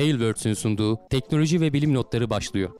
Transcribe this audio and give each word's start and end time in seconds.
Tailwords'ün 0.00 0.54
sunduğu 0.54 0.98
teknoloji 1.10 1.60
ve 1.60 1.72
bilim 1.72 1.94
notları 1.94 2.30
başlıyor. 2.30 2.70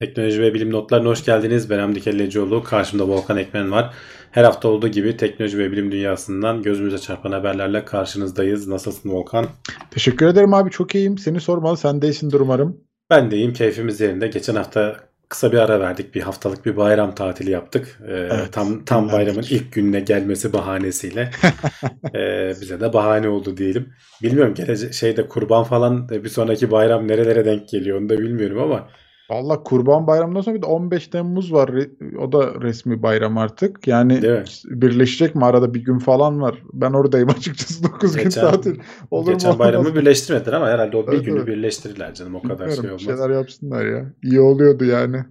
Teknoloji 0.00 0.42
ve 0.42 0.54
bilim 0.54 0.72
notlarına 0.72 1.08
hoş 1.08 1.24
geldiniz. 1.24 1.70
Ben 1.70 1.78
Hamdi 1.78 2.00
Kellecioğlu. 2.00 2.62
Karşımda 2.62 3.08
Volkan 3.08 3.36
Ekmen 3.36 3.70
var. 3.70 3.94
Her 4.30 4.44
hafta 4.44 4.68
olduğu 4.68 4.88
gibi 4.88 5.16
teknoloji 5.16 5.58
ve 5.58 5.72
bilim 5.72 5.92
dünyasından 5.92 6.62
gözümüze 6.62 6.98
çarpan 6.98 7.32
haberlerle 7.32 7.84
karşınızdayız. 7.84 8.68
Nasılsın 8.68 9.10
Volkan? 9.10 9.46
Teşekkür 9.90 10.26
ederim 10.26 10.54
abi 10.54 10.70
çok 10.70 10.94
iyiyim. 10.94 11.18
Seni 11.18 11.40
sormalı. 11.40 11.76
Sen 11.76 12.02
de 12.02 12.06
iyisindir 12.06 12.40
umarım. 12.40 12.89
Ben 13.10 13.30
de 13.30 13.36
iyiyim. 13.36 13.52
Keyfimiz 13.52 14.00
yerinde. 14.00 14.28
Geçen 14.28 14.54
hafta 14.54 14.96
kısa 15.28 15.52
bir 15.52 15.58
ara 15.58 15.80
verdik. 15.80 16.14
Bir 16.14 16.22
haftalık 16.22 16.66
bir 16.66 16.76
bayram 16.76 17.14
tatili 17.14 17.50
yaptık. 17.50 17.98
Ee, 18.08 18.12
evet, 18.12 18.52
tam 18.52 18.84
tam 18.84 19.12
bayramın 19.12 19.42
ilk 19.42 19.72
gününe 19.72 20.00
gelmesi 20.00 20.52
bahanesiyle 20.52 21.30
ee, 22.14 22.54
bize 22.60 22.80
de 22.80 22.92
bahane 22.92 23.28
oldu 23.28 23.56
diyelim. 23.56 23.92
Bilmiyorum 24.22 24.54
gelecek 24.54 24.94
şeyde 24.94 25.28
kurban 25.28 25.64
falan 25.64 26.08
bir 26.08 26.28
sonraki 26.28 26.70
bayram 26.70 27.08
nerelere 27.08 27.44
denk 27.44 27.68
geliyor 27.68 28.00
onu 28.00 28.08
da 28.08 28.18
bilmiyorum 28.18 28.58
ama 28.58 28.88
Valla 29.30 29.62
Kurban 29.62 30.06
Bayramı'ndan 30.06 30.40
sonra 30.40 30.56
bir 30.56 30.62
de 30.62 30.66
15 30.66 31.08
Temmuz 31.08 31.52
var. 31.52 31.70
O 32.18 32.32
da 32.32 32.60
resmi 32.60 33.02
bayram 33.02 33.38
artık. 33.38 33.86
Yani 33.86 34.22
birleşecek 34.64 35.34
mi? 35.34 35.44
Arada 35.44 35.74
bir 35.74 35.84
gün 35.84 35.98
falan 35.98 36.40
var. 36.40 36.62
Ben 36.72 36.92
oradayım 36.92 37.28
açıkçası 37.38 37.84
9 37.84 38.16
geçen, 38.16 38.44
gün 38.44 38.50
tatil. 38.50 38.80
Olur 39.10 39.32
geçen 39.32 39.52
mu? 39.52 39.58
bayramı 39.58 39.94
birleştirmediler 39.94 40.52
ama 40.52 40.68
herhalde 40.68 40.96
o 40.96 41.06
bir 41.06 41.12
evet, 41.12 41.24
günü 41.24 41.38
evet. 41.38 41.46
birleştirirler 41.46 42.14
canım. 42.14 42.34
O 42.34 42.42
kadar 42.42 42.58
Bilmiyorum, 42.58 42.82
şey 42.82 42.90
olmaz. 42.90 43.02
şeyler 43.02 43.36
yapsınlar 43.36 43.86
ya. 43.86 44.12
İyi 44.22 44.40
oluyordu 44.40 44.84
yani. 44.84 45.24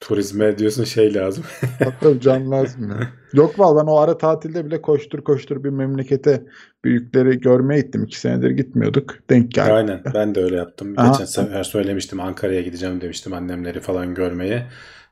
Turizme 0.00 0.58
diyorsun 0.58 0.84
şey 0.84 1.14
lazım. 1.14 1.44
Hatta 1.84 2.20
can 2.20 2.50
lazım 2.50 2.90
ya. 2.90 3.08
Yok 3.32 3.58
val 3.58 3.76
ben 3.76 3.90
o 3.90 3.96
ara 3.96 4.18
tatilde 4.18 4.64
bile 4.66 4.82
koştur 4.82 5.24
koştur 5.24 5.64
bir 5.64 5.70
memlekete 5.70 6.42
büyükleri 6.84 7.40
görmeye 7.40 7.80
gittim. 7.80 8.04
İki 8.04 8.20
senedir 8.20 8.50
gitmiyorduk. 8.50 9.14
Denk 9.30 9.52
geldi. 9.52 9.72
Aynen 9.72 10.02
ben 10.14 10.34
de 10.34 10.44
öyle 10.44 10.56
yaptım. 10.56 10.94
Aha. 10.96 11.12
Geçen 11.12 11.24
sefer 11.24 11.62
söylemiştim 11.62 12.20
Ankara'ya 12.20 12.60
gideceğim 12.60 13.00
demiştim 13.00 13.32
annemleri 13.32 13.80
falan 13.80 14.14
görmeye. 14.14 14.66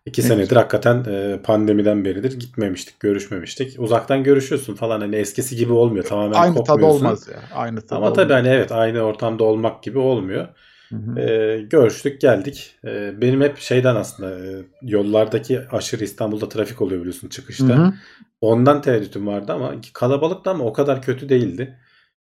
İki 0.06 0.20
evet. 0.20 0.28
senedir 0.31 0.56
hakikaten 0.56 1.05
e, 1.09 1.39
pandemiden 1.42 2.05
beridir 2.05 2.41
gitmemiştik, 2.41 3.00
görüşmemiştik. 3.00 3.81
Uzaktan 3.81 4.22
görüşüyorsun 4.25 4.75
falan 4.75 5.00
hani 5.00 5.16
eskisi 5.16 5.56
gibi 5.56 5.72
olmuyor. 5.72 6.05
Tamamen 6.05 6.39
aynı 6.39 6.64
tadı 6.64 6.84
olmaz 6.84 7.28
ya. 7.28 7.39
Aynı 7.55 7.81
tadı 7.81 7.94
Ama 7.94 8.12
tabii 8.12 8.33
hani 8.33 8.48
evet 8.48 8.72
aynı 8.72 9.00
ortamda 9.00 9.44
olmak 9.44 9.83
gibi 9.83 9.98
olmuyor. 9.98 10.48
Hı 10.89 11.20
E, 11.20 11.61
görüştük 11.70 12.20
geldik. 12.20 12.75
E, 12.84 13.20
benim 13.20 13.41
hep 13.41 13.58
şeyden 13.58 13.97
aslında 13.97 14.31
e, 14.31 14.64
yollardaki 14.83 15.61
aşırı 15.72 16.05
İstanbul'da 16.05 16.48
trafik 16.48 16.83
oluyor 16.83 17.00
biliyorsun 17.00 17.28
çıkışta. 17.28 17.64
Hı 17.64 17.83
hı. 17.83 17.92
Ondan 18.41 18.83
tereddütüm 18.83 19.27
vardı 19.27 19.53
ama 19.53 19.75
kalabalıktan 19.92 20.56
mı 20.56 20.64
o 20.64 20.72
kadar 20.72 21.03
kötü 21.03 21.28
değildi. 21.28 21.78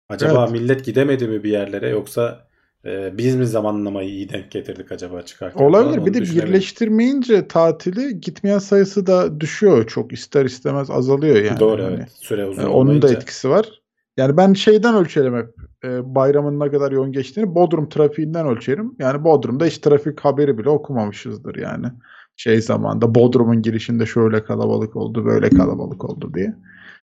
Acaba 0.09 0.43
evet. 0.43 0.61
millet 0.61 0.85
gidemedi 0.85 1.27
mi 1.27 1.43
bir 1.43 1.51
yerlere 1.51 1.89
yoksa 1.89 2.47
e, 2.85 3.17
biz 3.17 3.35
mi 3.35 3.47
zamanlamayı 3.47 4.09
iyi 4.09 4.29
denk 4.29 4.51
getirdik 4.51 4.91
acaba 4.91 5.21
çıkarken? 5.21 5.63
Olabilir. 5.63 6.05
Bir 6.05 6.13
de 6.13 6.21
birleştirmeyince 6.21 7.47
tatili 7.47 8.21
gitmeyen 8.21 8.59
sayısı 8.59 9.07
da 9.07 9.39
düşüyor. 9.39 9.87
Çok 9.87 10.13
ister 10.13 10.45
istemez 10.45 10.89
azalıyor 10.89 11.35
yani. 11.35 11.59
Doğru 11.59 11.83
hani. 11.83 11.95
evet. 11.95 12.11
Süre 12.11 12.45
uzun 12.45 12.61
yani 12.61 12.71
Onun 12.71 13.01
da 13.01 13.11
etkisi 13.11 13.49
var. 13.49 13.81
Yani 14.17 14.37
ben 14.37 14.53
şeyden 14.53 14.95
ölçerim 14.95 15.35
hep 15.37 15.55
e, 15.83 16.15
bayramın 16.15 16.59
ne 16.59 16.71
kadar 16.71 16.91
yoğun 16.91 17.11
geçtiğini 17.11 17.55
Bodrum 17.55 17.89
trafiğinden 17.89 18.47
ölçerim. 18.47 18.95
Yani 18.99 19.23
Bodrum'da 19.23 19.65
hiç 19.65 19.77
trafik 19.77 20.19
haberi 20.19 20.57
bile 20.57 20.69
okumamışızdır 20.69 21.55
yani. 21.55 21.87
Şey 22.35 22.61
zamanda 22.61 23.15
Bodrum'un 23.15 23.61
girişinde 23.61 24.05
şöyle 24.05 24.43
kalabalık 24.43 24.95
oldu 24.95 25.25
böyle 25.25 25.49
kalabalık 25.49 26.05
oldu 26.05 26.31
diye. 26.33 26.55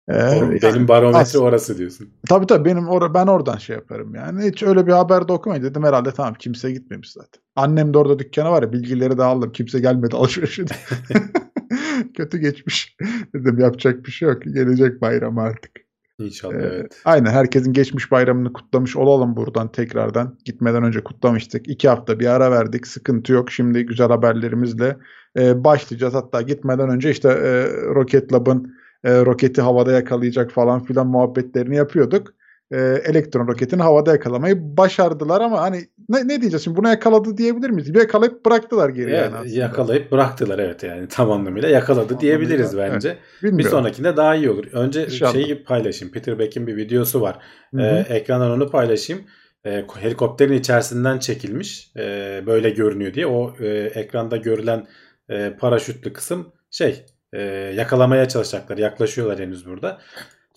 Ee, 0.08 0.14
benim 0.40 0.58
yani, 0.62 0.88
barometre 0.88 1.18
as- 1.18 1.36
orası 1.36 1.78
diyorsun. 1.78 2.08
Tabii 2.28 2.46
tabii 2.46 2.64
benim 2.64 2.88
or 2.88 3.14
ben 3.14 3.26
oradan 3.26 3.56
şey 3.56 3.76
yaparım 3.76 4.14
yani. 4.14 4.50
Hiç 4.50 4.62
öyle 4.62 4.86
bir 4.86 4.92
haber 4.92 5.28
de 5.28 5.32
okumayın 5.32 5.62
dedim 5.62 5.84
herhalde 5.84 6.10
tamam 6.10 6.34
kimse 6.34 6.72
gitmemiş 6.72 7.12
zaten. 7.12 7.42
Annem 7.56 7.94
de 7.94 7.98
orada 7.98 8.18
dükkanı 8.18 8.50
var 8.50 8.62
ya 8.62 8.72
bilgileri 8.72 9.18
de 9.18 9.22
aldım. 9.22 9.52
Kimse 9.52 9.80
gelmedi 9.80 10.16
alışverişe. 10.16 10.64
Kötü 12.16 12.38
geçmiş. 12.38 12.96
dedim 13.34 13.58
yapacak 13.58 14.06
bir 14.06 14.10
şey 14.10 14.28
yok. 14.28 14.42
Gelecek 14.42 15.00
bayram 15.00 15.38
artık. 15.38 15.89
İnşallah 16.20 16.54
ee, 16.54 16.58
evet. 16.58 17.00
Aynen 17.04 17.30
herkesin 17.30 17.72
geçmiş 17.72 18.10
bayramını 18.10 18.52
kutlamış 18.52 18.96
olalım 18.96 19.36
buradan 19.36 19.72
tekrardan. 19.72 20.38
Gitmeden 20.44 20.82
önce 20.82 21.04
kutlamıştık. 21.04 21.68
İki 21.68 21.88
hafta 21.88 22.20
bir 22.20 22.26
ara 22.26 22.50
verdik. 22.50 22.86
Sıkıntı 22.86 23.32
yok. 23.32 23.50
Şimdi 23.50 23.86
güzel 23.86 24.08
haberlerimizle 24.08 24.96
e, 25.38 25.64
başlayacağız. 25.64 26.14
Hatta 26.14 26.42
gitmeden 26.42 26.88
önce 26.88 27.10
işte 27.10 27.28
e, 27.28 27.64
Rocket 27.94 28.32
Lab'ın 28.32 28.74
e, 29.04 29.20
roketi 29.24 29.60
havada 29.60 29.92
yakalayacak 29.92 30.50
falan 30.50 30.84
filan 30.84 31.06
muhabbetlerini 31.06 31.76
yapıyorduk 31.76 32.34
e, 32.70 32.78
elektron 33.04 33.48
roketini 33.48 33.82
havada 33.82 34.12
yakalamayı 34.12 34.76
başardılar 34.76 35.40
ama 35.40 35.60
hani 35.60 35.88
ne, 36.08 36.28
ne 36.28 36.40
diyeceğiz 36.40 36.64
şimdi 36.64 36.76
buna 36.76 36.90
yakaladı 36.90 37.36
diyebilir 37.36 37.70
miyiz? 37.70 37.94
Bir 37.94 38.00
yakalayıp 38.00 38.46
bıraktılar 38.46 38.88
geri 38.88 39.12
yani. 39.12 39.34
yani 39.34 39.52
yakalayıp 39.52 40.12
bıraktılar 40.12 40.58
evet 40.58 40.82
yani 40.82 41.08
tam 41.08 41.30
anlamıyla 41.30 41.68
yakaladı 41.68 42.08
tam 42.08 42.20
diyebiliriz 42.20 42.74
anlamıyla, 42.74 42.94
bence. 42.94 43.16
Evet, 43.42 43.58
bir 43.58 43.64
sonrakinde 43.64 44.16
daha 44.16 44.34
iyi 44.34 44.50
olur. 44.50 44.64
Önce 44.72 45.04
İnşallah. 45.04 45.32
şeyi 45.32 45.64
paylaşayım. 45.64 46.12
Peter 46.12 46.38
Beck'in 46.38 46.66
bir 46.66 46.76
videosu 46.76 47.20
var. 47.20 47.38
Ee, 47.78 48.04
ekrandan 48.08 48.50
onu 48.50 48.70
paylaşayım. 48.70 49.22
Ee, 49.66 49.84
helikopterin 50.00 50.52
içerisinden 50.52 51.18
çekilmiş. 51.18 51.92
Ee, 51.96 52.42
böyle 52.46 52.70
görünüyor 52.70 53.14
diye. 53.14 53.26
O 53.26 53.54
e, 53.60 53.68
ekranda 53.94 54.36
görülen 54.36 54.86
e, 55.28 55.56
paraşütlü 55.60 56.12
kısım 56.12 56.52
şey 56.70 57.04
e, 57.32 57.42
yakalamaya 57.76 58.28
çalışacaklar. 58.28 58.78
Yaklaşıyorlar 58.78 59.38
henüz 59.38 59.66
burada. 59.66 60.00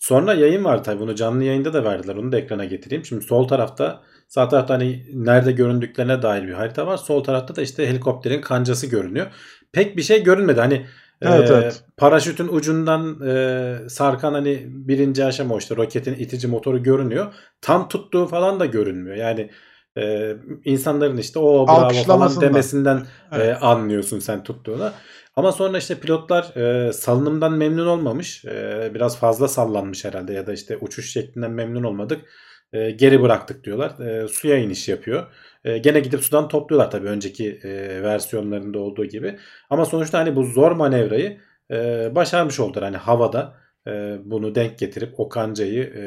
Sonra 0.03 0.34
yayın 0.34 0.64
var 0.64 0.84
tabii 0.84 1.00
bunu 1.00 1.16
canlı 1.16 1.44
yayında 1.44 1.74
da 1.74 1.84
verdiler. 1.84 2.16
Onu 2.16 2.31
da 2.31 2.38
ekrana 2.38 2.66
getireyim. 2.66 3.06
Şimdi 3.06 3.25
sol 3.25 3.47
tarafta 3.47 4.02
sağ 4.28 4.50
tarafta 4.50 4.74
hani 4.74 5.06
nerede 5.14 5.52
göründüklerine 5.52 6.22
dair 6.22 6.47
bir 6.47 6.53
harita 6.53 6.88
var. 6.88 6.97
Sol 6.97 7.24
tarafta 7.24 7.56
da 7.56 7.62
işte 7.62 7.88
helikopterin 7.88 8.42
kancası 8.42 8.88
görünüyor. 8.88 9.28
Pek 9.72 9.97
bir 9.97 10.02
şey 10.02 10.24
görünmedi. 10.24 10.59
Hani 10.59 10.86
Evet, 11.22 11.52
ee, 11.52 11.53
evet. 11.53 11.84
Paraşütün 11.97 12.47
ucundan 12.47 13.28
e, 13.28 13.75
sarkan 13.90 14.34
hani 14.34 14.63
birinci 14.68 15.25
aşama 15.25 15.58
işte 15.58 15.75
roketin 15.75 16.13
itici 16.13 16.47
motoru 16.47 16.84
görünüyor. 16.84 17.34
Tam 17.62 17.88
tuttuğu 17.88 18.25
falan 18.28 18.59
da 18.59 18.66
görünmüyor. 18.66 19.16
Yani 19.16 19.50
e, 19.97 20.36
insanların 20.66 21.18
işte 21.18 21.40
o 21.40 21.68
bravo 21.68 22.03
falan 22.03 22.42
demesinden 22.42 23.06
evet. 23.31 23.47
e, 23.47 23.56
anlıyorsun 23.56 24.19
sen 24.19 24.44
tuttuğunu. 24.44 24.92
Ama 25.36 25.52
sonra 25.52 25.78
işte 25.78 26.00
pilotlar 26.00 26.56
e, 26.56 26.94
salınımdan 26.94 27.54
memnun 27.54 27.88
olmamış. 27.88 28.46
E, 28.46 28.92
biraz 28.94 29.18
fazla 29.20 29.48
sallanmış 29.48 30.06
herhalde 30.06 30.34
ya 30.34 30.48
da 30.48 30.54
işte 30.54 30.78
uçuş 30.78 31.12
şeklinden 31.12 31.52
memnun 31.52 31.84
olmadık. 31.84 32.26
E, 32.74 32.92
geri 32.92 33.22
bıraktık 33.22 33.64
diyorlar. 33.64 34.00
E, 34.00 34.28
suya 34.28 34.58
iniş 34.58 34.90
yapıyor. 34.90 35.34
E, 35.64 35.78
gene 35.78 36.00
gidip 36.00 36.24
sudan 36.24 36.48
topluyorlar 36.48 36.92
tabii 36.92 37.08
önceki 37.08 37.60
e, 37.64 38.04
versiyonlarında 38.04 38.80
olduğu 38.80 39.06
gibi. 39.06 39.40
Ama 39.70 39.86
sonuçta 39.86 40.20
hani 40.20 40.36
bu 40.36 40.44
zor 40.44 40.72
manevrayı 40.72 41.42
e, 41.72 42.12
başarmış 42.16 42.60
oldular. 42.60 42.84
Hani 42.84 42.98
havada 42.98 43.58
e, 43.88 44.18
bunu 44.26 44.56
denk 44.56 44.80
getirip 44.80 45.20
o 45.20 45.30
kancayı 45.30 45.84
e, 45.84 46.04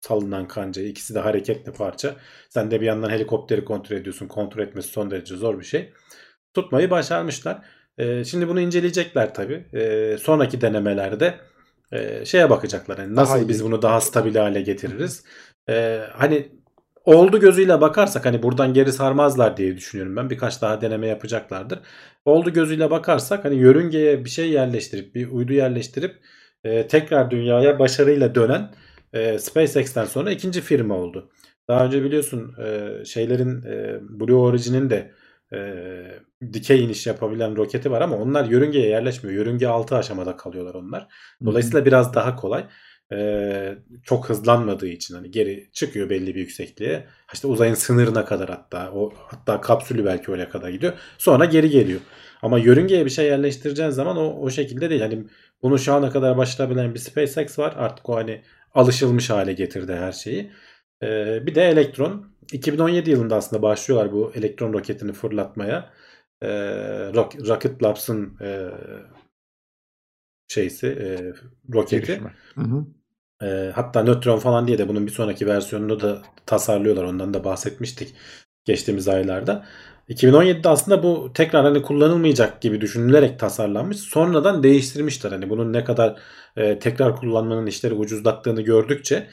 salınan 0.00 0.48
kancayı 0.48 0.88
ikisi 0.88 1.14
de 1.14 1.18
hareketli 1.20 1.72
parça. 1.72 2.16
Sen 2.48 2.70
de 2.70 2.80
bir 2.80 2.86
yandan 2.86 3.10
helikopteri 3.10 3.64
kontrol 3.64 3.96
ediyorsun. 3.96 4.28
Kontrol 4.28 4.62
etmesi 4.62 4.88
son 4.88 5.10
derece 5.10 5.36
zor 5.36 5.58
bir 5.60 5.64
şey. 5.64 5.92
Tutmayı 6.54 6.90
başarmışlar. 6.90 7.64
E, 7.98 8.24
şimdi 8.24 8.48
bunu 8.48 8.60
inceleyecekler 8.60 9.34
tabii. 9.34 9.66
E, 9.72 10.16
sonraki 10.18 10.60
denemelerde 10.60 11.34
e, 11.92 12.24
şeye 12.24 12.50
bakacaklar. 12.50 12.98
Yani 12.98 13.14
nasıl 13.14 13.38
daha 13.38 13.48
biz 13.48 13.64
bunu 13.64 13.82
daha 13.82 14.00
stabil 14.00 14.36
hale 14.36 14.60
getiririz. 14.60 15.24
E, 15.68 16.00
hani 16.12 16.48
oldu 17.04 17.40
gözüyle 17.40 17.80
bakarsak 17.80 18.26
hani 18.26 18.42
buradan 18.42 18.74
geri 18.74 18.92
sarmazlar 18.92 19.56
diye 19.56 19.76
düşünüyorum 19.76 20.16
ben. 20.16 20.30
Birkaç 20.30 20.62
daha 20.62 20.80
deneme 20.80 21.06
yapacaklardır. 21.06 21.78
Oldu 22.24 22.52
gözüyle 22.52 22.90
bakarsak 22.90 23.44
hani 23.44 23.56
yörüngeye 23.56 24.24
bir 24.24 24.30
şey 24.30 24.50
yerleştirip 24.50 25.14
bir 25.14 25.30
uydu 25.30 25.52
yerleştirip 25.52 26.16
e, 26.64 26.86
tekrar 26.86 27.30
dünyaya 27.30 27.78
başarıyla 27.78 28.34
dönen 28.34 28.74
e, 29.12 29.38
SpaceX'ten 29.38 30.04
sonra 30.04 30.30
ikinci 30.30 30.60
firma 30.60 30.94
oldu. 30.94 31.30
Daha 31.68 31.84
önce 31.84 32.04
biliyorsun 32.04 32.54
e, 32.64 32.90
şeylerin 33.04 33.62
e, 33.62 33.98
Blue 34.20 34.36
Origin'in 34.36 34.90
de 34.90 35.12
e, 35.52 35.58
dikey 36.52 36.84
iniş 36.84 37.06
yapabilen 37.06 37.56
roketi 37.56 37.90
var 37.90 38.00
ama 38.00 38.16
onlar 38.16 38.44
yörüngeye 38.44 38.88
yerleşmiyor. 38.88 39.36
Yörünge 39.36 39.66
altı 39.66 39.96
aşamada 39.96 40.36
kalıyorlar 40.36 40.74
onlar. 40.74 41.08
Dolayısıyla 41.44 41.78
Hı-hı. 41.78 41.86
biraz 41.86 42.14
daha 42.14 42.36
kolay. 42.36 42.64
Ee, 43.12 43.74
çok 44.04 44.28
hızlanmadığı 44.28 44.86
için 44.88 45.14
hani 45.14 45.30
geri 45.30 45.70
çıkıyor 45.72 46.10
belli 46.10 46.34
bir 46.34 46.40
yüksekliğe. 46.40 47.06
İşte 47.34 47.46
uzayın 47.46 47.74
sınırına 47.74 48.24
kadar 48.24 48.50
hatta 48.50 48.92
o 48.92 49.12
hatta 49.16 49.60
kapsülü 49.60 50.04
belki 50.04 50.30
oraya 50.30 50.48
kadar 50.48 50.68
gidiyor. 50.68 50.92
Sonra 51.18 51.44
geri 51.44 51.70
geliyor. 51.70 52.00
Ama 52.42 52.58
yörüngeye 52.58 53.04
bir 53.04 53.10
şey 53.10 53.26
yerleştireceğin 53.26 53.90
zaman 53.90 54.16
o 54.16 54.40
o 54.40 54.50
şekilde 54.50 54.90
değil. 54.90 55.00
Hani 55.00 55.24
bunu 55.62 55.78
şu 55.78 55.94
ana 55.94 56.10
kadar 56.10 56.36
başarabilen 56.36 56.94
bir 56.94 56.98
SpaceX 56.98 57.58
var. 57.58 57.74
Artık 57.76 58.08
o 58.08 58.16
hani 58.16 58.42
alışılmış 58.74 59.30
hale 59.30 59.52
getirdi 59.52 59.92
her 59.92 60.12
şeyi. 60.12 60.50
Ee, 61.02 61.46
bir 61.46 61.54
de 61.54 61.62
elektron. 61.62 62.32
2017 62.52 63.10
yılında 63.10 63.36
aslında 63.36 63.62
başlıyorlar 63.62 64.12
bu 64.12 64.32
elektron 64.34 64.72
roketini 64.72 65.12
fırlatmaya. 65.12 65.90
E, 66.42 66.48
Rocket 67.48 67.82
Labs'ın 67.82 68.36
e, 68.40 68.70
şeysi 70.48 70.86
e, 70.86 71.32
roketi. 71.74 72.20
Hı 72.54 72.60
hı. 72.60 72.86
E, 73.46 73.72
hatta 73.74 74.02
nötron 74.02 74.38
falan 74.38 74.66
diye 74.66 74.78
de 74.78 74.88
bunun 74.88 75.06
bir 75.06 75.12
sonraki 75.12 75.46
versiyonunu 75.46 76.00
da 76.00 76.22
tasarlıyorlar. 76.46 77.04
Ondan 77.04 77.34
da 77.34 77.44
bahsetmiştik 77.44 78.14
geçtiğimiz 78.64 79.08
aylarda. 79.08 79.66
2017'de 80.08 80.68
aslında 80.68 81.02
bu 81.02 81.32
tekrar 81.34 81.64
hani 81.64 81.82
kullanılmayacak 81.82 82.60
gibi 82.60 82.80
düşünülerek 82.80 83.38
tasarlanmış. 83.38 83.96
Sonradan 83.96 84.62
değiştirmişler. 84.62 85.30
Hani 85.30 85.50
bunun 85.50 85.72
ne 85.72 85.84
kadar 85.84 86.20
e, 86.56 86.78
tekrar 86.78 87.16
kullanmanın 87.16 87.66
işleri 87.66 87.94
ucuzlattığını 87.94 88.62
gördükçe 88.62 89.28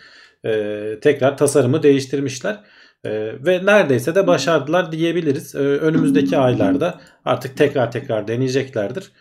e, 0.45 0.99
tekrar 1.01 1.37
tasarımı 1.37 1.83
değiştirmişler. 1.83 2.63
E, 3.05 3.09
ve 3.45 3.65
neredeyse 3.65 4.15
de 4.15 4.27
başardılar 4.27 4.91
diyebiliriz. 4.91 5.55
E, 5.55 5.59
önümüzdeki 5.59 6.37
aylarda 6.37 6.99
artık 7.25 7.57
tekrar 7.57 7.91
tekrar 7.91 8.27
deneyeceklerdir. 8.27 9.11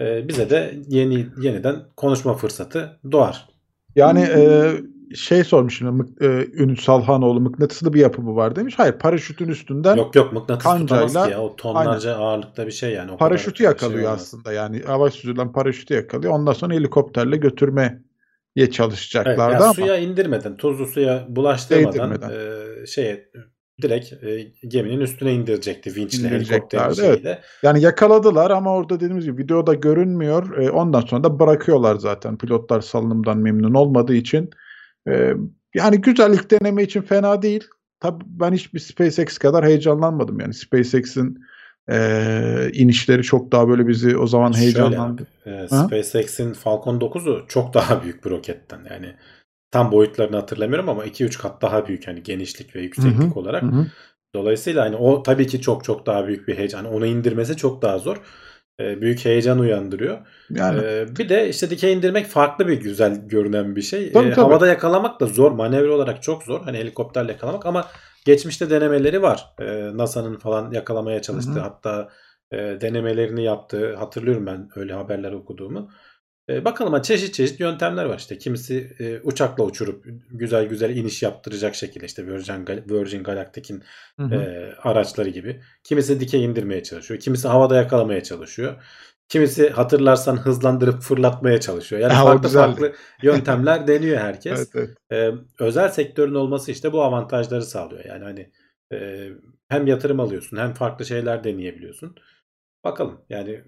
E, 0.00 0.28
bize 0.28 0.50
de 0.50 0.74
yeni 0.88 1.26
yeniden 1.40 1.76
konuşma 1.96 2.34
fırsatı 2.34 3.00
doğar. 3.12 3.48
Yani 3.96 4.20
e, 4.20 4.70
şey 5.14 5.44
sormuş 5.44 5.78
şimdi 5.78 6.04
e, 6.20 6.26
Ünlü 6.52 6.76
Salhanoğlu 6.76 7.40
mıknatıslı 7.40 7.92
bir 7.92 8.00
yapı 8.00 8.22
mı 8.22 8.36
var 8.36 8.56
demiş. 8.56 8.74
Hayır 8.76 8.92
paraşütün 8.92 9.48
üstünden 9.48 9.96
Yok 9.96 10.14
yok 10.14 10.32
mıknatıs 10.32 10.64
kancayla, 10.64 11.06
tutamaz 11.06 11.26
ki 11.28 11.32
ya. 11.32 11.40
O 11.40 11.56
tonlarca 11.56 12.12
aynen. 12.12 12.22
ağırlıkta 12.22 12.66
bir 12.66 12.72
şey 12.72 12.92
yani. 12.92 13.12
O 13.12 13.16
paraşütü 13.16 13.56
şey 13.56 13.64
yakalıyor 13.64 14.00
şey 14.00 14.08
aslında 14.08 14.52
yani. 14.52 14.82
Hava 14.86 15.10
süzülen 15.10 15.52
paraşütü 15.52 15.94
yakalıyor. 15.94 16.32
Ondan 16.32 16.52
sonra 16.52 16.74
helikopterle 16.74 17.36
götürmeye 18.56 18.70
çalışacaklardı 18.70 19.42
evet, 19.42 19.52
yani 19.52 19.64
ama. 19.64 19.74
Suya 19.74 19.96
indirmeden, 19.96 20.56
tuzlu 20.56 20.86
suya 20.86 21.26
bulaştırmadan 21.28 22.30
e, 22.30 22.86
şeye 22.86 23.30
direkt 23.82 24.12
e, 24.12 24.52
geminin 24.68 25.00
üstüne 25.00 25.32
indirecekti 25.32 25.94
vinçle 25.96 26.28
helikopterin 26.28 27.04
evet. 27.04 27.38
Yani 27.62 27.80
yakaladılar 27.80 28.50
ama 28.50 28.74
orada 28.74 28.94
dediğimiz 28.94 29.24
gibi 29.24 29.42
videoda 29.42 29.74
görünmüyor. 29.74 30.58
E, 30.58 30.70
ondan 30.70 31.00
sonra 31.00 31.24
da 31.24 31.38
bırakıyorlar 31.38 31.96
zaten. 31.96 32.38
Pilotlar 32.38 32.80
salınımdan 32.80 33.38
memnun 33.38 33.74
olmadığı 33.74 34.14
için. 34.14 34.50
E, 35.08 35.32
yani 35.74 36.00
güzel 36.00 36.32
ilk 36.32 36.50
deneme 36.50 36.82
için 36.82 37.02
fena 37.02 37.42
değil. 37.42 37.64
Tabii 38.00 38.24
ben 38.26 38.52
hiçbir 38.52 38.78
SpaceX 38.78 39.38
kadar 39.38 39.64
heyecanlanmadım. 39.64 40.40
Yani 40.40 40.54
SpaceX'in 40.54 41.38
e, 41.90 42.70
inişleri 42.72 43.22
çok 43.22 43.52
daha 43.52 43.68
böyle 43.68 43.88
bizi 43.88 44.18
o 44.18 44.26
zaman 44.26 44.56
heyecanlandı. 44.56 45.26
e, 45.46 45.68
SpaceX'in 45.68 46.52
Falcon 46.52 47.00
9'u 47.00 47.44
çok 47.48 47.74
daha 47.74 48.02
büyük 48.02 48.24
bir 48.24 48.30
roketten. 48.30 48.80
Yani 48.90 49.14
tam 49.70 49.92
boyutlarını 49.92 50.36
hatırlamıyorum 50.36 50.88
ama 50.88 51.06
2-3 51.06 51.38
kat 51.38 51.62
daha 51.62 51.86
büyük 51.86 52.08
hani 52.08 52.22
genişlik 52.22 52.76
ve 52.76 52.80
yükseklik 52.80 53.18
hı 53.18 53.34
hı, 53.34 53.40
olarak. 53.40 53.62
Hı. 53.62 53.86
Dolayısıyla 54.34 54.84
hani 54.84 54.96
o 54.96 55.22
tabii 55.22 55.46
ki 55.46 55.60
çok 55.60 55.84
çok 55.84 56.06
daha 56.06 56.26
büyük 56.26 56.48
bir 56.48 56.58
heyecan. 56.58 56.84
Onu 56.84 57.06
indirmesi 57.06 57.56
çok 57.56 57.82
daha 57.82 57.98
zor. 57.98 58.20
Ee, 58.80 59.00
büyük 59.00 59.24
heyecan 59.24 59.58
uyandırıyor. 59.58 60.18
Yani. 60.50 60.80
Ee, 60.84 61.06
bir 61.18 61.28
de 61.28 61.48
işte 61.48 61.70
dikey 61.70 61.92
indirmek 61.92 62.26
farklı 62.26 62.68
bir 62.68 62.80
güzel 62.80 63.28
görünen 63.28 63.76
bir 63.76 63.82
şey. 63.82 64.12
Tabii, 64.12 64.28
ee, 64.28 64.30
tabii. 64.30 64.44
Havada 64.44 64.66
yakalamak 64.66 65.20
da 65.20 65.26
zor. 65.26 65.52
Manevra 65.52 65.92
olarak 65.92 66.22
çok 66.22 66.42
zor. 66.42 66.60
Hani 66.60 66.78
helikopterle 66.78 67.32
yakalamak 67.32 67.66
ama 67.66 67.88
geçmişte 68.24 68.70
denemeleri 68.70 69.22
var. 69.22 69.54
Ee, 69.60 69.96
NASA'nın 69.96 70.38
falan 70.38 70.72
yakalamaya 70.72 71.22
çalıştığı 71.22 71.52
Hı-hı. 71.52 71.60
hatta 71.60 72.08
e, 72.52 72.56
denemelerini 72.56 73.44
yaptığı 73.44 73.96
hatırlıyorum 73.96 74.46
ben 74.46 74.68
öyle 74.76 74.92
haberler 74.92 75.32
okuduğumu. 75.32 75.90
E, 76.48 76.64
bakalım 76.64 77.02
çeşit 77.02 77.34
çeşit 77.34 77.60
yöntemler 77.60 78.04
var 78.04 78.18
işte. 78.18 78.38
Kimisi 78.38 78.96
e, 78.98 79.20
uçakla 79.20 79.64
uçurup 79.64 80.06
güzel 80.30 80.66
güzel 80.66 80.96
iniş 80.96 81.22
yaptıracak 81.22 81.74
şekilde 81.74 82.06
işte 82.06 82.26
Virgin, 82.26 82.66
Virgin 82.66 83.22
Galactic'in 83.22 83.82
e, 84.32 84.70
araçları 84.82 85.28
gibi. 85.28 85.62
Kimisi 85.84 86.20
dikey 86.20 86.44
indirmeye 86.44 86.82
çalışıyor. 86.82 87.20
Kimisi 87.20 87.48
havada 87.48 87.76
yakalamaya 87.76 88.22
çalışıyor. 88.22 88.82
Kimisi 89.28 89.70
hatırlarsan 89.70 90.36
hızlandırıp 90.36 91.00
fırlatmaya 91.00 91.60
çalışıyor. 91.60 92.02
Yani 92.02 92.12
ha, 92.12 92.24
farklı 92.24 92.48
farklı 92.48 92.92
yöntemler 93.22 93.86
deniyor 93.88 94.18
herkes. 94.18 94.72
evet, 94.74 94.96
evet. 95.10 95.34
E, 95.34 95.64
özel 95.64 95.88
sektörün 95.88 96.34
olması 96.34 96.70
işte 96.70 96.92
bu 96.92 97.02
avantajları 97.02 97.62
sağlıyor. 97.62 98.04
Yani 98.04 98.24
hani 98.24 98.50
e, 98.92 99.28
hem 99.68 99.86
yatırım 99.86 100.20
alıyorsun 100.20 100.56
hem 100.56 100.74
farklı 100.74 101.04
şeyler 101.04 101.44
deneyebiliyorsun. 101.44 102.14
Bakalım 102.84 103.20
yani 103.30 103.64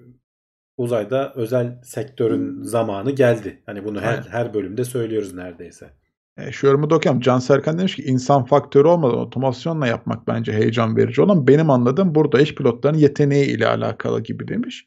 uzayda 0.76 1.32
özel 1.37 1.82
sektörün 1.82 2.62
zamanı 2.62 3.11
geldi. 3.11 3.62
Hani 3.67 3.85
bunu 3.85 4.00
her 4.00 4.23
her 4.31 4.55
bölümde 4.55 4.85
söylüyoruz 4.85 5.35
neredeyse. 5.35 5.91
E, 6.37 6.53
şu 6.53 6.67
yorumu 6.67 6.91
da 6.91 6.94
okuyalım. 6.94 7.20
Can 7.20 7.38
Serkan 7.38 7.79
demiş 7.79 7.97
ki 7.97 8.03
insan 8.03 8.44
faktörü 8.44 8.88
olmadan 8.88 9.19
otomasyonla 9.19 9.87
yapmak 9.87 10.29
bence 10.29 10.53
heyecan 10.53 10.97
verici 10.97 11.23
olan. 11.23 11.47
Benim 11.47 11.70
anladığım 11.70 12.14
burada 12.14 12.41
eş 12.41 12.55
pilotların 12.55 12.99
yeteneği 12.99 13.47
ile 13.47 13.67
alakalı 13.67 14.23
gibi 14.23 14.49
demiş. 14.49 14.87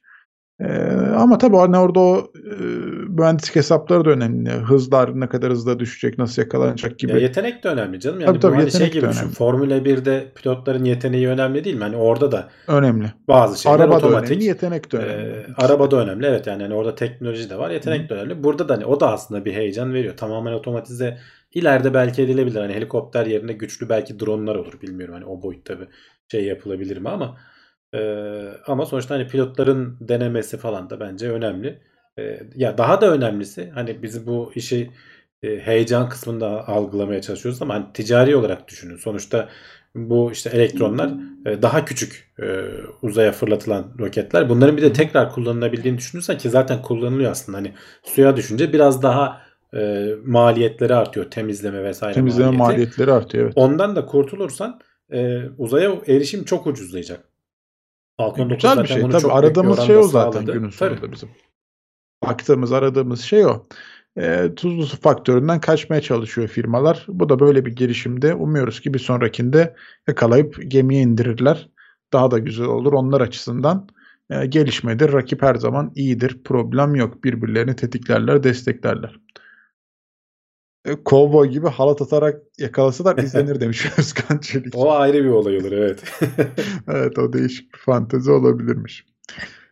Ee, 0.62 0.68
ama 1.16 1.38
tabii 1.38 1.58
hani 1.58 1.78
orada 1.78 2.00
o 2.00 2.32
e, 2.36 2.64
mühendislik 3.10 3.56
hesapları 3.56 4.06
da 4.06 4.10
önemli. 4.10 4.50
Hızlar 4.50 5.20
ne 5.20 5.30
kadar 5.30 5.52
hızla 5.52 5.80
düşecek, 5.80 6.18
nasıl 6.18 6.42
yakalanacak 6.42 7.00
gibi. 7.00 7.12
Ya 7.12 7.18
yetenek 7.18 7.64
de 7.64 7.68
önemli 7.68 8.00
canım. 8.00 8.20
Yani 8.20 8.28
tabii, 8.28 8.40
tabii, 8.40 8.56
hani 8.56 8.72
şey 8.72 8.92
gibi 8.92 9.10
düşün. 9.10 9.28
Formula 9.28 9.78
1'de 9.78 10.32
pilotların 10.36 10.86
yeteneği 10.86 11.28
önemli 11.28 11.64
değil 11.64 11.76
mi? 11.76 11.84
Hani 11.84 11.96
orada 11.96 12.32
da 12.32 12.50
önemli. 12.68 13.14
Bazı 13.28 13.62
şeyler 13.62 13.80
araba 13.80 13.98
otomatik. 13.98 14.30
Da 14.30 14.34
önemli, 14.34 14.46
yetenek 14.46 14.92
de 14.92 14.98
önemli. 14.98 15.38
E, 15.38 15.46
araba 15.58 15.92
da 15.92 15.98
önemli. 15.98 16.26
Evet 16.26 16.48
yani 16.48 16.64
hani 16.64 16.74
orada 16.74 16.96
teknoloji 16.96 17.50
de 17.50 17.58
var, 17.58 17.70
yetenek 17.70 18.06
Hı. 18.06 18.10
de 18.10 18.14
önemli. 18.14 18.44
Burada 18.44 18.70
da 18.70 18.74
hani 18.74 18.86
o 18.86 19.00
da 19.00 19.12
aslında 19.12 19.46
bir 19.46 19.54
heyecan 19.54 19.94
veriyor. 19.94 20.18
Tamamen 20.18 20.54
otomatize 20.54 21.18
ileride 21.54 21.94
belki 21.94 22.22
edilebilir. 22.22 22.60
Hani 22.60 22.74
helikopter 22.74 23.26
yerine 23.26 23.54
güçlü 23.54 23.90
belki 23.90 24.20
dronlar 24.20 24.56
olur. 24.56 24.82
Bilmiyorum 24.82 25.14
hani 25.16 25.26
o 25.26 25.42
boyutta 25.42 25.80
bir 25.80 25.88
şey 26.32 26.46
yapılabilir 26.46 26.98
mi 26.98 27.10
ama 27.10 27.38
ee, 27.94 28.50
ama 28.68 28.86
sonuçta 28.86 29.16
hani 29.16 29.28
pilotların 29.28 29.98
denemesi 30.02 30.58
falan 30.58 30.90
da 30.90 31.00
bence 31.00 31.30
önemli. 31.32 31.80
Ee, 32.20 32.40
ya 32.56 32.78
daha 32.78 33.02
da 33.02 33.14
önemlisi 33.14 33.72
hani 33.74 34.04
biz 34.04 34.28
bu 34.28 34.52
işi 34.56 34.90
e, 35.44 35.60
heyecan 35.60 36.10
kısmında 36.10 36.68
algılamaya 36.68 37.22
çalışıyoruz 37.22 37.62
ama 37.62 37.74
hani 37.74 37.86
ticari 37.94 38.36
olarak 38.36 38.68
düşünün. 38.68 38.96
Sonuçta 38.96 39.50
bu 39.96 40.32
işte 40.32 40.50
elektronlar 40.50 41.12
e, 41.46 41.62
daha 41.62 41.86
küçük 41.86 42.34
e, 42.42 42.46
uzaya 43.02 43.32
fırlatılan 43.32 43.94
roketler. 44.00 44.50
Bunların 44.50 44.78
bir 44.78 44.82
de 44.82 44.94
tekrar 44.94 45.32
kullanılabildiğini 45.34 45.98
düşünürsen 45.98 46.38
ki 46.38 46.50
zaten 46.50 46.82
kullanılıyor 46.82 47.32
aslında. 47.32 47.58
Hani 47.58 47.74
suya 48.04 48.38
düşünce 48.38 48.74
biraz 48.74 49.04
daha 49.04 49.42
e, 49.74 50.08
maliyetleri 50.26 50.96
artıyor. 50.96 51.32
Temizleme 51.32 51.84
vesaire 51.84 52.14
Temizleme 52.14 52.46
maliyeti. 52.46 52.64
maliyetleri 52.64 53.12
artıyor 53.12 53.44
evet. 53.44 53.54
Ondan 53.56 53.96
da 53.96 54.06
kurtulursan 54.06 54.80
e, 55.14 55.42
uzaya 55.58 55.92
erişim 56.08 56.44
çok 56.44 56.68
ucuzlayacak. 56.68 57.29
Falcon 58.20 58.50
9 58.50 58.62
Güzel 58.64 58.84
bir 58.84 58.88
şey. 58.88 59.10
Tabii 59.10 59.32
aradığımız 59.32 59.80
şey 59.80 59.98
o 59.98 60.04
zaten 60.04 60.32
sağladı. 60.32 60.54
günün 60.54 60.70
sonunda 60.70 61.00
Tabii. 61.02 61.12
bizim. 61.12 61.30
Baktığımız 62.24 62.72
aradığımız 62.72 63.22
şey 63.22 63.46
o. 63.46 63.68
E, 64.18 64.56
tuzlu 64.56 64.86
su 64.86 65.02
faktöründen 65.02 65.62
kaçmaya 65.62 66.02
çalışıyor 66.02 66.48
firmalar. 66.48 67.06
Bu 67.08 67.30
da 67.30 67.40
böyle 67.40 67.66
bir 67.66 67.76
girişimde. 67.76 68.34
Umuyoruz 68.34 68.80
ki 68.80 68.94
bir 68.94 69.00
sonrakinde 69.00 69.76
yakalayıp 70.08 70.60
gemiye 70.68 71.02
indirirler. 71.02 71.70
Daha 72.14 72.32
da 72.32 72.40
güzel 72.40 72.66
olur 72.66 72.94
onlar 72.94 73.22
açısından. 73.22 73.88
E, 74.30 74.46
gelişmedir. 74.46 75.14
Rakip 75.14 75.42
her 75.42 75.56
zaman 75.56 75.92
iyidir. 75.96 76.44
Problem 76.44 76.96
yok. 76.96 77.24
Birbirlerini 77.24 77.76
tetiklerler, 77.76 78.44
desteklerler. 78.44 79.20
E, 80.86 81.04
kovboy 81.04 81.48
gibi 81.48 81.68
halat 81.68 82.02
atarak 82.02 82.42
yakalasalar 82.60 83.18
izlenir 83.18 83.60
demiş 83.60 83.88
Özkan 83.98 84.38
Çelik. 84.38 84.76
O 84.76 84.92
ayrı 84.92 85.24
bir 85.24 85.30
olay 85.30 85.58
olur 85.58 85.72
evet. 85.72 86.04
evet 86.88 87.20
o 87.20 87.34
değişik 87.34 87.74
bir 87.74 87.80
fantezi 87.80 88.32
olabilirmiş. 88.32 89.06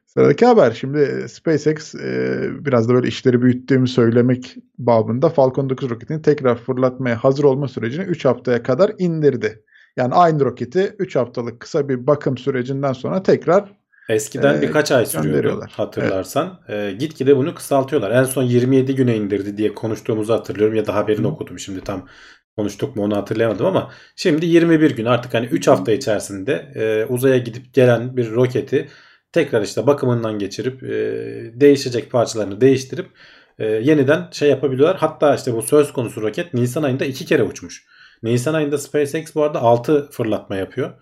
Sıradaki 0.05 0.45
haber 0.45 0.71
şimdi 0.71 0.97
e, 0.99 1.27
SpaceX 1.27 1.95
e, 1.95 2.39
biraz 2.65 2.89
da 2.89 2.93
böyle 2.93 3.07
işleri 3.07 3.41
büyüttüğümü 3.41 3.87
söylemek 3.87 4.55
babında 4.77 5.29
Falcon 5.29 5.69
9 5.69 5.89
roketini 5.89 6.21
tekrar 6.21 6.55
fırlatmaya 6.55 7.23
hazır 7.23 7.43
olma 7.43 7.67
sürecini 7.67 8.05
3 8.05 8.25
haftaya 8.25 8.63
kadar 8.63 8.91
indirdi. 8.97 9.63
Yani 9.97 10.13
aynı 10.13 10.45
roketi 10.45 10.95
3 10.99 11.15
haftalık 11.15 11.59
kısa 11.59 11.89
bir 11.89 12.07
bakım 12.07 12.37
sürecinden 12.37 12.93
sonra 12.93 13.23
tekrar 13.23 13.77
Eskiden 14.09 14.57
ee, 14.57 14.61
birkaç 14.61 14.91
ay 14.91 15.05
sürüyordu 15.05 15.65
hatırlarsan. 15.71 16.59
Evet. 16.67 16.93
E, 16.93 16.97
gitgide 16.97 17.37
bunu 17.37 17.55
kısaltıyorlar. 17.55 18.11
En 18.11 18.23
son 18.23 18.43
27 18.43 18.95
güne 18.95 19.15
indirdi 19.15 19.57
diye 19.57 19.73
konuştuğumuzu 19.73 20.33
hatırlıyorum 20.33 20.75
ya 20.75 20.87
da 20.87 20.95
haberini 20.95 21.25
Hı. 21.25 21.31
okudum. 21.31 21.59
Şimdi 21.59 21.81
tam 21.81 22.07
konuştuk 22.57 22.95
mu 22.95 23.03
onu 23.03 23.17
hatırlayamadım 23.17 23.65
ama 23.65 23.91
şimdi 24.15 24.45
21 24.45 24.91
gün 24.91 25.05
artık 25.05 25.33
hani 25.33 25.45
3 25.45 25.67
hafta 25.67 25.91
içerisinde 25.91 26.71
e, 26.75 27.05
uzaya 27.13 27.37
gidip 27.37 27.73
gelen 27.73 28.17
bir 28.17 28.31
roketi 28.31 28.87
tekrar 29.31 29.61
işte 29.61 29.87
bakımından 29.87 30.39
geçirip 30.39 30.83
e, 30.83 30.89
değişecek 31.61 32.11
parçalarını 32.11 32.61
değiştirip 32.61 33.07
e, 33.59 33.65
yeniden 33.65 34.27
şey 34.31 34.49
yapabiliyorlar. 34.49 34.97
Hatta 34.97 35.35
işte 35.35 35.53
bu 35.53 35.61
söz 35.61 35.93
konusu 35.93 36.21
roket 36.21 36.53
Nisan 36.53 36.83
ayında 36.83 37.05
2 37.05 37.25
kere 37.25 37.43
uçmuş. 37.43 37.85
Nisan 38.23 38.53
ayında 38.53 38.77
SpaceX 38.77 39.35
bu 39.35 39.43
arada 39.43 39.61
6 39.61 40.09
fırlatma 40.11 40.55
yapıyor 40.55 40.93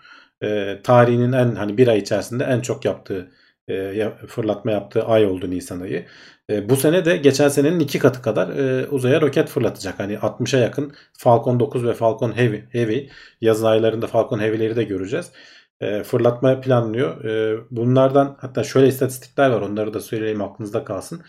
e, 0.43 0.81
tarihinin 0.83 1.31
en 1.31 1.55
hani 1.55 1.77
bir 1.77 1.87
ay 1.87 1.99
içerisinde 1.99 2.43
en 2.43 2.61
çok 2.61 2.85
yaptığı 2.85 3.31
e, 3.69 4.09
fırlatma 4.27 4.71
yaptığı 4.71 5.03
ay 5.03 5.25
oldu 5.25 5.49
Nisan 5.49 5.79
ayı. 5.81 6.05
E, 6.49 6.69
bu 6.69 6.75
sene 6.75 7.05
de 7.05 7.17
geçen 7.17 7.49
senenin 7.49 7.79
iki 7.79 7.99
katı 7.99 8.21
kadar 8.21 8.49
e, 8.49 8.87
uzaya 8.87 9.21
roket 9.21 9.49
fırlatacak. 9.49 9.99
Hani 9.99 10.17
60'a 10.21 10.59
yakın 10.59 10.93
Falcon 11.17 11.59
9 11.59 11.85
ve 11.85 11.93
Falcon 11.93 12.37
Heavy, 12.37 12.61
Heavy 12.71 13.09
yaz 13.41 13.63
aylarında 13.63 14.07
Falcon 14.07 14.39
Heavy'leri 14.39 14.75
de 14.75 14.83
göreceğiz. 14.83 15.31
e, 15.81 16.03
fırlatma 16.03 16.61
planlıyor. 16.61 17.25
E, 17.25 17.59
bunlardan 17.71 18.37
hatta 18.41 18.63
şöyle 18.63 18.87
istatistikler 18.87 19.49
var 19.49 19.61
onları 19.61 19.93
da 19.93 19.99
söyleyeyim 19.99 20.41
aklınızda 20.41 20.83
kalsın. 20.83 21.23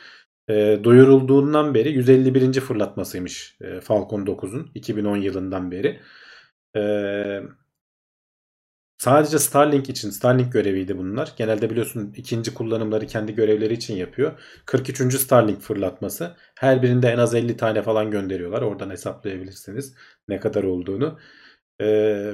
E, 0.48 0.80
duyurulduğundan 0.84 1.74
beri 1.74 1.92
151. 1.92 2.60
fırlatmasıymış 2.60 3.56
e, 3.60 3.80
Falcon 3.80 4.26
9'un 4.26 4.70
2010 4.74 5.16
yılından 5.16 5.70
beri. 5.70 6.00
E, 6.76 6.80
sadece 8.98 9.38
Starlink 9.38 9.88
için 9.90 10.10
Starlink 10.10 10.52
göreviydi 10.52 10.98
bunlar. 10.98 11.34
Genelde 11.36 11.70
biliyorsun 11.70 12.12
ikinci 12.16 12.54
kullanımları 12.54 13.06
kendi 13.06 13.34
görevleri 13.34 13.74
için 13.74 13.96
yapıyor. 13.96 14.32
43. 14.66 15.20
Starlink 15.20 15.60
fırlatması. 15.60 16.36
Her 16.58 16.82
birinde 16.82 17.08
en 17.08 17.18
az 17.18 17.34
50 17.34 17.56
tane 17.56 17.82
falan 17.82 18.10
gönderiyorlar. 18.10 18.62
Oradan 18.62 18.90
hesaplayabilirsiniz 18.90 19.94
ne 20.28 20.40
kadar 20.40 20.64
olduğunu. 20.64 21.18
E, 21.80 21.86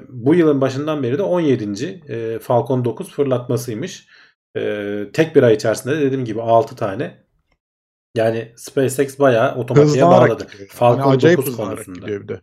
bu 0.08 0.34
yılın 0.34 0.60
başından 0.60 1.02
beri 1.02 1.18
de 1.18 1.22
17. 1.22 2.02
E, 2.08 2.38
Falcon 2.38 2.84
9 2.84 3.10
fırlatmasıymış. 3.12 4.08
E, 4.56 5.04
tek 5.12 5.36
bir 5.36 5.42
ay 5.42 5.54
içerisinde 5.54 6.00
dediğim 6.00 6.24
gibi 6.24 6.42
6 6.42 6.76
tane. 6.76 7.22
Yani 8.16 8.52
SpaceX 8.56 9.18
bayağı 9.18 9.56
otomatiğe 9.56 10.04
bağladı. 10.04 10.46
Gidiyor. 10.52 10.68
Falcon 10.68 11.00
yani 11.00 11.16
acayip 11.16 11.38
9 11.38 11.56
konusunda. 11.56 12.06
bir 12.06 12.28
de. 12.28 12.40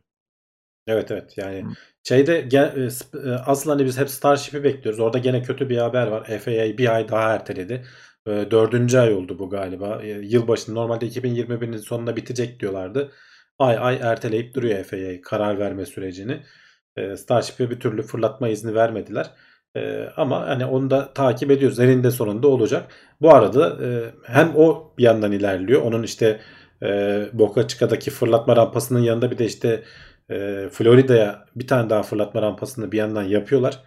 Evet 0.87 1.11
evet 1.11 1.37
yani 1.37 1.61
hmm. 1.61 1.73
Şeyde 2.03 2.47
e, 2.53 2.89
e, 3.29 3.31
asıl 3.31 3.69
hani 3.71 3.85
biz 3.85 3.97
hep 3.97 4.09
Starship'i 4.09 4.63
bekliyoruz. 4.63 4.99
Orada 4.99 5.17
gene 5.17 5.43
kötü 5.43 5.69
bir 5.69 5.77
haber 5.77 6.07
var. 6.07 6.39
FAA 6.39 6.77
bir 6.77 6.95
ay 6.95 7.09
daha 7.09 7.33
erteledi. 7.33 7.85
Dördüncü 8.27 8.97
ay 8.97 9.13
oldu 9.13 9.39
bu 9.39 9.49
galiba. 9.49 10.01
Yılbaşı 10.21 10.75
normalde 10.75 11.07
2021'in 11.07 11.77
sonunda 11.77 12.15
bitecek 12.15 12.59
diyorlardı. 12.59 13.11
Ay 13.59 13.77
ay 13.79 13.99
erteleyip 14.01 14.55
duruyor 14.55 14.83
FAA 14.83 15.21
karar 15.21 15.59
verme 15.59 15.85
sürecini. 15.85 16.43
E, 16.97 17.17
Starship'e 17.17 17.69
bir 17.69 17.79
türlü 17.79 18.01
fırlatma 18.01 18.49
izni 18.49 18.75
vermediler. 18.75 19.31
E, 19.75 20.05
ama 20.17 20.47
hani 20.47 20.65
onu 20.65 20.89
da 20.89 21.13
takip 21.13 21.51
ediyoruz. 21.51 21.79
Eninde 21.79 22.11
sonunda 22.11 22.47
olacak. 22.47 22.91
Bu 23.21 23.33
arada 23.33 23.85
e, 23.85 24.13
hem 24.23 24.53
o 24.55 24.93
bir 24.97 25.03
yandan 25.03 25.31
ilerliyor. 25.31 25.81
Onun 25.81 26.03
işte 26.03 26.39
e, 26.83 26.87
Boca 27.33 27.67
Chica'daki 27.67 28.11
fırlatma 28.11 28.55
rampasının 28.55 28.99
yanında 28.99 29.31
bir 29.31 29.37
de 29.37 29.45
işte 29.45 29.83
e, 30.29 30.69
Florida'ya 30.71 31.45
bir 31.55 31.67
tane 31.67 31.89
daha 31.89 32.03
fırlatma 32.03 32.41
rampasını 32.41 32.91
bir 32.91 32.97
yandan 32.97 33.23
yapıyorlar. 33.23 33.83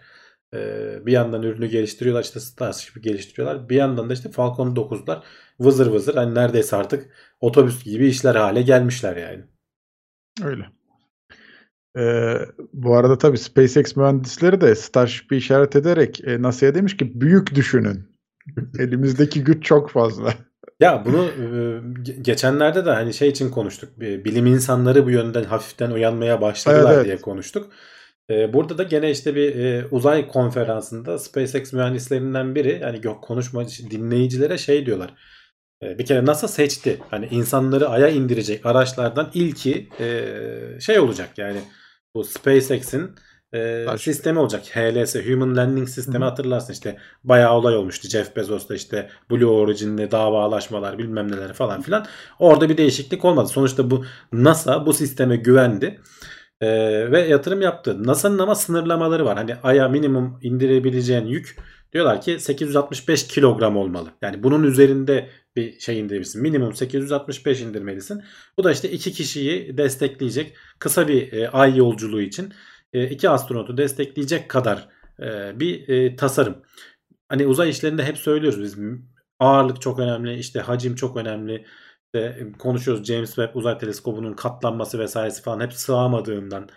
E, 0.53 0.59
bir 1.05 1.11
yandan 1.11 1.43
ürünü 1.43 1.67
geliştiriyorlar. 1.67 2.23
işte 2.23 2.39
Starship'i 2.39 3.01
geliştiriyorlar. 3.01 3.69
Bir 3.69 3.75
yandan 3.75 4.09
da 4.09 4.13
işte 4.13 4.31
Falcon 4.31 4.75
9'lar 4.75 5.23
vızır 5.59 5.87
vızır 5.91 6.15
hani 6.15 6.35
neredeyse 6.35 6.75
artık 6.75 7.09
otobüs 7.39 7.83
gibi 7.83 8.07
işler 8.07 8.35
hale 8.35 8.61
gelmişler 8.61 9.17
yani. 9.17 9.43
Öyle. 10.43 10.65
Ee, 11.97 12.37
bu 12.73 12.95
arada 12.95 13.17
tabii 13.17 13.37
SpaceX 13.37 13.95
mühendisleri 13.95 14.61
de 14.61 14.75
Starship'i 14.75 15.35
işaret 15.35 15.75
ederek 15.75 16.21
e, 16.27 16.41
NASA'ya 16.41 16.75
demiş 16.75 16.97
ki 16.97 17.21
büyük 17.21 17.55
düşünün. 17.55 18.17
Elimizdeki 18.79 19.43
güç 19.43 19.63
çok 19.65 19.89
fazla. 19.89 20.33
Ya 20.79 21.03
bunu 21.05 21.29
geçenlerde 22.21 22.85
de 22.85 22.91
hani 22.91 23.13
şey 23.13 23.29
için 23.29 23.49
konuştuk. 23.49 23.99
Bilim 23.99 24.45
insanları 24.45 25.05
bu 25.05 25.09
yönden 25.09 25.43
hafiften 25.43 25.91
uyanmaya 25.91 26.41
başladılar 26.41 26.85
evet, 26.85 26.95
evet. 26.95 27.05
diye 27.05 27.17
konuştuk. 27.17 27.71
Burada 28.29 28.77
da 28.77 28.83
gene 28.83 29.11
işte 29.11 29.35
bir 29.35 29.85
uzay 29.91 30.27
konferansında 30.27 31.19
SpaceX 31.19 31.73
mühendislerinden 31.73 32.55
biri 32.55 32.79
yani 32.81 33.01
konuşma 33.21 33.65
dinleyicilere 33.67 34.57
şey 34.57 34.85
diyorlar. 34.85 35.13
Bir 35.81 36.05
kere 36.05 36.25
NASA 36.25 36.47
seçti. 36.47 36.99
Hani 37.09 37.27
insanları 37.31 37.89
aya 37.89 38.09
indirecek 38.09 38.65
araçlardan 38.65 39.31
ilki 39.33 39.89
şey 40.79 40.99
olacak 40.99 41.29
yani 41.37 41.59
bu 42.15 42.23
SpaceX'in 42.23 43.11
e, 43.53 43.85
sistemi 43.97 44.39
olacak. 44.39 44.63
HLS 44.75 45.15
Human 45.15 45.57
Landing 45.57 45.89
Sistemi 45.89 46.17
Hı-hı. 46.17 46.29
hatırlarsın 46.29 46.73
işte 46.73 46.97
bayağı 47.23 47.53
olay 47.53 47.75
olmuştu. 47.75 48.07
Jeff 48.07 48.35
Bezos'ta 48.35 48.75
işte 48.75 49.09
Blue 49.31 49.45
Origin'le 49.45 50.11
davalaşmalar 50.11 50.97
bilmem 50.97 51.31
neler 51.31 51.53
falan 51.53 51.81
filan. 51.81 52.05
Orada 52.39 52.69
bir 52.69 52.77
değişiklik 52.77 53.25
olmadı. 53.25 53.47
Sonuçta 53.47 53.91
bu 53.91 54.05
NASA 54.33 54.85
bu 54.85 54.93
sisteme 54.93 55.35
güvendi. 55.35 55.99
Ee, 56.61 57.11
ve 57.11 57.21
yatırım 57.21 57.61
yaptı. 57.61 58.03
NASA'nın 58.03 58.39
ama 58.39 58.55
sınırlamaları 58.55 59.25
var. 59.25 59.37
Hani 59.37 59.55
aya 59.55 59.87
minimum 59.87 60.39
indirebileceğin 60.41 61.25
yük 61.25 61.57
diyorlar 61.93 62.21
ki 62.21 62.39
865 62.39 63.27
kilogram 63.27 63.77
olmalı. 63.77 64.09
Yani 64.21 64.43
bunun 64.43 64.63
üzerinde 64.63 65.29
bir 65.55 65.79
şey 65.79 65.99
indirebilirsin. 65.99 66.41
Minimum 66.41 66.73
865 66.73 67.61
indirmelisin. 67.61 68.23
Bu 68.57 68.63
da 68.63 68.71
işte 68.71 68.91
iki 68.91 69.11
kişiyi 69.11 69.77
destekleyecek 69.77 70.55
kısa 70.79 71.07
bir 71.07 71.33
e, 71.33 71.49
ay 71.49 71.77
yolculuğu 71.77 72.21
için 72.21 72.45
e, 72.45 72.51
iki 72.93 73.29
astronotu 73.29 73.77
destekleyecek 73.77 74.49
kadar 74.49 74.89
e, 75.19 75.59
bir 75.59 75.89
e, 75.89 76.15
tasarım. 76.15 76.57
Hani 77.29 77.47
uzay 77.47 77.69
işlerinde 77.69 78.03
hep 78.03 78.17
söylüyoruz 78.17 78.61
biz 78.61 78.77
ağırlık 79.39 79.81
çok 79.81 79.99
önemli, 79.99 80.39
işte 80.39 80.59
hacim 80.59 80.95
çok 80.95 81.17
önemli. 81.17 81.65
İşte 82.05 82.47
konuşuyoruz 82.59 83.05
James 83.05 83.35
Webb 83.35 83.55
Uzay 83.55 83.77
Teleskobu'nun 83.77 84.33
katlanması 84.33 84.99
vesairesi 84.99 85.41
falan 85.41 85.59
hep 85.59 85.73
sığamadığından 85.73 86.69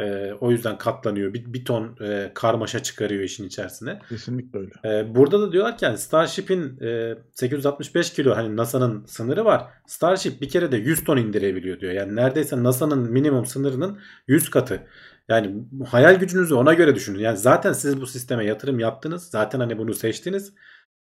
e, 0.00 0.32
o 0.40 0.50
yüzden 0.50 0.78
katlanıyor. 0.78 1.34
Bir, 1.34 1.52
bir 1.52 1.64
ton 1.64 1.96
e, 2.00 2.30
karmaşa 2.34 2.82
çıkarıyor 2.82 3.22
işin 3.22 3.46
içerisine. 3.46 3.98
Kesinlikle 4.08 4.58
öyle. 4.58 4.70
E, 4.84 5.14
burada 5.14 5.40
da 5.40 5.52
diyorlar 5.52 5.78
ki 5.78 5.84
yani 5.84 5.98
Starship'in 5.98 6.80
e, 6.80 7.14
865 7.34 8.12
kilo 8.12 8.36
hani 8.36 8.56
NASA'nın 8.56 9.04
sınırı 9.04 9.44
var. 9.44 9.64
Starship 9.86 10.40
bir 10.40 10.48
kere 10.48 10.72
de 10.72 10.76
100 10.76 11.04
ton 11.04 11.16
indirebiliyor 11.16 11.80
diyor. 11.80 11.92
Yani 11.92 12.16
neredeyse 12.16 12.62
NASA'nın 12.62 13.12
minimum 13.12 13.46
sınırının 13.46 13.98
100 14.28 14.50
katı. 14.50 14.86
Yani 15.30 15.64
hayal 15.88 16.14
gücünüzü 16.14 16.54
ona 16.54 16.74
göre 16.74 16.94
düşünün. 16.94 17.18
Yani 17.18 17.38
zaten 17.38 17.72
siz 17.72 18.00
bu 18.00 18.06
sisteme 18.06 18.44
yatırım 18.44 18.78
yaptınız. 18.80 19.22
Zaten 19.30 19.60
hani 19.60 19.78
bunu 19.78 19.94
seçtiniz. 19.94 20.54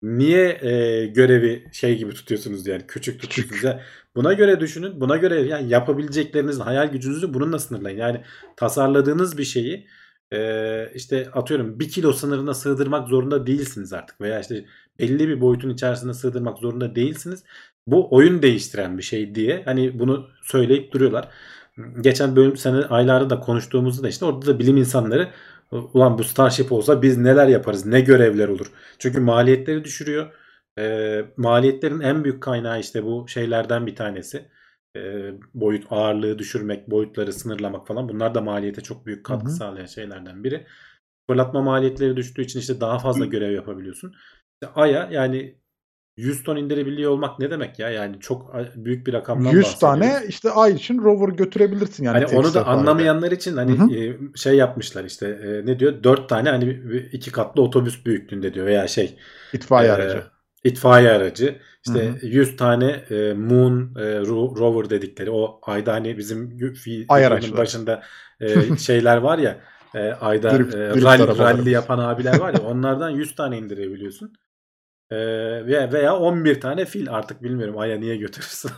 Niye 0.03 0.59
e, 0.63 1.07
görevi 1.07 1.69
şey 1.73 1.99
gibi 1.99 2.15
tutuyorsunuz 2.15 2.67
yani 2.67 2.87
küçük 2.89 3.21
tutuyorsunuz. 3.21 3.65
Yani 3.65 3.81
buna 4.17 4.33
göre 4.33 4.61
düşünün. 4.61 5.01
Buna 5.01 5.17
göre 5.17 5.41
yani 5.41 5.69
yapabilecekleriniz 5.69 6.61
hayal 6.61 6.89
gücünüzü 6.93 7.35
bununla 7.35 7.59
sınırlayın. 7.59 7.99
Yani 7.99 8.23
tasarladığınız 8.57 9.39
bir 9.39 9.45
şeyi 9.45 9.87
e, 10.33 10.93
işte 10.95 11.31
atıyorum 11.33 11.81
bir 11.81 11.89
kilo 11.89 12.13
sınırına 12.13 12.55
sığdırmak 12.55 13.09
zorunda 13.09 13.47
değilsiniz 13.47 13.93
artık. 13.93 14.21
Veya 14.21 14.41
işte 14.41 14.65
belli 14.99 15.29
bir 15.29 15.41
boyutun 15.41 15.71
içerisine 15.71 16.15
sığdırmak 16.15 16.59
zorunda 16.59 16.95
değilsiniz. 16.95 17.45
Bu 17.87 18.15
oyun 18.17 18.43
değiştiren 18.43 18.99
bir 18.99 19.03
şey 19.03 19.35
diye 19.35 19.63
hani 19.65 19.99
bunu 19.99 20.31
söyleyip 20.43 20.93
duruyorlar. 20.93 21.29
Geçen 22.01 22.37
bölüm 22.37 22.57
sene 22.57 22.77
aylarda 22.77 23.31
da 23.31 23.41
konuştuğumuzda 23.41 24.03
da 24.03 24.09
işte 24.09 24.25
orada 24.25 24.47
da 24.47 24.59
bilim 24.59 24.77
insanları 24.77 25.31
ulan 25.71 26.19
bu 26.19 26.25
Starship 26.25 26.73
olsa 26.73 27.03
biz 27.03 27.19
neler 27.19 27.49
yaparız 27.49 27.87
ne 27.87 28.01
görevler 28.01 28.49
olur. 28.49 28.73
Çünkü 28.99 29.21
maliyetleri 29.21 29.85
düşürüyor. 29.85 30.33
E, 30.79 31.25
maliyetlerin 31.37 32.01
en 32.01 32.25
büyük 32.25 32.43
kaynağı 32.43 32.81
işte 32.81 33.05
bu 33.05 33.29
şeylerden 33.29 33.87
bir 33.87 33.97
tanesi. 33.97 34.49
E, 34.97 35.33
boyut 35.55 35.85
ağırlığı 35.91 36.39
düşürmek, 36.39 36.91
boyutları 36.91 37.33
sınırlamak 37.33 37.87
falan. 37.87 38.09
Bunlar 38.09 38.35
da 38.35 38.41
maliyete 38.41 38.81
çok 38.81 39.07
büyük 39.07 39.25
katkı 39.25 39.49
Hı-hı. 39.49 39.57
sağlayan 39.57 39.87
şeylerden 39.87 40.45
biri. 40.45 40.67
Fırlatma 41.31 41.63
maliyetleri 41.63 42.17
düştüğü 42.17 42.43
için 42.43 42.61
işte 42.61 42.81
daha 42.81 42.99
fazla 42.99 43.27
görev 43.27 43.53
yapabiliyorsun. 43.53 44.15
İşte 44.53 44.75
Ay'a 44.75 45.09
yani 45.11 45.59
100 46.19 46.43
ton 46.43 46.57
indirebiliyor 46.57 47.11
olmak 47.11 47.39
ne 47.39 47.51
demek 47.51 47.79
ya? 47.79 47.91
Yani 47.91 48.21
çok 48.21 48.55
büyük 48.77 49.07
bir 49.07 49.13
rakamdan 49.13 49.51
100 49.51 49.79
tane 49.79 50.21
işte 50.29 50.51
ay 50.51 50.73
için 50.73 50.99
rover 50.99 51.29
götürebilirsin 51.29 52.05
yani. 52.05 52.25
Hani 52.25 52.39
onu 52.39 52.55
da 52.55 52.67
anlamayanlar 52.67 53.33
için 53.33 53.57
hani 53.57 53.79
Hı-hı. 53.79 53.95
E, 53.95 54.17
şey 54.35 54.55
yapmışlar 54.55 55.05
işte 55.05 55.29
e, 55.29 55.67
ne 55.67 55.79
diyor? 55.79 56.03
4 56.03 56.29
tane 56.29 56.51
hani 56.51 56.81
iki 57.13 57.33
katlı 57.33 57.63
otobüs 57.63 58.07
büyüklüğünde 58.07 58.55
diyor 58.55 58.67
veya 58.67 58.89
şey 58.89 59.19
itfaiye 59.53 59.91
e, 59.91 59.93
aracı. 59.93 60.23
İtfaiye 60.65 61.11
aracı. 61.11 61.59
İşte 61.87 62.09
Hı-hı. 62.09 62.27
100 62.27 62.57
tane 62.57 62.91
e, 62.91 63.33
Moon 63.33 63.95
e, 63.99 64.21
rover 64.21 64.91
dedikleri 64.91 65.31
o 65.31 65.61
ayda 65.63 65.93
hani 65.93 66.19
bizim 66.19 66.59
ay 67.09 67.25
başında 67.57 68.03
e, 68.41 68.77
şeyler 68.79 69.17
var 69.17 69.39
ya 69.39 69.61
e, 69.95 69.99
ayda 70.01 70.59
drift, 70.59 70.75
e, 70.75 70.79
drift 70.79 71.05
rally, 71.05 71.39
rally 71.39 71.71
yapan 71.71 71.99
abiler 71.99 72.39
var 72.39 72.55
ya 72.55 72.61
onlardan 72.61 73.11
100 73.11 73.35
tane 73.35 73.59
indirebiliyorsun. 73.59 74.33
Ee, 75.11 75.93
veya 75.93 76.17
11 76.17 76.61
tane 76.61 76.85
fil 76.85 77.11
artık 77.11 77.43
bilmiyorum 77.43 77.79
aya 77.79 77.99
niye 77.99 78.17
götürürsün. 78.17 78.71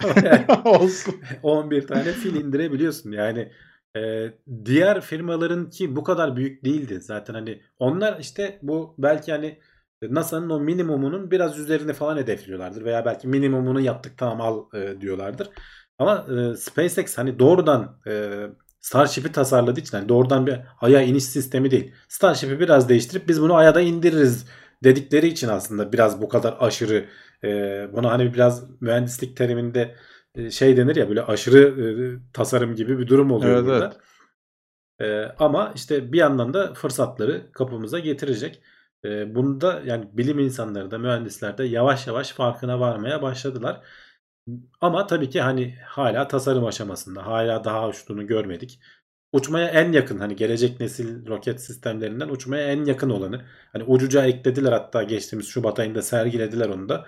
Olsun. 0.64 1.14
11 1.42 1.86
tane 1.86 2.12
fil 2.12 2.34
indirebiliyorsun. 2.34 3.12
Yani 3.12 3.52
e, 3.96 4.32
diğer 4.64 5.00
firmaların 5.00 5.70
ki 5.70 5.96
bu 5.96 6.04
kadar 6.04 6.36
büyük 6.36 6.64
değildi 6.64 7.00
zaten 7.00 7.34
hani 7.34 7.62
onlar 7.78 8.20
işte 8.20 8.58
bu 8.62 8.94
belki 8.98 9.32
hani 9.32 9.58
NASA'nın 10.02 10.50
o 10.50 10.60
minimumunun 10.60 11.30
biraz 11.30 11.58
üzerine 11.58 11.92
falan 11.92 12.16
hedefliyorlardır 12.16 12.84
veya 12.84 13.04
belki 13.04 13.28
minimumunu 13.28 13.80
yaptık 13.80 14.18
tamam 14.18 14.40
al 14.40 14.64
e, 14.74 15.00
diyorlardır. 15.00 15.48
Ama 15.98 16.26
e, 16.52 16.56
SpaceX 16.56 17.18
hani 17.18 17.38
doğrudan 17.38 18.00
e, 18.06 18.32
Starship'i 18.80 19.32
tasarladığı 19.32 19.80
için 19.80 19.96
hani 19.96 20.08
doğrudan 20.08 20.46
bir 20.46 20.60
aya 20.80 21.02
iniş 21.02 21.24
sistemi 21.24 21.70
değil. 21.70 21.94
Starship'i 22.08 22.60
biraz 22.60 22.88
değiştirip 22.88 23.28
biz 23.28 23.42
bunu 23.42 23.54
aya 23.54 23.74
da 23.74 23.80
indiririz 23.80 24.46
dedikleri 24.84 25.28
için 25.28 25.48
aslında 25.48 25.92
biraz 25.92 26.22
bu 26.22 26.28
kadar 26.28 26.56
aşırı 26.60 27.08
e, 27.44 27.48
buna 27.92 28.10
hani 28.10 28.34
biraz 28.34 28.80
mühendislik 28.80 29.36
teriminde 29.36 29.96
e, 30.34 30.50
şey 30.50 30.76
denir 30.76 30.96
ya 30.96 31.08
böyle 31.08 31.22
aşırı 31.22 31.58
e, 31.58 31.86
tasarım 32.32 32.74
gibi 32.74 32.98
bir 32.98 33.06
durum 33.06 33.30
oluyor 33.30 33.56
evet, 33.56 33.64
burada. 33.66 33.92
Evet. 34.98 35.30
E, 35.30 35.34
ama 35.38 35.72
işte 35.74 36.12
bir 36.12 36.18
yandan 36.18 36.54
da 36.54 36.74
fırsatları 36.74 37.52
kapımıza 37.52 37.98
getirecek. 37.98 38.62
E, 39.04 39.34
bunu 39.34 39.60
da 39.60 39.82
yani 39.86 40.08
bilim 40.12 40.38
insanları 40.38 40.90
da 40.90 40.98
mühendisler 40.98 41.58
de 41.58 41.64
yavaş 41.64 42.06
yavaş 42.06 42.32
farkına 42.32 42.80
varmaya 42.80 43.22
başladılar. 43.22 43.80
Ama 44.80 45.06
tabii 45.06 45.30
ki 45.30 45.40
hani 45.40 45.78
hala 45.86 46.28
tasarım 46.28 46.64
aşamasında. 46.66 47.26
Hala 47.26 47.64
daha 47.64 47.88
uçtuğunu 47.88 48.26
görmedik. 48.26 48.80
Uçmaya 49.32 49.68
en 49.68 49.92
yakın 49.92 50.18
hani 50.18 50.36
gelecek 50.36 50.80
nesil 50.80 51.26
roket 51.26 51.60
sistemlerinden 51.60 52.28
uçmaya 52.28 52.72
en 52.72 52.84
yakın 52.84 53.10
olanı. 53.10 53.44
Hani 53.72 53.84
ucuca 53.84 54.26
eklediler 54.26 54.72
hatta 54.72 55.02
geçtiğimiz 55.02 55.46
Şubat 55.48 55.78
ayında 55.78 56.02
sergilediler 56.02 56.68
onu 56.68 56.88
da. 56.88 57.06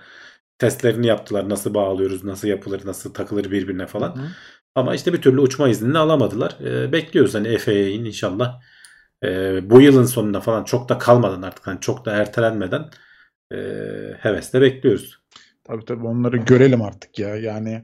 Testlerini 0.57 1.07
yaptılar. 1.07 1.49
Nasıl 1.49 1.73
bağlıyoruz, 1.73 2.23
nasıl 2.23 2.47
yapılır, 2.47 2.85
nasıl 2.85 3.13
takılır 3.13 3.51
birbirine 3.51 3.87
falan. 3.87 4.15
Hı 4.15 4.19
hı. 4.19 4.27
Ama 4.75 4.95
işte 4.95 5.13
bir 5.13 5.21
türlü 5.21 5.41
uçma 5.41 5.69
iznini 5.69 5.97
alamadılar. 5.97 6.57
Ee, 6.63 6.91
bekliyoruz 6.91 7.35
hani 7.35 7.57
FAA'nin 7.57 8.05
inşallah 8.05 8.61
e, 9.23 9.59
bu 9.69 9.81
yılın 9.81 10.05
sonunda 10.05 10.41
falan 10.41 10.63
çok 10.63 10.89
da 10.89 10.97
kalmadan 10.97 11.41
artık 11.41 11.67
hani 11.67 11.79
çok 11.81 12.05
da 12.05 12.11
ertelenmeden 12.13 12.89
e, 13.51 13.57
hevesle 14.19 14.61
bekliyoruz. 14.61 15.19
Tabii 15.63 15.85
tabii 15.85 16.07
onları 16.07 16.37
görelim 16.37 16.81
artık 16.81 17.19
ya. 17.19 17.35
Yani 17.35 17.83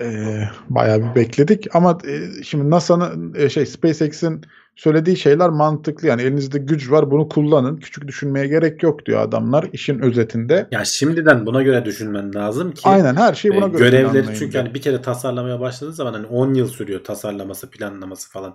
e, 0.00 0.40
bayağı 0.68 1.00
bir 1.00 1.14
bekledik 1.14 1.74
ama 1.74 1.98
e, 2.06 2.42
şimdi 2.42 2.70
NASA'nın 2.70 3.34
e, 3.34 3.48
şey 3.48 3.66
SpaceX'in 3.66 4.44
söylediği 4.76 5.16
şeyler 5.16 5.50
mantıklı. 5.50 6.08
Yani 6.08 6.22
elinizde 6.22 6.58
güç 6.58 6.90
var 6.90 7.10
bunu 7.10 7.28
kullanın. 7.28 7.76
Küçük 7.76 8.08
düşünmeye 8.08 8.46
gerek 8.46 8.82
yok 8.82 9.06
diyor 9.06 9.20
adamlar 9.20 9.68
işin 9.72 9.98
özetinde. 9.98 10.68
Ya 10.70 10.84
şimdiden 10.84 11.46
buna 11.46 11.62
göre 11.62 11.84
düşünmen 11.84 12.34
lazım 12.34 12.72
ki. 12.72 12.80
Aynen 12.84 13.16
her 13.16 13.34
şey 13.34 13.50
buna 13.50 13.66
e, 13.66 13.68
göre. 13.68 13.90
Görevleri 13.90 14.38
çünkü 14.38 14.58
hani 14.58 14.74
bir 14.74 14.82
kere 14.82 15.02
tasarlamaya 15.02 15.60
başladığı 15.60 15.92
zaman 15.92 16.12
hani 16.12 16.26
10 16.26 16.54
yıl 16.54 16.68
sürüyor 16.68 17.04
tasarlaması, 17.04 17.70
planlaması 17.70 18.30
falan. 18.30 18.54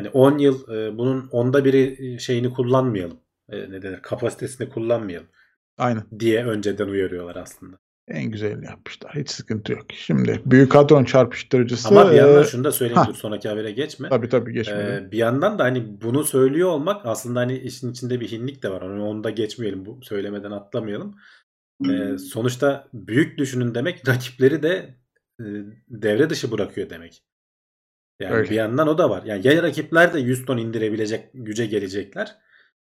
Hani 0.00 0.08
10 0.08 0.38
yıl 0.38 0.72
e, 0.72 0.98
bunun 0.98 1.28
onda 1.32 1.64
biri 1.64 2.16
şeyini 2.20 2.52
kullanmayalım. 2.52 3.18
E, 3.48 3.70
ne 3.70 3.82
denir? 3.82 4.02
Kapasitesini 4.02 4.68
kullanmayalım. 4.68 5.28
Aynen. 5.78 6.02
diye 6.18 6.44
önceden 6.44 6.86
uyarıyorlar 6.86 7.36
aslında. 7.36 7.78
En 8.08 8.30
güzelini 8.30 8.66
yapmışlar. 8.66 9.12
Hiç 9.14 9.30
sıkıntı 9.30 9.72
yok. 9.72 9.86
Şimdi 9.92 10.42
büyük 10.46 10.74
hadron 10.74 11.04
çarpıştırıcısı. 11.04 11.88
Ama 11.88 12.10
bir 12.10 12.16
yandan 12.16 12.42
şunu 12.42 12.64
da 12.64 12.72
söyleyeyim 12.72 13.02
dur 13.08 13.14
sonraki 13.14 13.48
habere 13.48 13.70
geçme. 13.72 14.08
Tabii 14.08 14.28
tabii 14.28 14.52
geçme. 14.52 14.76
Ee, 14.76 15.12
bir 15.12 15.18
yandan 15.18 15.58
da 15.58 15.64
hani 15.64 16.00
bunu 16.00 16.24
söylüyor 16.24 16.68
olmak 16.68 17.06
aslında 17.06 17.40
hani 17.40 17.58
işin 17.58 17.92
içinde 17.92 18.20
bir 18.20 18.30
hinlik 18.30 18.62
de 18.62 18.70
var. 18.70 18.82
Hani 18.82 19.02
onu 19.02 19.24
da 19.24 19.30
geçmeyelim 19.30 19.86
bu 19.86 20.00
söylemeden 20.02 20.50
atlamayalım. 20.50 21.16
Ee, 21.90 22.18
sonuçta 22.18 22.88
büyük 22.94 23.38
düşünün 23.38 23.74
demek 23.74 24.08
rakipleri 24.08 24.62
de 24.62 24.94
e, 25.40 25.44
devre 25.88 26.30
dışı 26.30 26.50
bırakıyor 26.50 26.90
demek. 26.90 27.22
Yani 28.20 28.34
Öyle. 28.34 28.50
bir 28.50 28.54
yandan 28.54 28.88
o 28.88 28.98
da 28.98 29.10
var. 29.10 29.22
Yani 29.22 29.46
ya 29.46 29.62
rakipler 29.62 30.14
de 30.14 30.20
100 30.20 30.44
ton 30.44 30.58
indirebilecek 30.58 31.30
güce 31.34 31.66
gelecekler 31.66 32.36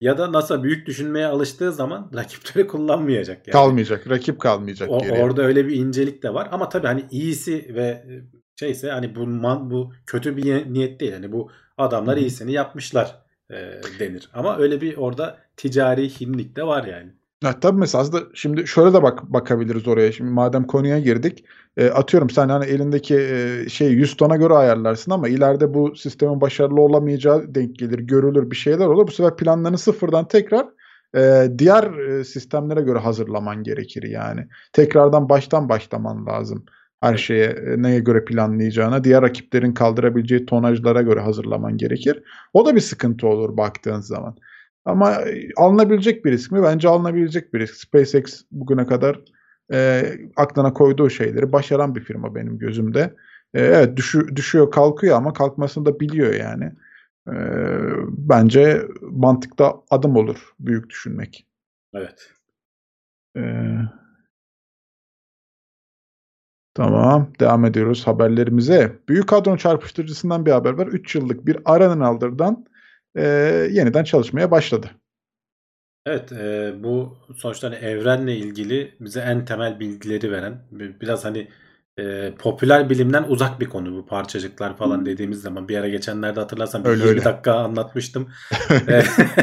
ya 0.00 0.18
da 0.18 0.32
NASA 0.32 0.62
büyük 0.62 0.86
düşünmeye 0.86 1.26
alıştığı 1.26 1.72
zaman 1.72 2.10
rakipleri 2.14 2.66
kullanmayacak. 2.66 3.46
Yani. 3.46 3.52
Kalmayacak. 3.52 4.10
Rakip 4.10 4.40
kalmayacak. 4.40 4.90
O, 4.90 4.98
orada 4.98 5.42
öyle 5.42 5.68
bir 5.68 5.76
incelik 5.76 6.22
de 6.22 6.34
var. 6.34 6.48
Ama 6.52 6.68
tabii 6.68 6.86
hani 6.86 7.04
iyisi 7.10 7.74
ve 7.74 7.82
e, 7.82 8.22
şeyse 8.56 8.90
hani 8.90 9.14
bu 9.14 9.26
man, 9.26 9.70
bu 9.70 9.92
kötü 10.06 10.36
bir 10.36 10.72
niyet 10.72 11.00
değil. 11.00 11.12
Hani 11.12 11.32
bu 11.32 11.50
adamlar 11.78 12.16
iyisini 12.16 12.52
yapmışlar 12.52 13.22
e, 13.50 13.56
denir. 13.98 14.30
Ama 14.32 14.58
öyle 14.58 14.80
bir 14.80 14.96
orada 14.96 15.38
ticari 15.56 16.20
hinlik 16.20 16.56
de 16.56 16.66
var 16.66 16.84
yani. 16.84 17.12
Ya, 17.44 17.60
tabii 17.60 17.78
mesela 17.78 18.02
aslında 18.02 18.24
şimdi 18.34 18.66
şöyle 18.66 18.92
de 18.94 19.02
bak 19.02 19.22
bakabiliriz 19.32 19.88
oraya. 19.88 20.12
Şimdi 20.12 20.30
madem 20.30 20.64
konuya 20.66 20.98
girdik. 20.98 21.44
E, 21.76 21.88
atıyorum 21.90 22.30
sen 22.30 22.48
hani 22.48 22.64
elindeki 22.64 23.16
e, 23.20 23.68
şey 23.68 23.90
100 23.92 24.16
tona 24.16 24.36
göre 24.36 24.54
ayarlarsın 24.54 25.10
ama 25.10 25.28
ileride 25.28 25.74
bu 25.74 25.96
sistemin 25.96 26.40
başarılı 26.40 26.80
olamayacağı 26.80 27.54
denk 27.54 27.78
gelir, 27.78 27.98
görülür 27.98 28.50
bir 28.50 28.56
şeyler 28.56 28.86
olur. 28.86 29.06
Bu 29.06 29.12
sefer 29.12 29.36
planlarını 29.36 29.78
sıfırdan 29.78 30.28
tekrar 30.28 30.66
e, 31.16 31.48
diğer 31.58 31.92
e, 31.98 32.24
sistemlere 32.24 32.80
göre 32.80 32.98
hazırlaman 32.98 33.62
gerekir 33.62 34.02
yani. 34.02 34.48
Tekrardan 34.72 35.28
baştan 35.28 35.68
başlaman 35.68 36.26
lazım. 36.26 36.64
Her 37.00 37.16
şeye 37.16 37.44
e, 37.46 37.82
neye 37.82 38.00
göre 38.00 38.24
planlayacağına, 38.24 39.04
diğer 39.04 39.22
rakiplerin 39.22 39.74
kaldırabileceği 39.74 40.46
tonajlara 40.46 41.02
göre 41.02 41.20
hazırlaman 41.20 41.76
gerekir. 41.76 42.22
O 42.52 42.66
da 42.66 42.74
bir 42.74 42.80
sıkıntı 42.80 43.26
olur 43.26 43.56
baktığın 43.56 44.00
zaman. 44.00 44.36
Ama 44.84 45.12
e, 45.12 45.48
alınabilecek 45.56 46.24
bir 46.24 46.32
risk 46.32 46.52
mi? 46.52 46.62
Bence 46.62 46.88
alınabilecek 46.88 47.54
bir 47.54 47.60
risk. 47.60 47.76
SpaceX 47.76 48.42
bugüne 48.50 48.86
kadar 48.86 49.20
e, 49.72 50.12
aklına 50.36 50.72
koyduğu 50.72 51.10
şeyleri 51.10 51.52
başaran 51.52 51.94
bir 51.94 52.00
firma 52.00 52.34
benim 52.34 52.58
gözümde. 52.58 53.14
E, 53.54 53.60
evet 53.60 53.96
düşü, 53.96 54.36
düşüyor 54.36 54.70
kalkıyor 54.70 55.16
ama 55.16 55.32
kalkmasını 55.32 55.86
da 55.86 56.00
biliyor 56.00 56.34
yani. 56.34 56.72
E, 57.28 57.34
bence 58.08 58.82
mantıkta 59.02 59.74
adım 59.90 60.16
olur 60.16 60.54
büyük 60.60 60.90
düşünmek. 60.90 61.46
Evet. 61.94 62.30
E, 63.36 63.42
Tamam. 66.74 67.32
Devam 67.40 67.64
ediyoruz 67.64 68.06
haberlerimize. 68.06 68.98
Büyük 69.08 69.32
hadron 69.32 69.56
çarpıştırıcısından 69.56 70.46
bir 70.46 70.50
haber 70.50 70.72
var. 70.72 70.86
3 70.86 71.14
yıllık 71.14 71.46
bir 71.46 71.58
Aran'ın 71.64 72.00
aldırdan 72.00 72.64
e, 73.14 73.24
yeniden 73.70 74.04
çalışmaya 74.04 74.50
başladı. 74.50 74.90
Evet, 76.06 76.32
e, 76.32 76.72
bu 76.82 77.18
sonuçta 77.36 77.66
hani 77.66 77.76
evrenle 77.76 78.36
ilgili 78.36 78.94
bize 79.00 79.20
en 79.20 79.44
temel 79.44 79.80
bilgileri 79.80 80.32
veren 80.32 80.62
biraz 80.70 81.24
hani 81.24 81.48
e, 81.98 82.34
popüler 82.38 82.90
bilimden 82.90 83.24
uzak 83.28 83.60
bir 83.60 83.66
konu 83.66 83.96
bu 83.96 84.06
parçacıklar 84.06 84.76
falan 84.76 85.06
dediğimiz 85.06 85.42
zaman 85.42 85.68
bir 85.68 85.76
ara 85.76 85.88
geçenlerde 85.88 86.40
hatırlarsan 86.40 86.84
bir 86.84 86.88
öyle, 86.88 87.00
20 87.00 87.10
öyle. 87.10 87.24
dakika 87.24 87.54
anlatmıştım. 87.54 88.28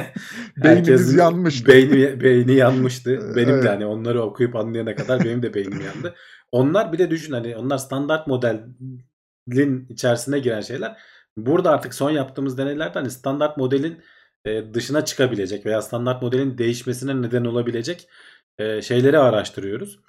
Beynimiz 0.63 1.13
yanmıştı. 1.13 1.67
Beyni, 1.67 2.21
beyni 2.21 2.53
yanmıştı. 2.53 3.35
Benim 3.35 3.49
evet. 3.49 3.63
de 3.63 3.67
hani 3.69 3.85
onları 3.85 4.21
okuyup 4.21 4.55
anlayana 4.55 4.95
kadar 4.95 5.25
benim 5.25 5.43
de 5.43 5.53
beynim 5.53 5.81
yandı. 5.81 6.15
Onlar 6.51 6.93
bir 6.93 6.97
de 6.97 7.09
düşün 7.09 7.33
hani 7.33 7.55
onlar 7.55 7.77
standart 7.77 8.27
modelin 8.27 9.87
içerisine 9.89 10.39
giren 10.39 10.61
şeyler. 10.61 10.97
Burada 11.37 11.71
artık 11.71 11.93
son 11.93 12.11
yaptığımız 12.11 12.57
deneylerde 12.57 12.99
hani 12.99 13.11
standart 13.11 13.57
modelin 13.57 14.03
e, 14.45 14.73
dışına 14.73 15.05
çıkabilecek 15.05 15.65
veya 15.65 15.81
standart 15.81 16.21
modelin 16.21 16.57
değişmesine 16.57 17.21
neden 17.21 17.45
olabilecek 17.45 18.09
e, 18.57 18.81
şeyleri 18.81 19.19
araştırıyoruz. 19.19 19.99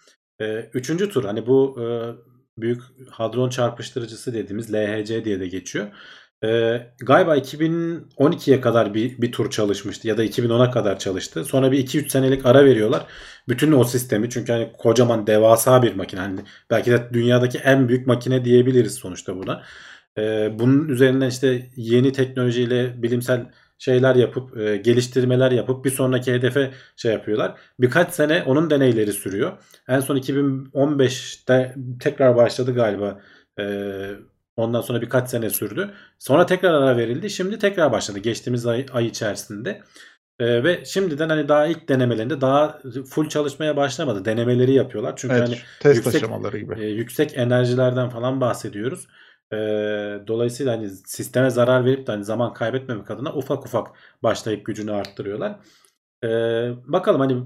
E, 0.41 0.71
üçüncü 0.75 1.11
tur 1.11 1.25
hani 1.25 1.47
bu 1.47 1.77
büyük 2.59 2.83
hadron 3.11 3.49
çarpıştırıcısı 3.51 4.35
dediğimiz 4.35 4.75
LHC 4.75 5.25
diye 5.25 5.41
de 5.41 5.47
geçiyor. 5.49 5.87
Ee, 6.45 6.87
galiba 7.01 7.37
2012'ye 7.37 8.61
kadar 8.61 8.95
bir, 8.95 9.23
bir 9.23 9.33
tur 9.33 9.51
çalışmıştı 9.51 10.09
ya 10.09 10.19
da 10.19 10.25
2010'a 10.25 10.71
kadar 10.71 10.99
çalıştı. 10.99 11.45
Sonra 11.45 11.73
bir 11.73 11.79
2-3 11.79 12.09
senelik 12.09 12.47
ara 12.47 12.65
veriyorlar. 12.65 13.07
Bütün 13.49 13.73
o 13.73 13.85
sistemi 13.85 14.31
çünkü 14.31 14.53
hani 14.53 14.73
kocaman 14.79 15.27
devasa 15.27 15.83
bir 15.83 15.95
makine. 15.95 16.21
Hani 16.21 16.41
belki 16.71 16.91
de 16.91 17.11
dünyadaki 17.13 17.59
en 17.59 17.89
büyük 17.89 18.07
makine 18.07 18.45
diyebiliriz 18.45 18.95
sonuçta 18.95 19.37
buna. 19.37 19.63
Ee, 20.19 20.51
bunun 20.59 20.89
üzerinden 20.89 21.29
işte 21.29 21.71
yeni 21.77 22.13
teknolojiyle 22.13 23.03
bilimsel 23.03 23.47
şeyler 23.79 24.15
yapıp 24.15 24.59
e, 24.59 24.77
geliştirmeler 24.77 25.51
yapıp 25.51 25.85
bir 25.85 25.91
sonraki 25.91 26.33
hedefe 26.33 26.71
şey 26.97 27.13
yapıyorlar. 27.13 27.59
Birkaç 27.81 28.13
sene 28.13 28.43
onun 28.43 28.71
deneyleri 28.71 29.13
sürüyor. 29.13 29.53
En 29.89 30.01
son 30.01 30.17
2015'te 30.17 31.75
tekrar 32.01 32.37
başladı 32.37 32.75
galiba. 32.75 33.21
E, 33.61 33.65
ondan 34.57 34.81
sonra 34.81 35.01
birkaç 35.01 35.31
sene 35.31 35.51
sürdü. 35.51 35.91
Sonra 36.19 36.47
tekrar 36.47 36.75
ara 36.75 36.97
verildi. 36.97 37.31
Şimdi 37.31 37.59
tekrar 37.59 37.93
başladı 37.93 38.19
geçtiğimiz 38.19 38.67
ay, 38.67 38.87
ay 38.93 39.07
içerisinde. 39.07 39.83
Ee, 40.41 40.65
ve 40.65 40.85
şimdiden 40.85 41.29
hani 41.29 41.49
daha 41.49 41.67
ilk 41.67 41.89
denemelerinde 41.89 42.41
daha 42.41 42.79
full 43.11 43.29
çalışmaya 43.29 43.77
başlamadı. 43.77 44.25
Denemeleri 44.25 44.73
yapıyorlar. 44.73 45.15
Çünkü 45.17 45.35
evet, 45.35 45.49
hani 45.49 45.59
test 45.81 45.97
yüksek, 45.97 46.15
aşamaları 46.15 46.59
gibi. 46.59 46.81
E, 46.81 46.87
yüksek 46.87 47.39
enerjilerden 47.39 48.09
falan 48.09 48.41
bahsediyoruz. 48.41 49.09
E, 49.53 49.57
dolayısıyla 50.27 50.73
hani 50.73 50.89
sisteme 50.89 51.51
zarar 51.51 51.85
verip 51.85 52.07
de 52.07 52.13
hani 52.13 52.25
zaman 52.25 52.53
kaybetmemek 52.53 53.11
adına 53.11 53.35
ufak 53.35 53.67
ufak 53.67 53.87
başlayıp 54.23 54.67
gücünü 54.67 54.93
arttırıyorlar. 54.93 55.59
E, 56.25 56.29
bakalım 56.87 57.21
hani 57.21 57.43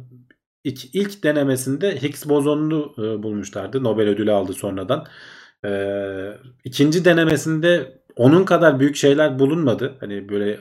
ilk, 0.65 0.95
ilk 0.95 1.25
denemesinde 1.25 2.03
Higgs 2.03 2.29
bozonunu 2.29 2.95
e, 2.99 3.23
bulmuşlardı. 3.23 3.85
Nobel 3.85 4.09
ödülü 4.09 4.33
aldı 4.33 4.53
sonradan. 4.53 5.07
E, 5.65 5.71
ikinci 6.65 7.05
denemesinde 7.05 8.03
onun 8.17 8.45
kadar 8.45 8.81
büyük 8.81 8.97
şeyler 8.97 9.39
bulunmadı. 9.39 9.97
Hani 10.01 10.29
böyle 10.29 10.61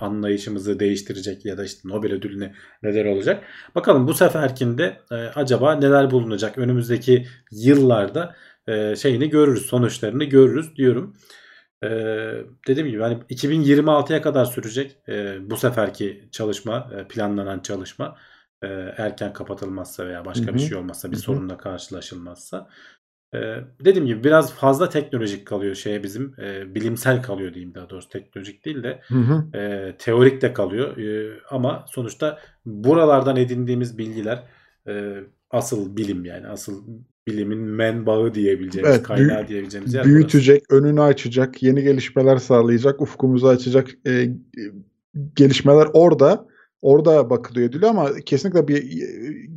anlayışımızı 0.00 0.80
değiştirecek 0.80 1.44
ya 1.44 1.58
da 1.58 1.64
işte 1.64 1.88
Nobel 1.88 2.12
ödülüne 2.12 2.54
neler 2.82 3.04
olacak. 3.04 3.44
Bakalım 3.74 4.08
bu 4.08 4.14
seferkinde 4.14 4.96
e, 5.10 5.14
acaba 5.14 5.74
neler 5.74 6.10
bulunacak 6.10 6.58
önümüzdeki 6.58 7.26
yıllarda 7.52 8.34
e, 8.68 8.96
şeyini 8.96 9.30
görürüz, 9.30 9.66
sonuçlarını 9.66 10.24
görürüz 10.24 10.76
diyorum. 10.76 11.16
E, 11.84 11.88
dediğim 12.68 12.88
gibi 12.88 13.02
hani 13.02 13.18
2026'ya 13.30 14.22
kadar 14.22 14.44
sürecek 14.44 14.96
e, 15.08 15.38
bu 15.50 15.56
seferki 15.56 16.28
çalışma, 16.32 16.90
e, 16.96 17.08
planlanan 17.08 17.60
çalışma 17.60 18.16
e, 18.62 18.66
erken 18.96 19.32
kapatılmazsa 19.32 20.06
veya 20.06 20.24
başka 20.24 20.46
Hı-hı. 20.46 20.54
bir 20.54 20.60
şey 20.60 20.78
olmazsa, 20.78 21.08
bir 21.10 21.16
Hı-hı. 21.16 21.22
sorunla 21.22 21.58
karşılaşılmazsa. 21.58 22.68
Ee, 23.34 23.56
dediğim 23.84 24.06
gibi 24.06 24.24
biraz 24.24 24.54
fazla 24.54 24.88
teknolojik 24.88 25.46
kalıyor 25.46 25.74
şeye 25.74 26.02
bizim 26.02 26.34
e, 26.40 26.74
bilimsel 26.74 27.22
kalıyor 27.22 27.54
diyeyim 27.54 27.74
daha 27.74 27.90
doğrusu 27.90 28.08
teknolojik 28.08 28.64
değil 28.64 28.82
de 28.82 29.00
Hı 29.08 29.14
hı. 29.14 29.58
e, 29.58 29.94
teorik 29.98 30.42
de 30.42 30.52
kalıyor 30.52 30.96
E, 30.96 31.40
ama 31.50 31.84
sonuçta 31.88 32.38
buralardan 32.66 33.36
edindiğimiz 33.36 33.98
bilgiler 33.98 34.44
e, 34.88 35.14
asıl 35.50 35.96
bilim 35.96 36.24
yani 36.24 36.46
asıl 36.46 36.82
bilimin 37.28 37.58
menbaı 37.58 38.34
diyebileceğimiz 38.34 38.94
Evet, 38.94 39.02
kaynağı 39.02 39.38
büyü- 39.38 39.48
diyebileceğimiz 39.48 39.94
yer 39.94 40.04
burası. 40.04 40.14
büyütecek, 40.14 40.72
önünü 40.72 41.00
açacak, 41.02 41.62
yeni 41.62 41.82
gelişmeler 41.82 42.36
sağlayacak, 42.36 43.00
ufkumuzu 43.02 43.46
açacak 43.48 43.88
e, 44.06 44.10
e, 44.12 44.32
gelişmeler 45.36 45.88
orada. 45.92 46.46
Orada 46.82 47.30
bakılıyor 47.30 47.68
ediliyor 47.68 47.90
ama 47.90 48.08
kesinlikle 48.26 48.68
bir 48.68 48.76
e, 49.02 49.06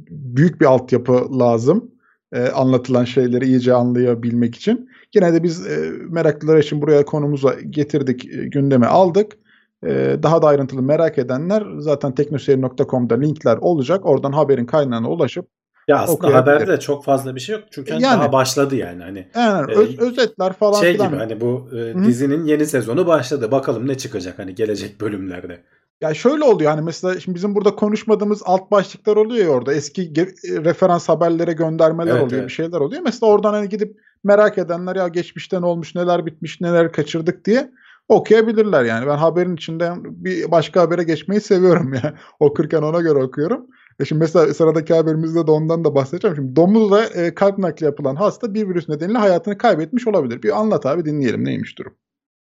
büyük 0.09 0.61
bir 0.61 0.65
altyapı 0.65 1.39
lazım. 1.39 1.91
e, 2.33 2.47
anlatılan 2.47 3.05
şeyleri 3.05 3.45
iyice 3.45 3.73
anlayabilmek 3.73 4.55
için. 4.55 4.89
Yine 5.15 5.33
de 5.33 5.43
biz 5.43 5.67
e, 5.67 5.91
meraklılar 6.09 6.57
için 6.57 6.81
buraya 6.81 7.05
konumuza 7.05 7.55
getirdik, 7.69 8.25
e, 8.25 8.47
gündeme 8.47 8.85
aldık. 8.85 9.37
E, 9.85 10.17
daha 10.23 10.41
da 10.41 10.47
ayrıntılı 10.47 10.81
merak 10.81 11.17
edenler 11.17 11.63
zaten 11.79 12.15
teknoseyir.com'da 12.15 13.15
linkler 13.15 13.57
olacak. 13.57 14.05
Oradan 14.05 14.31
haberin 14.31 14.65
kaynağına 14.65 15.09
ulaşıp 15.09 15.47
Ya 15.87 15.97
aslında 15.99 16.33
haberde 16.35 16.67
de 16.67 16.79
çok 16.79 17.05
fazla 17.05 17.35
bir 17.35 17.39
şey 17.39 17.55
yok 17.55 17.63
çünkü 17.71 17.91
hani 17.93 18.03
Yani. 18.03 18.19
daha 18.19 18.31
başladı 18.31 18.75
yani 18.75 19.03
hani 19.03 19.27
yani 19.35 19.71
E, 19.71 19.75
öz- 19.75 19.99
özetler 19.99 20.53
falan 20.53 20.79
şey 20.81 20.93
filan. 20.93 21.07
gibi 21.09 21.17
hani 21.19 21.41
bu 21.41 21.69
e, 21.73 21.93
Hı. 21.93 22.03
dizinin 22.03 22.45
yeni 22.45 22.65
sezonu 22.65 23.07
başladı 23.07 23.51
bakalım 23.51 23.87
ne 23.87 23.97
çıkacak 23.97 24.39
hani 24.39 24.55
gelecek 24.55 25.01
bölümlerde. 25.01 25.61
Ya 26.01 26.13
şöyle 26.13 26.43
oluyor 26.43 26.71
hani 26.71 26.81
mesela 26.81 27.19
şimdi 27.19 27.35
bizim 27.35 27.55
burada 27.55 27.75
konuşmadığımız 27.75 28.41
alt 28.45 28.71
başlıklar 28.71 29.15
oluyor 29.15 29.45
ya 29.45 29.51
orada 29.51 29.73
eski 29.73 30.01
ge- 30.13 30.65
referans 30.65 31.09
haberlere 31.09 31.53
göndermeler 31.53 32.11
Evet, 32.11 32.23
oluyor 32.23 32.39
evet. 32.41 32.49
bir 32.49 32.53
şeyler 32.53 32.77
oluyor. 32.79 33.01
Mesela 33.05 33.31
oradan 33.31 33.53
hani 33.53 33.69
gidip 33.69 33.97
merak 34.23 34.57
edenler 34.57 34.95
ya 34.95 35.07
geçmişte 35.07 35.61
ne 35.61 35.65
olmuş 35.65 35.95
neler 35.95 36.25
bitmiş 36.25 36.61
neler 36.61 36.91
kaçırdık 36.91 37.45
diye 37.45 37.71
okuyabilirler 38.09 38.83
yani. 38.83 39.07
Ben 39.07 39.17
haberin 39.17 39.55
içinden 39.55 39.97
bir 40.03 40.51
başka 40.51 40.81
habere 40.81 41.03
geçmeyi 41.03 41.41
seviyorum 41.41 41.93
ya. 42.03 42.13
Okurken 42.39 42.81
ona 42.81 43.01
göre 43.01 43.19
okuyorum. 43.23 43.65
E 43.99 44.05
şimdi 44.05 44.19
mesela 44.19 44.53
sıradaki 44.53 44.93
haberimizde 44.93 45.47
de 45.47 45.51
ondan 45.51 45.83
da 45.83 45.95
bahsedeceğim. 45.95 46.35
Şimdi 46.35 46.55
domuzla 46.55 47.05
e, 47.05 47.35
kalp 47.35 47.57
nakli 47.57 47.85
yapılan 47.85 48.15
hasta 48.15 48.53
bir 48.53 48.69
virüs 48.69 48.89
nedeniyle 48.89 49.17
hayatını 49.17 49.57
kaybetmiş 49.57 50.07
olabilir. 50.07 50.43
Bir 50.43 50.59
anlat 50.59 50.85
abi 50.85 51.05
dinleyelim 51.05 51.45
neymiş 51.45 51.77
durum. 51.77 51.93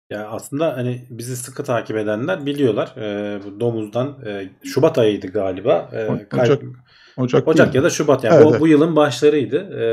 Ya 0.10 0.28
aslında 0.28 0.78
hani 0.78 1.08
bizi 1.10 1.38
sıkı 1.38 1.64
takip 1.64 1.98
edenler 1.98 2.46
biliyorlar. 2.46 2.96
E, 2.98 3.40
bu 3.46 3.60
domuzdan 3.60 4.18
e, 4.26 4.50
Şubat 4.64 4.98
ayıydı 4.98 5.28
galiba. 5.28 5.90
E, 5.94 5.98
kalp- 6.30 6.48
Ocak- 6.48 6.64
Ocak, 7.18 7.48
Ocak 7.48 7.76
ya 7.76 7.84
da 7.84 7.90
Şubat 7.90 8.24
yani 8.24 8.36
Evet, 8.36 8.46
bu, 8.46 8.60
bu 8.60 8.68
yılın 8.68 8.96
başlarıydı. 8.96 9.58
Ee, 9.58 9.84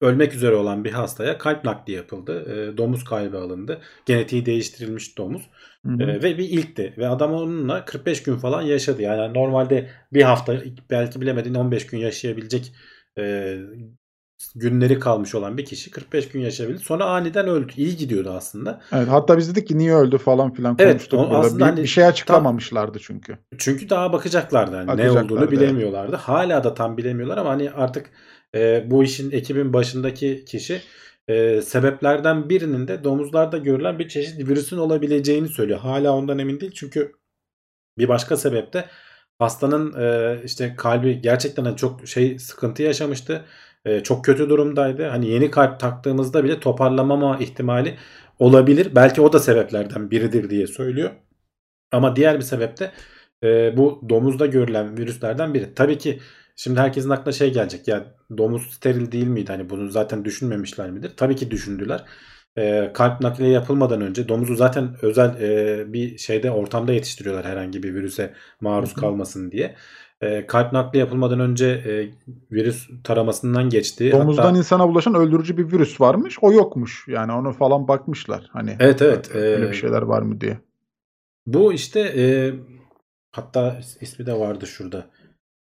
ölmek 0.00 0.34
üzere 0.34 0.54
olan 0.54 0.84
bir 0.84 0.92
hastaya 0.92 1.38
kalp 1.38 1.64
nakli 1.64 1.92
yapıldı. 1.92 2.44
Ee, 2.48 2.76
domuz 2.76 3.04
kalbi 3.04 3.36
alındı. 3.36 3.80
Genetiği 4.06 4.46
değiştirilmiş 4.46 5.18
domuz. 5.18 5.50
Hı 5.84 5.92
hı. 5.92 5.98
Ve 5.98 6.38
bir 6.38 6.48
ilkti. 6.48 6.94
Ve 6.98 7.08
adam 7.08 7.32
onunla 7.32 7.84
45 7.84 8.22
gün 8.22 8.36
falan 8.36 8.62
yaşadı. 8.62 9.02
Yani 9.02 9.34
normalde 9.34 9.90
bir 10.12 10.22
hafta 10.22 10.56
belki 10.90 11.20
bilemedin 11.20 11.54
15 11.54 11.86
gün 11.86 11.98
yaşayabilecek 11.98 12.72
e, 13.18 13.56
günleri 14.54 14.98
kalmış 14.98 15.34
olan 15.34 15.58
bir 15.58 15.64
kişi 15.64 15.90
45 15.90 16.28
gün 16.28 16.40
yaşayabildi. 16.40 16.78
Sonra 16.78 17.04
aniden 17.04 17.48
öldü. 17.48 17.72
İyi 17.76 17.96
gidiyordu 17.96 18.30
aslında. 18.36 18.80
Evet, 18.92 19.08
hatta 19.08 19.38
biz 19.38 19.50
dedik 19.50 19.68
ki 19.68 19.78
niye 19.78 19.94
öldü 19.94 20.18
falan 20.18 20.52
filan 20.52 20.76
Evet, 20.78 20.92
konuştuk 20.92 21.20
o 21.20 21.36
aslında 21.36 21.58
Bir, 21.58 21.70
hani 21.70 21.82
bir 21.82 21.86
şey 21.86 22.04
açıklamamışlardı 22.04 22.98
çünkü. 23.00 23.38
Çünkü 23.58 23.90
daha 23.90 24.12
bakacaklardı. 24.12 24.76
Yani 24.76 24.96
ne 24.96 25.10
olduğunu 25.10 25.50
bilemiyorlardı. 25.50 26.16
Hala 26.16 26.64
da 26.64 26.74
tam 26.74 26.96
bilemiyorlar 26.96 27.38
ama 27.38 27.50
hani 27.50 27.70
artık 27.70 28.10
e, 28.54 28.84
bu 28.90 29.04
işin 29.04 29.30
ekibin 29.30 29.72
başındaki 29.72 30.44
kişi 30.44 30.80
e, 31.28 31.62
sebeplerden 31.62 32.48
birinin 32.48 32.88
de 32.88 33.04
domuzlarda 33.04 33.58
görülen 33.58 33.98
bir 33.98 34.08
çeşit 34.08 34.38
virüsün 34.38 34.78
olabileceğini 34.78 35.48
söylüyor. 35.48 35.78
Hala 35.78 36.12
ondan 36.12 36.38
emin 36.38 36.60
değil 36.60 36.72
çünkü 36.74 37.12
bir 37.98 38.08
başka 38.08 38.36
sebep 38.36 38.72
de 38.72 38.84
hastanın 39.38 39.94
e, 40.00 40.40
işte 40.44 40.74
kalbi 40.76 41.20
gerçekten 41.20 41.64
hani 41.64 41.76
çok 41.76 42.08
şey 42.08 42.38
sıkıntı 42.38 42.82
yaşamıştı. 42.82 43.44
E, 43.84 44.02
çok 44.02 44.24
kötü 44.24 44.48
durumdaydı. 44.48 45.04
Hani 45.08 45.30
yeni 45.30 45.50
kalp 45.50 45.80
taktığımızda 45.80 46.44
bile 46.44 46.60
toparlamama 46.60 47.38
ihtimali 47.38 47.96
olabilir. 48.38 48.94
Belki 48.94 49.20
o 49.20 49.32
da 49.32 49.38
sebeplerden 49.38 50.10
biridir 50.10 50.50
diye 50.50 50.66
söylüyor. 50.66 51.10
Ama 51.92 52.16
diğer 52.16 52.36
bir 52.36 52.42
sebep 52.42 52.80
de 52.80 52.92
e, 53.44 53.76
bu 53.76 54.00
domuzda 54.08 54.46
görülen 54.46 54.98
virüslerden 54.98 55.54
biri. 55.54 55.74
Tabii 55.74 55.98
ki 55.98 56.20
şimdi 56.56 56.80
herkesin 56.80 57.10
aklına 57.10 57.32
şey 57.32 57.52
gelecek. 57.52 57.88
Ya 57.88 58.04
domuz 58.38 58.62
steril 58.74 59.12
değil 59.12 59.26
miydi? 59.26 59.52
Hani 59.52 59.70
bunu 59.70 59.88
zaten 59.88 60.24
düşünmemişler 60.24 60.90
midir? 60.90 61.12
Tabii 61.16 61.36
ki 61.36 61.50
düşündüler. 61.50 62.04
E, 62.56 62.90
kalp 62.94 63.20
nakli 63.20 63.50
yapılmadan 63.50 64.00
önce 64.00 64.28
domuzu 64.28 64.54
zaten 64.56 64.96
özel 65.02 65.40
e, 65.40 65.92
bir 65.92 66.18
şeyde 66.18 66.50
ortamda 66.50 66.92
yetiştiriyorlar 66.92 67.46
herhangi 67.46 67.82
bir 67.82 67.94
virüse 67.94 68.34
maruz 68.60 68.90
Hı 68.90 68.96
hı. 68.96 69.00
kalmasın 69.00 69.50
diye. 69.50 69.74
E, 70.20 70.46
kalp 70.46 70.72
nakli 70.72 70.98
yapılmadan 70.98 71.40
önce 71.40 71.66
e, 71.66 72.10
virüs 72.52 72.88
taramasından 73.04 73.68
geçti. 73.68 74.12
Domuzdan 74.12 74.42
Hatta 74.42 74.58
insana 74.58 74.88
bulaşan 74.88 75.14
öldürücü 75.14 75.56
bir 75.56 75.72
virüs 75.72 76.00
varmış. 76.00 76.38
O 76.42 76.52
yokmuş. 76.52 77.04
Yani 77.08 77.32
onu 77.32 77.52
falan 77.52 77.88
bakmışlar. 77.88 78.48
Hani 78.52 78.76
Evet, 78.80 79.02
evet. 79.02 79.34
öyle 79.34 79.70
bir 79.70 79.74
şeyler 79.76 80.02
var 80.02 80.22
mı 80.22 80.40
diye. 80.40 80.58
Bu 81.46 81.72
işte 81.72 82.00
e, 82.00 82.54
hatta 83.32 83.80
ismi 84.00 84.26
de 84.26 84.32
vardı 84.32 84.66
şurada. 84.66 85.06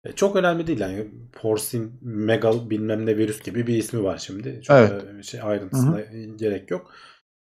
E, 0.06 0.12
çok 0.12 0.36
önemli 0.36 0.68
değil 0.68 0.80
yani 0.80 1.08
porsin 1.34 1.94
megal 2.02 2.70
bilmem 2.70 3.06
ne 3.06 3.18
virüs 3.18 3.41
gibi 3.44 3.68
bir 3.68 3.76
ismi 3.78 4.04
var 4.04 4.18
şimdi. 4.18 4.62
Çok 4.63 4.78
Evet. 4.78 4.91
da 4.91 5.24
şey 5.24 5.41
ayrıntısına 5.44 6.02
gerek 6.36 6.72
yok. 6.72 6.91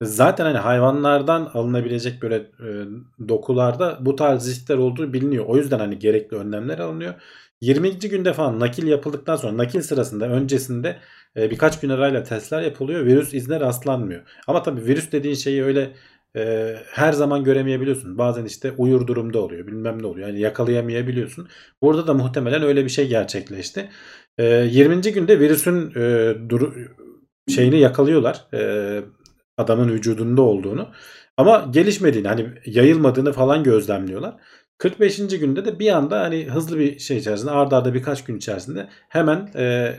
Zaten 0.03 0.45
hani 0.45 0.59
hayvanlardan 0.59 1.51
alınabilecek 1.55 2.23
böyle 2.23 2.37
e, 2.37 2.69
dokularda 3.29 3.99
bu 4.01 4.16
tarz 4.16 4.49
riskler 4.51 4.77
olduğu 4.77 5.12
biliniyor. 5.12 5.45
O 5.47 5.57
yüzden 5.57 5.79
hani 5.79 5.99
gerekli 5.99 6.37
önlemler 6.37 6.79
alınıyor. 6.79 7.14
20. 7.61 7.99
günde 7.99 8.33
falan 8.33 8.61
nakil 8.61 8.87
yapıldıktan 8.87 9.37
sonra 9.37 9.57
nakil 9.57 9.81
sırasında 9.81 10.29
öncesinde 10.29 10.97
e, 11.37 11.51
birkaç 11.51 11.81
gün 11.81 11.88
arayla 11.88 12.23
testler 12.23 12.62
yapılıyor. 12.62 13.05
Virüs 13.07 13.35
izine 13.35 13.61
rastlanmıyor. 13.61 14.23
Ama 14.47 14.62
tabii 14.62 14.85
virüs 14.87 15.12
dediğin 15.12 15.35
şeyi 15.35 15.64
öyle 15.64 15.92
e, 16.37 16.75
her 16.90 17.12
zaman 17.12 17.44
göremeyebiliyorsun. 17.44 18.18
Bazen 18.18 18.44
işte 18.44 18.72
uyur 18.79 19.07
durumda 19.07 19.38
oluyor. 19.38 19.66
Bilmem 19.66 20.03
ne 20.03 20.07
oluyor. 20.07 20.29
Yani 20.29 20.40
yakalayamayabiliyorsun. 20.40 21.49
Burada 21.83 22.07
da 22.07 22.14
muhtemelen 22.14 22.62
öyle 22.62 22.85
bir 22.85 22.90
şey 22.90 23.09
gerçekleşti. 23.09 23.88
E, 24.38 24.44
20. 24.44 25.01
günde 25.01 25.40
virüsün 25.40 25.90
e, 25.96 26.35
duru, 26.49 26.75
şeyini 27.49 27.79
yakalıyorlar. 27.79 28.46
E, 28.55 29.01
adamın 29.57 29.88
vücudunda 29.88 30.42
olduğunu. 30.42 30.88
Ama 31.37 31.68
gelişmediğini 31.70 32.29
hani 32.29 32.46
yayılmadığını 32.66 33.33
falan 33.33 33.62
gözlemliyorlar. 33.64 34.35
45. 34.79 35.16
günde 35.16 35.64
de 35.64 35.79
bir 35.79 35.90
anda 35.90 36.20
hani 36.20 36.44
hızlı 36.44 36.79
bir 36.79 36.99
şey 36.99 37.16
içerisinde 37.16 37.51
ardarda 37.51 37.77
arda 37.77 37.94
birkaç 37.94 38.25
gün 38.25 38.37
içerisinde 38.37 38.88
hemen 39.09 39.51
e, 39.57 39.94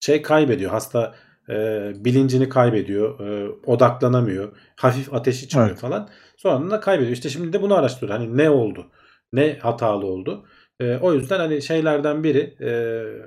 şey 0.00 0.22
kaybediyor. 0.22 0.70
Hasta 0.70 1.14
e, 1.48 1.92
bilincini 2.04 2.48
kaybediyor. 2.48 3.20
E, 3.20 3.48
odaklanamıyor. 3.66 4.56
Hafif 4.76 5.14
ateşi 5.14 5.48
çıkıyor 5.48 5.68
Evet. 5.68 5.78
falan. 5.78 6.08
Sonra 6.36 6.70
da 6.70 6.80
kaybediyor. 6.80 7.12
İşte 7.12 7.28
şimdi 7.28 7.52
de 7.52 7.62
bunu 7.62 7.74
araştırıyor. 7.74 8.18
Hani 8.18 8.36
ne 8.36 8.50
oldu? 8.50 8.86
Ne 9.32 9.58
hatalı 9.58 10.06
oldu? 10.06 10.44
E, 10.80 10.96
o 10.96 11.12
yüzden 11.12 11.38
hani 11.38 11.62
şeylerden 11.62 12.24
biri 12.24 12.56
e, 12.60 12.70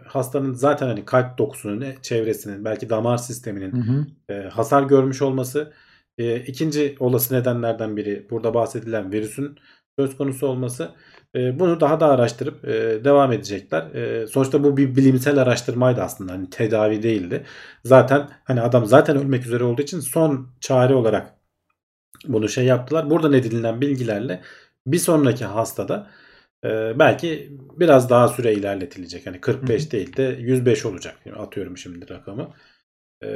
hastanın 0.08 0.54
zaten 0.54 0.88
hani 0.88 1.06
kalp 1.06 1.38
dokusunun, 1.38 1.86
çevresinin, 2.02 2.66
belki 2.66 2.90
damar 2.90 3.18
sisteminin 3.18 3.72
Hı 3.72 3.92
hı. 3.92 4.06
e, 4.34 4.50
hasar 4.50 4.84
görmüş 4.84 5.22
olması. 5.22 5.74
E, 6.18 6.40
ikinci 6.40 6.96
olası 7.00 7.34
nedenlerden 7.34 7.98
biri 7.98 8.28
burada 8.30 8.54
bahsedilen 8.54 9.12
virüsün 9.12 9.58
söz 10.00 10.18
konusu 10.18 10.48
olması. 10.48 10.92
E, 11.36 11.60
bunu 11.60 11.80
daha 11.80 12.00
da 12.00 12.08
araştırıp 12.08 12.66
e, 12.66 13.04
devam 13.04 13.32
edecekler. 13.32 13.96
E, 13.96 14.28
sonuçta 14.28 14.64
bu 14.64 14.78
bir 14.78 14.96
bilimsel 14.96 15.38
araştırmaydı 15.38 16.02
aslında. 16.02 16.32
Hani 16.34 16.50
tedavi 16.50 17.04
değildi. 17.04 17.44
Zaten 17.86 18.30
hani 18.44 18.62
adam 18.62 18.86
zaten 18.86 19.18
ölmek 19.18 19.46
üzere 19.46 19.64
olduğu 19.64 19.82
için 19.82 20.00
son 20.00 20.50
çare 20.62 20.94
olarak 20.94 21.34
bunu 22.28 22.50
şey 22.50 22.66
yaptılar. 22.66 23.10
Buradan 23.10 23.34
edinilen 23.34 23.82
bilgilerle 23.82 24.42
bir 24.88 24.98
sonraki 24.98 25.46
hastada 25.46 26.10
e, 26.66 27.00
belki 27.00 27.58
biraz 27.80 28.10
daha 28.10 28.28
süre 28.28 28.54
ilerletilecek. 28.54 29.28
Hani 29.28 29.42
45 29.42 29.88
Hı 29.88 29.92
değil 29.92 30.18
de 30.18 30.24
105 30.40 30.86
olacak. 30.86 31.18
Yani 31.26 31.38
atıyorum 31.38 31.78
şimdi 31.78 32.10
rakamı. 32.10 32.54
E, 33.24 33.28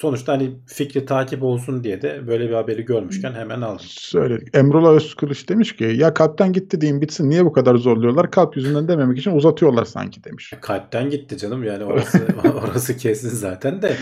sonuçta 0.00 0.32
hani 0.32 0.50
fikri 0.66 1.06
takip 1.06 1.42
olsun 1.42 1.84
diye 1.84 2.02
de 2.02 2.26
böyle 2.26 2.48
bir 2.48 2.54
haberi 2.54 2.84
görmüşken 2.84 3.32
hemen 3.32 3.60
aldım. 3.60 3.86
Söyledik. 3.88 4.48
Emrullah 4.56 4.90
Özkılıç 4.90 5.48
demiş 5.48 5.76
ki 5.76 5.84
ya 5.84 6.14
kalpten 6.14 6.52
gitti 6.52 6.80
diyeyim 6.80 7.00
bitsin 7.00 7.30
niye 7.30 7.44
bu 7.44 7.52
kadar 7.52 7.74
zorluyorlar? 7.76 8.30
Kalp 8.30 8.56
yüzünden 8.56 8.88
dememek 8.88 9.18
için 9.18 9.30
uzatıyorlar 9.30 9.84
sanki 9.84 10.24
demiş. 10.24 10.52
Kalpten 10.60 11.10
gitti 11.10 11.38
canım 11.38 11.64
yani 11.64 11.84
orası 11.84 12.26
orası 12.64 12.96
kesin 12.96 13.28
zaten 13.28 13.82
de. 13.82 13.96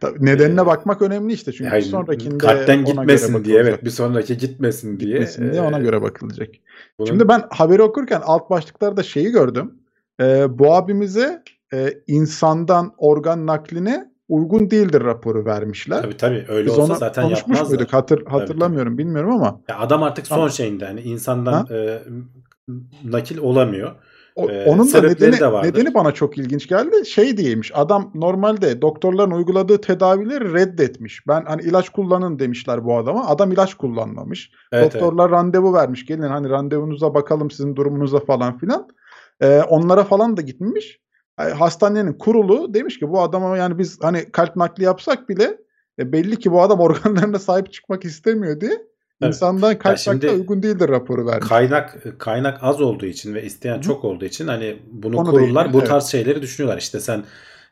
Tabii 0.00 0.24
nedenine 0.26 0.60
Ee, 0.60 0.66
bakmak 0.66 1.02
önemli 1.02 1.32
işte 1.32 1.52
çünkü 1.52 1.74
Yani 1.74 1.82
sonrakinde 1.82 2.38
kalpten 2.38 2.78
ona 2.78 2.84
gitmesin 2.84 3.44
diye 3.44 3.58
evet 3.60 3.84
bir 3.84 3.90
sonraki 3.90 4.36
gitmesin 4.38 5.00
diye. 5.00 5.10
Gitmesin 5.10 5.52
diye 5.52 5.62
ona 5.62 5.78
e, 5.78 5.82
göre 5.82 6.02
bakılacak. 6.02 6.48
bunun- 6.98 7.08
Şimdi 7.08 7.28
ben 7.28 7.42
haberi 7.50 7.82
okurken 7.82 8.20
alt 8.24 8.50
başlıklarda 8.50 9.02
şeyi 9.02 9.30
gördüm. 9.30 9.74
Ee, 10.20 10.58
bu 10.58 10.74
abimize 10.74 11.42
e, 11.74 11.94
insandan 12.06 12.92
organ 12.98 13.46
naklini 13.46 14.11
uygun 14.32 14.70
değildir 14.70 15.04
raporu 15.04 15.44
vermişler. 15.44 16.02
Tabii 16.02 16.16
tabii 16.16 16.44
öyle 16.48 16.66
Biz 16.66 16.78
olsa 16.78 16.94
zaten 16.94 17.24
konuşmuş 17.24 17.56
yapmazlar. 17.58 17.76
muyduk? 17.76 17.92
Hatır, 17.92 18.26
hatırlamıyorum 18.26 18.92
tabii, 18.92 19.02
tabii. 19.02 19.08
bilmiyorum 19.08 19.30
ama. 19.30 19.60
Ya 19.68 19.78
adam 19.78 20.02
artık 20.02 20.26
son 20.26 20.48
şeyinde 20.48 20.86
hani 20.86 21.00
insandan 21.00 21.66
e, 21.70 21.98
nakil 23.04 23.38
olamıyor. 23.38 23.92
O, 24.34 24.50
ee, 24.50 24.64
onun 24.66 24.92
da 24.92 25.00
nedeni, 25.00 25.40
de 25.40 25.62
nedeni 25.62 25.94
bana 25.94 26.12
çok 26.12 26.38
ilginç 26.38 26.68
geldi. 26.68 27.06
Şey 27.06 27.36
diyeymiş. 27.36 27.72
Adam 27.74 28.10
normalde 28.14 28.82
doktorların 28.82 29.30
uyguladığı 29.30 29.80
tedavileri 29.80 30.52
reddetmiş. 30.52 31.28
Ben 31.28 31.44
hani 31.44 31.62
ilaç 31.62 31.88
kullanın 31.88 32.38
demişler 32.38 32.84
bu 32.84 32.96
adama. 32.96 33.28
Adam 33.28 33.52
ilaç 33.52 33.74
kullanmamış. 33.74 34.50
Evet, 34.72 34.94
Doktorlar 34.94 35.28
evet. 35.28 35.38
randevu 35.38 35.74
vermiş. 35.74 36.06
Gelin 36.06 36.22
hani 36.22 36.48
randevunuza 36.48 37.14
bakalım 37.14 37.50
sizin 37.50 37.76
durumunuza 37.76 38.20
falan 38.20 38.58
filan. 38.58 38.88
Ee, 39.40 39.62
onlara 39.68 40.04
falan 40.04 40.36
da 40.36 40.40
gitmiş. 40.40 41.00
Yani 41.38 41.52
hastanenin 41.52 42.12
kurulu 42.12 42.74
demiş 42.74 42.98
ki 42.98 43.08
bu 43.08 43.22
adama 43.22 43.56
yani 43.56 43.78
biz 43.78 43.98
hani 44.02 44.32
kalp 44.32 44.56
nakli 44.56 44.84
yapsak 44.84 45.28
bile 45.28 45.58
e, 45.98 46.12
belli 46.12 46.38
ki 46.38 46.52
bu 46.52 46.62
adam 46.62 46.80
organlarına 46.80 47.38
sahip 47.38 47.72
çıkmak 47.72 48.04
istemiyor 48.04 48.60
diye 48.60 48.92
Evet. 49.22 49.34
İnsandan 49.34 49.78
kaynakla 49.78 50.32
uygun 50.32 50.62
değildir 50.62 50.88
raporu 50.88 51.26
vermiş. 51.26 51.48
Kaynak 51.48 51.96
kaynak 52.18 52.58
az 52.62 52.80
olduğu 52.80 53.06
için 53.06 53.34
ve 53.34 53.44
isteyen 53.44 53.76
Hı. 53.76 53.80
çok 53.80 54.04
olduğu 54.04 54.24
için 54.24 54.48
hani 54.48 54.78
bunu 54.92 55.16
Onu 55.16 55.30
kurullar 55.30 55.64
değil, 55.64 55.74
bu 55.74 55.78
evet. 55.78 55.88
tarz 55.88 56.06
şeyleri 56.06 56.42
düşünüyorlar. 56.42 56.78
İşte 56.78 57.00
sen 57.00 57.24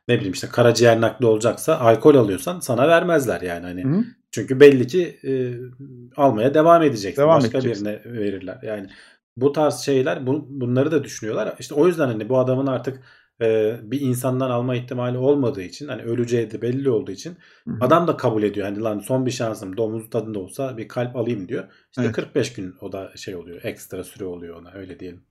ne 0.08 0.14
bileyim 0.16 0.32
işte 0.32 0.46
karaciğer 0.46 1.00
nakli 1.00 1.26
olacaksa 1.26 1.78
alkol 1.78 2.14
alıyorsan 2.14 2.60
sana 2.60 2.88
vermezler 2.88 3.40
yani 3.40 3.66
hani. 3.66 3.84
Hı. 3.84 4.04
Çünkü 4.30 4.60
belli 4.60 4.86
ki 4.86 5.18
e, 5.24 5.32
almaya 6.16 6.54
devam 6.54 6.82
edeceksin. 6.82 7.22
Devam 7.22 7.42
Başka 7.42 7.58
edeceksin. 7.58 7.86
birine 7.86 8.20
verirler. 8.20 8.58
Yani 8.62 8.86
bu 9.36 9.52
tarz 9.52 9.78
şeyler 9.78 10.26
bu, 10.26 10.46
bunları 10.48 10.92
da 10.92 11.04
düşünüyorlar. 11.04 11.54
İşte 11.58 11.74
o 11.74 11.86
yüzden 11.86 12.06
hani 12.06 12.28
bu 12.28 12.38
adamın 12.38 12.66
artık 12.66 13.00
e, 13.42 13.76
bir 13.82 14.00
insandan 14.00 14.50
alma 14.50 14.76
ihtimali 14.76 15.18
olmadığı 15.18 15.62
için 15.62 15.88
hani 15.88 16.02
öleceği 16.02 16.50
de 16.50 16.62
belli 16.62 16.90
olduğu 16.90 17.12
için 17.12 17.36
Hı-hı. 17.64 17.76
adam 17.80 18.08
da 18.08 18.16
kabul 18.16 18.42
ediyor. 18.42 18.66
Hani 18.66 18.80
lan 18.80 18.98
son 18.98 19.26
bir 19.26 19.30
şansım 19.30 19.76
domuz 19.76 20.10
tadında 20.10 20.38
olsa 20.38 20.76
bir 20.76 20.88
kalp 20.88 21.16
alayım 21.16 21.48
diyor. 21.48 21.64
İşte 21.90 22.02
evet. 22.02 22.12
45 22.12 22.52
gün 22.52 22.74
o 22.80 22.92
da 22.92 23.12
şey 23.16 23.36
oluyor. 23.36 23.60
Ekstra 23.64 24.04
süre 24.04 24.24
oluyor 24.24 24.60
ona 24.60 24.72
öyle 24.72 25.00
diyelim. 25.00 25.22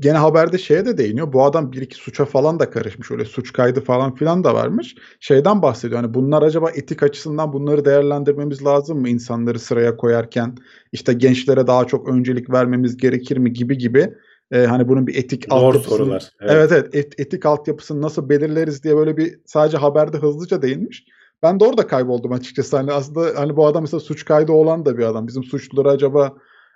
Gene 0.00 0.18
haberde 0.18 0.58
şeye 0.58 0.86
de 0.86 0.98
değiniyor. 0.98 1.32
Bu 1.32 1.44
adam 1.44 1.72
bir 1.72 1.82
iki 1.82 1.96
suça 1.96 2.24
falan 2.24 2.58
da 2.58 2.70
karışmış. 2.70 3.10
Öyle 3.10 3.24
suç 3.24 3.52
kaydı 3.52 3.80
falan 3.80 4.14
filan 4.14 4.44
da 4.44 4.54
varmış. 4.54 4.94
Şeyden 5.20 5.62
bahsediyor. 5.62 6.00
Hani 6.00 6.14
bunlar 6.14 6.42
acaba 6.42 6.70
etik 6.70 7.02
açısından 7.02 7.52
bunları 7.52 7.84
değerlendirmemiz 7.84 8.64
lazım 8.64 9.00
mı? 9.00 9.08
insanları 9.08 9.58
sıraya 9.58 9.96
koyarken 9.96 10.56
işte 10.92 11.12
gençlere 11.12 11.66
daha 11.66 11.84
çok 11.84 12.08
öncelik 12.08 12.50
vermemiz 12.50 12.96
gerekir 12.96 13.36
mi 13.36 13.52
gibi 13.52 13.78
gibi 13.78 14.14
e, 14.50 14.66
hani 14.66 14.88
bunun 14.88 15.06
bir 15.06 15.14
etik 15.14 15.46
Zor 15.50 15.56
altyapısını 15.56 15.96
sorular. 15.98 16.30
Evet 16.40 16.52
evet, 16.52 16.72
evet 16.72 16.94
et, 16.94 17.20
etik 17.20 17.46
altyapısını 17.46 18.02
nasıl 18.02 18.28
belirleriz 18.28 18.84
diye 18.84 18.96
böyle 18.96 19.16
bir 19.16 19.40
sadece 19.46 19.76
haberde 19.76 20.16
hızlıca 20.18 20.62
değinmiş. 20.62 21.04
Ben 21.42 21.60
de 21.60 21.64
orada 21.64 21.86
kayboldum 21.86 22.32
açıkçası. 22.32 22.76
Hani 22.76 22.92
aslında 22.92 23.40
hani 23.40 23.56
bu 23.56 23.66
adam 23.66 23.82
mesela 23.82 24.00
suç 24.00 24.24
kaydı 24.24 24.52
olan 24.52 24.86
da 24.86 24.98
bir 24.98 25.02
adam. 25.02 25.26
Bizim 25.26 25.44
suçluları 25.44 25.90
acaba 25.90 26.32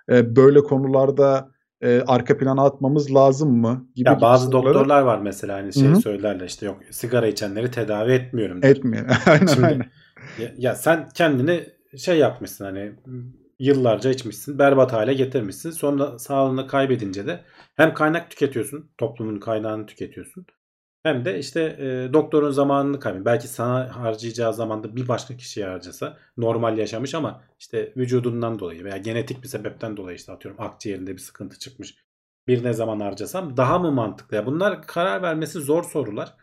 e, 0.09 0.35
böyle 0.35 0.63
konularda 0.63 1.51
e, 1.81 2.01
arka 2.07 2.37
plana 2.37 2.65
atmamız 2.65 3.15
lazım 3.15 3.57
mı? 3.57 3.87
Gibi 3.95 4.09
ya 4.09 4.21
bazı 4.21 4.45
soruları... 4.45 4.73
doktorlar 4.73 5.01
var 5.01 5.19
mesela 5.19 5.57
hani 5.57 5.73
şey 5.73 5.87
Hı-hı. 5.87 6.01
söylerler 6.01 6.45
işte 6.45 6.65
yok 6.65 6.77
sigara 6.91 7.27
içenleri 7.27 7.71
tedavi 7.71 8.11
etmiyorum. 8.11 8.61
Der. 8.61 8.69
Etmiyor. 8.69 9.05
aynen 9.25 9.45
Şimdi, 9.45 9.67
aynen. 9.67 9.85
Ya, 10.39 10.51
ya 10.57 10.75
sen 10.75 11.09
kendini 11.13 11.63
şey 11.97 12.17
yapmışsın 12.17 12.65
hani 12.65 12.91
yıllarca 13.59 14.09
içmişsin. 14.09 14.59
Berbat 14.59 14.93
hale 14.93 15.13
getirmişsin. 15.13 15.71
Sonra 15.71 16.19
sağlığını 16.19 16.67
kaybedince 16.67 17.27
de 17.27 17.39
hem 17.79 17.93
kaynak 17.93 18.31
tüketiyorsun. 18.31 18.91
Toplumun 18.97 19.39
kaynağını 19.39 19.85
tüketiyorsun. 19.85 20.45
Hem 21.03 21.25
de 21.25 21.39
işte 21.39 21.61
e, 21.61 22.13
doktorun 22.13 22.51
zamanını 22.51 22.99
kaybediyor. 22.99 23.25
Belki 23.25 23.47
sana 23.47 23.95
harcayacağı 23.95 24.53
zamanda 24.53 24.95
bir 24.95 25.07
başka 25.07 25.37
kişiye 25.37 25.65
harcasa 25.65 26.17
normal 26.37 26.77
yaşamış 26.77 27.15
ama 27.15 27.41
işte 27.59 27.93
vücudundan 27.97 28.59
dolayı 28.59 28.83
veya 28.83 28.97
genetik 28.97 29.43
bir 29.43 29.47
sebepten 29.47 29.97
dolayı 29.97 30.17
işte 30.17 30.31
atıyorum 30.31 30.61
akciğerinde 30.61 31.13
bir 31.13 31.21
sıkıntı 31.21 31.59
çıkmış. 31.59 31.95
Bir 32.47 32.63
ne 32.63 32.73
zaman 32.73 32.99
harcasam 32.99 33.57
daha 33.57 33.79
mı 33.79 33.91
mantıklı? 33.91 34.37
Ya 34.37 34.45
bunlar 34.45 34.87
karar 34.87 35.21
vermesi 35.21 35.59
zor 35.59 35.83
sorular. 35.83 36.33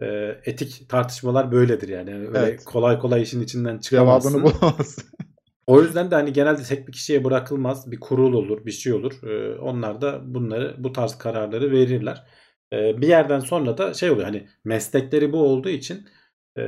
E, 0.00 0.06
etik 0.44 0.88
tartışmalar 0.88 1.52
böyledir 1.52 1.88
yani. 1.88 2.14
Öyle 2.14 2.38
evet. 2.38 2.64
kolay 2.64 2.98
kolay 2.98 3.22
işin 3.22 3.42
içinden 3.42 3.78
çıkamazsın. 3.78 4.30
Cevabını 4.30 4.60
bulamazsın. 4.60 5.04
O 5.66 5.82
yüzden 5.82 6.10
de 6.10 6.14
hani 6.14 6.32
genelde 6.32 6.62
tek 6.62 6.88
bir 6.88 6.92
kişiye 6.92 7.24
bırakılmaz. 7.24 7.90
Bir 7.90 8.00
kurul 8.00 8.32
olur, 8.32 8.66
bir 8.66 8.70
şey 8.70 8.92
olur. 8.92 9.12
Ee, 9.22 9.58
onlar 9.58 10.00
da 10.00 10.34
bunları 10.34 10.74
bu 10.78 10.92
tarz 10.92 11.18
kararları 11.18 11.70
verirler. 11.70 12.26
Ee, 12.72 13.00
bir 13.00 13.08
yerden 13.08 13.40
sonra 13.40 13.78
da 13.78 13.94
şey 13.94 14.10
oluyor 14.10 14.24
hani 14.24 14.48
meslekleri 14.64 15.32
bu 15.32 15.38
olduğu 15.38 15.68
için 15.68 16.08
e, 16.58 16.62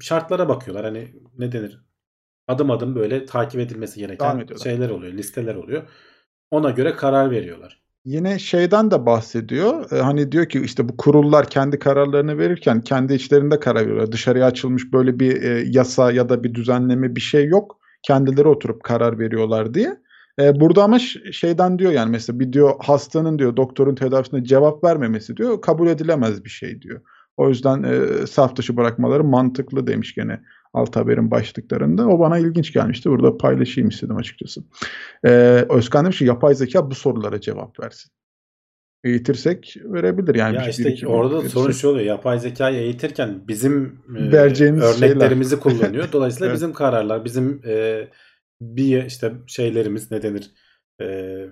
şartlara 0.00 0.48
bakıyorlar. 0.48 0.84
Hani 0.84 1.14
ne 1.38 1.52
denir? 1.52 1.80
Adım 2.48 2.70
adım 2.70 2.94
böyle 2.94 3.24
takip 3.24 3.60
edilmesi 3.60 4.00
gereken 4.00 4.46
şeyler 4.62 4.90
oluyor, 4.90 5.12
listeler 5.12 5.54
oluyor. 5.54 5.82
Ona 6.50 6.70
göre 6.70 6.96
karar 6.96 7.30
veriyorlar. 7.30 7.82
Yine 8.04 8.38
şeyden 8.38 8.90
de 8.90 9.06
bahsediyor. 9.06 9.92
Ee, 9.92 10.00
hani 10.00 10.32
diyor 10.32 10.48
ki 10.48 10.60
işte 10.60 10.88
bu 10.88 10.96
kurullar 10.96 11.50
kendi 11.50 11.78
kararlarını 11.78 12.38
verirken 12.38 12.80
kendi 12.80 13.14
içlerinde 13.14 13.60
karar 13.60 13.80
veriyorlar. 13.80 14.12
Dışarıya 14.12 14.46
açılmış 14.46 14.92
böyle 14.92 15.20
bir 15.20 15.42
e, 15.42 15.64
yasa 15.66 16.12
ya 16.12 16.28
da 16.28 16.44
bir 16.44 16.54
düzenleme 16.54 17.16
bir 17.16 17.20
şey 17.20 17.46
yok 17.46 17.81
kendileri 18.02 18.48
oturup 18.48 18.84
karar 18.84 19.18
veriyorlar 19.18 19.74
diye. 19.74 19.96
E, 20.40 20.60
burada 20.60 20.84
ama 20.84 20.98
şeyden 21.32 21.78
diyor 21.78 21.92
yani 21.92 22.10
mesela 22.10 22.40
bir 22.40 22.52
diyor 22.52 22.74
hastanın 22.78 23.38
diyor 23.38 23.56
doktorun 23.56 23.94
tedavisine 23.94 24.44
cevap 24.44 24.84
vermemesi 24.84 25.36
diyor 25.36 25.60
kabul 25.60 25.88
edilemez 25.88 26.44
bir 26.44 26.50
şey 26.50 26.82
diyor. 26.82 27.00
O 27.36 27.48
yüzden 27.48 27.82
e, 27.82 28.26
saf 28.26 28.56
dışı 28.56 28.76
bırakmaları 28.76 29.24
mantıklı 29.24 29.86
demiş 29.86 30.14
gene 30.14 30.40
alt 30.72 30.96
haberin 30.96 31.30
başlıklarında. 31.30 32.08
O 32.08 32.18
bana 32.18 32.38
ilginç 32.38 32.72
gelmişti. 32.72 33.10
Burada 33.10 33.38
paylaşayım 33.38 33.88
istedim 33.88 34.16
açıkçası. 34.16 34.62
E, 35.24 35.30
Özkan 35.70 36.04
demiş 36.04 36.18
ki 36.18 36.24
yapay 36.24 36.54
zeka 36.54 36.90
bu 36.90 36.94
sorulara 36.94 37.40
cevap 37.40 37.80
versin 37.80 38.12
eğitirsek 39.04 39.76
verebilir. 39.84 40.34
Yani 40.34 40.56
ya 40.56 40.68
işte 40.68 40.84
bir, 40.84 41.02
orada 41.02 41.38
verirse. 41.38 41.48
sorun 41.48 41.72
şu 41.72 41.88
oluyor. 41.88 42.04
Yapay 42.04 42.38
zekayı 42.38 42.80
eğitirken 42.80 43.48
bizim 43.48 44.02
e, 44.16 44.36
örneklerimizi 44.80 45.50
şeyler. 45.50 45.62
kullanıyor. 45.62 46.12
Dolayısıyla 46.12 46.46
evet. 46.46 46.54
bizim 46.54 46.72
kararlar, 46.72 47.24
bizim 47.24 47.62
e, 47.66 48.08
bir 48.60 49.04
işte 49.04 49.32
şeylerimiz 49.46 50.10
ne 50.10 50.22
denir? 50.22 50.50
E, 51.00 51.46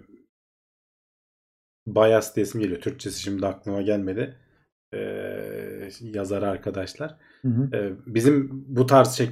bias 1.87 2.37
diyesim 2.37 2.61
geliyor. 2.61 2.81
Türkçesi 2.81 3.23
şimdi 3.23 3.47
aklıma 3.47 3.83
gelmedi. 3.83 4.37
E, 4.95 5.01
yazar 6.01 6.43
arkadaşlar. 6.43 7.17
Hı 7.43 7.49
hı. 7.49 7.77
E, 7.77 7.93
bizim 8.07 8.65
bu 8.69 8.87
tarz 8.87 9.13
şey 9.13 9.29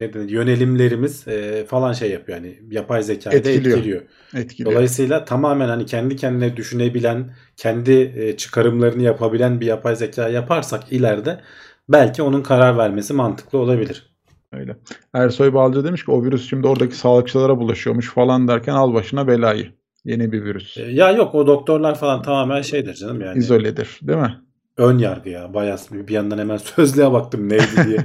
ne 0.00 0.12
denir, 0.12 0.28
yönelimlerimiz 0.28 1.28
e, 1.28 1.64
falan 1.64 1.92
şey 1.92 2.10
yapıyor. 2.10 2.38
Yani 2.38 2.58
yapay 2.70 3.02
zekayı 3.02 3.38
etkiliyor. 3.38 3.78
etkiliyor. 3.78 4.02
etkiliyor. 4.34 4.72
Dolayısıyla 4.72 5.24
tamamen 5.24 5.68
hani 5.68 5.86
kendi 5.86 6.16
kendine 6.16 6.56
düşünebilen, 6.56 7.34
kendi 7.56 7.92
e, 8.16 8.36
çıkarımlarını 8.36 9.02
yapabilen 9.02 9.60
bir 9.60 9.66
yapay 9.66 9.96
zeka 9.96 10.28
yaparsak 10.28 10.92
ileride 10.92 11.40
belki 11.88 12.22
onun 12.22 12.42
karar 12.42 12.78
vermesi 12.78 13.14
mantıklı 13.14 13.58
olabilir. 13.58 14.10
Öyle. 14.52 14.76
Ersoy 15.14 15.54
Balcı 15.54 15.84
demiş 15.84 16.04
ki 16.04 16.10
o 16.10 16.24
virüs 16.24 16.48
şimdi 16.50 16.66
oradaki 16.66 16.96
sağlıkçılara 16.96 17.58
bulaşıyormuş 17.58 18.10
falan 18.10 18.48
derken 18.48 18.74
al 18.74 18.94
başına 18.94 19.28
belayı. 19.28 19.72
Yeni 20.04 20.32
bir 20.32 20.44
virüs. 20.44 20.76
E, 20.76 20.82
ya 20.82 21.10
yok 21.10 21.34
o 21.34 21.46
doktorlar 21.46 21.98
falan 21.98 22.22
tamamen 22.22 22.62
şeydir 22.62 22.94
canım 22.94 23.20
yani. 23.20 23.38
İzoledir 23.38 23.98
değil 24.02 24.18
mi? 24.18 24.40
Ön 24.80 24.98
yargı 24.98 25.30
ya. 25.30 25.54
Bayağı 25.54 25.78
bir 25.90 26.14
yandan 26.14 26.38
hemen 26.38 26.56
sözlüğe 26.76 27.12
baktım 27.12 27.48
neydi 27.48 27.86
diye. 27.86 28.04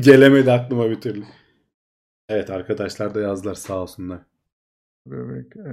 Gelemedi 0.00 0.52
aklıma 0.52 0.90
bir 0.90 1.00
türlü. 1.00 1.24
Evet 2.28 2.50
arkadaşlar 2.50 3.14
da 3.14 3.20
yazdılar 3.20 3.54
sağ 3.54 3.82
olsunlar. 3.82 4.18
Evet, 5.12 5.56
e, 5.56 5.70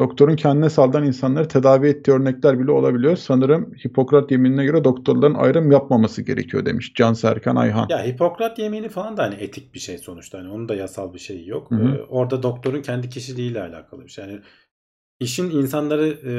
doktorun 0.00 0.36
kendine 0.36 0.70
saldan 0.70 1.04
insanları 1.04 1.48
tedavi 1.48 1.88
ettiği 1.88 2.12
örnekler 2.12 2.60
bile 2.60 2.70
olabiliyor. 2.70 3.16
Sanırım 3.16 3.74
Hipokrat 3.86 4.30
yeminine 4.30 4.64
göre 4.64 4.84
doktorların 4.84 5.34
ayrım 5.34 5.72
yapmaması 5.72 6.22
gerekiyor 6.22 6.66
demiş 6.66 6.92
Can 6.94 7.12
Serkan 7.12 7.56
Ayhan. 7.56 7.86
Ya 7.88 8.06
Hipokrat 8.06 8.58
yemini 8.58 8.88
falan 8.88 9.16
da 9.16 9.22
hani 9.22 9.34
etik 9.34 9.74
bir 9.74 9.78
şey 9.78 9.98
sonuçta. 9.98 10.38
Hani 10.38 10.48
onun 10.48 10.68
da 10.68 10.74
yasal 10.74 11.14
bir 11.14 11.18
şey 11.18 11.46
yok. 11.46 11.70
Hı 11.70 11.74
hı. 11.74 11.96
Ee, 11.96 12.02
orada 12.02 12.42
doktorun 12.42 12.82
kendi 12.82 13.08
kişiliğiyle 13.08 13.62
alakalı 13.62 14.04
bir 14.04 14.10
şey. 14.10 14.24
Yani 14.24 14.40
işin 15.20 15.50
insanları 15.50 16.06
e, 16.06 16.32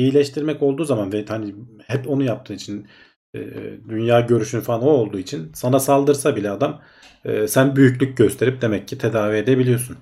iyileştirmek 0.00 0.62
olduğu 0.62 0.84
zaman 0.84 1.12
ve 1.12 1.24
hani 1.28 1.54
hep 1.86 2.08
onu 2.08 2.22
yaptığın 2.22 2.54
için 2.54 2.86
e, 3.34 3.40
dünya 3.88 4.20
görüşün 4.20 4.60
falan 4.60 4.82
o 4.82 4.86
olduğu 4.86 5.18
için 5.18 5.50
sana 5.54 5.80
saldırsa 5.80 6.36
bile 6.36 6.50
adam 6.50 6.80
e, 7.24 7.48
sen 7.48 7.76
büyüklük 7.76 8.16
gösterip 8.16 8.62
demek 8.62 8.88
ki 8.88 8.98
tedavi 8.98 9.36
edebiliyorsun. 9.36 9.96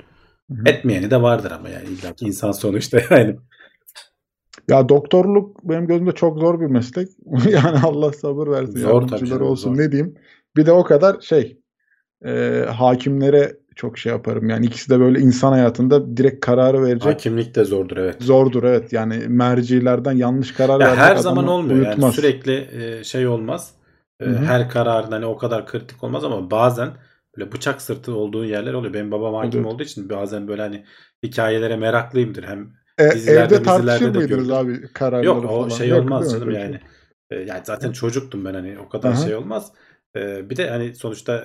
Hı-hı. 0.51 0.63
Etmeyeni 0.67 1.11
de 1.11 1.23
vardır 1.23 1.51
ama 1.51 1.69
yani 1.69 1.85
illa 1.89 2.15
ki 2.15 2.25
insan 2.25 2.53
sonuçta 2.53 3.01
yani. 3.11 3.37
Ya 4.71 4.89
doktorluk 4.89 5.65
benim 5.65 5.87
gözümde 5.87 6.13
çok 6.13 6.39
zor 6.39 6.61
bir 6.61 6.67
meslek. 6.67 7.09
yani 7.51 7.79
Allah 7.85 8.13
sabır 8.13 8.47
versin. 8.47 8.79
Zor 8.79 9.09
tabii. 9.09 9.35
olsun 9.35 9.75
zor. 9.75 9.83
ne 9.83 9.93
diyeyim. 9.93 10.15
Bir 10.57 10.67
de 10.67 10.73
o 10.73 10.85
kadar 10.85 11.21
şey 11.21 11.59
e, 12.25 12.65
hakimlere 12.69 13.62
çok 13.77 13.99
şey 13.99 14.13
yaparım. 14.13 14.49
Yani 14.49 14.67
ikisi 14.67 14.91
de 14.91 15.01
böyle 15.01 15.19
insan 15.21 15.53
hayatında 15.53 16.17
direkt 16.17 16.47
kararı 16.47 16.83
verecek. 16.83 17.05
Hakimlik 17.13 17.55
de 17.55 17.65
zordur 17.65 17.97
evet. 17.97 18.17
Zordur 18.23 18.63
evet. 18.65 18.93
Yani 18.93 19.23
mercilerden 19.29 20.13
yanlış 20.13 20.53
karar 20.53 20.81
ya 20.81 20.97
Her 20.97 21.17
zaman 21.17 21.49
olmuyor 21.49 21.77
uyutmaz. 21.77 22.03
yani 22.03 22.13
sürekli 22.13 22.69
e, 22.73 23.05
şey 23.05 23.27
olmaz. 23.27 23.75
E, 24.21 24.25
her 24.27 24.69
kararın 24.71 25.11
hani 25.13 25.27
o 25.27 25.37
kadar 25.37 25.67
kritik 25.67 26.05
olmaz 26.05 26.25
ama 26.25 26.51
bazen 26.51 26.91
böyle 27.39 27.53
bıçak 27.53 27.83
sırtı 27.83 28.15
olduğu 28.15 28.45
yerler 28.45 28.75
oluyor. 28.75 28.95
Benim 28.95 29.11
babam 29.11 29.35
hakim 29.35 29.61
Evet. 29.61 29.73
olduğu 29.73 29.83
için 29.83 30.09
bazen 30.11 30.49
böyle 30.49 30.63
hani 30.63 30.85
hikayelere 31.23 31.77
meraklıyımdır. 31.77 32.45
Hem 32.45 32.71
E, 32.99 33.11
Dizilerde, 33.15 33.55
evde 33.55 33.63
tartışır 33.63 34.15
mıydınız 34.15 34.51
abi 34.51 34.93
kararları 34.93 35.27
Yok 35.27 35.45
o 35.45 35.49
falan? 35.49 35.69
şey 35.69 35.89
Yok, 35.89 36.01
olmaz 36.01 36.33
canım 36.33 36.51
yani. 36.51 36.81
şey. 37.33 37.39
E, 37.39 37.45
yani 37.45 37.61
zaten 37.65 37.93
çocuktum 37.93 38.45
ben 38.45 38.55
hani 38.55 38.79
o 38.87 38.89
kadar 38.89 39.09
Aha. 39.13 39.17
şey 39.25 39.35
olmaz. 39.35 39.73
E, 40.17 40.51
bir 40.51 40.57
de 40.57 40.71
hani 40.71 40.95
sonuçta 40.95 41.45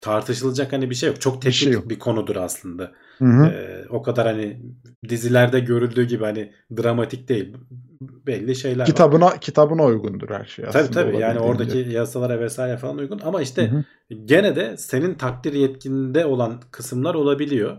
tartışılacak 0.00 0.72
hani 0.72 0.90
bir 0.90 0.94
şey 0.94 1.08
yok. 1.08 1.20
Çok 1.20 1.34
Bir 1.34 1.40
teknik 1.40 1.54
şey 1.54 1.72
yok. 1.72 1.88
bir 1.90 1.98
konudur 1.98 2.36
aslında. 2.36 2.92
Hı 3.18 3.24
hı. 3.24 3.46
E, 3.46 3.84
o 3.90 4.02
kadar 4.02 4.26
hani 4.26 4.62
dizilerde 5.08 5.60
görüldüğü 5.60 6.04
gibi 6.04 6.24
hani 6.24 6.52
dramatik 6.76 7.28
değil. 7.28 7.56
Belli 8.00 8.56
şeyler 8.56 8.78
var. 8.80 8.86
Kitabına 8.86 9.40
kitabına 9.40 9.84
uygundur 9.84 10.30
her 10.30 10.44
şey 10.44 10.64
Tabii 10.64 10.78
aslında 10.78 10.90
tabii 11.04 11.18
yani 11.18 11.38
olabildiğince. 11.38 11.74
oradaki 11.74 11.94
yasalara 11.94 12.40
vesaire 12.40 12.76
falan 12.76 12.98
uygun 12.98 13.20
ama 13.24 13.42
işte 13.42 13.70
Hı 13.70 13.76
hı. 13.76 13.84
gene 14.24 14.56
de 14.56 14.76
senin 14.76 15.14
takdir 15.14 15.52
yetkinde 15.52 16.26
olan 16.26 16.60
kısımlar 16.70 17.14
olabiliyor. 17.14 17.76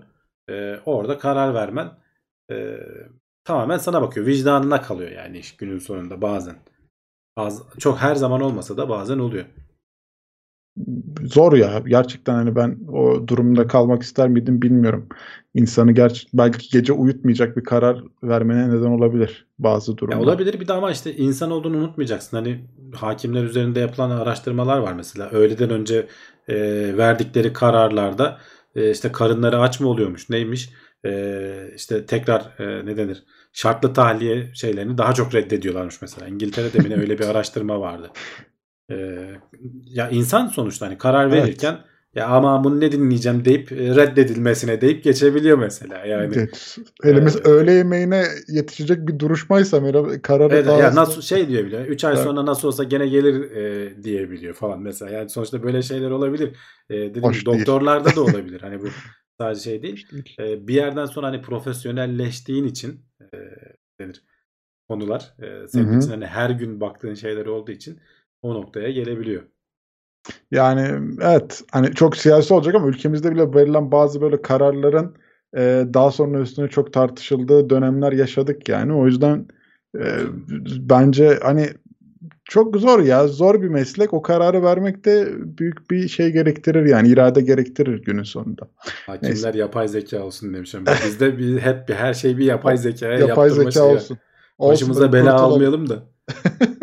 E, 0.50 0.76
orada 0.86 1.18
karar 1.18 1.54
vermen 1.54 1.90
e, 2.52 2.78
tamamen 3.44 3.78
sana 3.78 4.02
bakıyor. 4.02 4.26
Vicdanına 4.26 4.82
kalıyor 4.82 5.12
yani 5.12 5.38
iş 5.40 5.58
günün 5.58 5.80
sonunda 5.80 6.22
bazen. 6.22 6.56
Az, 7.36 7.64
çok 7.80 7.98
her 7.98 8.16
zaman 8.16 8.42
olmasa 8.42 8.78
da 8.78 8.90
bazen 8.90 9.20
oluyor. 9.20 9.46
Zor 11.24 11.54
ya. 11.54 11.84
Gerçekten 11.88 12.34
hani 12.34 12.56
ben 12.56 12.80
o 12.88 13.28
durumda 13.28 13.68
kalmak 13.68 14.04
ister 14.04 14.30
miydim 14.30 14.62
bilmiyorum. 14.62 15.08
İnsanı 15.54 15.92
gerçi 15.92 16.28
belki 16.34 16.70
gece 16.70 16.94
uyutmayacak 16.94 17.58
bir 17.58 17.64
karar 17.64 18.04
vermene 18.24 18.70
neden 18.70 18.86
olabilir 18.90 19.48
bazı 19.60 19.96
Ya 20.10 20.18
durumlar. 20.18 20.18
olabilir 20.18 20.60
bir 20.60 20.68
de 20.68 20.74
ama 20.74 20.92
işte 20.92 21.16
insan 21.16 21.52
olduğunu 21.52 21.78
unutmayacaksın. 21.78 22.38
Hani 22.38 22.66
hakimler 22.96 23.44
üzerinde 23.44 23.80
yapılan 23.80 24.10
araştırmalar 24.10 24.78
var 24.78 24.94
mesela. 24.94 25.30
Öğleden 25.30 25.70
önce 25.70 26.08
e, 26.48 26.56
verdikleri 26.98 27.54
kararlarda 27.54 28.38
e, 28.76 28.92
işte 28.92 29.12
karınları 29.12 29.60
aç 29.60 29.80
mı 29.80 29.88
oluyormuş 29.90 30.30
neymiş 30.30 30.70
e, 31.06 31.72
işte 31.76 32.06
tekrar 32.06 32.42
e, 32.60 32.86
ne 32.86 32.98
denir 32.98 33.24
şartlı 33.54 33.94
tahliye 33.94 34.52
şeylerini 34.54 34.98
daha 34.98 35.14
çok 35.14 35.36
reddediyorlarmış 35.36 36.02
mesela. 36.02 36.28
İngiltere'de 36.28 36.84
bile 36.86 36.98
öyle 36.98 37.20
bir 37.20 37.26
araştırma 37.30 37.80
vardı. 37.80 38.12
E, 38.92 38.96
ya 39.86 40.10
insan 40.10 40.48
sonuçta 40.48 40.86
hani 40.86 40.98
karar 40.98 41.28
Evet. 41.28 41.44
verirken 41.44 41.78
ya 42.16 42.28
ama 42.28 42.64
bunu 42.64 42.80
ne 42.80 42.92
dinleyeceğim 42.92 43.46
deyip 43.46 43.72
e, 43.72 43.96
reddedilmesine 43.96 44.82
deyip 44.82 45.04
geçebiliyor 45.04 45.58
mesela. 45.58 46.06
Yani 46.06 46.34
Evet. 46.36 46.78
Elimiz 47.04 47.36
Ee, 47.36 47.40
öğle 47.44 47.72
yemeğine 47.72 48.24
yetişecek 48.48 49.08
bir 49.08 49.20
duruşmaysa 49.20 49.80
merhaba 49.80 50.22
kararı 50.22 50.56
Evet 50.56 50.66
daha 50.68 50.80
ya 50.80 50.96
nasıl 50.96 51.22
şey 51.22 51.48
diyor 51.50 51.66
bile 51.66 51.86
3 51.86 52.04
ay 52.04 52.14
Evet. 52.14 52.24
sonra 52.24 52.46
nasıl 52.46 52.68
olsa 52.68 52.84
gene 52.84 53.08
gelir 53.08 53.52
e, 53.52 54.04
diyebiliyor 54.04 54.54
falan 54.54 54.82
mesela. 54.82 55.12
Yani 55.12 55.30
sonuçta 55.30 55.64
böyle 55.64 55.82
şeyler 55.82 56.10
olabilir. 56.12 56.56
E, 56.90 56.96
dediğim 56.96 57.24
Hoş 57.24 57.40
gibi 57.40 57.52
değil. 57.52 57.60
doktorlarda 57.60 58.16
da 58.16 58.22
olabilir. 58.22 58.62
Hani 58.62 58.82
bu 58.82 58.88
sadece 59.40 59.62
şey 59.62 59.82
değil. 59.84 60.08
E, 60.40 60.68
bir 60.68 60.74
yerden 60.74 61.06
sonra 61.06 61.28
hani 61.28 61.42
profesyonelleştiğin 61.42 62.64
için 62.64 63.06
e, 63.34 63.38
denir 64.00 64.24
konular 64.90 65.34
e, 65.40 65.68
senin 65.68 65.88
Hı 65.88 65.94
hı. 65.94 65.98
için 65.98 66.10
hani 66.10 66.26
her 66.26 66.50
gün 66.50 66.82
baktığın 66.82 67.14
şeyler 67.14 67.46
olduğu 67.46 67.72
için 67.72 68.00
o 68.42 68.54
noktaya 68.54 68.92
gelebiliyor. 68.92 69.44
Yani 70.52 71.16
evet 71.22 71.64
hani 71.72 71.94
çok 71.94 72.18
siyasi 72.18 72.54
olacak 72.54 72.76
ama 72.76 72.88
ülkemizde 72.88 73.32
bile 73.32 73.54
verilen 73.54 73.92
bazı 73.92 74.22
böyle 74.22 74.42
kararların 74.42 75.16
e, 75.58 75.86
daha 75.94 76.12
sonra 76.12 76.40
üstüne 76.40 76.68
çok 76.68 76.94
tartışıldığı 76.94 77.70
dönemler 77.70 78.12
yaşadık 78.12 78.70
yani. 78.70 78.94
O 78.94 79.06
yüzden 79.06 79.48
e, 79.96 80.06
bence 80.80 81.40
hani 81.44 81.70
çok 82.46 82.78
zor 82.78 83.00
ya. 83.00 83.28
Zor 83.28 83.62
bir 83.62 83.68
meslek. 83.68 84.14
O 84.14 84.22
kararı 84.22 84.64
vermek 84.64 85.06
de 85.06 85.28
büyük 85.58 85.92
bir 85.92 86.08
şey 86.08 86.32
gerektirir 86.32 86.86
yani 86.86 87.08
irade 87.08 87.42
gerektirir 87.42 88.04
günün 88.04 88.24
sonunda. 88.24 88.68
Hakimler 89.06 89.32
Neyse. 89.32 89.52
yapay 89.56 89.88
zeka 89.88 90.24
olsun 90.24 90.54
demiş 90.54 90.76
ama 90.76 90.86
bizde 91.06 91.38
bir, 91.38 91.60
hep 91.60 91.90
bir 91.90 91.94
her 91.94 92.14
şey 92.14 92.38
bir 92.38 92.46
yapay 92.46 92.78
zekaya 92.78 93.20
Yapay 93.20 93.50
zeka 93.50 93.84
olsun. 93.84 94.18
Olsun 94.58 94.74
Başımıza 94.74 95.02
da 95.02 95.14
bela 95.14 95.34
almayalım 95.34 95.90
da. 95.90 96.04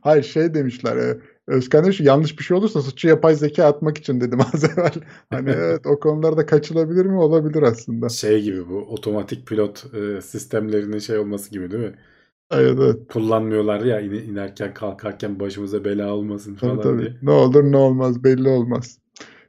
Hayır 0.00 0.22
şey 0.22 0.54
demişler. 0.54 0.96
E, 0.96 1.18
Özkan 1.46 1.84
demiş 1.84 2.00
yanlış 2.00 2.38
bir 2.38 2.44
şey 2.44 2.56
olursa 2.56 2.82
suçu 2.82 3.08
yapay 3.08 3.34
zeka 3.34 3.64
atmak 3.64 3.98
için 3.98 4.20
dedim 4.20 4.40
az 4.54 4.64
evvel. 4.64 4.92
Hani 5.30 5.50
evet 5.50 5.86
o 5.86 6.00
konularda 6.00 6.46
kaçılabilir 6.46 7.06
mi? 7.06 7.18
Olabilir 7.18 7.62
aslında. 7.62 8.08
Şey 8.08 8.42
gibi 8.42 8.68
bu 8.68 8.76
otomatik 8.78 9.46
pilot 9.46 9.94
e, 9.94 10.20
sistemlerinin 10.22 10.98
şey 10.98 11.18
olması 11.18 11.50
gibi 11.50 11.70
değil 11.70 11.84
mi? 11.84 11.94
Evet 12.50 12.78
evet. 12.80 12.98
Kullanmıyorlar 13.08 13.80
ya 13.80 14.00
in- 14.00 14.10
inerken 14.12 14.74
kalkarken 14.74 15.40
başımıza 15.40 15.84
bela 15.84 16.14
olmasın 16.14 16.54
Tabii 16.60 16.80
falan 16.80 16.80
tabii. 16.80 17.02
diye. 17.02 17.16
Ne 17.22 17.30
olur 17.30 17.64
ne 17.72 17.76
olmaz 17.76 18.24
belli 18.24 18.48
olmaz. 18.48 18.98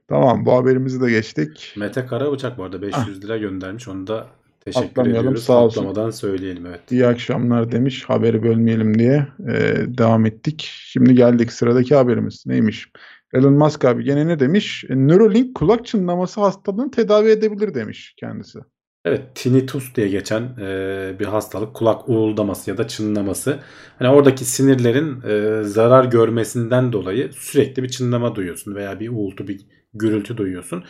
Tamam 0.07 0.45
bu 0.45 0.53
haberimizi 0.53 1.01
de 1.01 1.09
geçtik. 1.11 1.75
Mete 1.75 2.05
Karabıçak 2.05 2.57
bu 2.57 2.63
arada 2.63 2.81
500 2.81 3.23
lira 3.23 3.37
göndermiş. 3.37 3.87
Onu 3.87 4.07
da 4.07 4.27
teşekkür 4.59 4.87
Atlamayalım, 4.87 5.21
ediyoruz. 5.21 5.43
sağ 5.43 5.63
olsun. 5.63 5.81
Atlamadan 5.81 6.11
söyleyelim 6.11 6.65
evet. 6.65 6.91
İyi 6.91 7.07
akşamlar 7.07 7.71
demiş. 7.71 8.03
Haberi 8.03 8.43
bölmeyelim 8.43 8.99
diye 8.99 9.27
e, 9.47 9.75
devam 9.97 10.25
ettik. 10.25 10.69
Şimdi 10.73 11.15
geldik 11.15 11.51
sıradaki 11.53 11.95
haberimiz. 11.95 12.43
Neymiş? 12.45 12.89
Elon 13.33 13.53
Musk 13.53 13.85
abi 13.85 14.03
gene 14.03 14.27
ne 14.27 14.39
demiş? 14.39 14.85
E, 14.89 14.95
Neuralink 14.95 15.55
kulak 15.55 15.85
çınlaması 15.85 16.41
hastalığını 16.41 16.91
tedavi 16.91 17.29
edebilir 17.29 17.73
demiş 17.73 18.13
kendisi. 18.17 18.59
Evet 19.05 19.21
tinnitus 19.35 19.95
diye 19.95 20.07
geçen 20.07 20.41
e, 20.41 21.15
bir 21.19 21.25
hastalık 21.25 21.73
kulak 21.73 22.09
uğuldaması 22.09 22.69
ya 22.69 22.77
da 22.77 22.87
çınlaması. 22.87 23.59
Hani 23.99 24.09
oradaki 24.09 24.45
sinirlerin 24.45 25.21
e, 25.21 25.63
zarar 25.63 26.05
görmesinden 26.05 26.93
dolayı 26.93 27.29
sürekli 27.33 27.83
bir 27.83 27.89
çınlama 27.89 28.35
duyuyorsun 28.35 28.75
veya 28.75 28.99
bir 28.99 29.09
uğultu 29.09 29.47
bir 29.47 29.65
gürültü 29.93 30.37
duyuyorsun. 30.37 30.83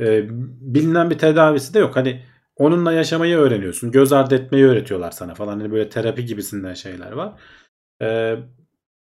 E, 0.00 0.26
bilinen 0.60 1.10
bir 1.10 1.18
tedavisi 1.18 1.74
de 1.74 1.78
yok. 1.78 1.96
Hani 1.96 2.22
onunla 2.56 2.92
yaşamayı 2.92 3.36
öğreniyorsun. 3.36 3.90
Göz 3.92 4.12
ardı 4.12 4.34
etmeyi 4.34 4.64
öğretiyorlar 4.66 5.10
sana 5.10 5.34
falan. 5.34 5.60
Hani 5.60 5.72
böyle 5.72 5.88
terapi 5.88 6.24
gibisinden 6.24 6.74
şeyler 6.74 7.12
var. 7.12 7.40
E, 8.02 8.36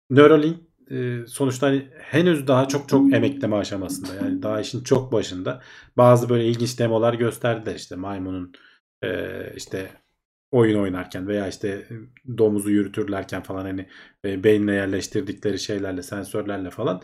Neuralink 0.10 0.58
e, 0.92 1.28
sonuçta 1.28 1.68
hani 1.68 1.90
henüz 2.00 2.48
daha 2.48 2.68
çok 2.68 2.90
çok 2.90 3.14
emekleme 3.14 3.56
aşamasında. 3.56 4.16
Yani 4.16 4.44
daha 4.44 4.62
işin 4.62 4.84
çok 4.84 5.12
başında. 5.12 5.62
Bazı 5.98 6.30
böyle 6.30 6.46
ilginç 6.46 6.80
demolar 6.80 7.14
gösterdiler 7.14 7.76
işte 7.76 7.96
maymunun 7.96 8.54
e, 9.04 9.54
işte 9.56 9.90
oyun 10.52 10.80
oynarken 10.82 11.28
veya 11.28 11.48
işte 11.48 11.88
domuzu 12.38 12.70
yürütürlerken 12.72 13.44
falan 13.44 13.66
hani 13.66 13.88
e, 14.26 14.44
beynine 14.44 14.74
yerleştirdikleri 14.76 15.60
şeylerle 15.60 16.04
sensörlerle 16.04 16.70
falan. 16.70 17.02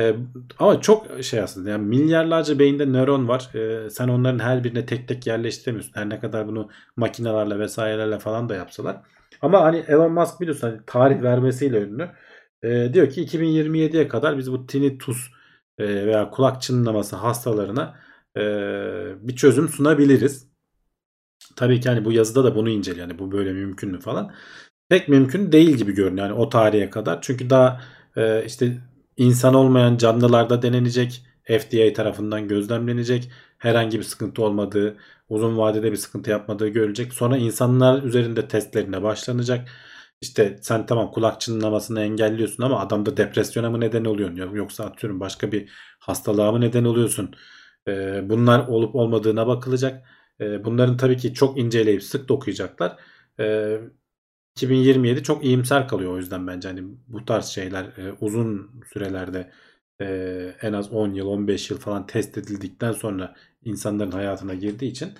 E, 0.00 0.16
ama 0.58 0.80
çok 0.80 1.24
şey 1.24 1.40
aslında 1.40 1.70
yani 1.70 1.86
milyarlarca 1.86 2.58
beyinde 2.58 2.86
nöron 2.86 3.28
var. 3.28 3.54
E, 3.54 3.90
sen 3.90 4.08
onların 4.08 4.38
her 4.38 4.64
birine 4.64 4.86
tek 4.86 5.08
tek 5.08 5.26
yerleştiremiyorsun. 5.26 5.92
Her 5.94 6.08
ne 6.08 6.20
kadar 6.20 6.48
bunu 6.48 6.70
makinelerle 6.96 7.58
vesairelerle 7.58 8.18
falan 8.18 8.48
da 8.48 8.54
yapsalar. 8.54 9.02
Ama 9.42 9.62
hani 9.62 9.84
Elon 9.88 10.12
Musk 10.12 10.40
biliyorsun 10.40 10.68
hani 10.68 10.80
tarih 10.86 11.22
vermesiyle 11.22 11.80
ünlü. 11.82 12.10
E, 12.62 12.94
diyor 12.94 13.10
ki 13.10 13.22
2027'ye 13.22 14.08
kadar 14.08 14.38
biz 14.38 14.52
bu 14.52 14.66
tinnitus 14.66 15.28
e, 15.78 16.06
veya 16.06 16.30
kulak 16.30 16.62
çınlaması 16.62 17.16
hastalarına 17.16 18.00
e, 18.36 18.40
bir 19.28 19.36
çözüm 19.36 19.68
sunabiliriz. 19.68 20.50
Tabii 21.56 21.80
ki 21.80 21.88
hani 21.88 22.04
bu 22.04 22.12
yazıda 22.12 22.44
da 22.44 22.54
bunu 22.56 22.68
inceliyor. 22.70 23.08
Yani 23.08 23.18
bu 23.18 23.32
böyle 23.32 23.52
mümkün 23.52 23.90
mü 23.90 24.00
falan. 24.00 24.34
Pek 24.88 25.08
mümkün 25.08 25.52
değil 25.52 25.70
gibi 25.70 25.92
görünüyor 25.92 26.26
yani 26.28 26.38
o 26.38 26.48
tarihe 26.48 26.90
kadar. 26.90 27.22
Çünkü 27.22 27.50
daha 27.50 27.80
e, 28.16 28.44
işte 28.46 28.78
insan 29.20 29.54
olmayan 29.54 29.96
canlılarda 29.96 30.62
denenecek. 30.62 31.24
FDA 31.44 31.92
tarafından 31.92 32.48
gözlemlenecek. 32.48 33.30
Herhangi 33.58 33.98
bir 33.98 34.04
sıkıntı 34.04 34.42
olmadığı, 34.44 34.96
uzun 35.28 35.58
vadede 35.58 35.92
bir 35.92 35.96
sıkıntı 35.96 36.30
yapmadığı 36.30 36.68
görülecek. 36.68 37.12
Sonra 37.14 37.36
insanlar 37.36 38.02
üzerinde 38.02 38.48
testlerine 38.48 39.02
başlanacak. 39.02 39.68
İşte 40.20 40.58
sen 40.62 40.86
tamam 40.86 41.10
kulak 41.12 41.40
çınlamasını 41.40 42.00
engelliyorsun 42.02 42.62
ama 42.62 42.80
adamda 42.80 43.16
depresyona 43.16 43.70
mı 43.70 43.80
neden 43.80 44.04
oluyorsun? 44.04 44.54
Yoksa 44.56 44.84
atıyorum 44.84 45.20
başka 45.20 45.52
bir 45.52 45.70
hastalığa 45.98 46.52
mı 46.52 46.60
neden 46.60 46.84
oluyorsun? 46.84 47.34
Ee, 47.88 48.20
bunlar 48.28 48.68
olup 48.68 48.94
olmadığına 48.94 49.46
bakılacak. 49.46 50.08
Ee, 50.40 50.64
bunların 50.64 50.96
tabii 50.96 51.16
ki 51.16 51.34
çok 51.34 51.58
inceleyip 51.58 52.02
sık 52.02 52.28
dokuyacaklar. 52.28 52.96
Ee, 54.56 54.62
2027 54.62 55.22
çok 55.22 55.44
iyimser 55.44 55.88
kalıyor 55.88 56.12
o 56.12 56.16
yüzden 56.18 56.46
bence 56.46 56.68
hani 56.68 56.82
bu 57.08 57.24
tarz 57.24 57.46
şeyler 57.46 57.84
e, 57.84 58.12
uzun 58.20 58.80
sürelerde 58.92 59.52
e, 60.00 60.06
en 60.62 60.72
az 60.72 60.92
10 60.92 61.14
yıl 61.14 61.26
15 61.26 61.70
yıl 61.70 61.78
falan 61.78 62.06
test 62.06 62.38
edildikten 62.38 62.92
sonra 62.92 63.34
insanların 63.64 64.10
hayatına 64.10 64.54
girdiği 64.54 64.90
için 64.90 65.14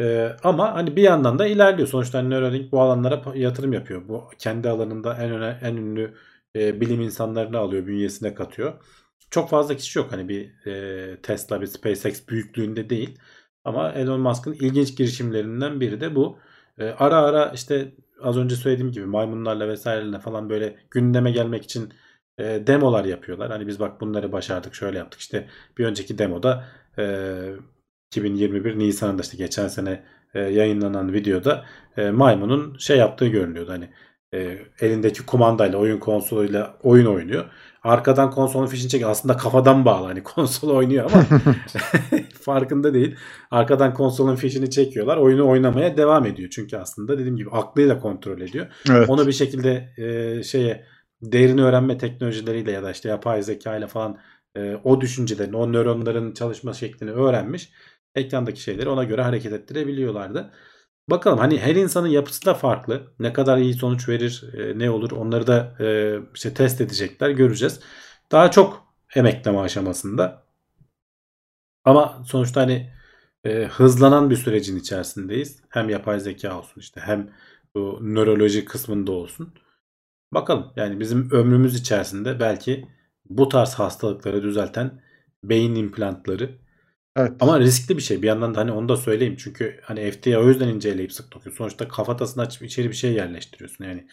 ee, 0.00 0.36
ama 0.44 0.74
hani 0.74 0.96
bir 0.96 1.02
yandan 1.02 1.38
da 1.38 1.46
ilerliyor. 1.46 1.88
Sonuçta 1.88 2.18
hani 2.18 2.30
Neuralink 2.30 2.72
bu 2.72 2.80
alanlara 2.80 3.22
yatırım 3.34 3.72
yapıyor. 3.72 4.08
Bu 4.08 4.30
kendi 4.38 4.68
alanında 4.68 5.14
en 5.14 5.30
öne, 5.30 5.58
en 5.62 5.76
ünlü 5.76 6.14
e, 6.56 6.80
bilim 6.80 7.00
insanlarını 7.00 7.58
alıyor, 7.58 7.86
bünyesine 7.86 8.34
katıyor. 8.34 8.84
Çok 9.30 9.50
fazla 9.50 9.76
kişi 9.76 9.98
yok 9.98 10.12
hani 10.12 10.28
bir 10.28 10.66
e, 10.66 11.22
Tesla, 11.22 11.60
bir 11.60 11.66
SpaceX 11.66 12.28
büyüklüğünde 12.28 12.90
değil. 12.90 13.18
Ama 13.64 13.92
Elon 13.92 14.20
Musk'ın 14.20 14.52
ilginç 14.52 14.96
girişimlerinden 14.96 15.80
biri 15.80 16.00
de 16.00 16.14
bu. 16.14 16.38
E, 16.78 16.84
ara 16.84 17.16
ara 17.16 17.50
işte 17.54 17.92
az 18.22 18.36
önce 18.36 18.56
söylediğim 18.56 18.92
gibi 18.92 19.06
maymunlarla 19.06 19.68
vesairelerle 19.68 20.18
falan 20.18 20.50
böyle 20.50 20.76
gündeme 20.90 21.30
gelmek 21.30 21.64
için 21.64 21.92
e, 22.38 22.66
demolar 22.66 23.04
yapıyorlar. 23.04 23.50
Hani 23.50 23.66
biz 23.66 23.80
bak 23.80 24.00
bunları 24.00 24.32
başardık 24.32 24.74
şöyle 24.74 24.98
yaptık. 24.98 25.20
İşte 25.20 25.48
bir 25.78 25.84
önceki 25.84 26.18
demoda 26.18 26.64
e, 26.98 27.54
2021 28.12 28.78
Nisan'ında 28.78 29.22
işte 29.22 29.36
geçen 29.36 29.68
sene 29.68 30.02
e, 30.34 30.40
yayınlanan 30.40 31.12
videoda 31.12 31.64
e, 31.96 32.10
maymunun 32.10 32.78
şey 32.78 32.98
yaptığı 32.98 33.26
görünüyordu. 33.26 33.70
Hani 33.72 33.90
e, 34.34 34.58
elindeki 34.80 35.26
kumandayla 35.26 35.78
oyun 35.78 35.98
konsoluyla 35.98 36.76
oyun 36.82 37.06
oynuyor. 37.06 37.44
Arkadan 37.82 38.30
konsolun 38.30 38.66
fişini 38.66 38.88
çekiyor. 38.88 39.10
Aslında 39.10 39.36
kafadan 39.36 39.84
bağlı. 39.84 40.06
Hani 40.06 40.22
konsol 40.24 40.70
oynuyor 40.70 41.10
ama 41.12 41.24
farkında 42.40 42.94
değil. 42.94 43.16
Arkadan 43.50 43.94
konsolun 43.94 44.36
fişini 44.36 44.70
çekiyorlar. 44.70 45.16
Oyunu 45.16 45.48
oynamaya 45.48 45.96
devam 45.96 46.26
ediyor. 46.26 46.50
Çünkü 46.50 46.76
aslında 46.76 47.18
dediğim 47.18 47.36
gibi 47.36 47.50
aklıyla 47.50 47.98
kontrol 47.98 48.40
ediyor. 48.40 48.66
Evet. 48.90 49.10
Onu 49.10 49.26
bir 49.26 49.32
şekilde 49.32 49.88
e, 49.96 50.42
şeye 50.42 50.86
derin 51.22 51.58
öğrenme 51.58 51.98
teknolojileriyle 51.98 52.72
ya 52.72 52.82
da 52.82 52.90
işte 52.90 53.08
yapay 53.08 53.42
zeka 53.42 53.76
ile 53.76 53.86
falan 53.86 54.18
e, 54.56 54.76
o 54.84 55.00
düşüncelerin, 55.00 55.52
o 55.52 55.72
nöronların 55.72 56.32
çalışma 56.32 56.72
şeklini 56.72 57.10
öğrenmiş. 57.10 57.70
Ekrandaki 58.14 58.62
şeyleri 58.62 58.88
ona 58.88 59.04
göre 59.04 59.22
hareket 59.22 59.52
ettirebiliyorlardı. 59.52 60.52
Bakalım 61.10 61.38
hani 61.38 61.58
her 61.60 61.76
insanın 61.76 62.08
yapısı 62.08 62.46
da 62.46 62.54
farklı. 62.54 63.12
Ne 63.18 63.32
kadar 63.32 63.58
iyi 63.58 63.74
sonuç 63.74 64.08
verir, 64.08 64.44
e, 64.58 64.78
ne 64.78 64.90
olur 64.90 65.10
onları 65.10 65.46
da 65.46 65.76
e, 65.80 66.18
işte 66.34 66.54
test 66.54 66.80
edecekler, 66.80 67.30
göreceğiz. 67.30 67.80
Daha 68.32 68.50
çok 68.50 68.86
emekleme 69.14 69.58
aşamasında. 69.58 70.44
Ama 71.84 72.22
sonuçta 72.26 72.60
hani 72.60 72.92
e, 73.44 73.64
hızlanan 73.64 74.30
bir 74.30 74.36
sürecin 74.36 74.76
içerisindeyiz. 74.78 75.62
Hem 75.68 75.88
yapay 75.90 76.20
zeka 76.20 76.58
olsun 76.58 76.80
işte 76.80 77.00
hem 77.00 77.30
bu 77.74 77.98
nöroloji 78.02 78.64
kısmında 78.64 79.12
olsun. 79.12 79.54
Bakalım 80.32 80.72
yani 80.76 81.00
bizim 81.00 81.30
ömrümüz 81.30 81.76
içerisinde 81.76 82.40
belki 82.40 82.88
bu 83.30 83.48
tarz 83.48 83.74
hastalıkları 83.74 84.42
düzelten 84.42 85.02
beyin 85.44 85.74
implantları 85.74 86.58
Evet. 87.16 87.32
Ama 87.40 87.60
riskli 87.60 87.96
bir 87.96 88.02
şey. 88.02 88.22
Bir 88.22 88.26
yandan 88.26 88.54
da 88.54 88.60
hani 88.60 88.72
onu 88.72 88.88
da 88.88 88.96
söyleyeyim. 88.96 89.36
Çünkü 89.38 89.80
hani 89.82 90.10
FDA 90.10 90.40
o 90.40 90.48
yüzden 90.48 90.68
inceleyip 90.68 91.12
sık 91.12 91.32
dokuyor. 91.32 91.56
Sonuçta 91.56 91.88
kafatasını 91.88 92.42
açıp 92.42 92.62
içeri 92.62 92.88
bir 92.88 92.94
şey 92.94 93.12
yerleştiriyorsun. 93.12 93.84
Yani 93.84 94.06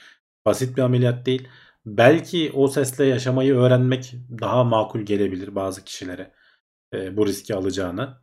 basit 0.45 0.77
bir 0.77 0.81
ameliyat 0.81 1.25
değil. 1.25 1.47
Belki 1.85 2.51
o 2.53 2.67
sesle 2.67 3.05
yaşamayı 3.05 3.55
öğrenmek 3.55 4.15
daha 4.41 4.63
makul 4.63 4.99
gelebilir 4.99 5.55
bazı 5.55 5.83
kişilere. 5.83 6.31
E, 6.93 7.17
bu 7.17 7.27
riski 7.27 7.55
alacağını. 7.55 8.17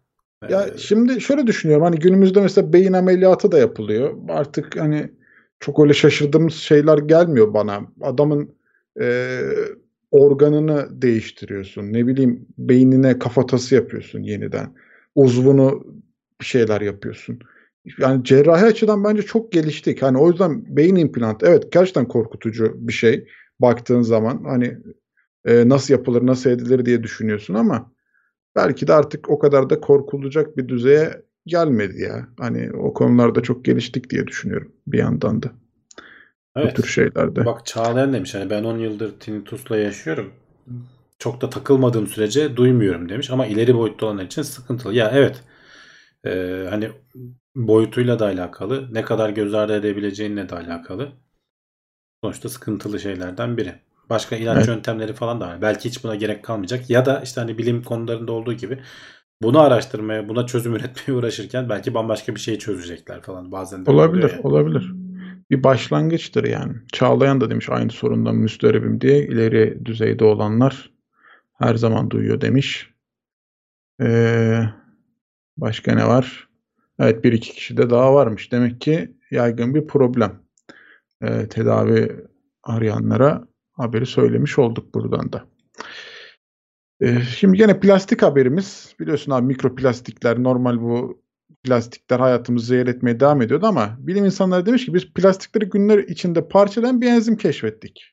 Ya 0.48 0.66
ee, 0.66 0.78
şimdi 0.78 1.20
şöyle 1.20 1.46
düşünüyorum. 1.46 1.84
Hani 1.84 1.98
günümüzde 1.98 2.40
mesela 2.40 2.72
beyin 2.72 2.92
ameliyatı 2.92 3.52
da 3.52 3.58
yapılıyor. 3.58 4.16
Artık 4.28 4.80
hani 4.80 5.12
çok 5.60 5.80
öyle 5.80 5.94
şaşırdığımız 5.94 6.54
şeyler 6.54 6.98
gelmiyor 6.98 7.54
bana. 7.54 7.80
Adamın 8.02 8.56
e, 9.00 9.40
organını 10.10 11.02
değiştiriyorsun. 11.02 11.92
Ne 11.92 12.06
bileyim 12.06 12.46
beynine 12.58 13.18
kafatası 13.18 13.74
yapıyorsun 13.74 14.22
yeniden. 14.22 14.74
Uzvunu 15.14 15.84
bir 16.40 16.46
şeyler 16.46 16.80
yapıyorsun. 16.80 17.38
Yani 17.98 18.24
cerrahi 18.24 18.64
açıdan 18.64 19.04
bence 19.04 19.22
çok 19.22 19.52
geliştik. 19.52 20.02
Hani 20.02 20.18
o 20.18 20.30
yüzden 20.30 20.76
beyin 20.76 20.96
implantı 20.96 21.46
evet 21.46 21.72
gerçekten 21.72 22.08
korkutucu 22.08 22.74
bir 22.76 22.92
şey. 22.92 23.28
Baktığın 23.60 24.02
zaman 24.02 24.44
hani 24.44 24.78
e, 25.44 25.68
nasıl 25.68 25.94
yapılır, 25.94 26.26
nasıl 26.26 26.50
edilir 26.50 26.86
diye 26.86 27.02
düşünüyorsun 27.02 27.54
ama 27.54 27.92
belki 28.56 28.86
de 28.86 28.94
artık 28.94 29.30
o 29.30 29.38
kadar 29.38 29.70
da 29.70 29.80
korkulacak 29.80 30.56
bir 30.56 30.68
düzeye 30.68 31.22
gelmedi 31.46 32.00
ya. 32.02 32.28
Hani 32.38 32.72
o 32.72 32.94
konularda 32.94 33.42
çok 33.42 33.64
geliştik 33.64 34.10
diye 34.10 34.26
düşünüyorum 34.26 34.72
bir 34.86 34.98
yandan 34.98 35.42
da. 35.42 35.52
Evet. 36.56 36.78
Bu 36.78 36.82
tür 36.82 36.88
şeylerde. 36.88 37.44
Bak 37.44 37.66
Çağlayan 37.66 38.12
demiş 38.12 38.34
hani 38.34 38.50
ben 38.50 38.64
10 38.64 38.78
yıldır 38.78 39.12
tinnitusla 39.20 39.76
yaşıyorum. 39.76 40.32
Çok 41.18 41.40
da 41.40 41.50
takılmadığım 41.50 42.06
sürece 42.06 42.56
duymuyorum 42.56 43.08
demiş 43.08 43.30
ama 43.30 43.46
ileri 43.46 43.74
boyutta 43.74 44.06
olanlar 44.06 44.24
için 44.24 44.42
sıkıntılı. 44.42 44.94
Ya 44.94 45.10
evet 45.14 45.42
ee, 46.26 46.66
hani 46.70 46.90
boyutuyla 47.56 48.18
da 48.18 48.24
alakalı 48.24 48.94
ne 48.94 49.02
kadar 49.02 49.30
göz 49.30 49.54
ardı 49.54 49.76
edebileceğinle 49.76 50.48
de 50.48 50.54
alakalı. 50.54 51.12
Sonuçta 52.24 52.48
sıkıntılı 52.48 53.00
şeylerden 53.00 53.56
biri. 53.56 53.74
Başka 54.10 54.36
ilaç 54.36 54.56
evet. 54.56 54.68
yöntemleri 54.68 55.12
falan 55.12 55.40
da 55.40 55.48
var. 55.48 55.62
Belki 55.62 55.88
hiç 55.88 56.04
buna 56.04 56.14
gerek 56.14 56.44
kalmayacak. 56.44 56.90
Ya 56.90 57.06
da 57.06 57.20
işte 57.20 57.40
hani 57.40 57.58
bilim 57.58 57.82
konularında 57.82 58.32
olduğu 58.32 58.52
gibi 58.52 58.82
bunu 59.42 59.60
araştırmaya, 59.60 60.28
buna 60.28 60.46
çözüm 60.46 60.74
üretmeye 60.76 61.18
uğraşırken 61.18 61.68
belki 61.68 61.94
bambaşka 61.94 62.34
bir 62.34 62.40
şey 62.40 62.58
çözecekler 62.58 63.22
falan 63.22 63.52
bazen 63.52 63.86
de. 63.86 63.90
Olabilir, 63.90 64.30
yani. 64.30 64.40
olabilir 64.42 65.05
bir 65.50 65.62
başlangıçtır 65.62 66.44
yani. 66.44 66.72
Çağlayan 66.92 67.40
da 67.40 67.50
demiş 67.50 67.68
aynı 67.70 67.90
sorundan 67.90 68.36
müsterebim 68.36 69.00
diye 69.00 69.26
ileri 69.26 69.84
düzeyde 69.84 70.24
olanlar 70.24 70.90
her 71.58 71.74
zaman 71.74 72.10
duyuyor 72.10 72.40
demiş. 72.40 72.90
Ee, 74.00 74.62
başka 75.56 75.94
ne 75.94 76.06
var? 76.06 76.48
Evet 76.98 77.24
bir 77.24 77.32
iki 77.32 77.52
kişi 77.52 77.76
de 77.76 77.90
daha 77.90 78.14
varmış. 78.14 78.52
Demek 78.52 78.80
ki 78.80 79.16
yaygın 79.30 79.74
bir 79.74 79.86
problem. 79.86 80.42
Ee, 81.22 81.48
tedavi 81.48 82.26
arayanlara 82.62 83.48
haberi 83.72 84.06
söylemiş 84.06 84.58
olduk 84.58 84.94
buradan 84.94 85.32
da. 85.32 85.46
Ee, 87.00 87.20
şimdi 87.20 87.62
yine 87.62 87.80
plastik 87.80 88.22
haberimiz. 88.22 88.94
Biliyorsun 89.00 89.32
abi 89.32 89.46
mikroplastikler 89.46 90.42
normal 90.42 90.80
bu 90.80 91.22
plastikler 91.66 92.20
hayatımızı 92.20 92.66
zehir 92.66 92.86
etmeye 92.86 93.20
devam 93.20 93.42
ediyordu 93.42 93.66
ama 93.66 93.96
bilim 93.98 94.24
insanları 94.24 94.66
demiş 94.66 94.86
ki 94.86 94.94
biz 94.94 95.12
plastikleri 95.12 95.64
günler 95.64 95.98
içinde 95.98 96.48
parçalayan 96.48 97.00
bir 97.00 97.06
enzim 97.06 97.36
keşfettik. 97.36 98.12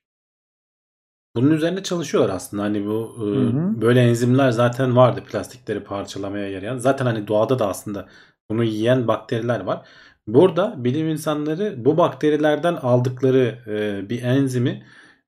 Bunun 1.36 1.52
üzerinde 1.52 1.84
çalışıyorlar 1.84 2.36
aslında. 2.36 2.64
Hani 2.64 2.86
bu 2.86 3.16
hı 3.18 3.26
e, 3.26 3.38
hı. 3.38 3.82
böyle 3.82 4.02
enzimler 4.02 4.52
zaten 4.52 4.96
vardı 4.96 5.24
plastikleri 5.32 5.84
parçalamaya 5.84 6.50
yarayan. 6.50 6.78
Zaten 6.78 7.06
hani 7.06 7.28
doğada 7.28 7.60
da 7.60 7.68
aslında 7.68 8.08
bunu 8.50 8.64
yiyen 8.64 9.08
bakteriler 9.08 9.60
var. 9.60 9.88
Burada 10.28 10.76
bilim 10.78 11.10
insanları 11.10 11.86
bu 11.86 11.98
bakterilerden 11.98 12.74
aldıkları 12.74 13.60
e, 13.68 14.10
bir 14.10 14.24
enzimi 14.24 14.86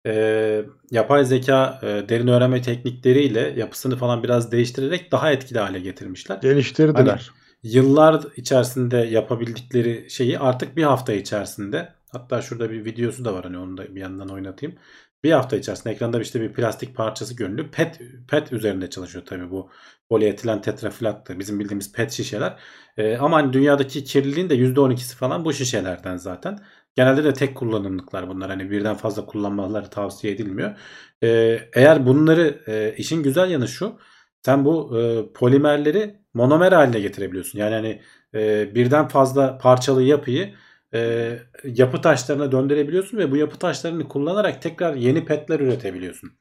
e, 0.07 0.65
yapay 0.91 1.26
zeka 1.26 1.80
e, 1.84 2.09
derin 2.09 2.28
öğrenme 2.28 2.61
teknikleriyle 2.61 3.53
yapısını 3.57 3.95
falan 3.95 4.23
biraz 4.23 4.51
değiştirerek 4.51 5.11
daha 5.11 5.32
etkili 5.32 5.59
hale 5.59 5.80
getirmişler. 5.80 6.38
Geliştirdiler. 6.41 7.05
Hani, 7.05 7.44
yıllar 7.66 8.26
içerisinde 8.36 8.97
yapabildikleri 8.97 10.09
şeyi 10.09 10.39
artık 10.39 10.78
bir 10.78 10.84
hafta 10.84 11.13
içerisinde 11.13 11.93
hatta 12.11 12.41
şurada 12.41 12.72
bir 12.72 12.86
videosu 12.86 13.26
da 13.26 13.34
var 13.34 13.43
hani 13.43 13.57
onu 13.57 13.78
da 13.78 13.95
bir 13.95 14.01
yandan 14.01 14.30
oynatayım. 14.30 14.76
Bir 15.24 15.32
hafta 15.32 15.57
içerisinde 15.57 15.93
ekranda 15.93 16.22
işte 16.22 16.41
bir 16.41 16.53
plastik 16.53 16.95
parçası 16.95 17.36
görünüyor. 17.36 17.68
PET 17.72 18.01
PET 18.28 18.53
üzerinde 18.53 18.89
çalışıyor 18.89 19.26
tabii 19.26 19.51
bu 19.51 19.70
polietilen 20.09 20.61
tetrafilattı. 20.61 21.39
Bizim 21.39 21.59
bildiğimiz 21.59 21.91
PET 21.91 22.11
şişeler. 22.11 22.59
Ee, 22.97 23.18
ama 23.18 23.38
hani 23.38 23.53
dünyadaki 23.53 24.03
kirliliğin 24.03 24.49
de 24.49 24.55
%12'si 24.55 25.16
falan 25.16 25.45
bu 25.45 25.53
şişelerden 25.53 26.18
zaten. 26.18 26.59
Genelde 26.95 27.24
de 27.24 27.34
tek 27.34 27.55
kullanımlıklar 27.57 28.30
bunlar. 28.30 28.49
Hani 28.49 28.72
birden 28.72 28.95
fazla 28.95 29.26
kullanmaları 29.26 29.89
tavsiye 29.89 30.34
edilmiyor. 30.34 30.78
Ee, 31.24 31.59
eğer 31.74 32.05
bunları 32.05 32.63
e, 32.68 32.95
işin 32.97 33.24
güzel 33.24 33.51
yanı 33.51 33.68
şu. 33.68 33.99
Sen 34.45 34.65
bu 34.65 34.99
e, 34.99 35.33
polimerleri 35.33 36.15
monomer 36.33 36.71
haline 36.71 36.99
getirebiliyorsun. 36.99 37.59
Yani 37.59 37.73
hani 37.75 38.01
e, 38.35 38.75
birden 38.75 39.07
fazla 39.07 39.57
parçalı 39.57 40.03
yapıyı 40.03 40.53
e, 40.93 41.31
yapı 41.63 42.01
taşlarına 42.01 42.51
döndürebiliyorsun 42.51 43.17
ve 43.17 43.31
bu 43.31 43.37
yapı 43.37 43.59
taşlarını 43.59 44.07
kullanarak 44.07 44.61
tekrar 44.61 44.95
yeni 44.95 45.25
petler 45.25 45.59
üretebiliyorsun. 45.59 46.31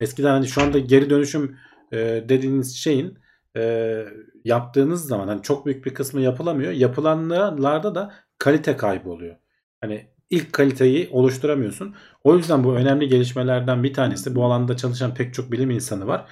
Eskiden 0.00 0.30
hani 0.30 0.46
şu 0.46 0.62
anda 0.62 0.78
geri 0.78 1.10
dönüşüm 1.10 1.58
e, 1.92 1.98
dediğiniz 2.28 2.76
şeyin 2.76 3.18
e, 3.56 4.04
yaptığınız 4.44 5.06
zaman 5.06 5.28
hani 5.28 5.42
çok 5.42 5.66
büyük 5.66 5.84
bir 5.86 5.94
kısmı 5.94 6.20
yapılamıyor. 6.20 6.72
Yapılanlarda 6.72 7.94
da 7.94 8.14
kalite 8.38 8.76
kaybı 8.76 9.10
oluyor. 9.10 9.36
Hani 9.80 10.06
ilk 10.30 10.52
kaliteyi 10.52 11.08
oluşturamıyorsun. 11.12 11.94
O 12.24 12.36
yüzden 12.36 12.64
bu 12.64 12.74
önemli 12.74 13.08
gelişmelerden 13.08 13.82
bir 13.82 13.94
tanesi. 13.94 14.34
Bu 14.34 14.44
alanda 14.44 14.76
çalışan 14.76 15.14
pek 15.14 15.34
çok 15.34 15.52
bilim 15.52 15.70
insanı 15.70 16.06
var. 16.06 16.26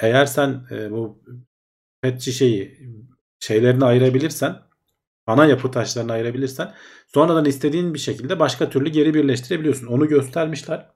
Eğer 0.00 0.26
sen 0.26 0.66
e, 0.70 0.90
bu 0.90 1.22
pet 2.02 2.20
şişeyi 2.20 2.80
şeylerini 3.40 3.84
ayırabilirsen 3.84 4.56
ana 5.26 5.46
yapı 5.46 5.70
taşlarını 5.70 6.12
ayırabilirsen 6.12 6.74
sonradan 7.06 7.44
istediğin 7.44 7.94
bir 7.94 7.98
şekilde 7.98 8.40
başka 8.40 8.70
türlü 8.70 8.90
geri 8.90 9.14
birleştirebiliyorsun. 9.14 9.86
Onu 9.86 10.08
göstermişler. 10.08 10.90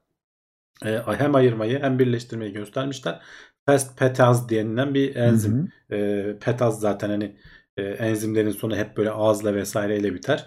Ee, 0.84 1.00
hem 1.18 1.34
ayırmayı 1.34 1.82
hem 1.82 1.98
birleştirmeyi 1.98 2.52
göstermişler. 2.52 3.20
Fast 3.66 3.98
petaz 3.98 4.48
denilen 4.48 4.94
bir 4.94 5.16
enzim. 5.16 5.58
Hı 5.88 5.96
hı. 5.96 5.96
Ee, 5.96 6.38
petaz 6.40 6.80
zaten 6.80 7.10
hani 7.10 7.36
e, 7.76 7.82
enzimlerin 7.82 8.50
sonu 8.50 8.76
hep 8.76 8.96
böyle 8.96 9.10
ağızla 9.10 9.54
vesaireyle 9.54 10.14
biter. 10.14 10.46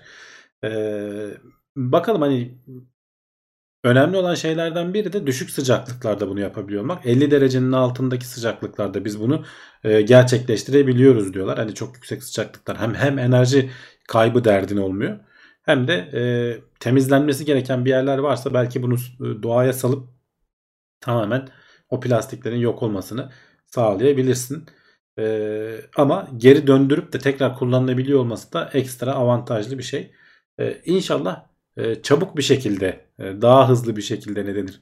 Ee, 0.63 1.29
bakalım 1.75 2.21
hani 2.21 2.57
Önemli 3.83 4.17
olan 4.17 4.35
şeylerden 4.35 4.93
biri 4.93 5.13
de 5.13 5.27
düşük 5.27 5.49
sıcaklıklarda 5.49 6.29
bunu 6.29 6.39
yapabiliyor 6.39 6.81
olmak. 6.81 7.05
50 7.05 7.31
derecenin 7.31 7.71
altındaki 7.71 8.25
sıcaklıklarda 8.25 9.05
biz 9.05 9.19
bunu 9.19 9.45
e, 9.83 10.01
gerçekleştirebiliyoruz 10.01 11.33
diyorlar. 11.33 11.57
Hani 11.57 11.73
çok 11.75 11.95
yüksek 11.95 12.23
sıcaklıklar 12.23 12.77
hem 12.77 12.95
hem 12.95 13.19
enerji 13.19 13.69
kaybı 14.07 14.43
derdin 14.43 14.77
olmuyor. 14.77 15.19
Hem 15.63 15.87
de 15.87 15.93
e, 15.93 16.21
temizlenmesi 16.79 17.45
gereken 17.45 17.85
bir 17.85 17.89
yerler 17.89 18.17
varsa 18.17 18.53
belki 18.53 18.83
bunu 18.83 18.95
e, 18.95 19.43
doğaya 19.43 19.73
salıp 19.73 20.09
tamamen 21.01 21.49
o 21.89 21.99
plastiklerin 21.99 22.57
yok 22.59 22.83
olmasını 22.83 23.31
sağlayabilirsin. 23.65 24.65
Ee, 25.19 25.81
ama 25.97 26.29
geri 26.37 26.67
döndürüp 26.67 27.13
de 27.13 27.19
tekrar 27.19 27.57
kullanılabiliyor 27.57 28.19
olması 28.19 28.53
da 28.53 28.69
ekstra 28.73 29.13
avantajlı 29.13 29.77
bir 29.77 29.83
şey. 29.83 30.11
Ee, 30.59 30.81
inşallah 30.85 31.45
e, 31.77 32.01
çabuk 32.01 32.37
bir 32.37 32.41
şekilde 32.41 32.99
e, 33.19 33.23
daha 33.41 33.69
hızlı 33.69 33.95
bir 33.95 34.01
şekilde 34.01 34.45
ne 34.45 34.55
denir 34.55 34.81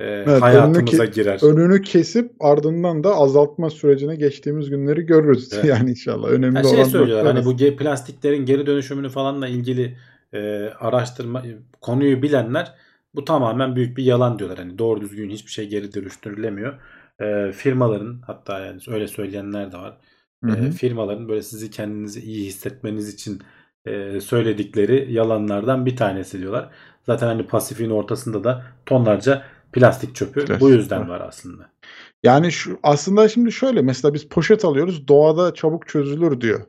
e, 0.00 0.04
evet, 0.04 0.42
hayatımıza 0.42 1.02
önünü, 1.02 1.12
girer. 1.12 1.38
Önünü 1.42 1.82
kesip 1.82 2.32
ardından 2.40 3.04
da 3.04 3.14
azaltma 3.14 3.70
sürecine 3.70 4.16
geçtiğimiz 4.16 4.70
günleri 4.70 5.02
görürüz 5.02 5.52
evet. 5.52 5.64
yani 5.64 5.90
inşallah. 5.90 6.28
Önemli 6.28 6.56
yani 6.56 6.68
şey 6.68 6.78
olan 6.78 6.88
söylüyorlar 6.88 7.34
hani 7.34 7.44
bu 7.44 7.76
plastiklerin 7.76 8.46
geri 8.46 8.66
dönüşümünü 8.66 9.08
falanla 9.08 9.48
ilgili 9.48 9.96
e, 10.32 10.68
araştırma 10.80 11.44
konuyu 11.80 12.22
bilenler 12.22 12.74
bu 13.14 13.24
tamamen 13.24 13.76
büyük 13.76 13.96
bir 13.96 14.04
yalan 14.04 14.38
diyorlar. 14.38 14.58
Hani 14.58 14.78
doğru 14.78 15.00
düzgün 15.00 15.30
hiçbir 15.30 15.50
şey 15.50 15.68
geri 15.68 15.94
dönüştürülemiyor. 15.94 16.78
E, 17.20 17.52
firmaların 17.52 18.22
hatta 18.26 18.58
yani 18.60 18.80
öyle 18.88 19.08
söyleyenler 19.08 19.72
de 19.72 19.76
var. 19.76 19.98
Hı 20.44 20.50
hı. 20.50 20.66
E, 20.66 20.70
firmaların 20.70 21.28
böyle 21.28 21.42
sizi 21.42 21.70
kendinizi 21.70 22.20
iyi 22.20 22.46
hissetmeniz 22.46 23.14
için 23.14 23.42
e, 23.86 24.20
söyledikleri 24.20 25.12
yalanlardan 25.12 25.86
bir 25.86 25.96
tanesi 25.96 26.38
diyorlar. 26.38 26.70
Zaten 27.06 27.26
hani 27.26 27.46
Pasifik'in 27.46 27.90
ortasında 27.90 28.44
da 28.44 28.62
tonlarca 28.86 29.42
plastik 29.72 30.14
çöpü 30.14 30.44
Plastik. 30.44 30.60
bu 30.60 30.70
yüzden 30.70 31.08
var 31.08 31.20
aslında. 31.20 31.70
Yani 32.22 32.52
şu 32.52 32.78
aslında 32.82 33.28
şimdi 33.28 33.52
şöyle 33.52 33.82
mesela 33.82 34.14
biz 34.14 34.28
poşet 34.28 34.64
alıyoruz 34.64 35.08
doğada 35.08 35.54
çabuk 35.54 35.88
çözülür 35.88 36.40
diyor. 36.40 36.60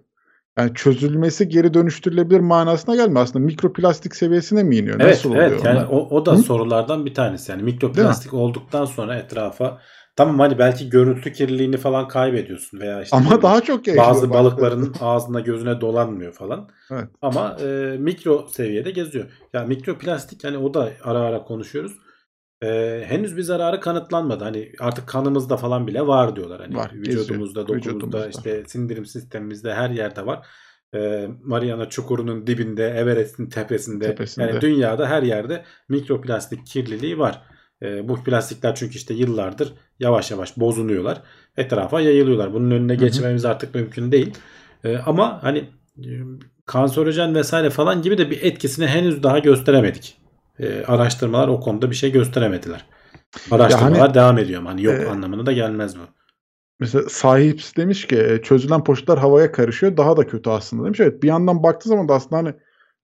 Yani 0.57 0.73
çözülmesi 0.73 1.49
geri 1.49 1.73
dönüştürülebilir 1.73 2.39
manasına 2.39 2.95
gelmiyor. 2.95 3.21
Aslında 3.21 3.45
mikroplastik 3.45 4.15
seviyesine 4.15 4.63
mi 4.63 4.77
iniyor? 4.77 4.99
Evet, 4.99 5.09
Nasıl 5.15 5.35
evet. 5.35 5.51
oluyor? 5.51 5.65
Yani 5.65 5.85
o, 5.85 6.15
o 6.17 6.25
da 6.25 6.33
Hı? 6.33 6.37
sorulardan 6.37 7.05
bir 7.05 7.13
tanesi. 7.13 7.51
Yani 7.51 7.63
mikroplastik 7.63 8.33
olduktan 8.33 8.85
sonra 8.85 9.15
etrafa 9.15 9.81
Tamam 10.15 10.39
hani 10.39 10.59
belki 10.59 10.89
görüntü 10.89 11.33
kirliliğini 11.33 11.77
falan 11.77 12.07
kaybediyorsun 12.07 12.79
veya 12.79 13.01
işte 13.01 13.17
ama 13.17 13.41
daha 13.41 13.61
çok 13.61 13.87
bazı 13.87 14.29
balıkların 14.29 14.95
ağzına 15.01 15.39
gözüne 15.39 15.81
dolanmıyor 15.81 16.33
falan. 16.33 16.69
Evet. 16.91 17.07
Ama 17.21 17.57
e, 17.61 17.97
mikro 17.99 18.47
seviyede 18.51 18.91
geziyor. 18.91 19.25
Ya 19.53 19.63
mikroplastik 19.63 20.43
hani 20.43 20.57
o 20.57 20.73
da 20.73 20.91
ara 21.03 21.19
ara 21.19 21.43
konuşuyoruz. 21.43 21.93
E, 22.63 23.03
henüz 23.07 23.37
bir 23.37 23.41
zararı 23.41 23.79
kanıtlanmadı. 23.79 24.43
Hani 24.43 24.71
artık 24.79 25.07
kanımızda 25.07 25.57
falan 25.57 25.87
bile 25.87 26.07
var 26.07 26.35
diyorlar. 26.35 26.61
Hani 26.61 26.75
var, 26.75 26.91
vücudumuzda, 26.93 27.61
geziyor. 27.61 27.67
dokumuzda, 27.67 27.75
vücudumuzda. 27.75 28.27
işte 28.27 28.63
sindirim 28.67 29.05
sistemimizde 29.05 29.73
her 29.73 29.89
yerde 29.89 30.25
var. 30.25 30.47
E, 30.95 31.27
Mariana 31.43 31.89
Çukuru'nun 31.89 32.47
dibinde, 32.47 32.87
Everest'in 32.87 33.49
tepesinde, 33.49 34.05
tepesinde, 34.05 34.45
yani 34.45 34.61
dünyada 34.61 35.07
her 35.07 35.23
yerde 35.23 35.63
mikroplastik 35.89 36.65
kirliliği 36.67 37.19
var. 37.19 37.41
E, 37.83 38.09
bu 38.09 38.23
plastikler 38.23 38.75
çünkü 38.75 38.95
işte 38.95 39.13
yıllardır 39.13 39.73
yavaş 39.99 40.31
yavaş 40.31 40.57
bozunuyorlar. 40.57 41.21
Etrafa 41.57 42.01
yayılıyorlar. 42.01 42.53
Bunun 42.53 42.71
önüne 42.71 42.95
geçmemiz 42.95 43.45
artık 43.45 43.75
mümkün 43.75 44.11
değil. 44.11 44.33
E, 44.83 44.97
ama 44.97 45.43
hani 45.43 45.69
e, 45.97 46.09
kanserojen 46.65 47.35
vesaire 47.35 47.69
falan 47.69 48.01
gibi 48.01 48.17
de 48.17 48.31
bir 48.31 48.41
etkisini 48.41 48.87
henüz 48.87 49.23
daha 49.23 49.39
gösteremedik. 49.39 50.17
E, 50.59 50.83
araştırmalar 50.83 51.47
o 51.47 51.59
konuda 51.59 51.89
bir 51.89 51.95
şey 51.95 52.11
gösteremediler. 52.11 52.85
Araştırmalar 53.51 53.99
yani, 53.99 54.13
devam 54.13 54.37
ediyor 54.37 54.59
ama 54.59 54.69
hani 54.69 54.83
yok 54.83 54.95
e, 54.95 55.09
anlamına 55.09 55.45
da 55.45 55.51
gelmez 55.51 55.95
bu. 55.95 56.01
Mesela 56.79 57.09
sahips 57.09 57.75
demiş 57.75 58.07
ki 58.07 58.41
çözülen 58.43 58.83
poşetler 58.83 59.17
havaya 59.17 59.51
karışıyor. 59.51 59.97
Daha 59.97 60.17
da 60.17 60.27
kötü 60.27 60.49
aslında 60.49 60.85
demiş. 60.85 60.99
Evet 60.99 61.23
bir 61.23 61.27
yandan 61.27 61.63
baktığı 61.63 61.89
zaman 61.89 62.09
da 62.09 62.13
aslında 62.13 62.37
hani 62.37 62.53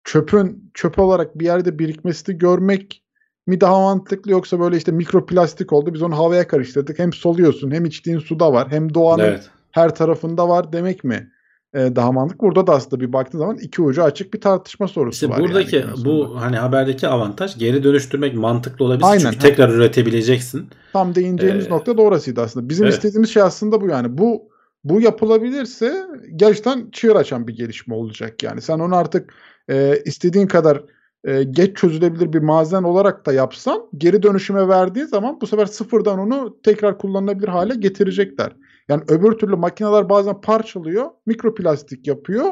çöpün 0.03 0.71
çöp 0.73 0.99
olarak 0.99 1.39
bir 1.39 1.45
yerde 1.45 1.79
birikmesini 1.79 2.37
görmek 2.37 3.03
mi 3.49 3.61
daha 3.61 3.79
mantıklı 3.79 4.31
yoksa 4.31 4.59
böyle 4.59 4.77
işte 4.77 4.91
mikroplastik 4.91 5.73
oldu 5.73 5.93
biz 5.93 6.01
onu 6.01 6.17
havaya 6.17 6.47
karıştırdık. 6.47 6.99
Hem 6.99 7.13
soluyorsun 7.13 7.71
hem 7.71 7.85
içtiğin 7.85 8.19
suda 8.19 8.53
var 8.53 8.67
hem 8.71 8.93
doğanın 8.93 9.23
evet. 9.23 9.49
her 9.71 9.95
tarafında 9.95 10.49
var 10.49 10.73
demek 10.73 11.03
mi? 11.03 11.31
Ee, 11.73 11.95
daha 11.95 12.11
mantıklı. 12.11 12.47
Burada 12.47 12.67
da 12.67 12.73
aslında 12.73 12.99
bir 12.99 13.13
baktığın 13.13 13.37
zaman 13.37 13.57
iki 13.57 13.81
ucu 13.81 14.03
açık 14.03 14.33
bir 14.33 14.41
tartışma 14.41 14.87
sorusu 14.87 15.25
işte 15.25 15.29
var. 15.29 15.39
Buradaki 15.39 15.75
yani 15.75 16.05
bu 16.05 16.41
hani 16.41 16.57
haberdeki 16.57 17.07
avantaj 17.07 17.57
geri 17.57 17.83
dönüştürmek 17.83 18.35
mantıklı 18.35 18.85
olabilir. 18.85 19.05
Aynen. 19.07 19.23
Çünkü 19.23 19.39
tekrar 19.39 19.69
üretebileceksin. 19.69 20.67
Tam 20.93 21.15
değineceğimiz 21.15 21.67
ee, 21.67 21.69
nokta 21.69 21.97
da 21.97 22.01
orasıydı 22.01 22.41
aslında. 22.41 22.69
Bizim 22.69 22.85
evet. 22.85 22.93
istediğimiz 22.93 23.29
şey 23.29 23.43
aslında 23.43 23.81
bu 23.81 23.87
yani. 23.87 24.17
Bu 24.17 24.49
bu 24.83 25.01
yapılabilirse 25.01 26.07
gerçekten 26.35 26.89
çığır 26.91 27.15
açan 27.15 27.47
bir 27.47 27.55
gelişme 27.55 27.95
olacak 27.95 28.43
yani. 28.43 28.61
Sen 28.61 28.79
onu 28.79 28.95
artık 28.95 29.33
e, 29.69 30.01
istediğin 30.05 30.47
kadar 30.47 30.83
e, 31.23 31.43
geç 31.43 31.77
çözülebilir 31.77 32.33
bir 32.33 32.39
malzeme 32.39 32.87
olarak 32.87 33.25
da 33.25 33.33
yapsan 33.33 33.89
geri 33.97 34.23
dönüşüme 34.23 34.67
verdiği 34.67 35.05
zaman 35.05 35.41
bu 35.41 35.47
sefer 35.47 35.65
sıfırdan 35.65 36.19
onu 36.19 36.57
tekrar 36.63 36.97
kullanılabilir 36.97 37.47
hale 37.47 37.75
getirecekler. 37.75 38.55
Yani 38.87 39.03
öbür 39.07 39.31
türlü 39.31 39.55
makineler 39.55 40.09
bazen 40.09 40.41
parçalıyor, 40.41 41.09
mikroplastik 41.25 42.07
yapıyor, 42.07 42.45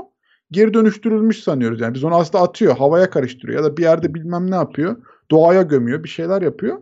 geri 0.52 0.74
dönüştürülmüş 0.74 1.44
sanıyoruz. 1.44 1.82
Yani 1.82 1.94
biz 1.94 2.04
onu 2.04 2.16
aslında 2.16 2.44
atıyor, 2.44 2.78
havaya 2.78 3.10
karıştırıyor 3.10 3.60
ya 3.60 3.72
da 3.72 3.78
bir 3.78 3.84
yerde 3.84 4.14
bilmem 4.14 4.52
ne 4.52 4.56
yapıyor, 4.56 4.98
doğaya 5.32 5.62
gömüyor, 5.62 6.04
bir 6.04 6.10
şeyler 6.10 6.42
yapıyor. 6.42 6.78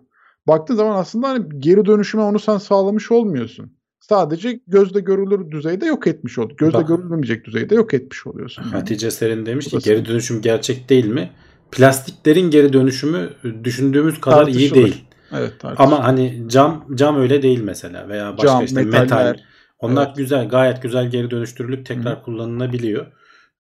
Baktığın 0.47 0.75
zaman 0.75 0.95
aslında 0.95 1.29
hani 1.29 1.45
geri 1.59 1.85
dönüşüme 1.85 2.23
onu 2.23 2.39
sen 2.39 2.57
sağlamış 2.57 3.11
olmuyorsun. 3.11 3.75
Sadece 3.99 4.59
gözle 4.67 4.99
görülür 4.99 5.51
düzeyde 5.51 5.85
yok 5.85 6.07
etmiş 6.07 6.37
oldu. 6.37 6.53
Gözle 6.57 6.77
Bak, 6.77 6.87
görülmemeyecek 6.87 7.45
düzeyde 7.45 7.75
yok 7.75 7.93
etmiş 7.93 8.27
oluyorsun. 8.27 8.63
Yani. 8.63 8.71
Hatice 8.71 9.11
Serin 9.11 9.45
demiş 9.45 9.67
ki 9.67 9.77
geri 9.83 10.05
dönüşüm 10.05 10.41
gerçek 10.41 10.89
değil 10.89 11.05
mi? 11.05 11.29
Plastiklerin 11.71 12.51
geri 12.51 12.73
dönüşümü 12.73 13.29
düşündüğümüz 13.63 14.21
kadar 14.21 14.37
Tartışılır. 14.37 14.61
iyi 14.61 14.73
değil. 14.73 15.05
Evet, 15.31 15.53
Ama 15.77 16.03
hani 16.03 16.43
cam 16.47 16.85
cam 16.95 17.17
öyle 17.21 17.41
değil 17.41 17.61
mesela 17.61 18.09
veya 18.09 18.37
başka 18.37 18.47
cam, 18.47 18.65
işte 18.65 18.83
metaller, 18.83 19.31
metal. 19.31 19.43
Onlar 19.79 20.05
evet. 20.07 20.15
güzel, 20.15 20.49
gayet 20.49 20.81
güzel 20.81 21.09
geri 21.09 21.31
dönüştürülüp 21.31 21.85
tekrar 21.85 22.17
Hı. 22.17 22.21
kullanılabiliyor. 22.21 23.05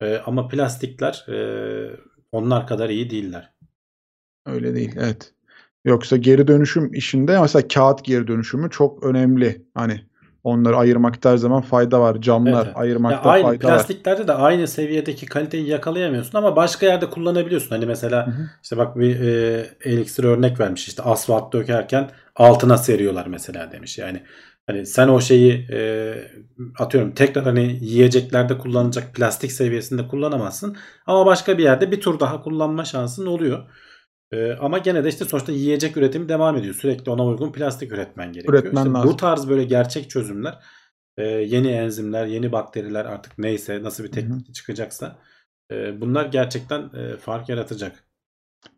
Ee, 0.00 0.20
ama 0.26 0.48
plastikler 0.48 1.26
e, 1.28 1.36
onlar 2.32 2.66
kadar 2.66 2.88
iyi 2.88 3.10
değiller. 3.10 3.52
Öyle 4.46 4.74
değil, 4.74 4.92
evet. 4.96 5.32
Yoksa 5.84 6.16
geri 6.16 6.48
dönüşüm 6.48 6.94
işinde 6.94 7.40
mesela 7.40 7.68
kağıt 7.68 8.04
geri 8.04 8.26
dönüşümü 8.26 8.70
çok 8.70 9.02
önemli. 9.02 9.66
Hani 9.74 10.00
Onları 10.44 10.76
ayırmakta 10.76 11.30
her 11.30 11.36
zaman 11.36 11.62
fayda 11.62 12.00
var. 12.00 12.20
Camlar 12.20 12.64
evet. 12.66 12.76
ayırmakta 12.76 13.30
aynı, 13.30 13.42
fayda 13.42 13.58
plastiklerde 13.58 14.20
var. 14.20 14.28
de 14.28 14.32
aynı 14.32 14.68
seviyedeki 14.68 15.26
kaliteyi 15.26 15.68
yakalayamıyorsun 15.68 16.38
ama 16.38 16.56
başka 16.56 16.86
yerde 16.86 17.10
kullanabiliyorsun. 17.10 17.70
Hani 17.70 17.86
mesela 17.86 18.26
hı 18.26 18.30
hı. 18.30 18.50
işte 18.62 18.76
bak 18.76 18.96
bir 18.96 19.20
e, 19.20 19.66
elixir 19.84 20.24
örnek 20.24 20.60
vermiş. 20.60 20.88
İşte 20.88 21.02
asfalt 21.02 21.52
dökerken 21.52 22.10
altına 22.36 22.76
seriyorlar 22.76 23.26
mesela 23.26 23.72
demiş. 23.72 23.98
Yani 23.98 24.22
hani 24.66 24.86
sen 24.86 25.08
o 25.08 25.20
şeyi 25.20 25.66
e, 25.72 26.14
atıyorum 26.78 27.12
tekrar 27.12 27.44
hani 27.44 27.78
yiyeceklerde 27.80 28.58
kullanılacak 28.58 29.14
plastik 29.14 29.52
seviyesinde 29.52 30.08
kullanamazsın. 30.08 30.76
Ama 31.06 31.26
başka 31.26 31.58
bir 31.58 31.62
yerde 31.62 31.90
bir 31.90 32.00
tur 32.00 32.20
daha 32.20 32.42
kullanma 32.42 32.84
şansın 32.84 33.26
oluyor. 33.26 33.64
Ee, 34.34 34.56
ama 34.60 34.78
gene 34.78 35.04
de 35.04 35.08
işte 35.08 35.24
sonuçta 35.24 35.52
yiyecek 35.52 35.96
üretimi 35.96 36.28
devam 36.28 36.56
ediyor. 36.56 36.74
Sürekli 36.74 37.10
ona 37.10 37.26
uygun 37.26 37.52
plastik 37.52 37.92
üretmen 37.92 38.32
gerekiyor. 38.32 38.54
Üretmen 38.54 38.86
işte 38.86 39.08
Bu 39.08 39.16
tarz 39.16 39.48
böyle 39.48 39.64
gerçek 39.64 40.10
çözümler, 40.10 40.58
e, 41.18 41.22
yeni 41.24 41.68
enzimler, 41.68 42.26
yeni 42.26 42.52
bakteriler 42.52 43.04
artık 43.04 43.38
neyse 43.38 43.82
nasıl 43.82 44.04
bir 44.04 44.12
teknik 44.12 44.46
Hı-hı. 44.46 44.52
çıkacaksa 44.52 45.18
e, 45.72 46.00
bunlar 46.00 46.24
gerçekten 46.26 46.80
e, 46.80 47.16
fark 47.16 47.48
yaratacak. 47.48 48.04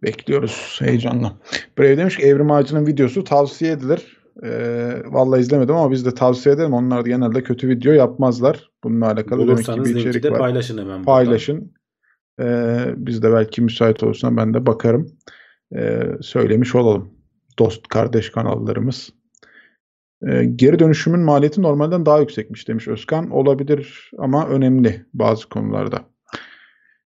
Bekliyoruz 0.03 0.79
heyecanla. 0.81 1.33
Brave 1.79 1.97
demiş 1.97 2.17
ki 2.17 2.23
Evrim 2.23 2.51
Ağacı'nın 2.51 2.87
videosu 2.87 3.25
tavsiye 3.25 3.73
edilir. 3.73 4.17
Ee, 4.43 5.03
vallahi 5.07 5.41
izlemedim 5.41 5.75
ama 5.75 5.91
biz 5.91 6.07
de 6.07 6.15
tavsiye 6.15 6.55
edelim. 6.55 6.73
Onlar 6.73 7.05
da 7.05 7.09
genelde 7.09 7.43
kötü 7.43 7.69
video 7.69 7.93
yapmazlar. 7.93 8.71
Bununla 8.85 9.07
alakalı 9.07 9.39
Bulursanız 9.39 9.79
demek 9.79 9.89
ki 9.89 9.95
bir 9.95 10.01
içerik 10.01 10.23
de 10.23 10.31
var. 10.31 10.39
paylaşın 10.39 10.79
hemen. 10.79 11.03
Paylaşın. 11.03 11.73
Ee, 12.41 12.85
biz 12.97 13.23
de 13.23 13.33
belki 13.33 13.63
müsait 13.63 14.03
olursa 14.03 14.37
ben 14.37 14.55
de 14.55 14.67
bakarım 14.67 15.17
e, 15.75 16.03
söylemiş 16.21 16.75
olalım. 16.75 17.11
Dost 17.59 17.89
kardeş 17.89 18.31
kanallarımız. 18.31 19.11
E, 20.29 20.45
geri 20.45 20.79
dönüşümün 20.79 21.21
maliyeti 21.21 21.63
normalden 21.63 22.07
daha 22.07 22.21
yüksekmiş 22.21 22.69
demiş 22.69 22.89
Özkan. 22.89 23.31
Olabilir 23.31 24.11
ama 24.19 24.49
önemli 24.49 25.07
bazı 25.15 25.49
konularda. 25.49 25.99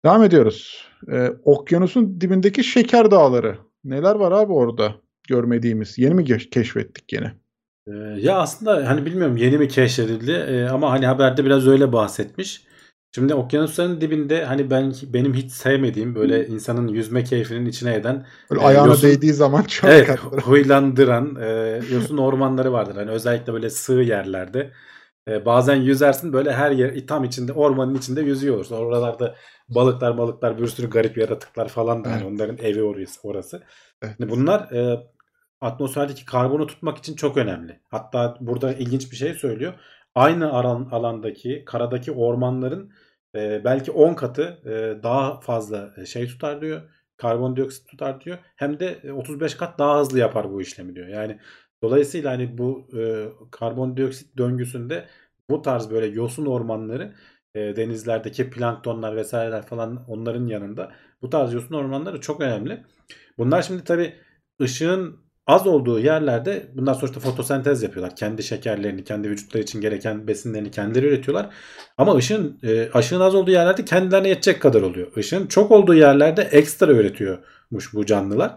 Devam 0.04 0.22
ediyoruz. 0.22 0.88
E, 1.12 1.28
okyanusun 1.44 2.20
dibindeki 2.20 2.64
şeker 2.64 3.10
dağları. 3.10 3.58
Neler 3.84 4.14
var 4.14 4.32
abi 4.32 4.52
orada 4.52 4.94
görmediğimiz? 5.28 5.98
Yeni 5.98 6.14
mi 6.14 6.24
keşfettik 6.50 7.12
yine? 7.12 7.32
Ya 8.16 8.38
aslında 8.38 8.90
hani 8.90 9.06
bilmiyorum 9.06 9.36
yeni 9.36 9.58
mi 9.58 9.68
keşfedildi 9.68 10.68
ama 10.72 10.90
hani 10.90 11.06
haberde 11.06 11.44
biraz 11.44 11.66
öyle 11.68 11.92
bahsetmiş. 11.92 12.66
Şimdi 13.14 13.34
okyanusların 13.34 14.00
dibinde 14.00 14.44
hani 14.44 14.70
ben 14.70 14.92
benim 15.02 15.34
hiç 15.34 15.52
sevmediğim 15.52 16.14
böyle 16.14 16.46
insanın 16.46 16.88
yüzme 16.88 17.24
keyfinin 17.24 17.66
içine 17.66 17.94
eden 17.94 18.26
böyle 18.50 18.62
e, 18.62 18.64
ayağına 18.64 18.88
yosun, 18.88 19.10
değdiği 19.10 19.32
zaman 19.32 19.62
çok 19.62 19.90
evet, 19.90 20.18
huylandıran 20.18 21.36
e, 21.40 21.80
yosun 21.92 22.16
ormanları 22.16 22.72
vardır. 22.72 22.94
Hani 22.94 23.10
özellikle 23.10 23.52
böyle 23.52 23.70
sığ 23.70 23.92
yerlerde. 23.92 24.72
E, 25.28 25.44
bazen 25.44 25.76
yüzersin 25.76 26.32
böyle 26.32 26.52
her 26.52 26.70
yer 26.70 27.06
tam 27.06 27.24
içinde 27.24 27.52
ormanın 27.52 27.94
içinde 27.94 28.20
yüzüyor 28.20 28.54
olursun. 28.56 28.76
Oralarda 28.76 29.34
balıklar 29.68 30.18
balıklar 30.18 30.58
bir 30.58 30.66
sürü 30.66 30.90
garip 30.90 31.18
yaratıklar 31.18 31.68
falan 31.68 32.04
da 32.04 32.10
hani 32.10 32.24
onların 32.24 32.58
evi 32.58 32.82
orası. 32.82 33.20
orası. 33.22 33.62
Evet. 34.02 34.14
Yani 34.18 34.30
bunlar 34.30 34.72
e, 34.72 35.06
atmosferdeki 35.60 36.24
karbonu 36.24 36.66
tutmak 36.66 36.98
için 36.98 37.16
çok 37.16 37.36
önemli. 37.36 37.80
Hatta 37.90 38.36
burada 38.40 38.72
ilginç 38.72 39.10
bir 39.10 39.16
şey 39.16 39.34
söylüyor. 39.34 39.74
Aynı 40.14 40.52
alan, 40.52 40.88
alandaki 40.92 41.62
karadaki 41.66 42.12
ormanların 42.12 42.92
e, 43.34 43.64
belki 43.64 43.90
10 43.90 44.14
katı 44.14 44.42
e, 44.66 45.02
daha 45.02 45.40
fazla 45.40 46.06
şey 46.06 46.26
tutar 46.26 46.60
diyor. 46.60 46.82
Karbondioksit 47.16 47.88
tutar 47.88 48.20
diyor. 48.20 48.38
Hem 48.56 48.80
de 48.80 49.12
35 49.12 49.54
kat 49.54 49.78
daha 49.78 50.00
hızlı 50.00 50.18
yapar 50.18 50.50
bu 50.52 50.62
işlemi 50.62 50.94
diyor. 50.94 51.08
Yani 51.08 51.38
dolayısıyla 51.82 52.30
hani 52.32 52.58
bu 52.58 52.88
e, 52.98 53.28
karbondioksit 53.50 54.36
döngüsünde 54.38 55.08
bu 55.50 55.62
tarz 55.62 55.90
böyle 55.90 56.06
yosun 56.06 56.46
ormanları 56.46 57.14
e, 57.54 57.76
denizlerdeki 57.76 58.50
planktonlar 58.50 59.16
vesaireler 59.16 59.66
falan 59.66 60.04
onların 60.08 60.46
yanında 60.46 60.92
bu 61.22 61.30
tarz 61.30 61.52
yosun 61.54 61.74
ormanları 61.74 62.20
çok 62.20 62.40
önemli. 62.40 62.84
Bunlar 63.38 63.62
şimdi 63.62 63.84
tabi 63.84 64.14
ışığın 64.62 65.20
az 65.46 65.66
olduğu 65.66 65.98
yerlerde 65.98 66.66
bundan 66.74 66.92
sonuçta 66.92 67.20
fotosentez 67.20 67.82
yapıyorlar. 67.82 68.16
Kendi 68.16 68.42
şekerlerini, 68.42 69.04
kendi 69.04 69.30
vücutları 69.30 69.62
için 69.62 69.80
gereken 69.80 70.26
besinlerini 70.26 70.70
kendileri 70.70 71.06
üretiyorlar. 71.06 71.50
Ama 71.98 72.16
ışığın 72.16 72.58
e, 72.62 72.98
ışığın 72.98 73.20
az 73.20 73.34
olduğu 73.34 73.50
yerlerde 73.50 73.84
kendilerine 73.84 74.28
yetecek 74.28 74.62
kadar 74.62 74.82
oluyor. 74.82 75.16
Işığın 75.16 75.46
çok 75.46 75.70
olduğu 75.70 75.94
yerlerde 75.94 76.42
ekstra 76.42 76.92
üretiyormuş 76.92 77.94
bu 77.94 78.06
canlılar. 78.06 78.54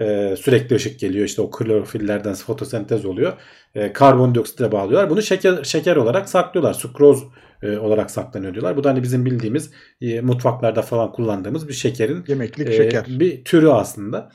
E, 0.00 0.36
sürekli 0.36 0.76
ışık 0.76 1.00
geliyor 1.00 1.26
işte 1.26 1.42
o 1.42 1.50
klorofillerden 1.50 2.34
fotosentez 2.34 3.04
oluyor. 3.04 3.32
E, 3.74 3.92
karbondioksite 3.92 4.72
bağlıyorlar. 4.72 5.10
Bunu 5.10 5.22
şeker 5.22 5.64
şeker 5.64 5.96
olarak 5.96 6.28
saklıyorlar. 6.28 6.74
Sukroz 6.74 7.24
e, 7.62 7.78
olarak 7.78 8.10
saklanıyor 8.10 8.54
diyorlar. 8.54 8.76
Bu 8.76 8.84
da 8.84 8.90
hani 8.90 9.02
bizim 9.02 9.24
bildiğimiz 9.24 9.70
e, 10.00 10.20
mutfaklarda 10.20 10.82
falan 10.82 11.12
kullandığımız 11.12 11.68
bir 11.68 11.72
şekerin 11.72 12.24
yemeklik 12.28 12.68
e, 12.68 12.72
şeker. 12.72 13.04
Bir 13.08 13.44
türü 13.44 13.68
aslında. 13.68 14.30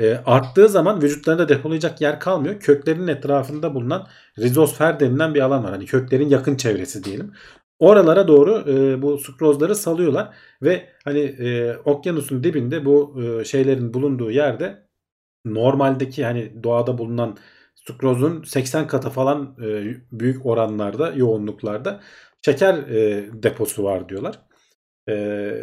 E, 0.00 0.14
arttığı 0.26 0.68
zaman 0.68 1.02
vücutlarında 1.02 1.48
depolayacak 1.48 2.00
yer 2.00 2.20
kalmıyor. 2.20 2.60
Köklerinin 2.60 3.06
etrafında 3.08 3.74
bulunan 3.74 4.08
rizosfer 4.38 5.00
denilen 5.00 5.34
bir 5.34 5.40
alan 5.40 5.64
var. 5.64 5.70
Hani 5.70 5.86
köklerin 5.86 6.28
yakın 6.28 6.56
çevresi 6.56 7.04
diyelim. 7.04 7.32
Oralara 7.78 8.28
doğru 8.28 8.70
e, 8.70 9.02
bu 9.02 9.18
sukrozları 9.18 9.74
salıyorlar 9.76 10.34
ve 10.62 10.88
hani 11.04 11.20
e, 11.20 11.76
okyanusun 11.76 12.44
dibinde 12.44 12.84
bu 12.84 13.22
e, 13.22 13.44
şeylerin 13.44 13.94
bulunduğu 13.94 14.30
yerde 14.30 14.86
normaldeki 15.44 16.24
hani 16.24 16.64
doğada 16.64 16.98
bulunan 16.98 17.36
sukrozun 17.74 18.42
80 18.42 18.86
katı 18.86 19.10
falan 19.10 19.56
e, 19.64 19.96
büyük 20.12 20.46
oranlarda 20.46 21.12
yoğunluklarda 21.12 22.00
şeker 22.42 22.74
e, 22.74 23.28
deposu 23.42 23.84
var 23.84 24.08
diyorlar. 24.08 24.38
E, 25.10 25.54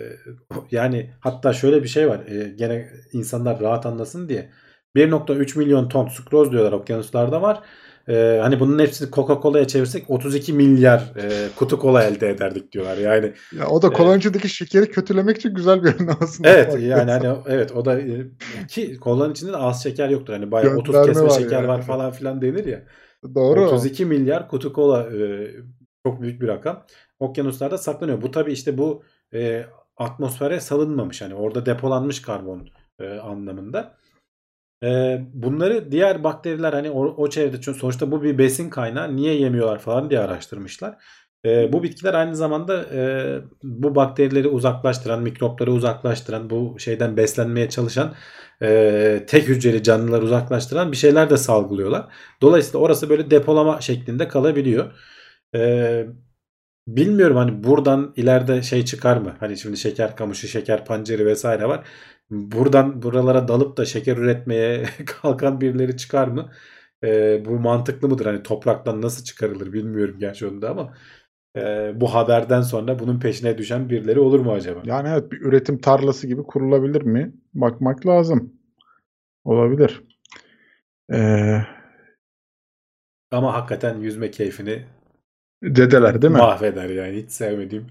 yani 0.72 1.14
hatta 1.20 1.54
şöyle 1.54 1.84
bir 1.84 1.88
şey 1.88 2.10
var. 2.10 2.20
E, 2.28 2.50
gene 2.50 2.90
insanlar 3.14 3.60
rahat 3.60 3.86
anlasın 3.86 4.30
diye 4.30 4.50
1.3 4.96 5.58
milyon 5.58 5.90
ton 5.90 6.08
sukroz 6.08 6.52
diyorlar 6.52 6.72
okyanuslarda 6.72 7.42
var. 7.42 7.64
Ee, 8.10 8.40
hani 8.42 8.60
bunun 8.60 8.80
hepsini 8.80 9.12
Coca-Cola'ya 9.12 9.68
çevirsek 9.68 10.10
32 10.10 10.54
milyar 10.54 11.14
e, 11.18 11.48
kutu 11.56 11.80
kola 11.80 12.04
elde 12.04 12.30
ederdik 12.30 12.72
diyorlar. 12.72 12.98
Yani 12.98 13.34
ya 13.60 13.68
o 13.68 13.82
da 13.82 13.90
koloncadaki 13.90 14.46
e, 14.46 14.50
şekeri 14.50 14.92
kötülemek 14.92 15.38
için 15.38 15.56
güzel 15.56 15.84
bir 15.84 15.96
ürün 15.96 16.10
aslında. 16.22 16.50
Evet 16.50 16.82
yani 16.82 17.12
hani 17.12 17.38
evet 17.48 17.72
o 17.72 17.86
da 17.86 18.00
e, 18.00 18.28
ki 18.68 18.98
kolanın 18.98 19.32
içinde 19.32 19.54
de 19.54 19.58
az 19.58 19.84
şeker 19.84 20.10
yoktur. 20.10 20.34
Hani 20.34 20.52
bayağı 20.52 20.70
Gönderme 20.70 21.00
30 21.00 21.08
kesme 21.08 21.24
var 21.24 21.30
şeker 21.30 21.58
yani. 21.58 21.68
var 21.68 21.82
falan 21.82 22.12
filan 22.12 22.42
denir 22.42 22.66
ya. 22.66 22.84
Doğru. 23.36 23.62
32 23.62 24.06
milyar 24.06 24.50
kutu 24.50 24.74
kola 24.74 25.04
e, 25.04 25.52
çok 26.06 26.22
büyük 26.22 26.42
bir 26.42 26.48
rakam. 26.48 26.86
Okyanuslarda 27.20 27.78
saklanıyor. 27.78 28.22
Bu 28.22 28.32
tabii 28.32 28.52
işte 28.52 28.78
bu 28.78 29.04
e, 29.34 29.66
atmosfere 29.98 30.60
salınmamış. 30.60 31.22
Hani 31.22 31.36
orada 31.36 31.66
depolanmış 31.66 32.22
karbon 32.22 32.70
e, 33.00 33.10
anlamında. 33.10 33.98
E, 34.84 35.20
bunları 35.34 35.92
diğer 35.92 36.24
bakteriler 36.24 36.74
hani 36.74 36.92
o, 36.92 37.06
o 37.06 37.30
çevrede 37.30 37.62
çünkü 37.62 37.80
sonuçta 37.80 38.12
bu 38.12 38.24
bir 38.24 38.38
besin 38.38 38.70
kaynağı 38.70 39.16
niye 39.16 39.34
yemiyorlar 39.34 39.80
falan 39.80 40.10
diye 40.10 40.20
araştırmışlar. 40.20 40.98
E, 41.46 41.74
bu 41.74 41.84
bitkiler 41.84 42.14
aynı 42.14 42.36
zamanda 42.36 42.86
e, 42.94 43.02
bu 43.64 43.96
bakterileri 43.96 44.48
uzaklaştıran, 44.48 45.22
mikropları 45.22 45.72
uzaklaştıran, 45.72 46.50
bu 46.50 46.76
şeyden 46.80 47.18
beslenmeye 47.18 47.70
çalışan 47.70 48.14
e, 48.62 49.24
tek 49.28 49.48
hücreli 49.48 49.84
canlıları 49.84 50.24
uzaklaştıran 50.24 50.92
bir 50.92 50.98
şeyler 50.98 51.30
de 51.30 51.38
salgılıyorlar. 51.38 52.06
Dolayısıyla 52.42 52.80
orası 52.80 53.10
böyle 53.10 53.32
depolama 53.32 53.82
şeklinde 53.82 54.28
kalabiliyor. 54.28 54.92
E, 55.56 56.06
bilmiyorum 56.88 57.38
hani 57.38 57.64
buradan 57.64 58.14
ileride 58.16 58.62
şey 58.62 58.86
çıkar 58.86 59.18
mı? 59.18 59.36
Hani 59.40 59.58
şimdi 59.58 59.78
şeker 59.78 60.16
kamışı, 60.16 60.48
şeker 60.48 60.86
pancarı 60.86 61.26
vesaire 61.26 61.68
var. 61.68 61.88
Buradan 62.30 63.02
buralara 63.02 63.48
dalıp 63.48 63.78
da 63.78 63.86
şeker 63.86 64.18
üretmeye 64.18 64.86
kalkan 65.06 65.62
birileri 65.62 65.98
çıkar 65.98 66.28
mı? 66.28 66.52
E, 67.04 67.42
bu 67.46 67.52
mantıklı 67.60 68.10
mıdır? 68.10 68.26
Hani 68.26 68.44
topraktan 68.44 69.02
nasıl 69.02 69.24
çıkarılır 69.24 69.74
bilmiyorum 69.74 70.16
gerçi 70.20 70.48
onu 70.48 70.62
da 70.62 70.70
ama 70.70 70.94
e, 71.58 71.92
bu 71.96 72.14
haberden 72.14 72.62
sonra 72.62 73.00
bunun 73.00 73.20
peşine 73.20 73.58
düşen 73.58 73.90
birileri 73.90 74.20
olur 74.20 74.40
mu 74.40 74.52
acaba? 74.54 74.82
Yani 74.86 75.10
evet 75.10 75.32
bir 75.32 75.42
üretim 75.42 75.82
tarlası 75.82 76.28
gibi 76.28 76.44
kurulabilir 76.44 77.02
mi? 77.02 77.34
Bakmak 77.54 78.06
lazım. 78.08 78.54
Olabilir. 79.44 80.04
Ee... 81.14 81.62
Ama 83.32 83.54
hakikaten 83.54 84.00
yüzme 84.00 84.32
keyfini 84.32 84.86
dedeler 85.64 86.22
değil 86.22 86.34
mi? 86.34 86.38
Mahveder 86.38 86.90
yani 86.90 87.18
hiç 87.24 87.32
sevmediğim 87.32 87.88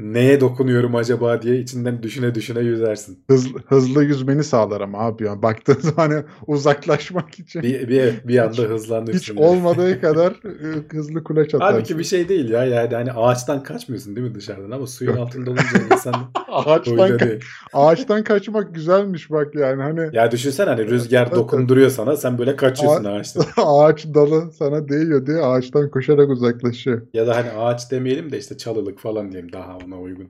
neye 0.00 0.40
dokunuyorum 0.40 0.94
acaba 0.96 1.42
diye 1.42 1.58
içinden 1.58 2.02
düşüne 2.02 2.34
düşüne 2.34 2.60
yüzersin. 2.60 3.18
Hızlı, 3.30 3.58
hızlı 3.66 4.04
yüzmeni 4.04 4.44
sağlar 4.44 4.80
ama 4.80 4.98
abi 4.98 5.24
yani 5.24 5.42
baktığın 5.42 5.80
zaman 5.96 6.24
uzaklaşmak 6.46 7.38
için. 7.38 7.62
Bir, 7.62 7.88
bir, 7.88 8.28
bir 8.28 8.38
anda. 8.38 9.12
Hiç 9.12 9.28
yani. 9.28 9.40
olmadığı 9.40 10.00
kadar 10.00 10.32
ıı, 10.44 10.84
hızlı 10.92 11.24
kulaç 11.24 11.54
atarsın. 11.54 11.74
Halbuki 11.74 11.98
bir 11.98 12.04
şey 12.04 12.28
değil 12.28 12.48
ya 12.50 12.64
yani 12.64 12.94
hani 12.94 13.12
ağaçtan 13.12 13.62
kaçmıyorsun 13.62 14.16
değil 14.16 14.26
mi 14.28 14.34
dışarıdan 14.34 14.70
ama 14.70 14.86
suyun 14.86 15.16
altında 15.16 15.50
olunca 15.50 15.82
insan 15.92 16.14
ağaçtan, 16.48 16.96
ka- 17.10 17.40
ağaçtan 17.72 18.24
kaçmak 18.24 18.74
güzelmiş 18.74 19.30
bak 19.30 19.54
yani 19.54 19.82
hani. 19.82 20.16
Ya 20.16 20.30
düşünsen 20.30 20.66
hani 20.66 20.86
rüzgar 20.86 21.34
dokunduruyor 21.34 21.90
sana 21.90 22.16
sen 22.16 22.38
böyle 22.38 22.56
kaçıyorsun 22.56 23.04
A- 23.04 23.10
ağaçtan. 23.12 23.44
ağaç 23.56 24.06
dalı 24.14 24.52
sana 24.52 24.88
değiyor 24.88 25.26
diye 25.26 25.36
ağaçtan 25.38 25.90
koşarak 25.90 26.30
uzaklaşıyor. 26.30 27.02
Ya 27.14 27.26
da 27.26 27.36
hani 27.36 27.50
ağaç 27.50 27.90
demeyelim 27.90 28.32
de 28.32 28.38
işte 28.38 28.56
çalılık 28.56 28.98
falan 28.98 29.32
diyelim 29.32 29.52
daha 29.52 29.72
ona 29.90 30.00
uygun. 30.00 30.28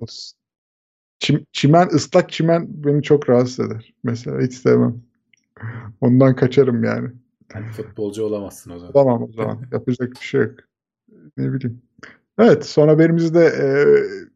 Çim, 1.19 1.47
çimen, 1.53 1.89
ıslak 1.89 2.33
çimen 2.33 2.67
beni 2.69 3.03
çok 3.03 3.31
rahatsız 3.31 3.61
eder. 3.67 3.95
Mesela 4.05 4.41
hiç 4.41 4.55
sevmem. 4.55 5.03
Ondan 6.01 6.37
kaçarım 6.37 6.85
yani. 6.85 7.09
yani 7.55 7.67
futbolcu 7.67 8.25
olamazsın 8.25 8.71
o 8.71 8.79
zaman. 8.79 8.93
Tamam 8.93 9.23
o 9.23 9.33
zaman. 9.33 9.59
Yapacak 9.73 10.13
bir 10.13 10.27
şey 10.27 10.41
yok. 10.41 10.55
Ne 11.37 11.53
bileyim. 11.53 11.83
Evet 12.39 12.67
son 12.67 12.89
haberimizi 12.89 13.35
de 13.35 13.45
e, 13.45 13.67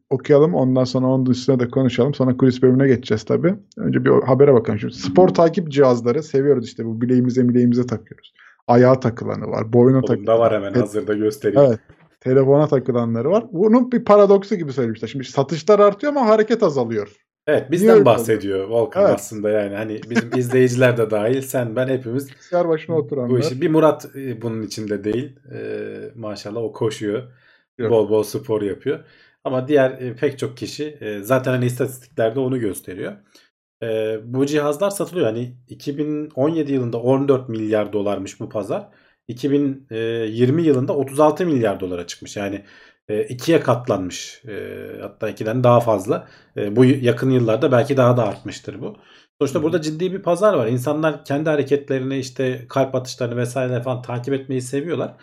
okuyalım. 0.09 0.53
Ondan 0.53 0.83
sonra 0.83 1.07
onun 1.07 1.25
üstüne 1.25 1.59
de 1.59 1.67
konuşalım. 1.67 2.13
Sonra 2.13 2.37
kulis 2.37 2.61
bölümüne 2.61 2.87
geçeceğiz 2.87 3.23
tabii. 3.23 3.55
Önce 3.77 4.05
bir 4.05 4.09
habere 4.09 4.53
bakalım. 4.53 4.79
Şimdi 4.79 4.93
spor 4.93 5.29
takip 5.29 5.71
cihazları 5.71 6.23
seviyoruz 6.23 6.65
işte. 6.65 6.85
Bu 6.85 7.01
bileğimize 7.01 7.49
bileğimize 7.49 7.85
takıyoruz. 7.85 8.33
Ayağa 8.67 8.99
takılanı 8.99 9.47
var. 9.47 9.73
Boyuna 9.73 10.01
takılanı 10.01 10.39
var. 10.39 10.53
hemen 10.53 10.73
hazırda 10.73 11.13
göstereyim. 11.13 11.61
Evet 11.67 11.79
telefona 12.25 12.67
takılanları 12.67 13.31
var. 13.31 13.45
Bunun 13.51 13.91
bir 13.91 14.03
paradoksu 14.03 14.55
gibi 14.55 14.73
söylemişler. 14.73 15.07
Şimdi 15.07 15.25
satışlar 15.25 15.79
artıyor 15.79 16.13
ama 16.13 16.27
hareket 16.27 16.63
azalıyor. 16.63 17.15
Evet 17.47 17.71
bizden 17.71 17.95
Niye 17.95 18.05
bahsediyor 18.05 18.67
Volkan 18.67 19.03
evet. 19.05 19.15
aslında 19.15 19.49
yani 19.49 19.75
hani 19.75 20.01
bizim 20.09 20.37
izleyiciler 20.37 20.97
de 20.97 21.11
dahil 21.11 21.41
sen 21.41 21.75
ben 21.75 21.87
hepimiz 21.87 22.29
bilgisayar 22.29 22.67
başına 22.67 22.95
oturanlar. 22.95 23.29
Bu 23.29 23.39
işi 23.39 23.61
bir 23.61 23.69
Murat 23.69 24.05
e, 24.15 24.41
bunun 24.41 24.63
içinde 24.63 25.03
değil. 25.03 25.39
Ee, 25.53 26.11
maşallah 26.15 26.61
o 26.61 26.71
koşuyor. 26.73 27.23
Yok. 27.77 27.91
Bol 27.91 28.09
bol 28.09 28.23
spor 28.23 28.61
yapıyor. 28.61 28.99
Ama 29.43 29.67
diğer 29.67 29.91
e, 29.91 30.15
pek 30.15 30.39
çok 30.39 30.57
kişi 30.57 30.97
e, 31.01 31.19
zaten 31.19 31.51
hani 31.51 31.65
istatistiklerde 31.65 32.39
onu 32.39 32.59
gösteriyor. 32.59 33.13
E, 33.83 34.17
bu 34.23 34.45
cihazlar 34.45 34.89
satılıyor. 34.89 35.25
Hani 35.25 35.55
2017 35.69 36.73
yılında 36.73 37.01
14 37.01 37.49
milyar 37.49 37.93
dolarmış 37.93 38.39
bu 38.39 38.49
pazar. 38.49 38.89
2020 39.27 40.63
yılında 40.63 40.95
36 40.95 41.45
milyar 41.45 41.79
dolara 41.79 42.07
çıkmış. 42.07 42.37
Yani 42.37 42.65
e, 43.09 43.23
ikiye 43.23 43.59
katlanmış. 43.59 44.41
E, 44.47 44.53
hatta 45.01 45.29
ikiden 45.29 45.63
daha 45.63 45.79
fazla. 45.79 46.27
E, 46.57 46.75
bu 46.75 46.85
yakın 46.85 47.29
yıllarda 47.29 47.71
belki 47.71 47.97
daha 47.97 48.17
da 48.17 48.27
artmıştır 48.27 48.81
bu. 48.81 48.97
Sonuçta 49.41 49.63
burada 49.63 49.81
ciddi 49.81 50.13
bir 50.13 50.21
pazar 50.21 50.53
var. 50.53 50.67
İnsanlar 50.67 51.25
kendi 51.25 51.49
hareketlerini 51.49 52.17
işte 52.17 52.65
kalp 52.69 52.95
atışlarını 52.95 53.37
vesaire 53.37 53.81
falan 53.81 54.01
takip 54.01 54.33
etmeyi 54.33 54.61
seviyorlar. 54.61 55.15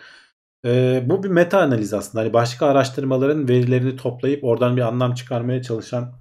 bu 1.09 1.23
bir 1.23 1.29
meta 1.29 1.59
analiz 1.61 1.93
aslında. 1.93 2.23
Hani 2.23 2.33
başka 2.33 2.67
araştırmaların 2.67 3.49
verilerini 3.49 3.95
toplayıp 3.95 4.43
oradan 4.43 4.77
bir 4.77 4.81
anlam 4.81 5.13
çıkarmaya 5.13 5.61
çalışan 5.61 6.13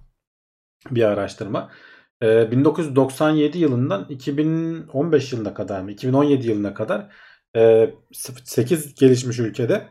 bir 0.90 1.02
araştırma. 1.02 1.70
1997 2.22 3.58
yılından 3.58 4.06
2015 4.08 5.32
yılına 5.32 5.54
kadar 5.54 5.82
mı 5.82 5.90
2017 5.92 6.48
yılına 6.48 6.74
kadar 6.74 7.08
8 7.54 8.86
ee, 8.86 8.90
gelişmiş 8.96 9.38
ülkede 9.38 9.88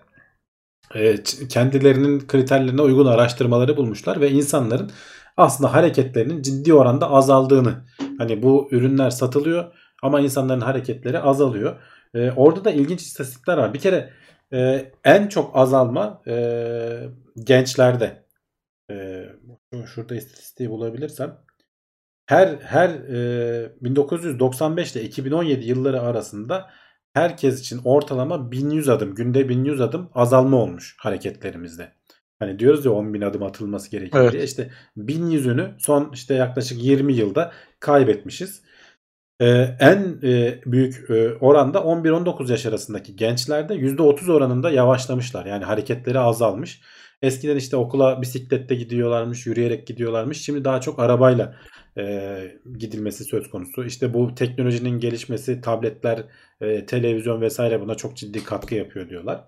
e, 0.95 1.23
kendilerinin 1.49 2.27
kriterlerine 2.27 2.81
uygun 2.81 3.05
araştırmaları 3.05 3.77
bulmuşlar 3.77 4.21
ve 4.21 4.31
insanların 4.31 4.91
aslında 5.37 5.73
hareketlerinin 5.73 6.41
ciddi 6.41 6.73
oranda 6.73 7.11
azaldığını 7.11 7.75
hani 8.17 8.43
bu 8.43 8.69
ürünler 8.71 9.09
satılıyor 9.09 9.73
Ama 10.03 10.19
insanların 10.19 10.61
hareketleri 10.61 11.19
azalıyor. 11.19 11.81
E, 12.13 12.31
orada 12.31 12.65
da 12.65 12.71
ilginç 12.71 13.01
istatistikler 13.01 13.57
var. 13.57 13.73
Bir 13.73 13.79
kere 13.79 14.09
e, 14.53 14.91
en 15.03 15.27
çok 15.27 15.55
azalma 15.55 16.21
gençlerde. 17.43 18.25
E, 18.91 19.25
şurada 19.85 20.15
istatistiği 20.15 20.69
bulabilirsem. 20.69 21.37
Her 22.25 22.47
her 22.47 22.89
e, 22.89 23.71
1995 23.81 24.95
ile 24.95 25.03
2017 25.03 25.65
yılları 25.67 26.01
arasında 26.01 26.69
herkes 27.13 27.61
için 27.61 27.81
ortalama 27.83 28.51
1100 28.51 28.89
adım, 28.89 29.15
günde 29.15 29.49
1100 29.49 29.81
adım 29.81 30.09
azalma 30.13 30.57
olmuş 30.57 30.95
hareketlerimizde. 30.99 31.91
Hani 32.39 32.59
diyoruz 32.59 32.85
ya 32.85 32.91
10 32.91 33.13
bin 33.13 33.21
adım 33.21 33.43
atılması 33.43 33.91
gerekiyor 33.91 34.23
evet. 34.23 34.33
diye. 34.33 34.43
İşte 34.43 34.69
1100'ünü 34.97 35.71
son 35.79 36.11
işte 36.13 36.33
yaklaşık 36.33 36.83
20 36.83 37.13
yılda 37.13 37.51
kaybetmişiz. 37.79 38.61
Ee, 39.41 39.75
en 39.79 40.19
e, 40.23 40.61
büyük 40.65 41.09
e, 41.09 41.33
oranda 41.33 41.79
11-19 41.79 42.51
yaş 42.51 42.65
arasındaki 42.65 43.15
gençlerde 43.15 43.73
%30 43.73 44.31
oranında 44.31 44.71
yavaşlamışlar. 44.71 45.45
Yani 45.45 45.63
hareketleri 45.63 46.19
azalmış. 46.19 46.81
Eskiden 47.21 47.55
işte 47.55 47.77
okula 47.77 48.21
bisiklette 48.21 48.75
gidiyorlarmış, 48.75 49.45
yürüyerek 49.45 49.87
gidiyorlarmış. 49.87 50.41
Şimdi 50.41 50.65
daha 50.65 50.81
çok 50.81 50.99
arabayla 50.99 51.55
e, 51.97 52.57
gidilmesi 52.77 53.23
söz 53.23 53.49
konusu. 53.49 53.85
İşte 53.85 54.13
bu 54.13 54.35
teknolojinin 54.35 54.99
gelişmesi, 54.99 55.61
tabletler, 55.61 56.23
e, 56.61 56.85
televizyon 56.85 57.41
vesaire 57.41 57.81
buna 57.81 57.95
çok 57.95 58.17
ciddi 58.17 58.43
katkı 58.43 58.75
yapıyor 58.75 59.09
diyorlar. 59.09 59.43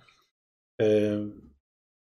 E, 0.82 1.18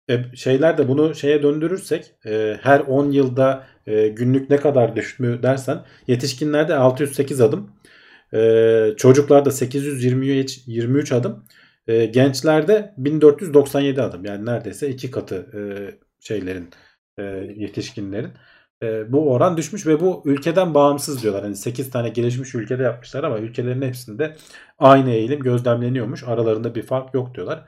e, 0.10 0.36
şeyler 0.36 0.78
de 0.78 0.88
bunu 0.88 1.16
şeye 1.16 1.44
döndürürsek 1.44 2.16
e, 2.26 2.58
her 2.62 2.80
10 2.80 3.12
yılda 3.12 3.68
e, 3.88 4.08
günlük 4.08 4.50
ne 4.50 4.58
kadar 4.58 4.96
düşmü 4.96 5.44
dersen 5.44 5.86
yetişkinlerde 6.08 6.76
608 6.76 7.42
adım, 7.42 7.72
e, 8.34 8.94
çocuklarda 8.98 9.52
823 9.52 10.68
23 10.68 11.12
adım, 11.12 11.46
e, 11.88 12.06
gençlerde 12.06 12.94
1497 12.98 14.02
adım. 14.02 14.26
Yani 14.26 14.46
neredeyse 14.46 14.90
iki 14.90 15.12
katı 15.12 15.36
e, 15.36 15.60
şeylerin 16.20 16.70
e, 17.18 17.24
yetişkinlerin. 17.56 18.32
E, 18.84 19.12
bu 19.14 19.32
oran 19.34 19.58
düşmüş 19.58 19.88
ve 19.88 20.00
bu 20.00 20.22
ülkeden 20.26 20.74
bağımsız 20.74 21.24
diyorlar. 21.24 21.44
Hani 21.44 21.56
8 21.56 21.92
tane 21.92 22.10
gelişmiş 22.10 22.56
ülkede 22.56 22.84
yapmışlar 22.84 23.24
ama 23.24 23.40
ülkelerin 23.40 23.82
hepsinde 23.82 24.36
aynı 24.80 25.12
eğilim 25.12 25.40
gözlemleniyormuş. 25.40 26.24
Aralarında 26.24 26.76
bir 26.76 26.84
fark 26.84 27.14
yok 27.14 27.36
diyorlar. 27.36 27.66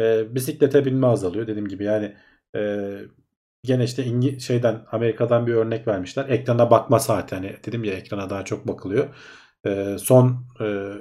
E, 0.00 0.34
bisiklete 0.34 0.84
binme 0.84 1.06
azalıyor 1.06 1.46
dediğim 1.46 1.68
gibi 1.68 1.84
yani 1.84 2.16
e, 2.56 2.90
gene 3.64 3.84
işte 3.84 4.04
İngi, 4.04 4.40
şeyden 4.40 4.82
Amerika'dan 4.92 5.46
bir 5.46 5.54
örnek 5.54 5.88
vermişler. 5.88 6.28
Ekrana 6.28 6.70
bakma 6.70 7.00
saati 7.00 7.34
hani 7.34 7.56
dedim 7.66 7.84
ya 7.84 7.94
ekrana 7.94 8.30
daha 8.30 8.44
çok 8.44 8.68
bakılıyor. 8.68 9.08
E, 9.66 9.96
son 9.98 10.46
e, 10.60 10.94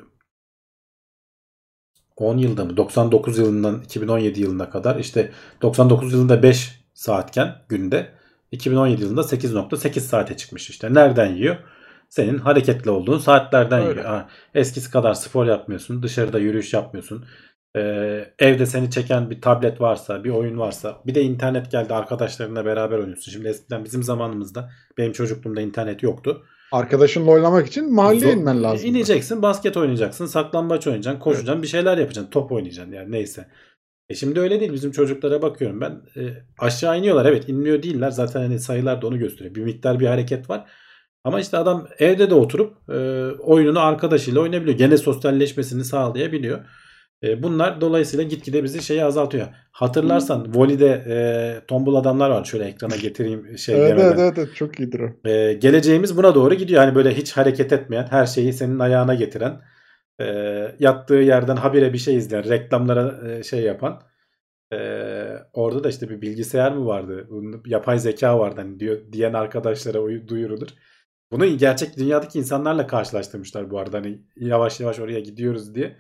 10 2.17 2.37
yılda 2.37 2.65
mı 2.65 2.77
99 2.77 3.37
yılından 3.37 3.81
2017 3.81 4.41
yılına 4.41 4.69
kadar 4.69 4.95
işte 4.95 5.31
99 5.61 6.13
yılında 6.13 6.43
5 6.43 6.85
saatken 6.93 7.55
günde 7.69 8.18
2017 8.51 9.01
yılında 9.01 9.21
8.8 9.21 9.99
saate 9.99 10.37
çıkmış 10.37 10.69
işte. 10.69 10.93
Nereden 10.93 11.35
yiyor? 11.35 11.55
Senin 12.09 12.37
hareketli 12.37 12.91
olduğun 12.91 13.17
saatlerden 13.17 13.81
Öyle. 13.81 13.89
yiyor. 13.89 14.05
Ha, 14.05 14.29
eskisi 14.55 14.91
kadar 14.91 15.13
spor 15.13 15.45
yapmıyorsun. 15.45 16.03
Dışarıda 16.03 16.39
yürüyüş 16.39 16.73
yapmıyorsun. 16.73 17.25
Ee, 17.75 18.33
evde 18.39 18.65
seni 18.65 18.91
çeken 18.91 19.29
bir 19.29 19.41
tablet 19.41 19.81
varsa, 19.81 20.23
bir 20.23 20.29
oyun 20.29 20.59
varsa, 20.59 21.01
bir 21.05 21.15
de 21.15 21.21
internet 21.21 21.71
geldi 21.71 21.93
arkadaşlarınla 21.93 22.65
beraber 22.65 22.97
oynuyorsun. 22.97 23.31
Şimdi 23.31 23.47
eskiden 23.47 23.85
bizim 23.85 24.03
zamanımızda 24.03 24.69
benim 24.97 25.11
çocukluğumda 25.11 25.61
internet 25.61 26.03
yoktu. 26.03 26.43
Arkadaşınla 26.71 27.31
oynamak 27.31 27.67
için 27.67 27.93
mahalleye 27.93 28.33
inmen 28.33 28.63
lazım. 28.63 28.89
İneceksin, 28.89 29.41
basket 29.41 29.77
oynayacaksın, 29.77 30.25
saklambaç 30.25 30.87
oynayacaksın, 30.87 31.19
koşacaksın, 31.19 31.53
evet. 31.53 31.63
bir 31.63 31.67
şeyler 31.67 31.97
yapacaksın, 31.97 32.31
top 32.31 32.51
oynayacaksın 32.51 32.93
yani 32.93 33.11
neyse. 33.11 33.47
E 34.09 34.15
şimdi 34.15 34.39
öyle 34.39 34.59
değil. 34.59 34.73
Bizim 34.73 34.91
çocuklara 34.91 35.41
bakıyorum 35.41 35.81
ben. 35.81 36.01
E, 36.15 36.21
aşağı 36.59 36.99
iniyorlar. 36.99 37.25
Evet 37.25 37.49
inmiyor 37.49 37.83
değiller. 37.83 38.11
Zaten 38.11 38.41
hani 38.41 38.59
sayılar 38.59 39.01
da 39.01 39.07
onu 39.07 39.19
gösteriyor. 39.19 39.55
Bir 39.55 39.63
miktar 39.63 39.99
bir 39.99 40.07
hareket 40.07 40.49
var. 40.49 40.69
Ama 41.23 41.39
işte 41.39 41.57
adam 41.57 41.87
evde 41.99 42.29
de 42.29 42.33
oturup 42.33 42.89
e, 42.89 42.93
oyununu 43.39 43.79
arkadaşıyla 43.79 44.41
oynayabiliyor. 44.41 44.77
Gene 44.77 44.97
sosyalleşmesini 44.97 45.83
sağlayabiliyor. 45.83 46.59
E, 47.23 47.43
bunlar 47.43 47.81
dolayısıyla 47.81 48.23
gitgide 48.23 48.63
bizi 48.63 48.83
şeyi 48.83 49.03
azaltıyor. 49.03 49.47
Hatırlarsan 49.71 50.55
voleyde 50.55 51.05
e, 51.07 51.17
tombul 51.67 51.95
adamlar 51.95 52.29
var. 52.29 52.45
Şöyle 52.45 52.65
ekrana 52.65 52.95
getireyim 52.95 53.57
şey 53.57 53.75
evet, 53.75 53.89
demeden. 53.89 54.17
Evet, 54.17 54.33
evet 54.37 54.55
çok 54.55 54.79
iyidir 54.79 54.99
o. 54.99 55.29
E, 55.29 55.53
geleceğimiz 55.53 56.17
buna 56.17 56.35
doğru 56.35 56.53
gidiyor. 56.53 56.83
Hani 56.83 56.95
böyle 56.95 57.13
hiç 57.17 57.31
hareket 57.31 57.73
etmeyen, 57.73 58.07
her 58.09 58.25
şeyi 58.25 58.53
senin 58.53 58.79
ayağına 58.79 59.13
getiren 59.13 59.61
e, 60.19 60.25
yattığı 60.79 61.13
yerden 61.13 61.55
habire 61.55 61.93
bir 61.93 61.97
şey 61.97 62.15
izleyen, 62.15 62.49
reklamlara 62.49 63.31
e, 63.31 63.43
şey 63.43 63.61
yapan. 63.61 64.01
E, 64.73 64.77
orada 65.53 65.83
da 65.83 65.89
işte 65.89 66.09
bir 66.09 66.21
bilgisayar 66.21 66.71
mı 66.71 66.85
vardı? 66.85 67.29
Yapay 67.65 67.99
zeka 67.99 68.39
vardı 68.39 68.61
hani 68.61 68.79
diyor, 68.79 68.99
diyen 69.11 69.33
arkadaşlara 69.33 70.27
duyurulur. 70.27 70.69
Bunu 71.31 71.57
gerçek 71.57 71.97
dünyadaki 71.97 72.39
insanlarla 72.39 72.87
karşılaştırmışlar 72.87 73.69
bu 73.69 73.79
arada. 73.79 73.97
Hani 73.97 74.21
yavaş 74.35 74.79
yavaş 74.79 74.99
oraya 74.99 75.19
gidiyoruz 75.19 75.75
diye. 75.75 75.97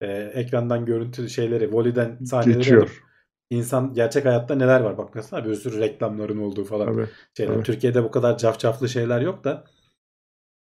E, 0.00 0.06
ekrandan 0.12 0.84
görüntü 0.84 1.28
şeyleri, 1.28 1.72
voliden 1.72 2.24
sahneleri 2.24 2.58
Geçiyor. 2.58 3.02
İnsan 3.50 3.94
gerçek 3.94 4.24
hayatta 4.24 4.54
neler 4.54 4.80
var? 4.80 4.98
Bak 4.98 5.14
mesela 5.14 5.44
bir 5.44 5.54
sürü 5.54 5.80
reklamların 5.80 6.38
olduğu 6.38 6.64
falan 6.64 6.86
tabii, 6.86 7.06
şeyler. 7.36 7.54
Tabii. 7.54 7.64
Türkiye'de 7.64 8.04
bu 8.04 8.10
kadar 8.10 8.38
cafcaflı 8.38 8.88
şeyler 8.88 9.20
yok 9.20 9.44
da 9.44 9.64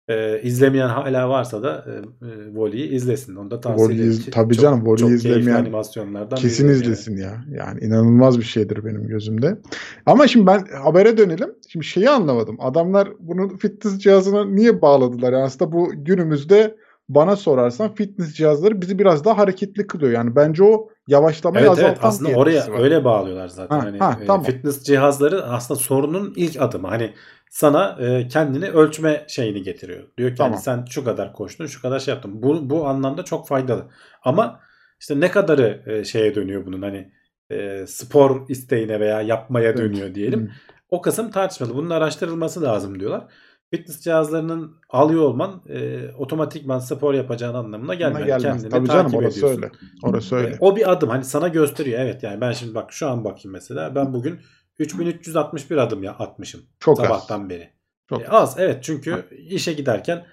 e, 0.08 0.42
izlemeyen 0.42 0.88
hala 0.88 1.30
varsa 1.30 1.64
da 1.64 1.86
e, 1.88 2.26
e, 2.28 2.56
Voli'yi 2.56 2.90
izlesin. 2.90 3.36
Onu 3.36 3.52
da 3.52 3.60
tavsiye 3.60 3.96
ederim. 3.98 4.10
Iz, 4.10 4.32
tabii 4.32 4.54
çok, 4.54 4.64
canım 4.64 4.86
Voli'yi 4.86 5.14
izlemeyen 5.14 5.60
animasyonlardan 5.60 6.36
kesin 6.36 6.70
izlesin 6.70 7.18
yani. 7.18 7.22
ya. 7.22 7.66
Yani 7.66 7.80
inanılmaz 7.80 8.38
bir 8.38 8.44
şeydir 8.44 8.86
benim 8.86 9.08
gözümde. 9.08 9.58
Ama 10.06 10.28
şimdi 10.28 10.48
ben 10.48 10.66
habere 10.84 11.18
dönelim. 11.18 11.56
Şimdi 11.70 11.86
şeyi 11.86 12.10
anlamadım. 12.10 12.58
Adamlar 12.60 13.10
bunu 13.20 13.58
fitness 13.58 14.00
cihazına 14.00 14.46
niye 14.46 14.82
bağladılar? 14.82 15.34
Yani 15.34 15.44
aslında 15.44 15.72
bu 15.72 15.92
günümüzde 15.96 16.76
bana 17.10 17.36
sorarsan 17.36 17.96
fitness 17.96 18.34
cihazları 18.34 18.82
bizi 18.82 19.00
biraz 19.00 19.26
daha 19.26 19.38
hareketli 19.38 19.88
kılıyor. 19.88 20.12
Yani 20.12 20.36
bence 20.36 20.64
o 20.64 20.90
yavaşlamayı 21.08 21.66
evet, 21.66 21.72
azaltan 21.72 21.92
evet. 21.92 22.00
aslında 22.02 22.38
oraya 22.38 22.68
var. 22.68 22.80
öyle 22.80 23.04
bağlıyorlar 23.04 23.48
zaten. 23.48 23.80
Ha, 23.80 23.86
hani 23.86 23.98
ha, 23.98 24.20
e, 24.24 24.26
tamam. 24.26 24.46
fitness 24.46 24.84
cihazları 24.84 25.44
aslında 25.44 25.80
sorunun 25.80 26.34
ilk 26.36 26.62
adımı. 26.62 26.88
Hani 26.88 27.14
sana 27.50 27.98
e, 28.00 28.28
kendini 28.28 28.70
ölçme 28.70 29.26
şeyini 29.28 29.64
getiriyor. 29.64 30.04
Diyor 30.18 30.30
ki 30.30 30.36
tamam. 30.36 30.52
hani 30.52 30.62
sen 30.62 30.86
şu 30.90 31.04
kadar 31.04 31.34
koştun, 31.34 31.66
şu 31.66 31.82
kadar 31.82 32.00
şey 32.00 32.14
yaptın. 32.14 32.44
Bu 32.44 32.70
bu 32.70 32.88
anlamda 32.88 33.24
çok 33.24 33.48
faydalı. 33.48 33.86
Ama 34.24 34.60
işte 35.00 35.20
ne 35.20 35.32
kadarı 35.32 35.84
e, 35.86 36.04
şeye 36.04 36.36
dönüyor 36.36 36.66
bunun 36.66 36.82
hani 36.82 37.12
e, 37.50 37.88
spor 37.88 38.50
isteğine 38.50 39.00
veya 39.00 39.22
yapmaya 39.22 39.78
dönüyor 39.78 40.16
diyelim. 40.16 40.40
Hmm. 40.40 40.50
O 40.90 41.02
kısım 41.02 41.32
tartışmalı. 41.32 41.76
Bunun 41.76 41.90
araştırılması 41.90 42.62
lazım 42.62 43.00
diyorlar. 43.00 43.28
Fitness 43.74 44.02
cihazlarının 44.02 44.78
alıyor 44.90 45.22
olman 45.22 45.64
e, 45.70 46.00
otomatikman 46.18 46.80
spor 46.80 47.14
yapacağın 47.14 47.54
anlamına 47.54 47.94
gelmiyor. 47.94 48.26
Gelmez. 48.26 48.44
Kendini 48.44 48.70
Tabii 48.70 48.88
canım 48.88 49.14
orası 49.14 49.40
ediyorsun. 49.40 49.62
öyle. 49.64 49.72
Orası 50.04 50.36
öyle. 50.36 50.48
E, 50.48 50.58
o 50.60 50.76
bir 50.76 50.92
adım 50.92 51.10
hani 51.10 51.24
sana 51.24 51.48
gösteriyor. 51.48 52.00
Evet 52.00 52.24
yani 52.24 52.42
ben 52.42 52.52
şimdi 52.52 52.76
bak 52.76 52.94
şu 52.94 53.08
an 53.08 53.24
bakayım 53.24 53.54
mesela 53.54 53.96
ben 53.96 54.14
bugün 54.14 54.40
3361 54.80 55.78
adım 55.78 56.04
ya 56.04 56.12
atmışım 56.12 56.62
Çok 56.80 56.98
sabahtan 56.98 57.44
az. 57.44 57.50
beri. 57.50 57.70
Çok 58.10 58.22
e, 58.22 58.28
az 58.28 58.56
evet 58.60 58.84
çünkü 58.84 59.12
ha. 59.12 59.22
işe 59.50 59.74
giderken 59.74 60.26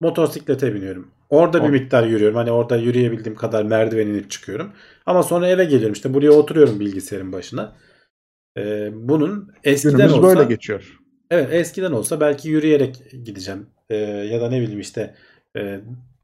motosiklete 0.00 0.74
biniyorum. 0.74 1.10
Orada 1.30 1.60
o. 1.60 1.64
bir 1.64 1.70
miktar 1.70 2.06
yürüyorum. 2.06 2.36
Hani 2.36 2.50
orada 2.50 2.76
yürüyebildiğim 2.76 3.36
kadar 3.36 3.62
merdiven 3.62 4.06
inip 4.06 4.30
çıkıyorum. 4.30 4.72
Ama 5.06 5.22
sonra 5.22 5.48
eve 5.48 5.64
geliyorum 5.64 5.92
işte 5.92 6.14
buraya 6.14 6.32
oturuyorum 6.32 6.80
bilgisayarın 6.80 7.32
başına. 7.32 7.76
Ee, 8.58 8.90
bunun 8.92 9.52
eskiden 9.64 9.96
Günümüz 9.96 10.12
olsa 10.12 10.26
böyle 10.26 10.44
geçiyor. 10.48 10.98
Evet 11.30 11.48
eskiden 11.52 11.92
olsa 11.92 12.20
belki 12.20 12.48
yürüyerek 12.48 13.10
gideceğim. 13.24 13.66
Ee, 13.90 13.96
ya 13.96 14.40
da 14.40 14.48
ne 14.48 14.60
bileyim 14.60 14.80
işte 14.80 15.14
e, 15.56 15.80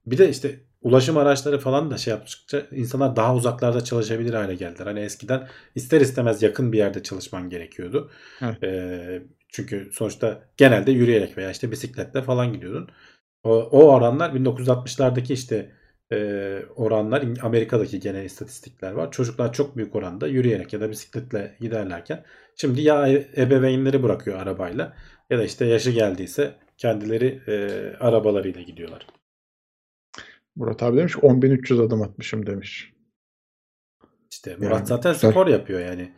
bir 0.06 0.18
de 0.18 0.28
işte 0.28 0.60
ulaşım 0.82 1.16
araçları 1.16 1.58
falan 1.58 1.90
da 1.90 1.98
şey 1.98 2.10
yaptıkça 2.10 2.62
insanlar 2.72 3.16
daha 3.16 3.34
uzaklarda 3.34 3.84
çalışabilir 3.84 4.34
hale 4.34 4.54
geldiler. 4.54 4.86
Hani 4.86 5.00
eskiden 5.00 5.48
ister 5.74 6.00
istemez 6.00 6.42
yakın 6.42 6.72
bir 6.72 6.78
yerde 6.78 7.02
çalışman 7.02 7.50
gerekiyordu. 7.50 8.10
Evet. 8.42 8.62
E, 8.62 9.22
çünkü 9.48 9.90
sonuçta 9.92 10.42
genelde 10.56 10.92
yürüyerek 10.92 11.38
veya 11.38 11.50
işte 11.50 11.70
bisikletle 11.70 12.22
falan 12.22 12.52
gidiyordun. 12.52 12.90
O, 13.44 13.50
o 13.54 13.94
oranlar 13.94 14.30
1960'lardaki 14.30 15.32
işte 15.32 15.72
e, 16.12 16.58
oranlar 16.76 17.24
Amerika'daki 17.42 18.00
genel 18.00 18.24
istatistikler 18.24 18.92
var. 18.92 19.10
Çocuklar 19.10 19.52
çok 19.52 19.76
büyük 19.76 19.94
oranda 19.96 20.26
yürüyerek 20.26 20.72
ya 20.72 20.80
da 20.80 20.90
bisikletle 20.90 21.56
giderlerken 21.60 22.24
şimdi 22.56 22.80
ya 22.80 23.08
e, 23.08 23.28
ebeveynleri 23.36 24.02
bırakıyor 24.02 24.38
arabayla 24.38 24.96
ya 25.30 25.38
da 25.38 25.44
işte 25.44 25.64
yaşı 25.66 25.90
geldiyse 25.90 26.54
kendileri 26.78 27.40
e, 27.48 27.56
arabalarıyla 28.00 28.62
gidiyorlar. 28.62 29.06
Murat 30.58 30.82
abi 30.82 30.96
demiş 30.96 31.14
10.300 31.14 31.86
adım 31.86 32.02
atmışım 32.02 32.46
demiş. 32.46 32.92
İşte 34.30 34.56
Murat 34.56 34.72
yani, 34.72 34.86
zaten 34.86 35.12
güzel. 35.12 35.30
spor 35.30 35.46
yapıyor 35.46 35.80
yani. 35.80 36.12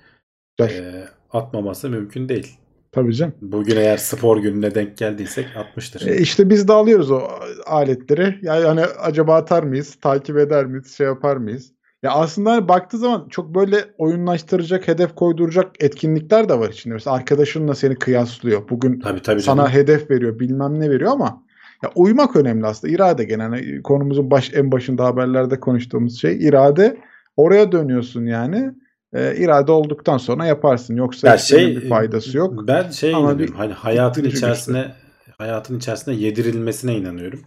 E, 0.61 1.05
atmaması 1.31 1.91
mümkün 1.91 2.29
değil. 2.29 2.57
Tabii 2.93 3.15
canım. 3.15 3.35
Bugün 3.41 3.77
eğer 3.77 3.97
spor 3.97 4.37
gününe 4.37 4.75
denk 4.75 4.97
geldiysek 4.97 5.47
60'tır. 5.77 6.11
E 6.11 6.17
işte 6.17 6.51
biz 6.51 6.69
de 6.69 6.73
alıyoruz 6.73 7.11
o 7.11 7.23
aletleri. 7.67 8.39
Yani 8.43 8.65
hani 8.65 8.81
acaba 8.85 9.37
atar 9.37 9.63
mıyız? 9.63 9.95
Takip 10.01 10.39
eder 10.39 10.67
miyiz? 10.67 10.97
Şey 10.97 11.07
yapar 11.07 11.37
mıyız? 11.37 11.73
Ya 12.03 12.11
aslında 12.11 12.51
hani 12.51 12.69
baktığı 12.69 12.99
zaman 12.99 13.29
çok 13.29 13.55
böyle 13.55 13.85
oyunlaştıracak, 13.99 14.89
hedef 14.89 15.15
koyduracak 15.15 15.85
etkinlikler 15.85 16.49
de 16.49 16.59
var 16.59 16.69
içinde. 16.69 16.95
Mesela 16.95 17.17
arkadaşınla 17.17 17.75
seni 17.75 17.95
kıyaslıyor. 17.95 18.69
Bugün 18.69 19.01
tabii, 19.01 19.23
tabii 19.23 19.43
sana 19.43 19.63
canım. 19.63 19.73
hedef 19.73 20.11
veriyor, 20.11 20.39
bilmem 20.39 20.81
ne 20.81 20.91
veriyor 20.91 21.13
ama 21.13 21.43
ya 21.83 21.91
uymak 21.95 22.37
önemli 22.37 22.67
aslında. 22.67 22.95
İrade 22.95 23.25
gene 23.25 23.43
hani 23.43 23.83
konumuzun 23.83 24.31
baş 24.31 24.55
en 24.55 24.73
başında 24.73 25.05
haberlerde 25.05 25.61
konuştuğumuz 25.61 26.21
şey 26.21 26.49
irade. 26.49 27.01
Oraya 27.37 27.73
dönüyorsun 27.73 28.27
yani. 28.27 28.75
E, 29.13 29.37
irade 29.37 29.73
olduktan 29.73 30.19
sonra 30.19 30.47
yaparsın. 30.47 30.97
Yoksa 30.97 31.29
ya 31.29 31.39
şey, 31.39 31.77
bir 31.77 31.89
faydası 31.89 32.37
yok. 32.37 32.69
Ben 32.69 32.91
şey 32.91 33.15
Ama 33.15 33.31
inanıyorum. 33.31 33.55
Hani 33.55 33.73
hayatın 33.73 34.25
içerisine 34.25 34.81
işte. 34.81 35.33
hayatın 35.39 35.79
içerisine 35.79 36.15
yedirilmesine 36.15 36.97
inanıyorum. 36.97 37.41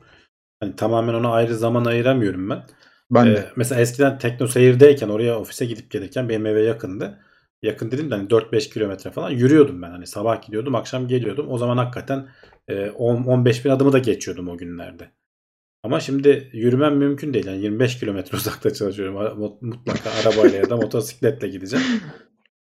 Hani 0.59 0.75
tamamen 0.75 1.13
ona 1.13 1.31
ayrı 1.31 1.55
zaman 1.55 1.85
ayıramıyorum 1.85 2.49
ben. 2.49 2.63
Ben 3.11 3.25
ee, 3.25 3.35
de. 3.35 3.45
Mesela 3.55 3.81
eskiden 3.81 4.17
Tekno 4.17 4.47
Seyir'deyken 4.47 5.09
oraya 5.09 5.39
ofise 5.39 5.65
gidip 5.65 5.91
gelirken 5.91 6.29
benim 6.29 6.45
eve 6.45 6.61
yakındı. 6.61 7.19
Yakın 7.61 7.91
dedim 7.91 8.11
de 8.11 8.15
hani 8.15 8.27
4-5 8.27 8.73
kilometre 8.73 9.11
falan 9.11 9.29
yürüyordum 9.29 9.81
ben. 9.81 9.91
Hani 9.91 10.07
sabah 10.07 10.41
gidiyordum 10.41 10.75
akşam 10.75 11.07
geliyordum. 11.07 11.45
O 11.49 11.57
zaman 11.57 11.77
hakikaten 11.77 12.27
10-15 12.67 13.65
bin 13.65 13.69
adımı 13.69 13.93
da 13.93 13.99
geçiyordum 13.99 14.47
o 14.47 14.57
günlerde. 14.57 15.11
Ama 15.83 15.99
şimdi 15.99 16.49
yürümem 16.53 16.97
mümkün 16.97 17.33
değil. 17.33 17.47
Yani 17.47 17.61
25 17.61 17.99
kilometre 17.99 18.37
uzakta 18.37 18.73
çalışıyorum. 18.73 19.57
Mutlaka 19.61 20.09
arabayla 20.09 20.57
ya 20.57 20.69
da 20.69 20.77
motosikletle 20.77 21.47
gideceğim. 21.47 21.85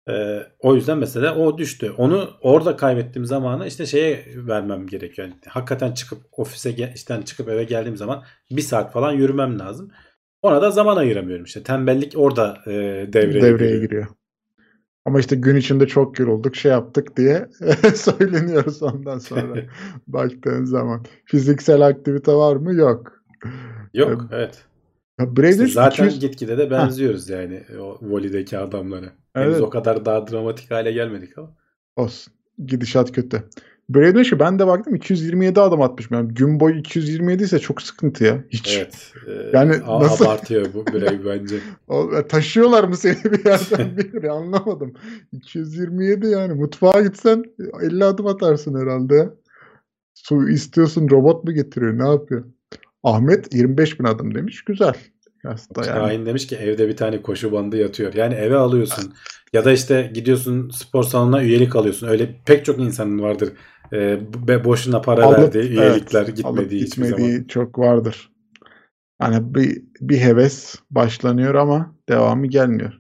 Ee, 0.09 0.47
o 0.59 0.75
yüzden 0.75 0.99
mesela 0.99 1.37
o 1.37 1.59
düştü. 1.59 1.91
Onu 1.97 2.31
orada 2.41 2.77
kaybettiğim 2.77 3.27
zamanı 3.27 3.67
işte 3.67 3.87
şeye 3.87 4.25
vermem 4.37 4.87
gerekiyor. 4.87 5.29
Yani 5.29 5.41
hakikaten 5.49 5.93
çıkıp 5.93 6.19
ofise 6.33 6.93
işten 6.95 7.23
çıkıp 7.23 7.49
eve 7.49 7.65
geldiğim 7.65 7.97
zaman 7.97 8.25
bir 8.51 8.63
saat 8.63 8.93
falan 8.93 9.13
yürümem 9.13 9.59
lazım. 9.59 9.91
Ona 10.43 10.63
da 10.63 10.71
zaman 10.71 10.97
ayıramıyorum 10.97 11.45
işte. 11.45 11.63
Tembellik 11.63 12.13
orada 12.17 12.59
e, 12.67 12.73
devreye, 13.13 13.43
devreye 13.43 13.71
giriyor. 13.71 13.83
giriyor. 13.83 14.07
Ama 15.05 15.21
işte 15.21 15.37
gün 15.37 15.57
içinde 15.57 15.87
çok 15.87 16.19
yorulduk 16.19 16.57
şey 16.57 16.73
yaptık 16.73 17.17
diye 17.17 17.49
söyleniyoruz 17.95 18.83
ondan 18.83 19.19
sonra 19.19 19.63
baktığın 20.07 20.65
zaman. 20.65 21.05
Fiziksel 21.25 21.81
aktivite 21.81 22.33
var 22.33 22.57
mı? 22.57 22.75
Yok. 22.75 23.23
Yok 23.95 24.27
evet. 24.33 24.65
işte 25.19 25.67
zaten 25.67 26.05
200... 26.05 26.21
gitgide 26.21 26.59
de 26.59 26.71
benziyoruz 26.71 27.31
ha. 27.31 27.35
yani 27.35 27.65
o 27.81 27.99
volideki 28.03 28.59
adamlara. 28.59 29.13
Evet. 29.35 29.47
Henüz 29.47 29.61
o 29.61 29.71
kadar 29.71 30.05
daha 30.05 30.27
dramatik 30.27 30.71
hale 30.71 30.93
gelmedik 30.93 31.39
ama. 31.39 31.57
Olsun. 31.97 32.35
Gidişat 32.67 33.13
kötü. 33.13 33.43
Braden 33.95 34.23
şu 34.23 34.39
ben 34.39 34.59
de 34.59 34.67
baktım 34.67 34.95
227 34.95 35.61
adım 35.61 35.83
atmış. 35.83 36.11
Yani 36.11 36.35
gün 36.35 36.61
boyu 36.61 36.77
227 36.79 37.43
ise 37.43 37.59
çok 37.59 37.83
sıkıntı 37.83 38.25
ya. 38.25 38.45
Hiç. 38.51 38.77
Evet. 38.77 39.13
E, 39.27 39.57
yani 39.57 39.77
a- 39.87 40.01
nasıl? 40.01 40.25
Abartıyor 40.25 40.67
bu 40.75 40.87
Bray 40.87 41.19
bence. 41.27 41.57
o, 41.89 42.11
e, 42.19 42.29
taşıyorlar 42.29 42.85
mı 42.85 42.97
seni 42.97 43.25
bir 43.25 43.45
yerden 43.45 43.97
bir 44.23 44.25
anlamadım. 44.29 44.95
227 45.33 46.27
yani 46.27 46.55
mutfağa 46.55 47.01
gitsen 47.03 47.45
50 47.83 48.05
adım 48.05 48.27
atarsın 48.27 48.81
herhalde. 48.81 49.29
Su 50.15 50.49
istiyorsun 50.49 51.11
robot 51.11 51.45
mu 51.45 51.53
getiriyor 51.55 51.99
ne 51.99 52.09
yapıyor? 52.09 52.45
Ahmet 53.03 53.55
25 53.55 54.01
bin 54.01 54.05
adım 54.05 54.35
demiş. 54.35 54.65
Güzel. 54.65 54.95
Aslında 55.45 55.87
yani. 55.87 55.99
Şahin 55.99 56.27
demiş 56.27 56.47
ki 56.47 56.57
evde 56.57 56.89
bir 56.89 56.97
tane 56.97 57.23
koşu 57.23 57.53
bandı 57.53 57.77
yatıyor. 57.77 58.15
Yani 58.15 58.35
eve 58.35 58.57
alıyorsun. 58.57 59.13
Ya 59.53 59.65
da 59.65 59.73
işte 59.73 60.11
gidiyorsun 60.15 60.71
spor 60.71 61.03
salonuna 61.03 61.43
üyelik 61.43 61.77
alıyorsun. 61.77 62.09
Öyle 62.09 62.37
pek 62.47 62.65
çok 62.65 62.79
insanın 62.79 63.19
vardır. 63.23 63.53
E, 63.93 64.65
boşuna 64.65 65.01
para 65.01 65.25
alıp, 65.25 65.39
verdiği 65.39 65.71
üyelikler 65.71 66.23
evet, 66.25 66.37
gitmediği 66.37 66.85
gitmediği 66.85 67.33
zaman. 67.33 67.47
çok 67.47 67.79
vardır. 67.79 68.31
Yani 69.23 69.55
bir, 69.55 69.83
bir 70.01 70.19
heves 70.19 70.77
başlanıyor 70.91 71.55
ama 71.55 71.97
devamı 72.09 72.47
gelmiyor. 72.47 72.93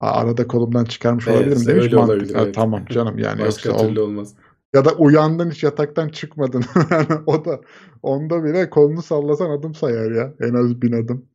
Arada 0.00 0.46
kolumdan 0.46 0.84
çıkarmış 0.84 1.28
evet, 1.28 1.36
olabilirim 1.36 1.66
demiş. 1.66 1.84
Öyle 1.84 1.96
olabilir, 1.96 2.36
evet. 2.38 2.54
Tamam 2.54 2.84
canım 2.90 3.18
yani 3.18 3.40
Başka 3.40 3.68
yoksa 3.68 3.86
türlü 3.86 4.00
ol... 4.00 4.04
olmaz. 4.04 4.34
Ya 4.74 4.84
da 4.84 4.92
uyandın 4.92 5.50
hiç 5.50 5.62
yataktan 5.62 6.08
çıkmadın. 6.08 6.64
yani 6.90 7.06
o 7.26 7.44
da 7.44 7.60
onda 8.02 8.44
bile 8.44 8.70
kolunu 8.70 9.02
sallasan 9.02 9.50
adım 9.50 9.74
sayar 9.74 10.10
ya. 10.10 10.34
En 10.40 10.54
az 10.54 10.82
bin 10.82 10.92
adım. 10.92 11.28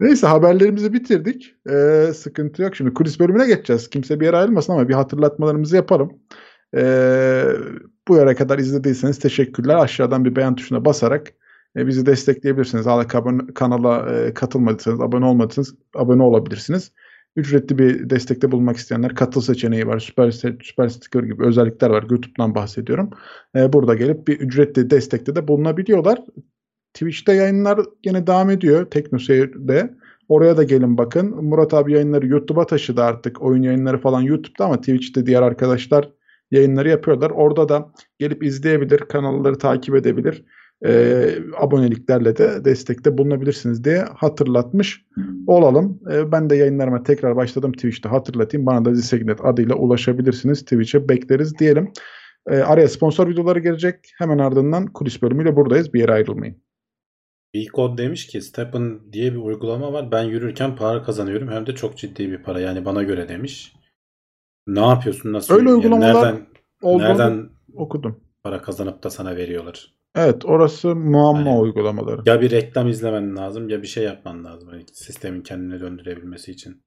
Neyse 0.00 0.26
haberlerimizi 0.26 0.92
bitirdik. 0.92 1.54
Ee, 1.70 2.12
sıkıntı 2.14 2.62
yok. 2.62 2.76
Şimdi 2.76 2.94
kulis 2.94 3.20
bölümüne 3.20 3.46
geçeceğiz. 3.46 3.90
Kimse 3.90 4.20
bir 4.20 4.26
yere 4.26 4.36
ayrılmasın 4.36 4.72
ama 4.72 4.88
bir 4.88 4.94
hatırlatmalarımızı 4.94 5.76
yapalım. 5.76 6.12
Ee, 6.76 7.44
bu 8.08 8.16
yere 8.16 8.34
kadar 8.34 8.58
izlediyseniz 8.58 9.18
teşekkürler. 9.18 9.76
Aşağıdan 9.76 10.24
bir 10.24 10.36
beğen 10.36 10.54
tuşuna 10.54 10.84
basarak 10.84 11.32
e, 11.76 11.86
bizi 11.86 12.06
destekleyebilirsiniz. 12.06 12.86
Hala 12.86 13.06
kanala 13.54 14.12
e, 14.12 14.34
katılmadıysanız, 14.34 15.00
abone 15.00 15.24
olmadıysanız 15.24 15.74
abone 15.94 16.22
olabilirsiniz. 16.22 16.92
Ücretli 17.36 17.78
bir 17.78 18.10
destekte 18.10 18.52
bulunmak 18.52 18.76
isteyenler 18.76 19.14
katıl 19.14 19.40
seçeneği 19.40 19.86
var. 19.86 19.98
Süper, 19.98 20.30
süper 20.62 20.88
sticker 20.88 21.22
gibi 21.22 21.46
özellikler 21.46 21.90
var. 21.90 22.02
YouTube'dan 22.10 22.54
bahsediyorum. 22.54 23.10
Ee, 23.56 23.72
burada 23.72 23.94
gelip 23.94 24.28
bir 24.28 24.40
ücretli 24.40 24.90
destekte 24.90 25.36
de 25.36 25.48
bulunabiliyorlar. 25.48 26.18
Twitch'te 26.94 27.32
yayınlar 27.32 27.80
yine 28.04 28.26
devam 28.26 28.50
ediyor. 28.50 28.90
Teknoseyir'de. 28.90 29.94
Oraya 30.28 30.56
da 30.56 30.62
gelin 30.62 30.98
bakın. 30.98 31.44
Murat 31.44 31.74
abi 31.74 31.92
yayınları 31.92 32.26
YouTube'a 32.26 32.66
taşıdı 32.66 33.02
artık. 33.02 33.42
Oyun 33.42 33.62
yayınları 33.62 33.98
falan 33.98 34.20
YouTube'da 34.22 34.64
ama 34.64 34.76
Twitch'te 34.80 35.26
diğer 35.26 35.42
arkadaşlar 35.42 36.10
yayınları 36.52 36.88
yapıyorlar. 36.88 37.30
Orada 37.30 37.68
da 37.68 37.92
gelip 38.18 38.44
izleyebilir, 38.44 38.98
kanalları 38.98 39.58
takip 39.58 39.94
edebilir. 39.94 40.44
E, 40.84 41.24
aboneliklerle 41.60 42.36
de 42.36 42.64
destekte 42.64 43.18
bulunabilirsiniz 43.18 43.84
diye 43.84 44.04
hatırlatmış 44.16 45.04
olalım. 45.46 46.00
E, 46.12 46.32
ben 46.32 46.50
de 46.50 46.56
yayınlarıma 46.56 47.02
tekrar 47.02 47.36
başladım 47.36 47.72
Twitch'te 47.72 48.08
hatırlatayım. 48.08 48.66
Bana 48.66 48.84
da 48.84 48.94
Zisegnet 48.94 49.44
adıyla 49.44 49.74
ulaşabilirsiniz. 49.74 50.60
Twitch'e 50.62 51.08
bekleriz 51.08 51.58
diyelim. 51.58 51.92
E, 52.50 52.56
araya 52.56 52.88
sponsor 52.88 53.28
videoları 53.28 53.58
gelecek. 53.58 53.96
Hemen 54.18 54.38
ardından 54.38 54.86
kulis 54.86 55.22
bölümüyle 55.22 55.56
buradayız. 55.56 55.94
Bir 55.94 56.00
yere 56.00 56.12
ayrılmayın. 56.12 56.56
Bcode 57.54 58.02
demiş 58.02 58.26
ki 58.26 58.40
Stepen 58.40 59.12
diye 59.12 59.32
bir 59.32 59.38
uygulama 59.38 59.92
var. 59.92 60.10
Ben 60.12 60.22
yürürken 60.22 60.76
para 60.76 61.02
kazanıyorum. 61.02 61.48
Hem 61.48 61.66
de 61.66 61.74
çok 61.74 61.98
ciddi 61.98 62.30
bir 62.30 62.42
para. 62.42 62.60
Yani 62.60 62.84
bana 62.84 63.02
göre 63.02 63.28
demiş. 63.28 63.72
Ne 64.66 64.80
yapıyorsun? 64.80 65.32
Nasıl? 65.32 65.54
Öyle 65.54 65.68
uygulamalar 65.68 66.24
nereden, 66.24 66.46
nereden 66.82 67.50
okudum. 67.74 68.20
Para 68.42 68.62
kazanıp 68.62 69.02
da 69.02 69.10
sana 69.10 69.36
veriyorlar. 69.36 69.94
Evet 70.14 70.44
orası 70.44 70.96
muamma 70.96 71.50
yani, 71.50 71.60
uygulamaları. 71.60 72.22
Ya 72.26 72.40
bir 72.40 72.50
reklam 72.50 72.88
izlemen 72.88 73.36
lazım 73.36 73.68
ya 73.68 73.82
bir 73.82 73.86
şey 73.86 74.04
yapman 74.04 74.44
lazım. 74.44 74.68
Yani 74.72 74.84
sistemin 74.92 75.42
kendine 75.42 75.80
döndürebilmesi 75.80 76.52
için. 76.52 76.82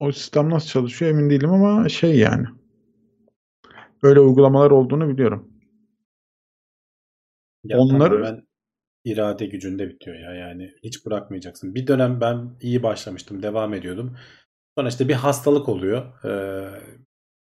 O 0.00 0.12
sistem 0.12 0.50
nasıl 0.50 0.68
çalışıyor 0.68 1.10
emin 1.10 1.30
değilim 1.30 1.52
ama 1.52 1.88
şey 1.88 2.18
yani. 2.18 2.46
Öyle 4.02 4.20
uygulamalar 4.20 4.70
olduğunu 4.70 5.08
biliyorum. 5.08 5.50
Ya 7.64 7.78
Onları 7.78 8.22
ben 8.22 8.46
irade 9.04 9.46
gücünde 9.46 9.88
bitiyor 9.88 10.16
ya 10.16 10.34
yani 10.34 10.70
hiç 10.82 11.06
bırakmayacaksın. 11.06 11.74
Bir 11.74 11.86
dönem 11.86 12.20
ben 12.20 12.56
iyi 12.60 12.82
başlamıştım, 12.82 13.42
devam 13.42 13.74
ediyordum. 13.74 14.16
Sonra 14.78 14.88
işte 14.88 15.08
bir 15.08 15.14
hastalık 15.14 15.68
oluyor. 15.68 16.24
Ee, 16.24 16.80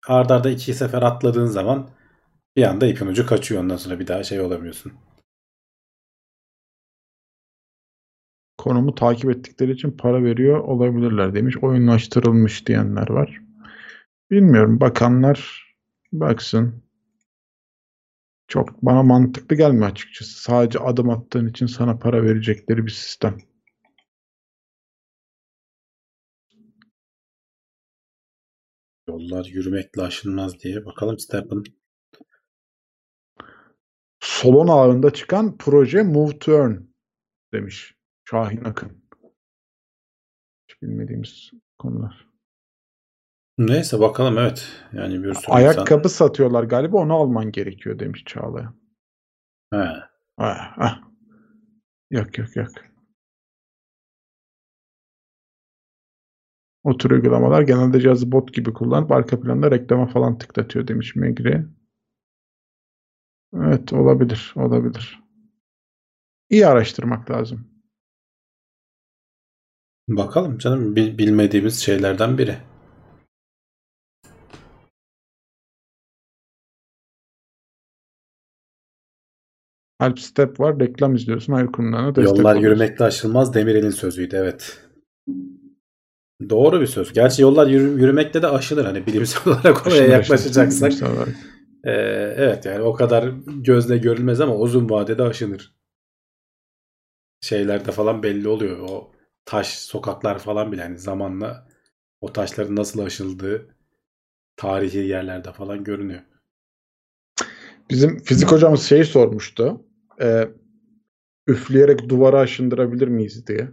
ardarda 0.06 0.34
arda 0.34 0.50
iki 0.50 0.74
sefer 0.74 1.02
atladığın 1.02 1.46
zaman 1.46 1.90
bir 2.56 2.62
anda 2.62 2.86
ipin 2.86 3.06
ucu 3.06 3.26
kaçıyor. 3.26 3.62
Ondan 3.62 3.76
sonra 3.76 3.98
bir 4.00 4.06
daha 4.06 4.24
şey 4.24 4.40
olamıyorsun. 4.40 4.92
Konumu 8.58 8.94
takip 8.94 9.30
ettikleri 9.30 9.72
için 9.72 9.90
para 9.90 10.24
veriyor 10.24 10.58
olabilirler 10.58 11.34
demiş. 11.34 11.56
Oyunlaştırılmış 11.56 12.66
diyenler 12.66 13.10
var. 13.10 13.40
Bilmiyorum. 14.30 14.80
Bakanlar 14.80 15.66
baksın. 16.12 16.82
Çok 18.48 18.82
bana 18.82 19.02
mantıklı 19.02 19.56
gelmiyor 19.56 19.90
açıkçası. 19.90 20.42
Sadece 20.42 20.78
adım 20.78 21.10
attığın 21.10 21.48
için 21.48 21.66
sana 21.66 21.98
para 21.98 22.22
verecekleri 22.22 22.86
bir 22.86 22.90
sistem. 22.90 23.36
Yollar 29.10 29.44
yürümekle 29.44 30.02
aşılmaz 30.02 30.60
diye. 30.60 30.84
Bakalım 30.84 31.18
Stephen. 31.18 31.62
Solon 34.20 34.68
ağında 34.68 35.12
çıkan 35.12 35.58
proje 35.58 36.02
Move 36.02 36.38
to 36.38 36.52
Earn 36.52 36.76
demiş 37.52 37.94
Şahin 38.24 38.64
Akın. 38.64 39.04
Hiç 40.68 40.82
bilmediğimiz 40.82 41.50
konular. 41.78 42.28
Neyse 43.58 44.00
bakalım 44.00 44.38
evet. 44.38 44.68
Yani 44.92 45.22
bir 45.24 45.34
sürü 45.34 45.52
Ayakkabı 45.52 45.98
insan... 46.08 46.26
satıyorlar 46.26 46.64
galiba 46.64 46.96
onu 46.96 47.14
alman 47.14 47.52
gerekiyor 47.52 47.98
demiş 47.98 48.24
Çağlayan. 48.26 48.80
He. 49.72 49.86
Ha, 50.36 50.72
ha. 50.76 51.00
Yok 52.10 52.38
yok 52.38 52.56
yok. 52.56 52.89
O 56.84 56.96
tür 56.96 57.10
uygulamalar 57.10 57.62
genelde 57.62 58.00
cihazı 58.00 58.32
bot 58.32 58.54
gibi 58.54 58.72
kullanıp 58.72 59.12
arka 59.12 59.40
planda 59.40 59.70
reklama 59.70 60.06
falan 60.06 60.38
tıklatıyor 60.38 60.88
demiş 60.88 61.16
Megri. 61.16 61.66
Evet 63.56 63.92
olabilir, 63.92 64.52
olabilir. 64.56 65.20
İyi 66.50 66.66
araştırmak 66.66 67.30
lazım. 67.30 67.70
Bakalım 70.08 70.58
canım 70.58 70.96
bilmediğimiz 70.96 71.80
şeylerden 71.80 72.38
biri. 72.38 72.56
Help 80.00 80.18
Step 80.20 80.60
var. 80.60 80.80
Reklam 80.80 81.14
izliyorsun. 81.14 81.52
Hayır 81.52 81.66
kurumlarına 81.66 82.14
destek 82.14 82.38
Yollar 82.38 82.56
oluyorsun. 82.56 82.62
yürümekte 82.62 83.04
aşılmaz 83.04 83.54
Demirel'in 83.54 83.90
sözüydü. 83.90 84.36
Evet. 84.36 84.80
Doğru 86.48 86.80
bir 86.80 86.86
söz. 86.86 87.12
Gerçi 87.12 87.42
yollar 87.42 87.66
yürü, 87.66 88.00
yürümekte 88.00 88.42
de 88.42 88.46
aşılır. 88.46 88.84
Hani 88.84 89.06
bilimsel 89.06 89.42
olarak 89.52 89.86
oraya 89.86 90.06
yaklaşacaksak. 90.06 90.92
Ee, 91.84 91.90
evet 92.36 92.64
yani 92.64 92.82
o 92.82 92.92
kadar 92.92 93.24
gözle 93.46 93.98
görülmez 93.98 94.40
ama 94.40 94.56
uzun 94.56 94.90
vadede 94.90 95.22
aşınır. 95.22 95.74
Şeylerde 97.40 97.92
falan 97.92 98.22
belli 98.22 98.48
oluyor. 98.48 98.78
O 98.88 99.12
taş 99.44 99.78
sokaklar 99.78 100.38
falan 100.38 100.72
bile 100.72 100.82
hani 100.82 100.98
zamanla 100.98 101.68
o 102.20 102.32
taşların 102.32 102.76
nasıl 102.76 103.00
aşıldığı 103.00 103.66
tarihi 104.56 104.98
yerlerde 104.98 105.52
falan 105.52 105.84
görünüyor. 105.84 106.20
Bizim 107.90 108.18
fizik 108.18 108.52
hocamız 108.52 108.82
şeyi 108.82 109.04
sormuştu. 109.04 109.86
E, 110.20 110.48
üfleyerek 111.46 112.08
duvara 112.08 112.38
aşındırabilir 112.38 113.08
miyiz 113.08 113.46
diye. 113.46 113.68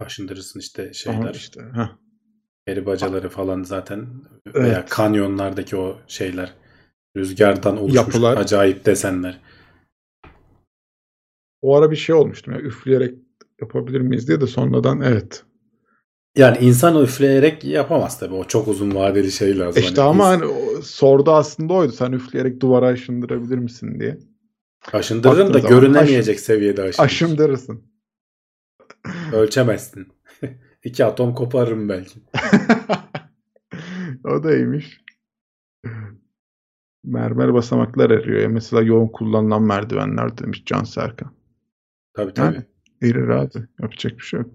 Aşındırırsın 0.00 0.60
işte 0.60 0.92
şeyler. 0.92 1.18
Aha 1.18 1.30
işte. 1.30 1.60
Heh. 1.74 1.96
Peri 2.66 2.86
bacaları 2.86 3.28
falan 3.28 3.62
zaten 3.62 4.06
evet. 4.46 4.56
veya 4.56 4.84
kanyonlardaki 4.86 5.76
o 5.76 5.98
şeyler. 6.06 6.54
Rüzgardan 7.16 7.76
oluşmuş 7.76 7.96
Yapılar. 7.96 8.36
acayip 8.36 8.86
desenler. 8.86 9.40
O 11.62 11.76
ara 11.76 11.90
bir 11.90 11.96
şey 11.96 12.14
olmuştu. 12.14 12.50
Yani 12.50 12.62
üfleyerek 12.62 13.18
yapabilir 13.60 14.00
miyiz 14.00 14.28
diye 14.28 14.40
de 14.40 14.46
sonradan 14.46 15.00
evet. 15.00 15.44
Yani 16.36 16.58
insan 16.58 17.02
üfleyerek 17.02 17.64
yapamaz 17.64 18.18
tabii. 18.18 18.34
O 18.34 18.44
çok 18.44 18.68
uzun 18.68 18.94
vadeli 18.94 19.32
şey 19.32 19.58
lazım. 19.58 19.82
İşte 19.82 20.00
hani 20.00 20.10
ama 20.10 20.26
hani 20.26 20.44
sordu 20.82 21.30
aslında 21.30 21.72
oydu. 21.72 21.92
Sen 21.92 22.12
üfleyerek 22.12 22.60
duvara 22.60 22.86
aşındırabilir 22.86 23.58
misin 23.58 24.00
diye. 24.00 24.18
Aşındırırım 24.92 25.54
da 25.54 25.58
zaman, 25.58 25.80
görünemeyecek 25.80 26.36
aş, 26.36 26.42
seviyede 26.42 26.82
aşındır. 26.82 27.04
Aşındırırsın. 27.04 27.93
Ölçemezsin. 29.32 30.08
İki 30.84 31.04
atom 31.04 31.34
koparırım 31.34 31.88
belki. 31.88 32.20
o 34.24 34.44
da 34.44 34.56
iyiymiş. 34.56 35.00
Mermer 37.04 37.54
basamaklar 37.54 38.10
eriyor. 38.10 38.40
Ya 38.40 38.48
mesela 38.48 38.82
yoğun 38.82 39.08
kullanılan 39.08 39.62
merdivenler 39.62 40.38
demiş 40.38 40.62
Can 40.66 40.84
Serkan. 40.84 41.32
Tabii 42.14 42.34
tabii. 42.34 42.54
Yani, 42.54 42.64
erir 43.02 43.28
abi. 43.28 43.58
Yapacak 43.82 44.18
bir 44.18 44.22
şey 44.22 44.40
yok. 44.40 44.50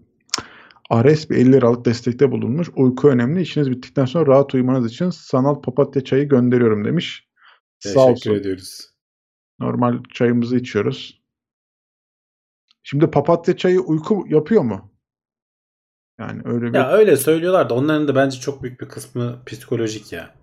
Ares 0.90 1.30
bir 1.30 1.36
50 1.36 1.52
liralık 1.52 1.86
destekte 1.86 2.32
bulunmuş. 2.32 2.70
Uyku 2.76 3.10
önemli. 3.10 3.42
İşiniz 3.42 3.72
bittikten 3.72 4.06
sonra 4.06 4.28
rahat 4.28 4.54
uyumanız 4.54 4.92
için 4.92 5.10
sanal 5.10 5.62
papatya 5.62 6.04
çayı 6.04 6.30
gönderiyorum 6.30 6.86
demiş. 6.86 7.28
Teşekkür 7.80 8.00
Sağ 8.00 8.08
olsun. 8.08 8.36
ediyoruz. 8.36 8.90
Normal 9.60 10.04
çayımızı 10.14 10.58
içiyoruz. 10.58 11.19
Şimdi 12.84 13.12
papatya 13.12 13.58
çayı 13.58 13.80
uyku 13.80 14.26
yapıyor 14.30 14.62
mu? 14.62 14.92
Yani 16.20 16.42
öyle 16.46 16.66
bir... 16.66 16.74
Ya 16.74 16.92
öyle 16.92 17.18
söylüyorlar 17.18 17.70
da 17.70 17.74
onların 17.74 18.08
da 18.08 18.16
bence 18.16 18.40
çok 18.40 18.64
büyük 18.64 18.82
bir 18.82 18.90
kısmı 18.90 19.40
psikolojik 19.46 20.14
ya. 20.14 20.36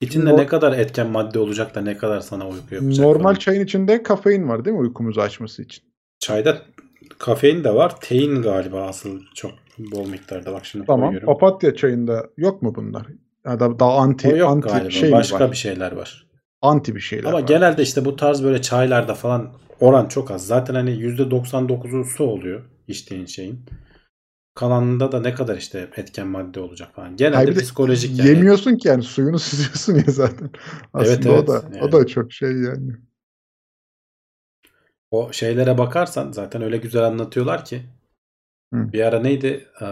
İçinde 0.00 0.30
Nor- 0.30 0.36
ne 0.38 0.46
kadar 0.46 0.72
etken 0.72 1.06
madde 1.10 1.38
olacak 1.38 1.74
da 1.74 1.80
ne 1.80 1.96
kadar 1.96 2.20
sana 2.20 2.48
uyku 2.48 2.74
yapacak. 2.74 3.04
Normal 3.04 3.22
falan. 3.22 3.34
çayın 3.34 3.64
içinde 3.64 4.02
kafein 4.02 4.48
var 4.48 4.64
değil 4.64 4.76
mi 4.76 4.80
uykumuzu 4.82 5.20
açması 5.20 5.62
için? 5.62 5.84
Çayda 6.18 6.58
kafein 7.18 7.64
de 7.64 7.74
var. 7.74 8.00
Tein 8.00 8.42
galiba 8.42 8.82
asıl 8.86 9.20
çok 9.34 9.50
bol 9.78 10.08
miktarda. 10.08 10.52
Bak 10.52 10.66
şimdi 10.66 10.86
tamam. 10.86 11.08
koyuyorum. 11.08 11.26
Papatya 11.26 11.74
çayında 11.74 12.26
yok 12.36 12.62
mu 12.62 12.74
bunlar? 12.74 13.06
Ya 13.46 13.60
da 13.60 13.78
daha 13.78 13.96
anti 13.96 14.28
o 14.28 14.36
yok 14.36 14.50
anti 14.50 14.68
galiba. 14.68 14.90
şey 14.90 15.12
Başka 15.12 15.40
var? 15.40 15.50
bir 15.50 15.56
şeyler 15.56 15.92
var. 15.92 16.26
Anti 16.62 16.94
bir 16.94 17.00
şeyler 17.00 17.28
Ama 17.28 17.38
var. 17.38 17.46
genelde 17.46 17.82
işte 17.82 18.04
bu 18.04 18.16
tarz 18.16 18.44
böyle 18.44 18.62
çaylarda 18.62 19.14
falan 19.14 19.52
oran 19.80 20.08
çok 20.08 20.30
az. 20.30 20.46
Zaten 20.46 20.74
hani 20.74 20.90
%99'u 20.90 22.04
su 22.04 22.24
oluyor 22.24 22.64
içtiğin 22.88 23.26
şeyin. 23.26 23.64
Kalanında 24.54 25.12
da 25.12 25.20
ne 25.20 25.34
kadar 25.34 25.56
işte 25.56 25.90
etken 25.96 26.26
madde 26.26 26.60
olacak 26.60 26.94
falan. 26.94 27.16
Genelde 27.16 27.36
Hayır, 27.36 27.54
psikolojik 27.54 28.18
yani. 28.18 28.28
Yemiyorsun 28.28 28.76
ki 28.76 28.88
yani 28.88 29.02
suyunu 29.02 29.38
süzüyorsun 29.38 29.94
ya 29.94 30.04
zaten. 30.06 30.50
Aslında 30.92 31.14
evet, 31.14 31.26
evet, 31.26 31.48
o 31.48 31.52
da 31.52 31.62
yani. 31.72 31.82
o 31.82 31.92
da 31.92 32.06
çok 32.06 32.32
şey 32.32 32.52
yani. 32.52 32.92
O 35.10 35.32
şeylere 35.32 35.78
bakarsan 35.78 36.32
zaten 36.32 36.62
öyle 36.62 36.76
güzel 36.76 37.04
anlatıyorlar 37.04 37.64
ki. 37.64 37.82
Hı. 38.74 38.92
Bir 38.92 39.00
ara 39.00 39.20
neydi? 39.20 39.68
Ee, 39.80 39.84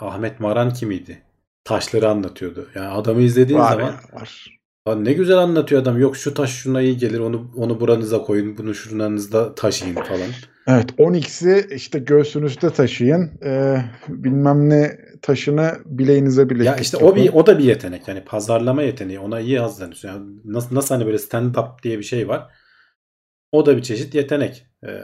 Ahmet 0.00 0.40
Maran 0.40 0.72
kimiydi? 0.72 1.22
Taşları 1.64 2.08
anlatıyordu. 2.08 2.68
Yani 2.74 2.88
adamı 2.88 3.20
izlediğin 3.20 3.58
var 3.58 3.72
zaman 3.72 3.92
ya, 3.92 4.00
var. 4.12 4.61
Lan 4.88 5.04
ne 5.04 5.12
güzel 5.12 5.38
anlatıyor 5.38 5.82
adam. 5.82 6.00
Yok 6.00 6.16
şu 6.16 6.34
taş 6.34 6.50
şuna 6.50 6.80
iyi 6.80 6.96
gelir. 6.96 7.18
Onu 7.18 7.50
onu 7.56 7.80
buranıza 7.80 8.22
koyun. 8.22 8.58
Bunu 8.58 8.74
şuranızda 8.74 9.54
taşıyın 9.54 9.94
falan. 9.94 10.28
Evet 10.68 10.90
10x'i 10.98 11.74
işte 11.74 11.98
göğsünüzde 11.98 12.70
taşıyın. 12.70 13.30
Ee, 13.44 13.76
bilmem 14.08 14.70
ne 14.70 14.98
taşını 15.22 15.72
bileğinize 15.84 16.50
bileklik 16.50 16.66
Ya 16.66 16.76
işte 16.76 16.98
yapın. 16.98 17.12
o 17.12 17.16
bir 17.16 17.32
o 17.32 17.46
da 17.46 17.58
bir 17.58 17.64
yetenek. 17.64 18.08
Yani 18.08 18.24
pazarlama 18.24 18.82
yeteneği. 18.82 19.18
Ona 19.18 19.40
iyi 19.40 19.58
hazırlanıyorsun. 19.58 20.08
Yani 20.08 20.26
nasıl, 20.44 20.74
nasıl 20.74 20.94
hani 20.94 21.06
böyle 21.06 21.18
stand 21.18 21.54
up 21.54 21.82
diye 21.82 21.98
bir 21.98 22.04
şey 22.04 22.28
var. 22.28 22.52
O 23.52 23.66
da 23.66 23.76
bir 23.76 23.82
çeşit 23.82 24.14
yetenek. 24.14 24.66
Ee, 24.86 25.02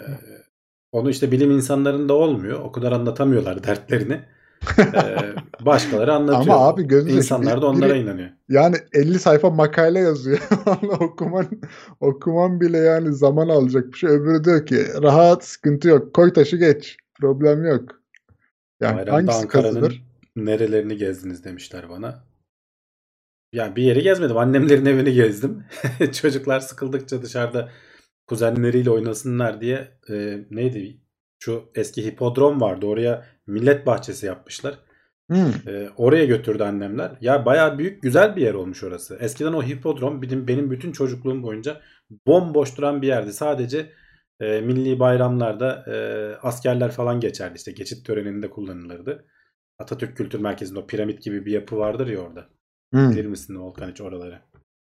onu 0.92 1.10
işte 1.10 1.32
bilim 1.32 1.50
insanlarında 1.50 2.14
olmuyor. 2.14 2.60
O 2.60 2.72
kadar 2.72 2.92
anlatamıyorlar 2.92 3.64
dertlerini. 3.64 4.20
Ee, 4.78 5.34
başkaları 5.60 6.14
anlatıyor. 6.14 6.56
Ama 6.56 6.68
abi 6.68 6.82
gözünüzü 6.82 7.16
İnsanlar 7.16 7.62
da 7.62 7.66
onlara 7.66 7.94
biri, 7.94 8.02
inanıyor. 8.02 8.28
Yani 8.48 8.76
50 8.92 9.18
sayfa 9.18 9.50
makale 9.50 9.98
yazıyor. 9.98 10.38
okuman 11.00 11.46
okuman 12.00 12.60
bile 12.60 12.78
yani 12.78 13.14
zaman 13.14 13.48
alacak 13.48 13.92
bir 13.92 13.98
şey. 13.98 14.10
Öbürü 14.10 14.44
diyor 14.44 14.66
ki 14.66 14.86
rahat 15.02 15.44
sıkıntı 15.44 15.88
yok. 15.88 16.14
Koy 16.14 16.32
taşı 16.32 16.56
geç. 16.56 16.96
Problem 17.20 17.64
yok. 17.64 18.02
Yani 18.80 18.96
Bayramda 18.96 19.32
hangisi 19.32 20.00
nerelerini 20.36 20.96
gezdiniz 20.96 21.44
demişler 21.44 21.88
bana. 21.88 22.24
Yani 23.52 23.76
bir 23.76 23.82
yeri 23.82 24.02
gezmedim. 24.02 24.36
Annemlerin 24.36 24.86
evini 24.86 25.12
gezdim. 25.12 25.64
Çocuklar 26.12 26.60
sıkıldıkça 26.60 27.22
dışarıda 27.22 27.68
kuzenleriyle 28.26 28.90
oynasınlar 28.90 29.60
diye 29.60 29.88
e, 30.10 30.38
neydi 30.50 31.00
şu 31.38 31.70
eski 31.74 32.04
hipodrom 32.04 32.60
vardı 32.60 32.86
oraya 32.86 33.26
millet 33.48 33.86
bahçesi 33.86 34.26
yapmışlar. 34.26 34.78
Hmm. 35.30 35.52
E, 35.66 35.88
oraya 35.96 36.24
götürdü 36.24 36.62
annemler. 36.62 37.10
Ya 37.20 37.46
baya 37.46 37.78
büyük 37.78 38.02
güzel 38.02 38.36
bir 38.36 38.42
yer 38.42 38.54
olmuş 38.54 38.84
orası. 38.84 39.18
Eskiden 39.20 39.52
o 39.52 39.62
hipodrom 39.62 40.22
benim, 40.22 40.48
benim 40.48 40.70
bütün 40.70 40.92
çocukluğum 40.92 41.42
boyunca 41.42 41.80
bomboş 42.26 42.76
duran 42.76 43.02
bir 43.02 43.06
yerdi. 43.06 43.32
Sadece 43.32 43.92
e, 44.40 44.60
milli 44.60 45.00
bayramlarda 45.00 45.84
e, 45.86 45.96
askerler 46.42 46.90
falan 46.90 47.20
geçerdi. 47.20 47.56
İşte 47.56 47.72
geçit 47.72 48.06
töreninde 48.06 48.50
kullanılırdı. 48.50 49.24
Atatürk 49.78 50.16
Kültür 50.16 50.40
Merkezi'nde 50.40 50.78
o 50.78 50.86
piramit 50.86 51.22
gibi 51.22 51.46
bir 51.46 51.52
yapı 51.52 51.76
vardır 51.76 52.06
ya 52.06 52.18
orada. 52.18 52.46
Hmm. 52.92 53.10
Bilir 53.10 53.26
misin 53.26 53.60
Volkan 53.60 53.90
hiç 53.90 54.00
oraları? 54.00 54.38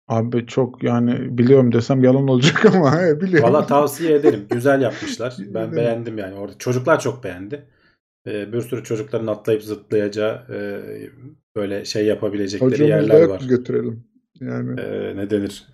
Abi 0.07 0.45
çok 0.45 0.83
yani 0.83 1.37
biliyorum 1.37 1.73
desem 1.73 2.03
yalan 2.03 2.27
olacak 2.27 2.65
ama 2.65 2.91
biliyorum. 3.21 3.53
Valla 3.53 3.65
tavsiye 3.65 4.15
ederim. 4.15 4.47
Güzel 4.49 4.81
yapmışlar. 4.81 5.35
Ben 5.53 5.75
beğendim 5.75 6.17
yani 6.17 6.35
orada. 6.35 6.57
Çocuklar 6.57 6.99
çok 6.99 7.23
beğendi. 7.23 7.65
Bir 8.25 8.61
sürü 8.61 8.83
çocukların 8.83 9.27
atlayıp 9.27 9.63
zıplayacağı 9.63 10.45
e, 10.49 10.81
böyle 11.55 11.85
şey 11.85 12.05
yapabilecekleri 12.05 12.71
Hocamız 12.71 12.89
yerler 12.89 13.23
var. 13.23 13.41
götürelim. 13.41 14.09
Yani. 14.39 14.81
Ee, 14.81 15.15
ne 15.15 15.29
denir? 15.29 15.67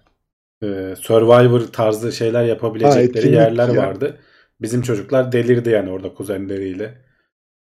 Ee, 0.64 0.96
Survivor 0.98 1.60
tarzı 1.60 2.12
şeyler 2.12 2.44
yapabilecekleri 2.44 3.36
ha, 3.36 3.42
yerler 3.42 3.70
ya. 3.70 3.88
vardı. 3.88 4.20
Bizim 4.62 4.82
çocuklar 4.82 5.32
delirdi 5.32 5.70
yani 5.70 5.90
orada 5.90 6.14
kuzenleriyle. 6.14 7.06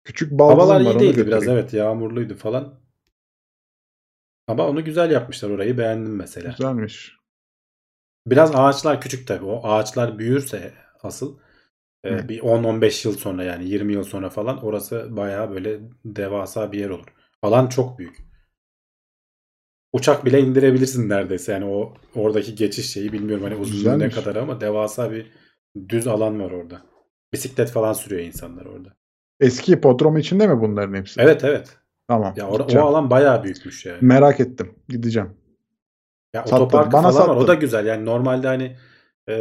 Küçük 0.04 0.40
Havalar 0.40 0.80
iyi 0.80 1.00
değildi 1.00 1.26
biraz 1.26 1.48
evet 1.48 1.72
yağmurluydu 1.72 2.34
falan. 2.34 2.80
Ama 4.48 4.68
onu 4.68 4.84
güzel 4.84 5.10
yapmışlar 5.10 5.50
orayı 5.50 5.78
beğendim 5.78 6.16
mesela. 6.16 6.50
Güzelmiş. 6.50 7.16
Biraz 8.26 8.54
ağaçlar 8.54 9.00
küçük 9.00 9.28
tabii. 9.28 9.44
O 9.44 9.68
ağaçlar 9.68 10.18
büyürse 10.18 10.72
asıl 11.02 11.38
e, 12.04 12.28
bir 12.28 12.40
10-15 12.40 13.08
yıl 13.08 13.16
sonra 13.16 13.44
yani 13.44 13.68
20 13.68 13.92
yıl 13.92 14.04
sonra 14.04 14.30
falan 14.30 14.64
orası 14.64 15.08
bayağı 15.16 15.50
böyle 15.50 15.80
devasa 16.04 16.72
bir 16.72 16.78
yer 16.78 16.88
olur. 16.90 17.06
Alan 17.42 17.66
çok 17.66 17.98
büyük. 17.98 18.16
Uçak 19.92 20.24
bile 20.24 20.40
indirebilirsin 20.40 21.08
neredeyse. 21.08 21.52
Yani 21.52 21.64
o 21.64 21.94
oradaki 22.14 22.54
geçiş 22.54 22.90
şeyi 22.92 23.12
bilmiyorum 23.12 23.44
hani 23.44 23.54
uzunluğu 23.54 23.98
ne 23.98 24.10
kadar 24.10 24.36
ama 24.36 24.60
devasa 24.60 25.12
bir 25.12 25.26
düz 25.88 26.06
alan 26.06 26.40
var 26.40 26.50
orada. 26.50 26.82
Bisiklet 27.32 27.70
falan 27.70 27.92
sürüyor 27.92 28.20
insanlar 28.22 28.64
orada. 28.64 28.88
Eski 29.40 29.72
hipodrom 29.72 30.16
içinde 30.16 30.46
mi 30.46 30.60
bunların 30.60 30.94
hepsi? 30.94 31.20
Evet 31.20 31.44
evet. 31.44 31.76
Tamam. 32.08 32.34
Ya 32.36 32.44
or- 32.44 32.78
o 32.78 32.84
alan 32.86 33.10
bayağı 33.10 33.44
büyükmüş 33.44 33.86
yani. 33.86 33.98
Merak 34.00 34.40
ettim. 34.40 34.74
Gideceğim. 34.88 35.30
Ya 36.34 36.42
Sattın. 36.46 36.56
otoparkı 36.64 36.92
Bana 36.92 37.02
falan 37.02 37.12
sattın. 37.12 37.30
var. 37.30 37.36
O 37.36 37.46
da 37.48 37.54
güzel. 37.54 37.86
Yani 37.86 38.04
normalde 38.04 38.46
hani 38.46 38.76
e, 39.28 39.34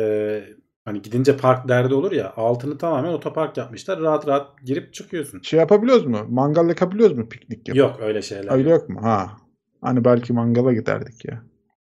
hani 0.86 1.02
gidince 1.02 1.38
park 1.38 1.68
derdi 1.68 1.94
olur 1.94 2.12
ya. 2.12 2.34
Altını 2.36 2.78
tamamen 2.78 3.14
otopark 3.14 3.58
yapmışlar. 3.58 4.00
Rahat 4.00 4.28
rahat 4.28 4.62
girip 4.66 4.94
çıkıyorsun. 4.94 5.42
Şey 5.42 5.60
yapabiliyoruz 5.60 6.06
mu? 6.06 6.26
Mangal 6.30 6.70
yakabiliyoruz 6.70 7.18
mu 7.18 7.30
piknik 7.30 7.68
yapıp? 7.68 7.76
Yok 7.78 8.00
öyle 8.02 8.22
şeyler. 8.22 8.52
Öyle 8.52 8.70
yok 8.70 8.90
mu? 8.90 9.04
Ha. 9.04 9.38
Hani 9.82 10.06
belki 10.06 10.34
mangala 10.34 10.74
giderdik 10.74 11.26
ya. 11.26 11.44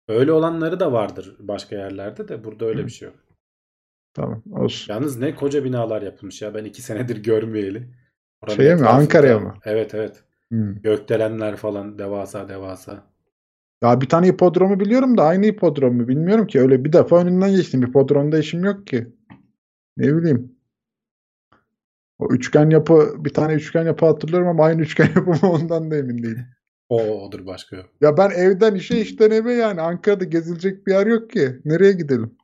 Öyle 0.09 0.32
olanları 0.32 0.80
da 0.80 0.93
vardır 0.93 1.36
başka 1.39 1.76
yerlerde 1.76 2.28
de 2.28 2.45
burada 2.45 2.64
öyle 2.64 2.82
Hı. 2.82 2.86
bir 2.86 2.91
şey 2.93 3.09
yok. 3.09 3.16
Tamam 4.14 4.43
olsun. 4.53 4.93
Yalnız 4.95 5.18
ne 5.18 5.34
koca 5.34 5.64
binalar 5.64 6.03
yapılmış 6.03 6.43
ya 6.43 6.55
ben 6.55 6.64
iki 6.64 6.82
senedir 6.82 7.16
görmeyeli. 7.22 7.89
Oranın 8.43 8.57
Şeye 8.57 8.74
mi 8.74 8.86
Ankara'ya 8.86 9.39
mı? 9.39 9.55
Evet 9.64 9.95
evet. 9.95 10.24
Hmm. 10.49 10.82
Gökdelenler 10.82 11.57
falan 11.57 11.99
devasa 11.99 12.49
devasa. 12.49 13.05
Ya 13.83 14.01
bir 14.01 14.09
tane 14.09 14.26
hipodromu 14.26 14.81
biliyorum 14.81 15.18
da 15.18 15.24
aynı 15.24 15.47
hipodromu 15.47 16.09
bilmiyorum 16.09 16.47
ki. 16.47 16.61
Öyle 16.61 16.85
bir 16.85 16.93
defa 16.93 17.20
önünden 17.20 17.51
geçtim. 17.51 17.87
Hipodromda 17.87 18.39
işim 18.39 18.64
yok 18.64 18.87
ki. 18.87 19.07
Ne 19.97 20.16
bileyim. 20.16 20.59
O 22.18 22.29
üçgen 22.33 22.70
yapı 22.70 23.24
bir 23.24 23.35
tane 23.35 23.53
üçgen 23.53 23.85
yapı 23.85 24.07
hatırlıyorum 24.07 24.49
ama 24.49 24.64
aynı 24.64 24.83
üçgen 24.83 25.07
yapı 25.07 25.31
mı 25.31 25.53
ondan 25.53 25.91
da 25.91 25.97
emin 25.97 26.22
değilim. 26.22 26.47
O 26.89 27.03
odur 27.03 27.47
başka. 27.47 27.76
Ya 28.01 28.16
ben 28.16 28.31
evden 28.31 28.74
işe 28.74 29.01
işten 29.01 29.31
eve 29.31 29.55
yani 29.55 29.81
Ankara'da 29.81 30.24
gezilecek 30.24 30.87
bir 30.87 30.93
yer 30.93 31.07
yok 31.07 31.31
ki. 31.31 31.61
Nereye 31.64 31.93
gidelim? 31.93 32.37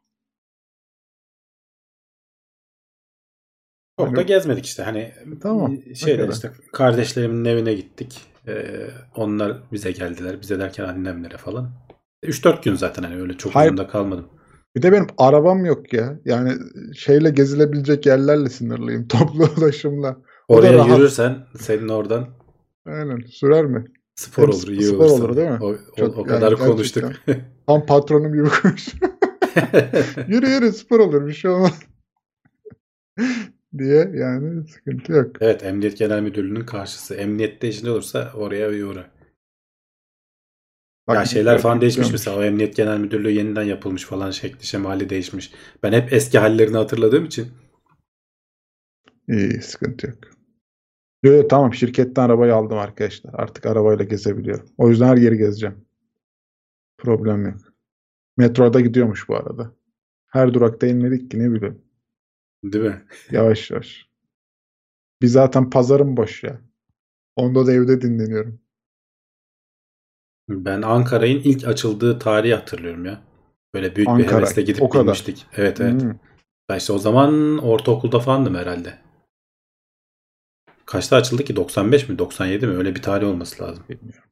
Çok 3.98 4.08
hani, 4.08 4.16
da 4.16 4.22
gezmedik 4.22 4.66
işte. 4.66 4.82
Hani 4.82 5.14
tamam. 5.42 5.76
Şeyler 5.94 6.28
işte 6.28 6.50
kardeşlerimin 6.72 7.44
evine 7.44 7.74
gittik. 7.74 8.33
Ee, 8.48 8.90
onlar 9.14 9.62
bize 9.72 9.90
geldiler. 9.90 10.40
Bize 10.42 10.58
derken 10.58 10.84
annemlere 10.84 11.36
falan. 11.36 11.70
3-4 12.22 12.62
gün 12.64 12.74
zaten 12.74 13.02
hani 13.02 13.20
öyle 13.20 13.36
çok 13.36 13.54
Hayır. 13.54 13.72
uzun 13.72 13.84
kalmadım. 13.84 14.28
Bir 14.76 14.82
de 14.82 14.92
benim 14.92 15.06
arabam 15.18 15.64
yok 15.64 15.92
ya. 15.92 16.20
Yani 16.24 16.52
şeyle 16.96 17.30
gezilebilecek 17.30 18.06
yerlerle 18.06 18.48
sınırlıyım. 18.48 19.08
Toplu 19.08 19.48
ulaşımla. 19.58 20.16
Oraya 20.48 20.84
yürürsen 20.84 21.46
senin 21.58 21.88
oradan 21.88 22.28
Aynen. 22.86 23.20
Sürer 23.20 23.64
mi? 23.64 23.84
Spor 24.14 24.42
Hem 24.42 24.50
olur, 24.50 24.68
iyi 24.68 24.82
spor 24.82 25.04
olur 25.04 25.36
değil 25.36 25.50
mi? 25.50 25.58
O, 25.62 25.76
Çok, 25.96 26.18
o 26.18 26.24
kadar 26.24 26.52
yani 26.52 26.60
konuştuk. 26.60 27.04
Tam 27.66 27.86
patronum 27.86 28.32
gibi 28.32 28.48
konuştum. 28.62 28.98
yürü 30.28 30.48
yürü 30.48 30.72
spor 30.72 31.00
olur 31.00 31.26
bir 31.26 31.32
şey 31.32 31.50
olmaz. 31.50 31.80
Diye 33.78 34.10
yani 34.14 34.68
sıkıntı 34.68 35.12
yok. 35.12 35.36
Evet 35.40 35.64
Emniyet 35.64 35.98
Genel 35.98 36.20
Müdürlüğü'nün 36.20 36.66
karşısı. 36.66 37.14
Emniyette 37.14 37.68
işin 37.68 37.86
olursa 37.86 38.32
oraya 38.34 38.72
bir 38.72 38.82
uğra. 38.84 39.10
Bak, 41.08 41.16
ya 41.16 41.24
şeyler 41.24 41.58
falan 41.58 41.80
değişmiş 41.80 42.12
mesela 42.12 42.38
o 42.38 42.42
Emniyet 42.42 42.76
Genel 42.76 42.98
Müdürlüğü 42.98 43.30
yeniden 43.30 43.62
yapılmış 43.62 44.04
falan 44.04 44.30
şekli 44.30 44.66
şemali 44.66 45.10
değişmiş. 45.10 45.52
Ben 45.82 45.92
hep 45.92 46.12
eski 46.12 46.38
hallerini 46.38 46.76
hatırladığım 46.76 47.24
için. 47.24 47.48
İyi 49.28 49.62
sıkıntı 49.62 50.06
yok. 50.06 50.18
Yok 51.22 51.50
tamam 51.50 51.74
şirketten 51.74 52.22
arabayı 52.22 52.54
aldım 52.54 52.78
arkadaşlar. 52.78 53.34
Artık 53.34 53.66
arabayla 53.66 54.04
gezebiliyorum. 54.04 54.66
O 54.78 54.90
yüzden 54.90 55.06
her 55.06 55.16
yeri 55.16 55.38
gezeceğim. 55.38 55.84
Problem 56.98 57.44
yok. 57.44 57.56
Metroda 58.36 58.80
gidiyormuş 58.80 59.28
bu 59.28 59.36
arada. 59.36 59.72
Her 60.26 60.54
durakta 60.54 60.86
inmedik 60.86 61.30
ki 61.30 61.38
ne 61.38 61.52
bileyim. 61.52 61.83
Değil 62.72 62.84
mi? 62.84 63.04
Yavaş 63.30 63.70
yavaş. 63.70 64.08
Bir 65.22 65.26
zaten 65.26 65.70
pazarım 65.70 66.16
boş 66.16 66.42
ya. 66.42 66.60
Onda 67.36 67.66
da 67.66 67.72
evde 67.72 68.00
dinleniyorum. 68.00 68.60
Ben 70.48 70.82
Ankara'nın 70.82 71.26
ilk 71.26 71.68
açıldığı 71.68 72.18
tarihi 72.18 72.54
hatırlıyorum 72.54 73.04
ya. 73.04 73.22
Böyle 73.74 73.96
büyük 73.96 74.08
Ankara, 74.08 74.28
bir 74.28 74.32
hevesle 74.32 74.62
gidip 74.62 74.82
o 74.82 74.88
kadar. 74.88 75.04
binmiştik. 75.04 75.46
Evet 75.52 75.80
evet. 75.80 76.02
Hmm. 76.02 76.14
Ben 76.68 76.76
işte 76.78 76.92
o 76.92 76.98
zaman 76.98 77.58
ortaokulda 77.58 78.20
falandım 78.20 78.54
herhalde. 78.54 78.98
Kaçta 80.86 81.16
açıldı 81.16 81.44
ki? 81.44 81.56
95 81.56 82.08
mi? 82.08 82.18
97 82.18 82.66
mi? 82.66 82.76
Öyle 82.76 82.94
bir 82.94 83.02
tarih 83.02 83.26
olması 83.26 83.62
lazım. 83.62 83.84
Bilmiyorum. 83.88 84.30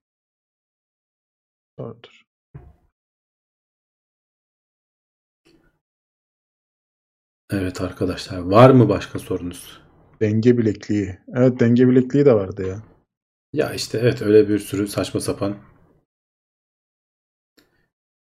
Doğrudur. 1.78 2.21
Evet 7.52 7.80
arkadaşlar. 7.80 8.38
Var 8.38 8.70
mı 8.70 8.88
başka 8.88 9.18
sorunuz? 9.18 9.80
Denge 10.20 10.58
bilekliği. 10.58 11.18
Evet 11.34 11.60
denge 11.60 11.88
bilekliği 11.88 12.26
de 12.26 12.34
vardı 12.34 12.66
ya. 12.68 12.82
Ya 13.52 13.72
işte 13.72 13.98
evet 13.98 14.22
öyle 14.22 14.48
bir 14.48 14.58
sürü 14.58 14.88
saçma 14.88 15.20
sapan 15.20 15.56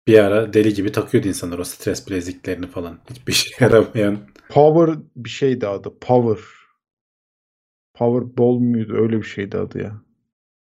bir 0.07 0.19
ara 0.19 0.53
deli 0.53 0.73
gibi 0.73 0.91
takıyordu 0.91 1.27
insanlar 1.27 1.59
o 1.59 1.63
stres 1.63 2.07
bileziklerini 2.07 2.67
falan. 2.67 2.99
Hiçbir 3.09 3.33
şey 3.33 3.53
yaramayan. 3.59 4.17
Power 4.49 4.99
bir 5.15 5.29
şeydi 5.29 5.67
adı. 5.67 5.99
Power. 6.01 6.45
Powerball 7.93 8.59
muydu? 8.59 8.93
Öyle 8.93 9.17
bir 9.17 9.23
şeydi 9.23 9.57
adı 9.57 9.79
ya. 9.79 10.01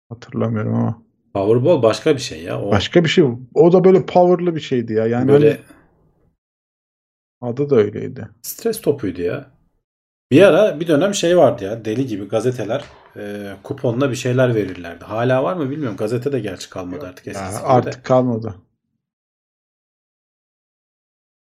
Hatırlamıyorum 0.08 0.74
ama. 0.74 1.02
Powerball 1.34 1.82
başka 1.82 2.14
bir 2.14 2.20
şey 2.20 2.42
ya. 2.42 2.62
O... 2.62 2.70
Başka 2.70 3.04
bir 3.04 3.08
şey. 3.08 3.24
O 3.54 3.72
da 3.72 3.84
böyle 3.84 4.06
powerlı 4.06 4.54
bir 4.54 4.60
şeydi 4.60 4.92
ya. 4.92 5.06
Yani 5.06 5.28
böyle 5.28 5.50
hani... 5.50 5.77
adı 7.40 7.70
da 7.70 7.76
öyleydi. 7.76 8.28
Stres 8.42 8.80
topuydu 8.80 9.22
ya. 9.22 9.50
Bir 10.30 10.42
ara 10.42 10.80
bir 10.80 10.86
dönem 10.88 11.14
şey 11.14 11.36
vardı 11.38 11.64
ya. 11.64 11.84
Deli 11.84 12.06
gibi 12.06 12.28
gazeteler 12.28 12.84
e, 13.16 13.52
kuponla 13.62 14.10
bir 14.10 14.16
şeyler 14.16 14.54
verirlerdi. 14.54 15.04
Hala 15.04 15.44
var 15.44 15.54
mı 15.54 15.70
bilmiyorum. 15.70 15.96
Gazete 15.96 16.32
de 16.32 16.40
gerçi 16.40 16.70
kalmadı 16.70 17.06
artık 17.06 17.26
eskisi 17.26 17.54
ya, 17.54 17.62
Artık 17.62 18.04
kalmadı. 18.04 18.54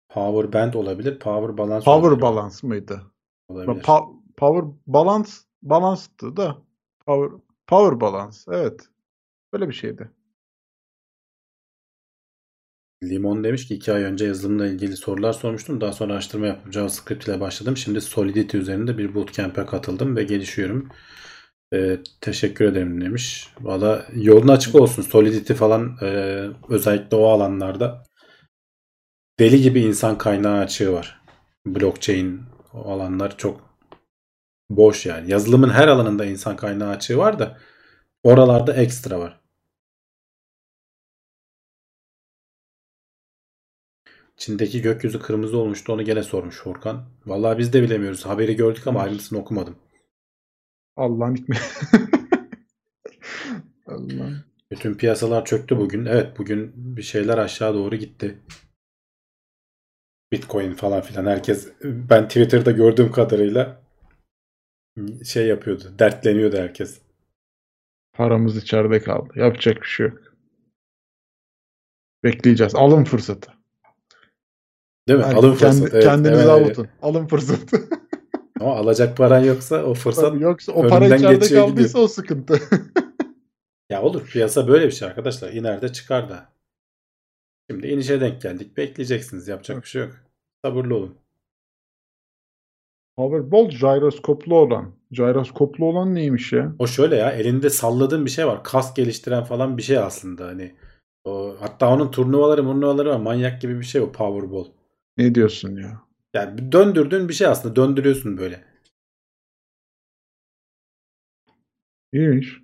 Power 0.08 0.52
Band 0.52 0.74
olabilir. 0.74 1.18
Power 1.18 1.58
Balance 1.58 1.84
Power 1.84 2.08
olabilir. 2.08 2.22
Balance 2.22 2.66
mıydı? 2.66 3.02
Olabilir. 3.48 3.82
Pa- 3.82 4.16
power 4.36 4.70
Balance 4.86 5.30
Balance'tı 5.62 6.36
da. 6.36 6.56
Power, 7.06 7.40
power 7.66 8.00
Balance. 8.00 8.36
Evet. 8.48 8.88
Böyle 9.52 9.68
bir 9.68 9.74
şeydi. 9.74 10.10
Limon 13.10 13.44
demiş 13.44 13.68
ki 13.68 13.74
iki 13.74 13.92
ay 13.92 14.02
önce 14.02 14.26
yazılımla 14.26 14.66
ilgili 14.66 14.96
sorular 14.96 15.32
sormuştum. 15.32 15.80
Daha 15.80 15.92
sonra 15.92 16.12
araştırma 16.12 16.46
yapıp 16.46 16.72
JavaScript 16.72 17.28
ile 17.28 17.40
başladım. 17.40 17.76
Şimdi 17.76 18.00
Solidity 18.00 18.58
üzerinde 18.58 18.98
bir 18.98 19.14
bootcamp'e 19.14 19.66
katıldım 19.66 20.16
ve 20.16 20.22
gelişiyorum. 20.22 20.88
Ee, 21.74 21.98
teşekkür 22.20 22.64
ederim 22.64 23.00
demiş. 23.00 23.48
Valla 23.60 24.06
yolun 24.14 24.48
açık 24.48 24.74
olsun. 24.74 25.02
Solidity 25.02 25.52
falan 25.52 25.96
e, 26.02 26.40
özellikle 26.68 27.16
o 27.16 27.26
alanlarda 27.26 28.02
deli 29.38 29.62
gibi 29.62 29.80
insan 29.80 30.18
kaynağı 30.18 30.58
açığı 30.58 30.92
var. 30.92 31.20
Blockchain 31.66 32.42
o 32.72 32.92
alanlar 32.92 33.36
çok 33.38 33.78
boş 34.70 35.06
yani. 35.06 35.30
Yazılımın 35.30 35.70
her 35.70 35.88
alanında 35.88 36.24
insan 36.24 36.56
kaynağı 36.56 36.90
açığı 36.90 37.18
var 37.18 37.38
da 37.38 37.58
oralarda 38.22 38.74
ekstra 38.74 39.18
var. 39.20 39.43
Çin'deki 44.36 44.82
gökyüzü 44.82 45.18
kırmızı 45.18 45.58
olmuştu. 45.58 45.92
Onu 45.92 46.04
gene 46.04 46.22
sormuş 46.22 46.56
Furkan. 46.56 47.04
Vallahi 47.26 47.58
biz 47.58 47.72
de 47.72 47.82
bilemiyoruz. 47.82 48.26
Haberi 48.26 48.56
gördük 48.56 48.86
ama 48.86 49.00
ayrıntısını 49.02 49.38
okumadım. 49.38 49.76
Allah'ın 50.96 51.36
hikmeti. 51.36 51.62
Allah. 53.86 54.44
Bütün 54.70 54.94
piyasalar 54.94 55.44
çöktü 55.44 55.76
bugün. 55.76 56.04
Evet 56.04 56.38
bugün 56.38 56.72
bir 56.96 57.02
şeyler 57.02 57.38
aşağı 57.38 57.74
doğru 57.74 57.96
gitti. 57.96 58.38
Bitcoin 60.32 60.72
falan 60.72 61.00
filan 61.00 61.26
herkes 61.26 61.72
ben 61.82 62.28
Twitter'da 62.28 62.70
gördüğüm 62.70 63.12
kadarıyla 63.12 63.82
şey 65.24 65.46
yapıyordu. 65.46 65.94
Dertleniyordu 65.98 66.56
herkes. 66.56 67.00
Paramız 68.12 68.56
içeride 68.56 69.02
kaldı. 69.02 69.32
Yapacak 69.36 69.82
bir 69.82 69.86
şey 69.86 70.06
yok. 70.06 70.18
Bekleyeceğiz. 72.24 72.74
Alın 72.74 73.04
fırsatı. 73.04 73.53
Değil 75.08 75.18
mi? 75.18 75.24
Yani 75.24 75.34
Alın 75.34 75.54
fırsatı. 75.54 75.90
evet, 75.92 76.04
kendinizi 76.04 76.42
evet, 76.42 76.50
avutun. 76.50 76.84
Evet. 76.84 76.94
Alın 77.02 77.26
fırsatı. 77.26 77.76
Ama 78.60 78.76
alacak 78.76 79.16
paran 79.16 79.44
yoksa 79.44 79.84
o 79.84 79.94
fırsat 79.94 80.24
Tabii 80.24 80.42
yoksa 80.42 80.72
o 80.72 80.88
para 80.88 81.06
içeride 81.06 81.22
kaldıysa 81.22 81.66
gidiyor. 81.66 81.90
o 81.94 82.08
sıkıntı. 82.08 82.60
ya 83.90 84.02
olur. 84.02 84.24
Piyasa 84.26 84.68
böyle 84.68 84.86
bir 84.86 84.92
şey 84.92 85.08
arkadaşlar. 85.08 85.52
İner 85.52 85.82
de 85.82 85.92
çıkar 85.92 86.28
da. 86.28 86.48
Şimdi 87.70 87.86
inişe 87.86 88.20
denk 88.20 88.42
geldik. 88.42 88.76
Bekleyeceksiniz. 88.76 89.48
Yapacak 89.48 89.82
bir 89.82 89.88
şey 89.88 90.02
yok. 90.02 90.12
Sabırlı 90.64 90.96
olun. 90.96 91.14
Powerball 93.16 93.70
gyroskoplu 93.70 94.58
olan. 94.58 94.92
Gyroskoplu 95.10 95.84
olan 95.84 96.14
neymiş 96.14 96.52
ya? 96.52 96.72
O 96.78 96.86
şöyle 96.86 97.16
ya 97.16 97.30
elinde 97.30 97.70
salladığın 97.70 98.24
bir 98.24 98.30
şey 98.30 98.46
var. 98.46 98.64
Kas 98.64 98.94
geliştiren 98.94 99.44
falan 99.44 99.78
bir 99.78 99.82
şey 99.82 99.98
aslında. 99.98 100.46
Hani 100.46 100.74
o, 101.24 101.56
hatta 101.60 101.90
onun 101.90 102.10
turnuvaları 102.10 102.62
turnuvaları 102.62 103.08
var. 103.10 103.20
Manyak 103.20 103.60
gibi 103.60 103.80
bir 103.80 103.84
şey 103.84 104.00
o 104.00 104.12
Powerball. 104.12 104.64
Ne 105.16 105.34
diyorsun 105.34 105.76
ya? 105.76 106.02
Yani 106.34 106.72
döndürdüğün 106.72 107.28
bir 107.28 107.34
şey 107.34 107.46
aslında. 107.46 107.76
Döndürüyorsun 107.76 108.38
böyle. 108.38 108.64
İyiymiş. 112.12 112.62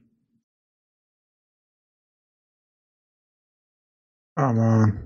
Aman. 4.37 4.99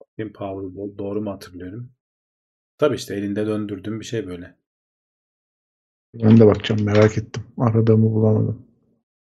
Bakayım 0.00 0.32
Powerball 0.32 0.98
doğru 0.98 1.22
mu 1.22 1.30
hatırlıyorum? 1.30 1.92
Tabii 2.78 2.96
işte 2.96 3.14
elinde 3.16 3.46
döndürdüğüm 3.46 4.00
bir 4.00 4.04
şey 4.04 4.26
böyle. 4.26 4.56
Ben 6.14 6.40
de 6.40 6.46
bakacağım 6.46 6.84
merak 6.84 7.18
ettim. 7.18 7.42
Aradığımı 7.58 8.14
bulamadım. 8.14 8.66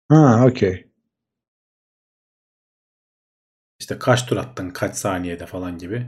Ha 0.09 0.47
okey. 0.49 0.90
İşte 3.91 3.99
kaç 3.99 4.27
tur 4.27 4.37
attın 4.37 4.71
kaç 4.71 4.97
saniyede 4.97 5.47
falan 5.47 5.79
gibi. 5.79 6.07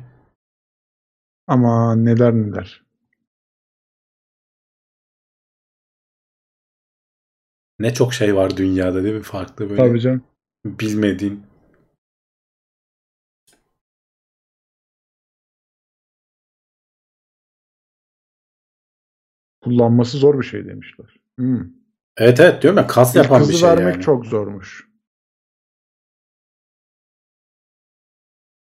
Ama 1.47 1.95
neler 1.95 2.35
neler. 2.35 2.83
Ne 7.79 7.95
çok 7.95 8.15
şey 8.15 8.37
var 8.37 8.57
dünyada 8.57 9.03
değil 9.03 9.15
mi? 9.15 9.23
Farklı 9.23 9.71
böyle. 9.71 9.77
Tabii 9.77 10.01
canım. 10.01 10.25
Bilmediğin. 10.65 11.43
Kullanması 19.61 20.19
zor 20.19 20.39
bir 20.39 20.45
şey 20.45 20.67
demişler. 20.67 21.17
Hmm. 21.39 21.63
Evet 22.17 22.41
evet 22.41 22.63
diyorum 22.63 22.79
ya 22.79 22.87
kas 22.87 23.17
yapan 23.17 23.49
bir 23.49 23.55
şey 23.55 23.69
vermek 23.69 23.95
yani. 23.95 24.05
çok 24.05 24.27
zormuş. 24.27 24.91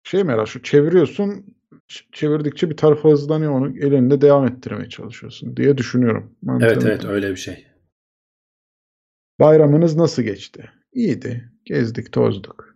Şey 0.06 0.23
merak 0.23 0.48
şu 0.48 0.64
çeviriyorsun 0.64 1.56
çevirdikçe 2.11 2.69
bir 2.69 2.77
tarafa 2.77 3.10
hızlanıyor 3.10 3.52
onu 3.52 3.77
elinde 3.77 4.22
devam 4.22 4.48
ettirmeye 4.48 4.90
çalışıyorsun 4.90 5.57
diye 5.57 5.77
düşünüyorum. 5.77 6.36
Evet 6.49 6.61
Mantığını- 6.77 6.90
evet 6.90 7.06
öyle 7.06 7.32
bir 7.32 7.36
şey. 7.36 7.68
Bayramınız 9.40 9.95
nasıl 9.95 10.23
geçti? 10.23 10.72
İyiydi. 10.94 11.52
Gezdik, 11.65 12.11
tozduk. 12.11 12.76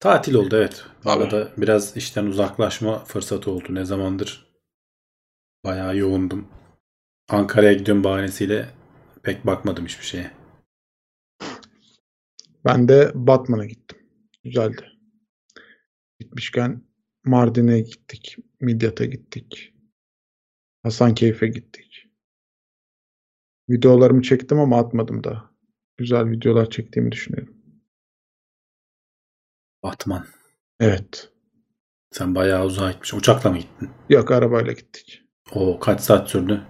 Tatil 0.00 0.34
oldu 0.34 0.56
evet. 0.56 0.84
Bu 0.98 1.08
Tabii. 1.08 1.22
arada 1.24 1.52
biraz 1.56 1.96
işten 1.96 2.26
uzaklaşma 2.26 3.04
fırsatı 3.04 3.50
oldu. 3.50 3.64
Ne 3.70 3.84
zamandır 3.84 4.54
bayağı 5.64 5.96
yoğundum. 5.96 6.48
Ankara'ya 7.28 7.72
gidiyorum 7.72 8.04
bahanesiyle 8.04 8.68
pek 9.22 9.46
bakmadım 9.46 9.84
hiçbir 9.86 10.04
şeye. 10.04 10.30
Ben 12.64 12.88
de 12.88 13.12
Batman'a 13.14 13.64
gittim. 13.66 13.98
Güzeldi. 14.44 14.93
Gitmişken 16.34 16.82
Mardin'e 17.24 17.80
gittik. 17.80 18.36
Midyat'a 18.60 19.04
gittik. 19.04 19.74
Hasankeyf'e 20.82 21.46
gittik. 21.46 22.06
Videolarımı 23.70 24.22
çektim 24.22 24.60
ama 24.60 24.78
atmadım 24.78 25.24
daha. 25.24 25.50
Güzel 25.96 26.30
videolar 26.30 26.70
çektiğimi 26.70 27.12
düşünüyorum. 27.12 27.56
Batman. 29.82 30.26
Evet. 30.80 31.32
Sen 32.12 32.34
bayağı 32.34 32.64
uzağa 32.64 32.90
gitmişsin. 32.90 33.18
Uçakla 33.18 33.50
mı 33.50 33.58
gittin? 33.58 33.90
Yok 34.08 34.30
arabayla 34.30 34.72
gittik. 34.72 35.22
O 35.52 35.78
kaç 35.80 36.00
saat 36.00 36.30
sürdü? 36.30 36.66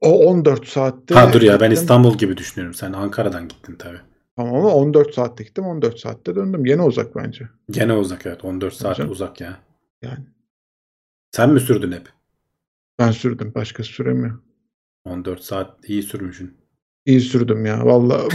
O 0.00 0.26
14 0.26 0.66
saatte 0.66 1.14
Ha 1.14 1.32
dur 1.32 1.42
ya 1.42 1.60
ben 1.60 1.70
gittim. 1.70 1.82
İstanbul 1.82 2.18
gibi 2.18 2.36
düşünüyorum. 2.36 2.74
Sen 2.74 2.92
Ankara'dan 2.92 3.48
gittin 3.48 3.76
tabii. 3.76 4.00
Tamam 4.36 4.54
ama 4.54 4.74
14 4.74 5.14
saatte 5.14 5.44
gittim 5.44 5.64
14 5.64 5.98
saatte 5.98 6.34
döndüm. 6.34 6.66
Yine 6.66 6.82
uzak 6.82 7.16
bence. 7.16 7.48
Gene 7.70 7.92
uzak 7.92 8.26
evet. 8.26 8.44
14 8.44 8.74
saat 8.74 8.96
Canım. 8.96 9.10
uzak 9.10 9.40
ya. 9.40 9.58
Yani 10.02 10.26
Sen 11.32 11.50
mi 11.52 11.60
sürdün 11.60 11.92
hep? 11.92 12.08
ben 12.98 13.10
sürdüm. 13.10 13.52
Başkası 13.54 13.88
süremiyor. 13.92 14.38
14 15.04 15.40
saat 15.40 15.88
iyi 15.88 16.02
sürmüşsün. 16.02 16.54
İyi 17.06 17.20
sürdüm 17.20 17.66
ya. 17.66 17.86
Vallahi 17.86 18.28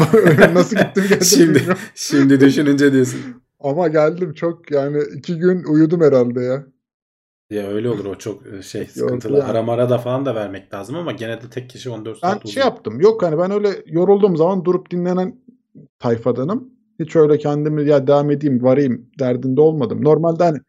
nasıl 0.53 0.77
gittim 0.77 1.03
geldim 1.09 1.25
Şimdi 1.25 1.55
bilmiyorum. 1.55 1.79
şimdi 1.95 2.39
düşününce 2.39 2.93
diyorsun. 2.93 3.19
Ama 3.59 3.87
geldim 3.87 4.33
çok 4.33 4.71
yani 4.71 4.97
iki 5.15 5.37
gün 5.37 5.63
uyudum 5.63 6.01
herhalde 6.01 6.41
ya. 6.41 6.63
Ya 7.49 7.67
öyle 7.67 7.89
olur 7.89 8.05
o 8.05 8.15
çok 8.15 8.47
e, 8.47 8.61
şey 8.61 8.85
sıkıntılı. 8.85 9.37
yani. 9.37 9.43
Ara 9.51 9.63
mara 9.63 9.89
da 9.89 9.97
falan 9.97 10.25
da 10.25 10.35
vermek 10.35 10.73
lazım 10.73 10.95
ama 10.95 11.11
gene 11.11 11.41
de 11.41 11.49
tek 11.49 11.69
kişi 11.69 11.89
14 11.89 12.23
Ben 12.23 12.29
saat 12.29 12.47
şey 12.47 12.49
uzun. 12.51 12.61
yaptım. 12.61 13.01
Yok 13.01 13.23
hani 13.23 13.37
ben 13.37 13.51
öyle 13.51 13.69
yorulduğum 13.85 14.37
zaman 14.37 14.65
durup 14.65 14.91
dinlenen 14.91 15.35
tayfadanım. 15.99 16.69
Hiç 16.99 17.15
öyle 17.15 17.37
kendimi 17.37 17.89
ya 17.89 18.07
devam 18.07 18.31
edeyim 18.31 18.63
varayım 18.63 19.09
derdinde 19.19 19.61
olmadım. 19.61 20.03
Normalde 20.03 20.43
hani 20.43 20.59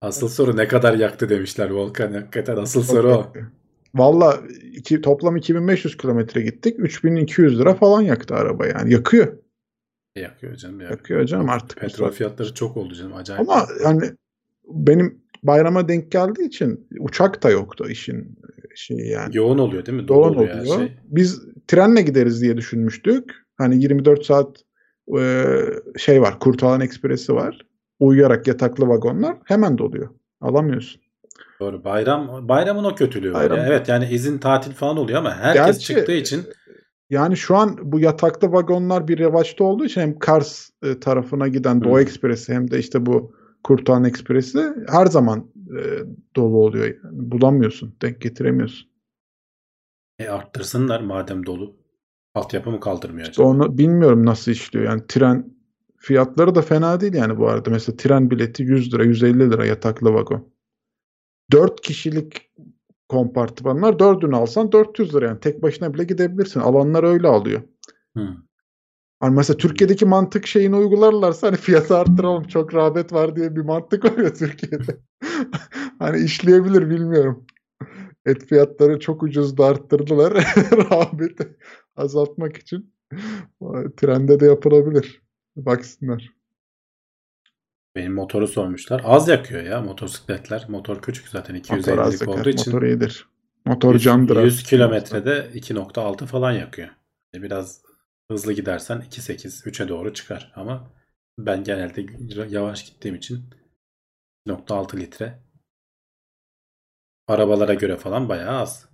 Asıl 0.00 0.28
soru 0.28 0.56
ne 0.56 0.68
kadar 0.68 0.94
yaktı 0.94 1.28
demişler 1.28 1.70
Volkan. 1.70 2.12
Hakikaten 2.12 2.56
asıl 2.56 2.82
soru 2.82 3.14
o. 3.14 3.32
Valla 3.94 4.40
iki, 4.72 5.00
toplam 5.00 5.36
2500 5.36 5.96
kilometre 5.96 6.42
gittik. 6.42 6.76
3200 6.78 7.60
lira 7.60 7.74
falan 7.74 8.00
yaktı 8.02 8.34
araba 8.34 8.66
yani. 8.66 8.92
Yakıyor. 8.92 9.38
Yakıyor 10.16 10.54
canım 10.54 10.80
ya. 10.80 10.88
Yakıyor 10.90 11.26
canım 11.26 11.48
artık. 11.48 11.80
Petrol 11.80 12.10
fiyatları 12.10 12.54
çok 12.54 12.76
oldu 12.76 12.94
canım 12.94 13.14
acayip. 13.14 13.40
Ama 13.40 13.66
yani 13.84 14.02
benim 14.68 15.22
bayrama 15.42 15.88
denk 15.88 16.12
geldiği 16.12 16.46
için 16.46 16.88
uçak 16.98 17.42
da 17.42 17.50
yoktu 17.50 17.88
işin 17.90 18.38
şeyi 18.74 19.08
yani. 19.08 19.36
Yoğun 19.36 19.58
oluyor 19.58 19.86
değil 19.86 19.98
mi? 19.98 20.08
Dolu 20.08 20.24
Dolan 20.24 20.36
oluyor 20.36 20.60
oluyor. 20.60 20.76
şey. 20.76 20.92
Biz 21.04 21.42
trenle 21.68 22.02
gideriz 22.02 22.42
diye 22.42 22.56
düşünmüştük. 22.56 23.41
Hani 23.62 23.82
24 23.82 24.24
saat 24.24 24.64
e, 25.18 25.54
şey 25.98 26.22
var. 26.22 26.38
Kurtalan 26.38 26.80
Ekspresi 26.80 27.34
var. 27.34 27.58
Uyuyarak 28.00 28.46
yataklı 28.46 28.88
vagonlar 28.88 29.36
hemen 29.44 29.78
doluyor. 29.78 30.08
Alamıyorsun. 30.40 31.02
Doğru. 31.60 31.84
Bayram 31.84 32.48
bayramın 32.48 32.84
o 32.84 32.94
kötülüğü. 32.94 33.34
Bayram. 33.34 33.58
Ya. 33.58 33.66
Evet 33.66 33.88
yani 33.88 34.08
izin 34.10 34.38
tatil 34.38 34.72
falan 34.72 34.96
oluyor 34.96 35.18
ama 35.18 35.34
herkes 35.34 35.66
Gerçi- 35.66 35.80
çıktığı 35.80 36.12
için 36.12 36.44
Yani 37.10 37.36
şu 37.36 37.56
an 37.56 37.78
bu 37.82 38.00
yataklı 38.00 38.52
vagonlar 38.52 39.08
bir 39.08 39.18
revaçta 39.18 39.64
olduğu 39.64 39.84
için 39.84 40.00
hem 40.00 40.18
Kars 40.18 40.70
e, 40.82 41.00
tarafına 41.00 41.48
giden 41.48 41.84
Doğu 41.84 41.96
Hı. 41.96 42.00
Ekspresi 42.00 42.54
hem 42.54 42.70
de 42.70 42.78
işte 42.78 43.06
bu 43.06 43.34
Kurtalan 43.64 44.04
Ekspresi 44.04 44.68
her 44.88 45.06
zaman 45.06 45.46
e, 45.78 45.80
dolu 46.36 46.56
oluyor. 46.56 46.84
Yani 46.84 46.96
bulamıyorsun, 47.30 47.96
denk 48.02 48.20
getiremiyorsun. 48.20 48.88
e, 50.18 50.28
arttırsınlar 50.28 51.00
madem 51.00 51.46
dolu. 51.46 51.76
Altyapı 52.34 52.70
mı 52.70 52.80
kaldırmıyor 52.80 53.28
acaba? 53.28 53.48
onu 53.48 53.78
bilmiyorum 53.78 54.26
nasıl 54.26 54.52
işliyor. 54.52 54.84
Yani 54.84 55.02
tren 55.08 55.56
fiyatları 55.96 56.54
da 56.54 56.62
fena 56.62 57.00
değil 57.00 57.14
yani 57.14 57.38
bu 57.38 57.48
arada. 57.48 57.70
Mesela 57.70 57.96
tren 57.96 58.30
bileti 58.30 58.62
100 58.62 58.94
lira, 58.94 59.04
150 59.04 59.50
lira 59.50 59.66
yataklı 59.66 60.14
vagon. 60.14 60.52
4 61.52 61.80
kişilik 61.80 62.50
kompartımanlar 63.08 63.92
4'ünü 63.92 64.36
alsan 64.36 64.72
400 64.72 65.14
lira 65.14 65.26
yani. 65.26 65.40
Tek 65.40 65.62
başına 65.62 65.94
bile 65.94 66.04
gidebilirsin. 66.04 66.60
Alanlar 66.60 67.04
öyle 67.04 67.28
alıyor. 67.28 67.62
Hı. 68.16 68.28
Hani 69.20 69.34
mesela 69.36 69.56
Türkiye'deki 69.56 70.04
mantık 70.04 70.46
şeyini 70.46 70.76
uygularlarsa 70.76 71.46
hani 71.46 71.56
fiyatı 71.56 71.96
arttıralım 71.96 72.44
çok 72.44 72.74
rağbet 72.74 73.12
var 73.12 73.36
diye 73.36 73.56
bir 73.56 73.60
mantık 73.60 74.04
var 74.04 74.24
ya 74.24 74.32
Türkiye'de. 74.32 74.96
hani 75.98 76.24
işleyebilir 76.24 76.90
bilmiyorum. 76.90 77.46
Et 78.26 78.46
fiyatları 78.46 79.00
çok 79.00 79.22
ucuzda 79.22 79.66
arttırdılar. 79.66 80.32
Rağbeti 80.90 81.56
azaltmak 81.96 82.56
için. 82.56 82.94
Trende 83.96 84.40
de 84.40 84.46
yapılabilir. 84.46 85.22
Baksınlar. 85.56 86.32
Benim 87.96 88.14
motoru 88.14 88.48
sormuşlar. 88.48 89.02
Az 89.04 89.28
yakıyor 89.28 89.62
ya 89.62 89.80
motosikletler. 89.80 90.66
Motor 90.68 91.02
küçük 91.02 91.28
zaten 91.28 91.56
Motor 91.56 91.98
az 91.98 92.14
250'lik 92.14 92.20
yakar. 92.20 92.40
olduğu 92.40 92.48
için. 92.48 92.72
Motor 92.72 92.86
iyidir. 92.86 93.28
Motor 93.64 93.94
100, 93.94 94.02
candır. 94.02 94.44
100 94.44 94.62
kilometrede 94.62 95.50
2.6 95.54 96.26
falan 96.26 96.52
yakıyor. 96.52 96.88
E, 97.34 97.42
Biraz 97.42 97.82
hızlı 98.30 98.52
gidersen 98.52 98.96
2.8 98.98 99.68
3'e 99.70 99.88
doğru 99.88 100.14
çıkar 100.14 100.52
ama 100.56 100.90
ben 101.38 101.64
genelde 101.64 102.06
yavaş 102.48 102.84
gittiğim 102.90 103.14
için 103.16 103.44
2.6 104.46 104.96
litre 104.96 105.38
arabalara 107.26 107.74
göre 107.74 107.96
falan 107.96 108.28
bayağı 108.28 108.60
az. 108.60 108.88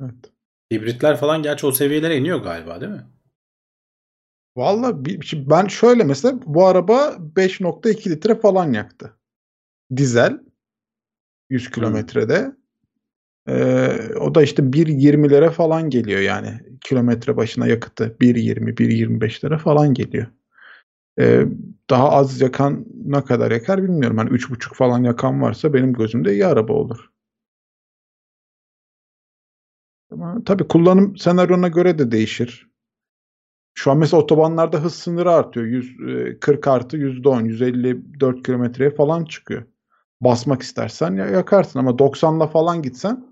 Evet. 0.00 0.32
Hibritler 0.72 1.16
falan 1.16 1.42
gerçi 1.42 1.66
o 1.66 1.72
seviyelere 1.72 2.16
iniyor 2.16 2.38
galiba 2.38 2.80
değil 2.80 2.92
mi? 2.92 3.06
Valla 4.56 5.04
ben 5.32 5.66
şöyle 5.66 6.04
mesela 6.04 6.38
bu 6.46 6.66
araba 6.66 7.16
5.2 7.36 8.10
litre 8.10 8.34
falan 8.34 8.72
yaktı. 8.72 9.16
Dizel 9.96 10.40
100 11.50 11.70
kilometrede. 11.70 12.52
Ee, 13.48 14.14
o 14.20 14.34
da 14.34 14.42
işte 14.42 14.62
1.20'lere 14.62 15.50
falan 15.50 15.90
geliyor 15.90 16.20
yani. 16.20 16.60
Kilometre 16.80 17.36
başına 17.36 17.66
yakıtı 17.66 18.16
1.20, 18.20 18.74
1.25 18.74 19.44
lira 19.44 19.58
falan 19.58 19.94
geliyor. 19.94 20.26
Ee, 21.18 21.44
daha 21.90 22.10
az 22.10 22.40
yakan 22.40 22.86
ne 23.04 23.24
kadar 23.24 23.50
yakar 23.50 23.82
bilmiyorum. 23.82 24.18
Hani 24.18 24.30
3.5 24.30 24.74
falan 24.74 25.04
yakan 25.04 25.42
varsa 25.42 25.74
benim 25.74 25.92
gözümde 25.92 26.32
iyi 26.32 26.46
araba 26.46 26.72
olur. 26.72 27.09
Ama 30.10 30.42
tabii 30.46 30.68
kullanım 30.68 31.16
senaryona 31.16 31.68
göre 31.68 31.98
de 31.98 32.10
değişir. 32.12 32.70
Şu 33.74 33.90
an 33.90 33.98
mesela 33.98 34.22
otobanlarda 34.22 34.82
hız 34.82 34.94
sınırı 34.94 35.30
artıyor. 35.30 35.66
100, 35.66 36.00
e, 36.08 36.38
40 36.40 36.68
artı 36.68 36.96
%10, 36.96 37.44
154 37.44 38.42
kilometreye 38.46 38.90
falan 38.90 39.24
çıkıyor. 39.24 39.62
Basmak 40.20 40.62
istersen 40.62 41.14
ya- 41.16 41.26
yakarsın 41.26 41.78
ama 41.78 41.98
90'la 41.98 42.46
falan 42.46 42.82
gitsen 42.82 43.26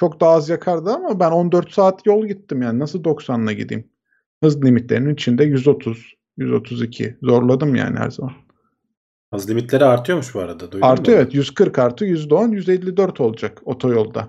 çok 0.00 0.20
daha 0.20 0.30
az 0.30 0.48
yakardı 0.48 0.90
ama 0.90 1.20
ben 1.20 1.30
14 1.30 1.70
saat 1.72 2.06
yol 2.06 2.26
gittim 2.26 2.62
yani 2.62 2.78
nasıl 2.78 3.04
90'la 3.04 3.52
gideyim? 3.52 3.88
Hız 4.44 4.64
limitlerinin 4.64 5.14
içinde 5.14 5.44
130, 5.44 6.14
132. 6.36 7.16
Zorladım 7.22 7.74
yani 7.74 7.98
her 7.98 8.10
zaman. 8.10 8.32
Hız 9.34 9.50
limitleri 9.50 9.84
artıyormuş 9.84 10.34
bu 10.34 10.40
arada. 10.40 10.72
Duydun 10.72 10.86
Artıyor 10.86 11.18
mu? 11.18 11.22
evet. 11.22 11.34
140 11.34 11.78
artı 11.78 12.04
%10 12.04 12.52
154 12.52 13.20
olacak 13.20 13.60
otoyolda. 13.64 14.28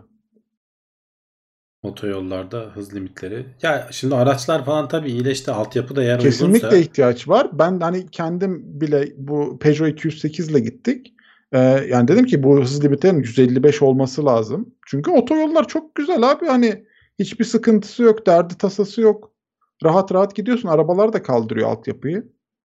Otoyollarda 1.84 2.58
hız 2.74 2.96
limitleri. 2.96 3.46
Ya 3.62 3.88
şimdi 3.92 4.16
araçlar 4.16 4.66
falan 4.66 4.88
tabii 4.88 5.12
iyileşti. 5.12 5.52
Altyapı 5.52 5.96
da 5.96 6.04
yer 6.04 6.20
Kesinlikle 6.20 6.56
uygunsa. 6.68 6.78
ihtiyaç 6.78 7.28
var. 7.28 7.50
Ben 7.54 7.80
hani 7.80 8.06
kendim 8.12 8.62
bile 8.82 9.14
bu 9.18 9.60
Peugeot 9.60 9.90
208 9.90 10.50
ile 10.50 10.60
gittik. 10.60 11.14
Ee, 11.52 11.60
yani 11.90 12.08
dedim 12.08 12.26
ki 12.26 12.44
bu 12.44 12.62
hız 12.62 12.84
limitlerinin 12.84 13.20
155 13.20 13.82
olması 13.82 14.26
lazım. 14.26 14.76
Çünkü 14.88 15.12
otoyollar 15.12 15.68
çok 15.68 15.96
güzel 15.96 16.32
abi. 16.32 16.46
Hani 16.46 16.86
hiçbir 17.20 17.46
sıkıntısı 17.46 18.04
yok, 18.04 18.28
derdi 18.28 18.58
tasası 18.58 19.02
yok. 19.02 19.32
Rahat 19.84 20.12
rahat 20.14 20.36
gidiyorsun. 20.36 20.70
Arabalar 20.70 21.14
da 21.14 21.24
kaldırıyor 21.24 21.70
altyapıyı. 21.70 22.16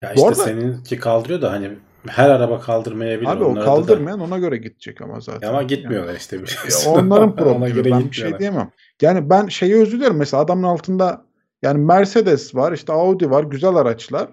Ya 0.02 0.10
Bu 0.10 0.14
işte 0.16 0.28
arada- 0.28 0.42
seninki 0.44 0.98
kaldırıyor 0.98 1.42
da 1.42 1.52
hani 1.52 1.70
her 2.06 2.30
araba 2.30 2.60
kaldırmayabilir. 2.60 3.28
Abi 3.30 3.44
o 3.44 3.46
Onlarda 3.46 3.60
da- 3.60 3.64
kaldırmayan 3.64 4.20
ona 4.20 4.38
göre 4.38 4.56
gidecek 4.56 5.00
ama 5.00 5.20
zaten. 5.20 5.48
Ama 5.48 5.62
gitmiyorlar 5.62 6.14
işte. 6.16 6.42
Bir 6.42 6.58
Ya 6.70 6.90
onların 6.90 7.36
problemi. 7.36 7.84
Ben 7.92 8.10
bir 8.10 8.16
şey 8.16 8.38
diyemem. 8.38 8.70
Yani 9.02 9.30
ben 9.30 9.46
şeyi 9.46 9.72
üzülüyorum. 9.72 10.16
Mesela 10.16 10.42
adamın 10.42 10.62
altında 10.62 11.24
yani 11.62 11.78
Mercedes 11.78 12.54
var, 12.54 12.72
işte 12.72 12.92
Audi 12.92 13.30
var, 13.30 13.44
güzel 13.44 13.74
araçlar. 13.74 14.28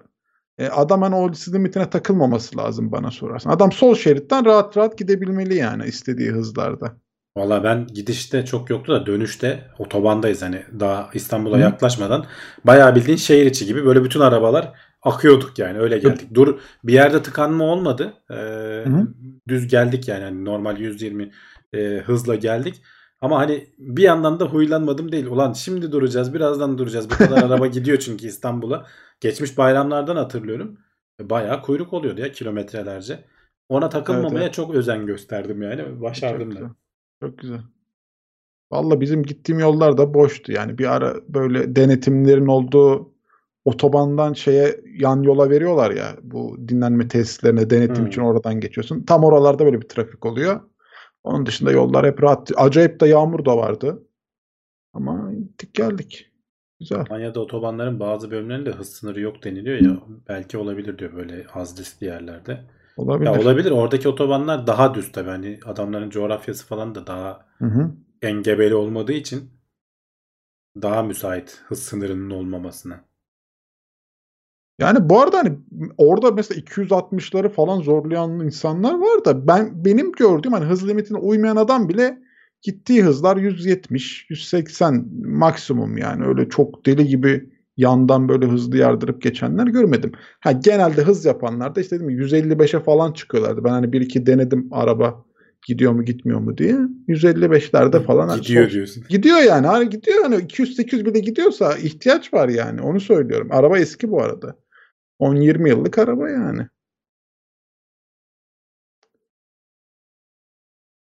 E, 0.58 0.68
adam 0.68 1.02
hani 1.02 1.14
o 1.14 1.30
limitine 1.54 1.90
takılmaması 1.90 2.58
lazım 2.58 2.92
bana 2.92 3.10
sorarsan. 3.10 3.50
Adam 3.50 3.72
sol 3.72 3.94
şeritten 3.94 4.44
rahat 4.44 4.76
rahat 4.76 4.98
gidebilmeli 4.98 5.54
yani 5.54 5.84
istediği 5.84 6.30
hızlarda. 6.30 6.96
Valla 7.36 7.64
ben 7.64 7.86
gidişte 7.86 8.44
çok 8.44 8.70
yoktu 8.70 8.92
da 8.92 9.06
dönüşte 9.06 9.64
otobandayız 9.78 10.42
hani 10.42 10.62
daha 10.80 11.10
İstanbul'a 11.14 11.56
Hı. 11.56 11.60
yaklaşmadan 11.60 12.26
bayağı 12.64 12.94
bildiğin 12.94 13.18
şehir 13.18 13.46
içi 13.46 13.66
gibi 13.66 13.84
böyle 13.84 14.04
bütün 14.04 14.20
arabalar 14.20 14.72
akıyorduk 15.02 15.58
yani 15.58 15.78
öyle 15.78 15.98
geldik. 15.98 16.34
Dur 16.34 16.60
bir 16.84 16.92
yerde 16.92 17.22
tıkanma 17.22 17.64
olmadı. 17.64 18.14
Ee, 18.30 18.34
hı. 18.34 19.08
düz 19.48 19.68
geldik 19.68 20.08
yani 20.08 20.24
hani 20.24 20.44
normal 20.44 20.78
120 20.78 21.30
e, 21.72 21.78
hızla 21.78 22.34
geldik. 22.34 22.82
Ama 23.20 23.38
hani 23.38 23.66
bir 23.78 24.02
yandan 24.02 24.40
da 24.40 24.44
huylanmadım 24.44 25.12
değil. 25.12 25.26
Ulan 25.26 25.52
şimdi 25.52 25.92
duracağız 25.92 26.34
birazdan 26.34 26.78
duracağız. 26.78 27.10
Bu 27.10 27.14
kadar 27.14 27.42
araba 27.42 27.66
gidiyor 27.66 27.98
çünkü 27.98 28.26
İstanbul'a. 28.26 28.86
Geçmiş 29.20 29.58
bayramlardan 29.58 30.16
hatırlıyorum. 30.16 30.78
Bayağı 31.20 31.62
kuyruk 31.62 31.92
oluyordu 31.92 32.20
ya 32.20 32.32
kilometrelerce. 32.32 33.24
Ona 33.68 33.88
takılmamaya 33.88 34.44
evet. 34.44 34.54
çok 34.54 34.74
özen 34.74 35.06
gösterdim 35.06 35.62
yani. 35.62 36.00
Başardım 36.02 36.50
Çok 36.50 36.60
da. 36.60 36.60
güzel. 36.60 36.70
Çok 37.20 37.38
güzel. 37.38 37.60
Valla 38.72 39.00
bizim 39.00 39.22
gittiğim 39.22 39.58
yollar 39.60 39.98
da 39.98 40.14
boştu. 40.14 40.52
Yani 40.52 40.78
bir 40.78 40.94
ara 40.96 41.14
böyle 41.28 41.76
denetimlerin 41.76 42.46
olduğu 42.46 43.12
otobandan 43.64 44.32
şeye 44.32 44.80
yan 44.98 45.22
yola 45.22 45.50
veriyorlar 45.50 45.90
ya 45.90 46.16
bu 46.22 46.56
dinlenme 46.68 47.08
tesislerine 47.08 47.70
denetim 47.70 48.02
Hmm. 48.02 48.06
için 48.06 48.20
oradan 48.22 48.60
geçiyorsun. 48.60 49.02
Tam 49.04 49.24
oralarda 49.24 49.64
böyle 49.64 49.80
bir 49.80 49.88
trafik 49.88 50.26
oluyor. 50.26 50.60
Onun 51.26 51.46
dışında 51.46 51.72
yollar 51.72 52.06
hep 52.06 52.22
rahat. 52.22 52.52
Acayip 52.56 53.00
de 53.00 53.08
yağmur 53.08 53.44
da 53.44 53.56
vardı. 53.56 54.02
Ama 54.92 55.32
gittik 55.32 55.74
geldik. 55.74 56.30
Güzel. 56.80 57.00
Almanya'da 57.00 57.40
otobanların 57.40 58.00
bazı 58.00 58.30
bölümlerinde 58.30 58.70
hız 58.70 58.88
sınırı 58.88 59.20
yok 59.20 59.44
deniliyor 59.44 59.80
ya. 59.80 60.00
Belki 60.28 60.58
olabilir 60.58 60.98
diyor 60.98 61.16
böyle 61.16 61.46
az 61.54 61.78
riskli 61.78 62.04
yerlerde. 62.04 62.64
Olabilir. 62.96 63.30
Ya 63.30 63.40
olabilir. 63.40 63.70
Oradaki 63.70 64.08
otobanlar 64.08 64.66
daha 64.66 64.94
düz 64.94 65.12
tabii. 65.12 65.30
Hani 65.30 65.58
adamların 65.64 66.10
coğrafyası 66.10 66.66
falan 66.66 66.94
da 66.94 67.06
daha 67.06 67.46
Hı 67.58 67.64
hı. 67.64 67.90
engebeli 68.22 68.74
olmadığı 68.74 69.12
için 69.12 69.50
daha 70.82 71.02
müsait 71.02 71.62
hız 71.68 71.82
sınırının 71.82 72.30
olmamasına. 72.30 73.04
Yani 74.78 75.08
bu 75.08 75.20
arada 75.20 75.38
hani 75.38 75.52
orada 75.98 76.30
mesela 76.30 76.60
260'ları 76.60 77.48
falan 77.48 77.80
zorlayan 77.80 78.40
insanlar 78.40 78.94
var 78.94 79.24
da 79.24 79.46
ben 79.46 79.84
benim 79.84 80.12
gördüğüm 80.12 80.52
hani 80.52 80.64
hız 80.64 80.88
limitine 80.88 81.18
uymayan 81.18 81.56
adam 81.56 81.88
bile 81.88 82.18
gittiği 82.62 83.02
hızlar 83.02 83.36
170, 83.36 84.26
180 84.30 85.06
maksimum 85.24 85.98
yani 85.98 86.26
öyle 86.26 86.48
çok 86.48 86.86
deli 86.86 87.06
gibi 87.06 87.50
yandan 87.76 88.28
böyle 88.28 88.46
hızlı 88.46 88.76
yardırıp 88.76 89.22
geçenler 89.22 89.66
görmedim. 89.66 90.12
Ha 90.40 90.52
genelde 90.52 91.02
hız 91.02 91.24
yapanlar 91.24 91.74
da 91.74 91.80
işte 91.80 91.96
dedim 91.96 92.10
ya, 92.10 92.16
155'e 92.16 92.80
falan 92.80 93.12
çıkıyorlardı. 93.12 93.64
Ben 93.64 93.70
hani 93.70 93.92
bir 93.92 94.00
iki 94.00 94.26
denedim 94.26 94.68
araba 94.72 95.24
gidiyor 95.66 95.92
mu 95.92 96.04
gitmiyor 96.04 96.40
mu 96.40 96.58
diye. 96.58 96.76
155'lerde 97.08 98.02
falan 98.02 98.28
hani 98.28 98.40
Gidiyor 98.40 98.70
diyorsun. 98.70 99.04
Gidiyor 99.08 99.38
yani. 99.38 99.66
Hani 99.66 99.90
gidiyor 99.90 100.22
hani 100.22 100.34
200-800 100.34 101.04
bile 101.04 101.18
gidiyorsa 101.18 101.76
ihtiyaç 101.76 102.34
var 102.34 102.48
yani. 102.48 102.80
Onu 102.80 103.00
söylüyorum. 103.00 103.48
Araba 103.50 103.78
eski 103.78 104.10
bu 104.10 104.22
arada. 104.22 104.56
10-20 105.20 105.68
yıllık 105.68 105.98
araba 105.98 106.30
yani. 106.30 106.66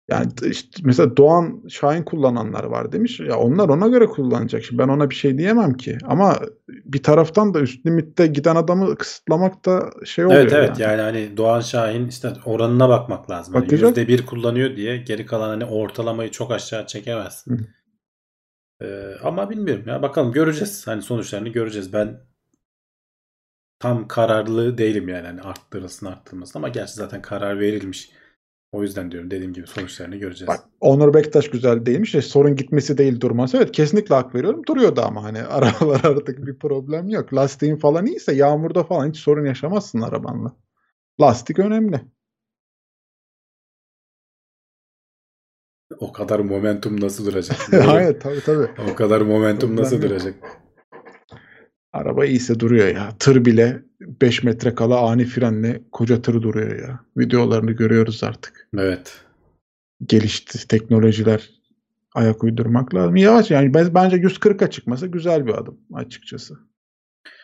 Yani 0.09 0.31
işte 0.43 0.81
mesela 0.83 1.17
Doğan 1.17 1.63
Şahin 1.69 2.03
kullananlar 2.03 2.63
var 2.63 2.91
demiş. 2.91 3.19
Ya 3.19 3.37
onlar 3.39 3.69
ona 3.69 3.87
göre 3.87 4.05
kullanacak. 4.05 4.63
Şimdi 4.63 4.81
ben 4.81 4.87
ona 4.87 5.09
bir 5.09 5.15
şey 5.15 5.37
diyemem 5.37 5.73
ki. 5.73 5.97
Ama 6.05 6.39
bir 6.67 7.03
taraftan 7.03 7.53
da 7.53 7.59
üst 7.59 7.85
limitte 7.85 8.27
giden 8.27 8.55
adamı 8.55 8.95
kısıtlamak 8.95 9.65
da 9.65 9.91
şey 10.05 10.25
oluyor 10.25 10.39
Evet 10.41 10.53
evet 10.53 10.79
yani. 10.79 10.81
yani 10.81 11.01
hani 11.01 11.37
Doğan 11.37 11.61
Şahin 11.61 12.07
işte 12.07 12.33
oranına 12.45 12.89
bakmak 12.89 13.29
lazım. 13.29 13.53
Hani 13.53 13.65
Bakacak. 13.65 13.97
%1 13.97 14.25
kullanıyor 14.25 14.75
diye 14.75 14.97
geri 14.97 15.25
kalan 15.25 15.49
hani 15.49 15.65
ortalamayı 15.65 16.31
çok 16.31 16.51
aşağı 16.51 16.87
çekemezsin. 16.87 17.67
Ee, 18.81 19.11
ama 19.23 19.49
bilmiyorum 19.49 19.83
ya 19.87 20.01
bakalım 20.01 20.31
göreceğiz. 20.31 20.87
Hani 20.87 21.01
sonuçlarını 21.01 21.49
göreceğiz. 21.49 21.93
Ben 21.93 22.21
tam 23.79 24.07
kararlı 24.07 24.77
değilim 24.77 25.09
yani 25.09 25.27
hani 25.27 25.41
arttırılsın 25.41 26.05
arttırılmasın 26.05 26.59
ama 26.59 26.69
gerçi 26.69 26.93
zaten 26.93 27.21
karar 27.21 27.59
verilmiş. 27.59 28.11
O 28.71 28.83
yüzden 28.83 29.11
diyorum 29.11 29.31
dediğim 29.31 29.53
gibi 29.53 29.67
sonuçlarını 29.67 30.15
göreceğiz. 30.15 30.47
Bak 30.47 30.59
Onur 30.81 31.13
Bektaş 31.13 31.49
güzel 31.49 31.85
değilmiş. 31.85 32.13
de 32.13 32.21
sorun 32.21 32.55
gitmesi 32.55 32.97
değil 32.97 33.19
durması. 33.21 33.57
Evet 33.57 33.71
kesinlikle 33.71 34.15
hak 34.15 34.35
veriyorum. 34.35 34.61
Duruyordu 34.67 35.01
ama 35.01 35.23
hani 35.23 35.41
arabalar 35.43 36.03
artık 36.03 36.45
bir 36.45 36.59
problem 36.59 37.09
yok. 37.09 37.33
Lastiğin 37.33 37.75
falan 37.77 38.05
iyiyse 38.05 38.35
yağmurda 38.35 38.83
falan 38.83 39.09
hiç 39.09 39.17
sorun 39.17 39.45
yaşamazsın 39.45 40.01
arabanla. 40.01 40.55
Lastik 41.21 41.59
önemli. 41.59 42.01
O 45.99 46.11
kadar 46.13 46.39
momentum 46.39 47.01
nasıl 47.01 47.25
duracak? 47.25 47.57
Hayır 47.85 48.19
tabii 48.19 48.41
tabii. 48.41 48.67
o 48.91 48.95
kadar 48.95 49.21
momentum 49.21 49.75
nasıl 49.75 49.95
yok. 49.95 50.03
duracak? 50.03 50.35
Araba 51.93 52.25
iyiyse 52.25 52.59
duruyor 52.59 52.87
ya. 52.87 53.09
Tır 53.19 53.45
bile 53.45 53.83
5 54.01 54.43
metre 54.43 54.75
kala 54.75 55.09
ani 55.09 55.25
frenle 55.25 55.81
koca 55.91 56.21
tır 56.21 56.41
duruyor 56.41 56.79
ya. 56.79 56.99
Videolarını 57.17 57.71
görüyoruz 57.71 58.23
artık. 58.23 58.69
Evet. 58.77 59.21
Gelişti 60.05 60.67
teknolojiler 60.67 61.49
ayak 62.15 62.43
uydurmak 62.43 62.95
lazım. 62.95 63.15
Yavaş 63.15 63.51
yani 63.51 63.73
ben, 63.73 63.93
bence 63.93 64.17
140'a 64.17 64.69
çıkması 64.69 65.07
güzel 65.07 65.45
bir 65.45 65.53
adım 65.53 65.77
açıkçası. 65.93 66.57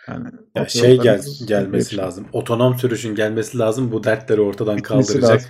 Yani 0.08 0.28
Ya 0.56 0.68
şey 0.68 1.00
gel, 1.00 1.22
gelmesi 1.48 1.98
lazım. 1.98 2.28
Otonom 2.34 2.78
sürüşün 2.78 3.16
gelmesi 3.16 3.58
lazım. 3.58 3.92
Bu 3.92 4.04
dertleri 4.04 4.42
ortadan 4.42 4.78
Bitmesi 4.78 5.08
kaldıracak. 5.08 5.32
lazım. 5.32 5.50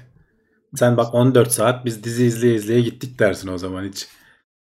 Sen 0.76 0.98
bak 0.98 1.14
14 1.14 1.52
saat 1.52 1.86
biz 1.86 2.04
dizi 2.04 2.26
izleye 2.26 2.56
izleye 2.56 2.82
gittik 2.82 3.20
dersin 3.20 3.48
o 3.50 3.58
zaman 3.58 3.84
hiç. 3.84 4.08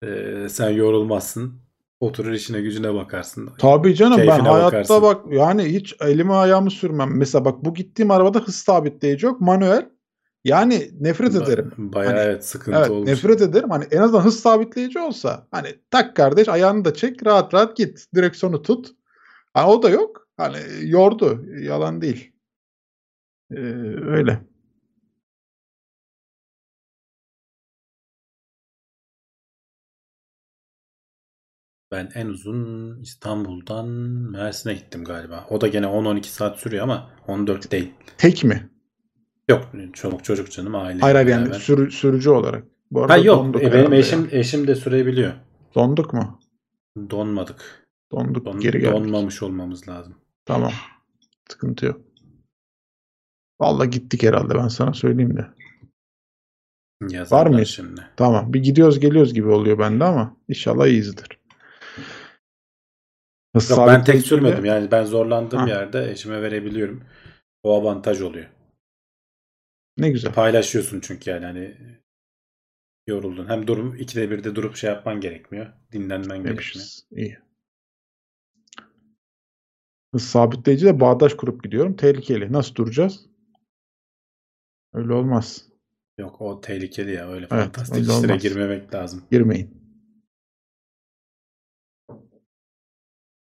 Ee, 0.04 0.46
sen 0.50 0.70
yorulmazsın. 0.70 1.60
Oturur 2.00 2.32
işine 2.32 2.60
gücüne 2.60 2.94
bakarsın. 2.94 3.50
Tabii 3.58 3.94
canım 3.94 4.18
ben 4.18 4.26
hayatta 4.26 4.64
bakarsın. 4.66 5.02
bak 5.02 5.32
yani 5.32 5.64
hiç 5.64 5.96
elimi 6.00 6.34
ayağımı 6.34 6.70
sürmem. 6.70 7.10
Mesela 7.18 7.44
bak 7.44 7.64
bu 7.64 7.74
gittiğim 7.74 8.10
arabada 8.10 8.38
hız 8.38 8.54
sabitleyici 8.56 9.26
yok. 9.26 9.40
Manuel. 9.40 9.88
Yani 10.44 10.90
nefret 11.00 11.32
Ba- 11.34 11.44
ederim. 11.44 11.72
Bayağı 11.78 12.12
Hani- 12.12 12.22
evet 12.24 12.44
sıkıntı 12.46 12.78
Evet 12.78 12.90
olmuş. 12.90 13.08
nefret 13.08 13.42
ederim. 13.42 13.70
Hani 13.70 13.84
en 13.90 13.98
azından 13.98 14.24
hız 14.24 14.40
sabitleyici 14.40 14.98
olsa. 14.98 15.46
Hani 15.50 15.68
tak 15.90 16.16
kardeş 16.16 16.48
ayağını 16.48 16.84
da 16.84 16.94
çek 16.94 17.26
rahat 17.26 17.54
rahat 17.54 17.76
git. 17.76 18.06
Direksiyonu 18.14 18.62
tut. 18.62 18.88
Ha, 19.54 19.70
o 19.70 19.82
da 19.82 19.90
yok. 19.90 20.28
Hani 20.36 20.56
yordu. 20.82 21.44
Yalan 21.60 22.00
değil. 22.00 22.32
Ee, 23.50 23.56
öyle. 24.06 24.40
Ben 31.90 32.10
en 32.14 32.26
uzun 32.26 32.96
İstanbul'dan 33.00 33.86
Mersin'e 34.32 34.74
gittim 34.74 35.04
galiba. 35.04 35.46
O 35.50 35.60
da 35.60 35.68
gene 35.68 35.86
10-12 35.86 36.22
saat 36.24 36.58
sürüyor 36.58 36.82
ama 36.84 37.10
14 37.26 37.72
değil. 37.72 37.92
Tek 38.18 38.44
mi? 38.44 38.70
Yok 39.48 39.68
çoluk 39.92 40.24
çocuk 40.24 40.50
canım 40.52 40.74
aile. 40.74 41.00
Hayır 41.00 41.14
hayır 41.14 41.28
yani 41.28 41.48
sürü- 41.54 41.90
sürücü 41.90 42.30
olarak. 42.30 42.64
Bu 42.90 43.00
arada 43.02 43.12
Ha 43.12 43.16
yok 43.18 43.62
e, 43.62 43.72
benim 43.72 43.92
eşim 43.92 44.20
ya. 44.32 44.38
eşim 44.38 44.66
de 44.66 44.74
sürebiliyor. 44.74 45.32
Donduk 45.74 46.12
mu? 46.12 46.40
Donmadık. 47.10 47.88
Donduk. 48.12 48.44
Don, 48.46 48.60
Geri 48.60 48.80
geldik. 48.80 48.92
donmamış 48.94 49.42
olmamız 49.42 49.88
lazım. 49.88 50.14
Tamam. 50.44 50.72
Sıkıntı 51.50 51.86
yok. 51.86 52.00
Vallahi 53.60 53.90
gittik 53.90 54.22
herhalde 54.22 54.54
ben 54.54 54.68
sana 54.68 54.92
söyleyeyim 54.92 55.36
de. 55.36 55.46
Yazarlar 57.08 57.50
mıyız? 57.50 57.68
şimdi. 57.68 58.00
Tamam. 58.16 58.52
Bir 58.52 58.62
gidiyoruz 58.62 59.00
geliyoruz 59.00 59.34
gibi 59.34 59.48
oluyor 59.48 59.78
bende 59.78 60.04
ama 60.04 60.36
inşallah 60.48 60.86
iyiyizdir. 60.86 61.39
Yok, 63.54 63.86
ben 63.86 64.04
tek 64.04 64.22
sürmedim 64.22 64.64
yani 64.64 64.90
ben 64.90 65.04
zorlandığım 65.04 65.60
ha. 65.60 65.68
yerde 65.68 66.10
eşime 66.10 66.42
verebiliyorum. 66.42 67.04
O 67.62 67.80
avantaj 67.80 68.22
oluyor. 68.22 68.46
Ne 69.98 70.10
güzel. 70.10 70.32
Paylaşıyorsun 70.32 71.00
çünkü 71.00 71.30
yani 71.30 71.44
hani 71.44 71.76
yoruldun. 73.06 73.48
Hem 73.48 73.66
durum 73.66 73.96
ikide 73.96 74.30
birde 74.30 74.54
durup 74.54 74.76
şey 74.76 74.90
yapman 74.90 75.20
gerekmiyor. 75.20 75.66
Dinlenmen 75.92 76.42
gerekmiyor. 76.42 76.88
İyi. 77.10 77.38
Hız 80.14 80.22
sabitleyici 80.22 80.86
de 80.86 81.00
bağdaş 81.00 81.34
kurup 81.34 81.64
gidiyorum. 81.64 81.96
Tehlikeli. 81.96 82.52
Nasıl 82.52 82.74
duracağız? 82.74 83.26
Öyle 84.92 85.12
olmaz. 85.12 85.64
Yok 86.18 86.40
o 86.40 86.60
tehlikeli 86.60 87.12
ya. 87.12 87.28
Öyle 87.28 87.46
evet, 87.50 87.64
fantastik 87.64 88.02
işlere 88.02 88.16
olmaz. 88.16 88.42
girmemek 88.42 88.94
lazım. 88.94 89.22
Girmeyin. 89.30 89.79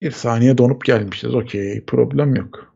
Bir 0.04 0.12
saniye 0.12 0.58
donup 0.58 0.86
gelmişiz. 0.86 1.36
Okey. 1.36 1.86
Problem 1.86 2.36
yok. 2.36 2.74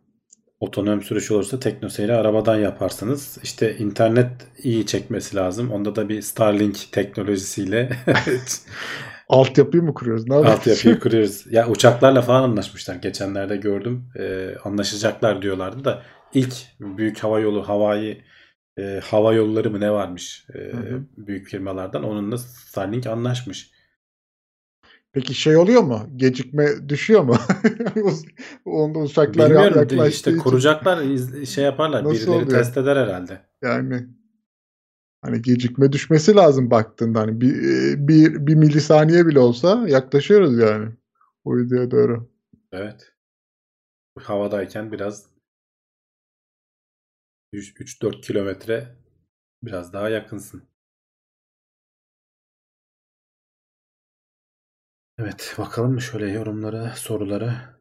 Otonom 0.59 1.01
sürüş 1.01 1.31
olursa 1.31 1.59
teknoseyri 1.59 2.13
arabadan 2.13 2.55
yaparsınız. 2.55 3.37
İşte 3.43 3.77
internet 3.77 4.31
iyi 4.63 4.85
çekmesi 4.85 5.35
lazım. 5.35 5.71
Onda 5.71 5.95
da 5.95 6.09
bir 6.09 6.21
Starlink 6.21 6.91
teknolojisiyle 6.91 7.89
Altyapıyı 9.29 9.83
mı 9.83 9.93
kuruyoruz? 9.93 10.27
Ne 10.27 10.35
Altyapıyı 10.35 10.99
kuruyoruz. 11.03 11.45
Ya 11.49 11.67
uçaklarla 11.67 12.21
falan 12.21 12.43
anlaşmışlar. 12.43 12.95
Geçenlerde 12.95 13.57
gördüm. 13.57 14.09
Ee, 14.19 14.49
anlaşacaklar 14.63 15.41
diyorlardı 15.41 15.85
da 15.85 16.03
ilk 16.33 16.53
büyük 16.79 17.19
hava 17.19 17.39
yolu 17.39 17.67
havayı 17.67 18.17
e, 18.79 19.01
hava 19.03 19.33
yolları 19.33 19.71
mı 19.71 19.79
ne 19.79 19.91
varmış 19.91 20.45
e, 20.53 20.57
hı 20.57 20.77
hı. 20.77 21.01
büyük 21.17 21.47
firmalardan 21.47 22.03
onunla 22.03 22.37
Starlink 22.37 23.07
anlaşmış. 23.07 23.76
Peki 25.17 25.33
şey 25.33 25.57
oluyor 25.57 25.81
mu? 25.81 26.09
Gecikme 26.15 26.89
düşüyor 26.89 27.23
mu? 27.23 27.37
Onda 28.65 28.99
uçaklar 28.99 29.49
Bilmiyorum 29.49 29.77
yaklaştığı 29.77 30.07
işte 30.07 30.31
için. 30.31 30.39
kuracaklar 30.39 31.17
şey 31.45 31.63
yaparlar. 31.63 32.03
Nasıl 32.03 32.15
birileri 32.15 32.43
oluyor? 32.43 32.49
test 32.49 32.77
eder 32.77 32.95
herhalde. 32.97 33.41
Yani 33.61 34.07
hani 35.21 35.41
gecikme 35.41 35.91
düşmesi 35.91 36.35
lazım 36.35 36.71
baktığında 36.71 37.19
hani 37.19 37.41
bir, 37.41 37.53
bir, 38.07 38.47
bir 38.47 38.55
milisaniye 38.55 39.27
bile 39.27 39.39
olsa 39.39 39.87
yaklaşıyoruz 39.87 40.59
yani 40.59 40.89
uyduya 41.43 41.91
doğru. 41.91 42.29
Evet. 42.71 43.13
Havadayken 44.19 44.91
biraz 44.91 45.25
3-4 47.53 48.21
kilometre 48.21 48.95
biraz 49.63 49.93
daha 49.93 50.09
yakınsın. 50.09 50.63
Evet 55.19 55.55
bakalım 55.57 55.93
mı 55.93 56.01
şöyle 56.01 56.29
yorumlara, 56.29 56.91
sorulara. 56.95 57.77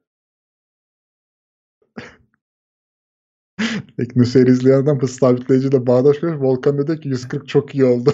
Teknoseyir 3.98 4.46
izleyen 4.46 4.82
adam 4.82 5.02
hız 5.02 5.10
sabitleyici 5.18 5.72
de 5.72 5.86
bağdaş 5.86 6.18
koymuş. 6.18 6.40
Volkan 6.40 6.78
dedi 6.78 7.00
ki 7.00 7.08
140 7.08 7.48
çok 7.48 7.74
iyi 7.74 7.84
oldu. 7.84 8.12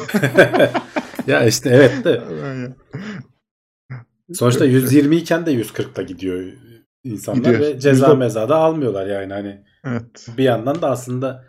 ya 1.26 1.46
işte 1.46 1.70
evet 1.70 2.04
de. 2.04 2.22
Sonuçta 4.34 4.64
120 4.64 5.16
iken 5.16 5.46
de 5.46 5.54
140'ta 5.54 6.02
gidiyor 6.02 6.52
insanlar 7.04 7.38
Gidiyor. 7.38 7.60
ve 7.60 7.80
ceza 7.80 8.06
Yüzde... 8.06 8.18
meza 8.18 8.48
da 8.48 8.56
almıyorlar 8.56 9.06
yani 9.06 9.32
hani. 9.32 9.64
Evet. 9.84 10.28
Bir 10.38 10.44
yandan 10.44 10.82
da 10.82 10.90
aslında 10.90 11.44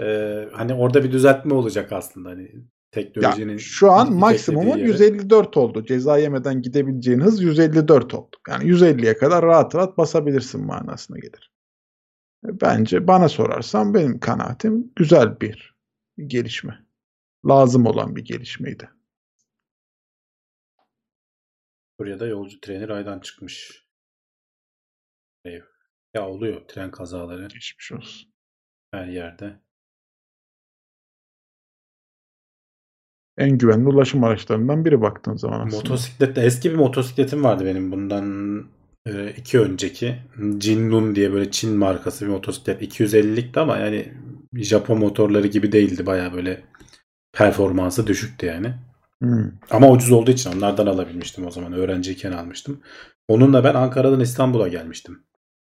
e, 0.00 0.04
hani 0.52 0.74
orada 0.74 1.04
bir 1.04 1.12
düzeltme 1.12 1.54
olacak 1.54 1.92
aslında 1.92 2.28
hani 2.28 2.50
teknolojinin. 2.90 3.52
Ya, 3.52 3.58
şu 3.58 3.90
an 3.92 4.12
maksimumu 4.12 4.78
154 4.78 5.56
oldu. 5.56 5.84
Ceza 5.84 6.18
yemeden 6.18 6.62
gidebileceğin 6.62 7.20
hız 7.20 7.42
154 7.42 8.14
oldu. 8.14 8.36
Yani 8.48 8.64
150'ye 8.64 9.16
kadar 9.16 9.44
rahat 9.44 9.74
rahat 9.74 9.98
basabilirsin 9.98 10.66
manasına 10.66 11.18
gelir. 11.18 11.52
Bence 12.44 13.06
bana 13.06 13.28
sorarsan 13.28 13.94
benim 13.94 14.20
kanaatim 14.20 14.92
güzel 14.96 15.40
bir 15.40 15.74
gelişme. 16.26 16.86
Lazım 17.46 17.86
olan 17.86 18.16
bir 18.16 18.24
gelişmeydi. 18.24 18.90
Buraya 21.98 22.20
da 22.20 22.26
yolcu 22.26 22.60
treni 22.60 22.88
raydan 22.88 23.20
çıkmış. 23.20 23.88
Ya 26.14 26.28
oluyor 26.28 26.68
tren 26.68 26.90
kazaları. 26.90 27.48
Geçmiş 27.48 27.92
olsun. 27.92 28.32
Her 28.90 29.06
yerde. 29.06 29.60
En 33.38 33.58
güvenli 33.58 33.88
ulaşım 33.88 34.24
araçlarından 34.24 34.84
biri 34.84 35.00
baktığın 35.00 35.36
zaman 35.36 35.60
aslında. 35.60 35.76
Motosiklet 35.76 36.38
eski 36.38 36.70
bir 36.70 36.76
motosikletim 36.76 37.44
vardı 37.44 37.64
benim 37.64 37.92
bundan 37.92 38.58
e, 39.06 39.30
iki 39.36 39.60
önceki. 39.60 40.16
Jinlun 40.60 41.14
diye 41.14 41.32
böyle 41.32 41.50
Çin 41.50 41.72
markası 41.72 42.24
bir 42.26 42.30
motosiklet. 42.30 42.82
250'likti 42.82 43.60
ama 43.60 43.76
yani 43.76 44.12
Japon 44.54 44.98
motorları 44.98 45.46
gibi 45.46 45.72
değildi. 45.72 46.06
Baya 46.06 46.32
böyle 46.32 46.60
performansı 47.32 48.06
düşüktü 48.06 48.46
yani. 48.46 48.74
Hmm. 49.22 49.50
Ama 49.70 49.90
ucuz 49.90 50.12
olduğu 50.12 50.30
için 50.30 50.52
onlardan 50.56 50.86
alabilmiştim 50.86 51.46
o 51.46 51.50
zaman. 51.50 51.72
Öğrenciyken 51.72 52.32
almıştım. 52.32 52.80
Onunla 53.28 53.64
ben 53.64 53.74
Ankara'dan 53.74 54.20
İstanbul'a 54.20 54.68
gelmiştim. 54.68 55.22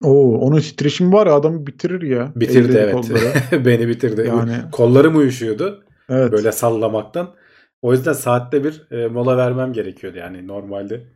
Oo, 0.04 0.38
onun 0.38 0.60
titreşimi 0.60 1.12
var 1.12 1.26
ya 1.26 1.34
adamı 1.34 1.66
bitirir 1.66 2.02
ya. 2.02 2.32
Bitirdi 2.36 2.76
evet. 2.76 3.10
Beni 3.66 3.88
bitirdi. 3.88 4.24
Yani... 4.28 4.52
Kollarım 4.72 5.16
uyuşuyordu. 5.16 5.84
Evet. 6.08 6.32
Böyle 6.32 6.52
sallamaktan. 6.52 7.34
O 7.82 7.92
yüzden 7.92 8.12
saatte 8.12 8.64
bir 8.64 8.92
e, 8.92 9.08
mola 9.08 9.36
vermem 9.36 9.72
gerekiyordu 9.72 10.18
yani 10.18 10.46
normalde. 10.46 11.06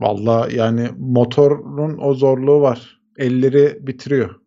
Valla 0.00 0.48
yani 0.52 0.90
motorun 0.98 1.98
o 1.98 2.14
zorluğu 2.14 2.60
var. 2.60 3.00
Elleri 3.18 3.86
bitiriyor. 3.86 4.40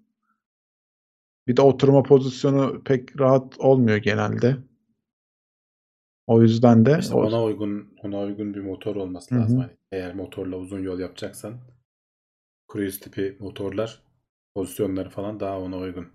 Bir 1.47 1.57
de 1.57 1.61
oturma 1.61 2.03
pozisyonu 2.03 2.83
pek 2.83 3.19
rahat 3.19 3.59
olmuyor 3.59 3.97
genelde. 3.97 4.57
O 6.27 6.41
yüzden 6.41 6.85
de 6.85 6.97
işte 6.99 7.15
ona 7.15 7.43
uygun 7.43 7.93
ona 8.03 8.19
uygun 8.19 8.53
bir 8.53 8.59
motor 8.59 8.95
olması 8.95 9.35
lazım. 9.35 9.59
Hani 9.59 9.71
eğer 9.91 10.15
motorla 10.15 10.57
uzun 10.57 10.79
yol 10.79 10.99
yapacaksan 10.99 11.53
cruise 12.73 12.99
tipi 12.99 13.37
motorlar 13.39 14.01
pozisyonları 14.55 15.09
falan 15.09 15.39
daha 15.39 15.59
ona 15.59 15.77
uygun. 15.77 16.07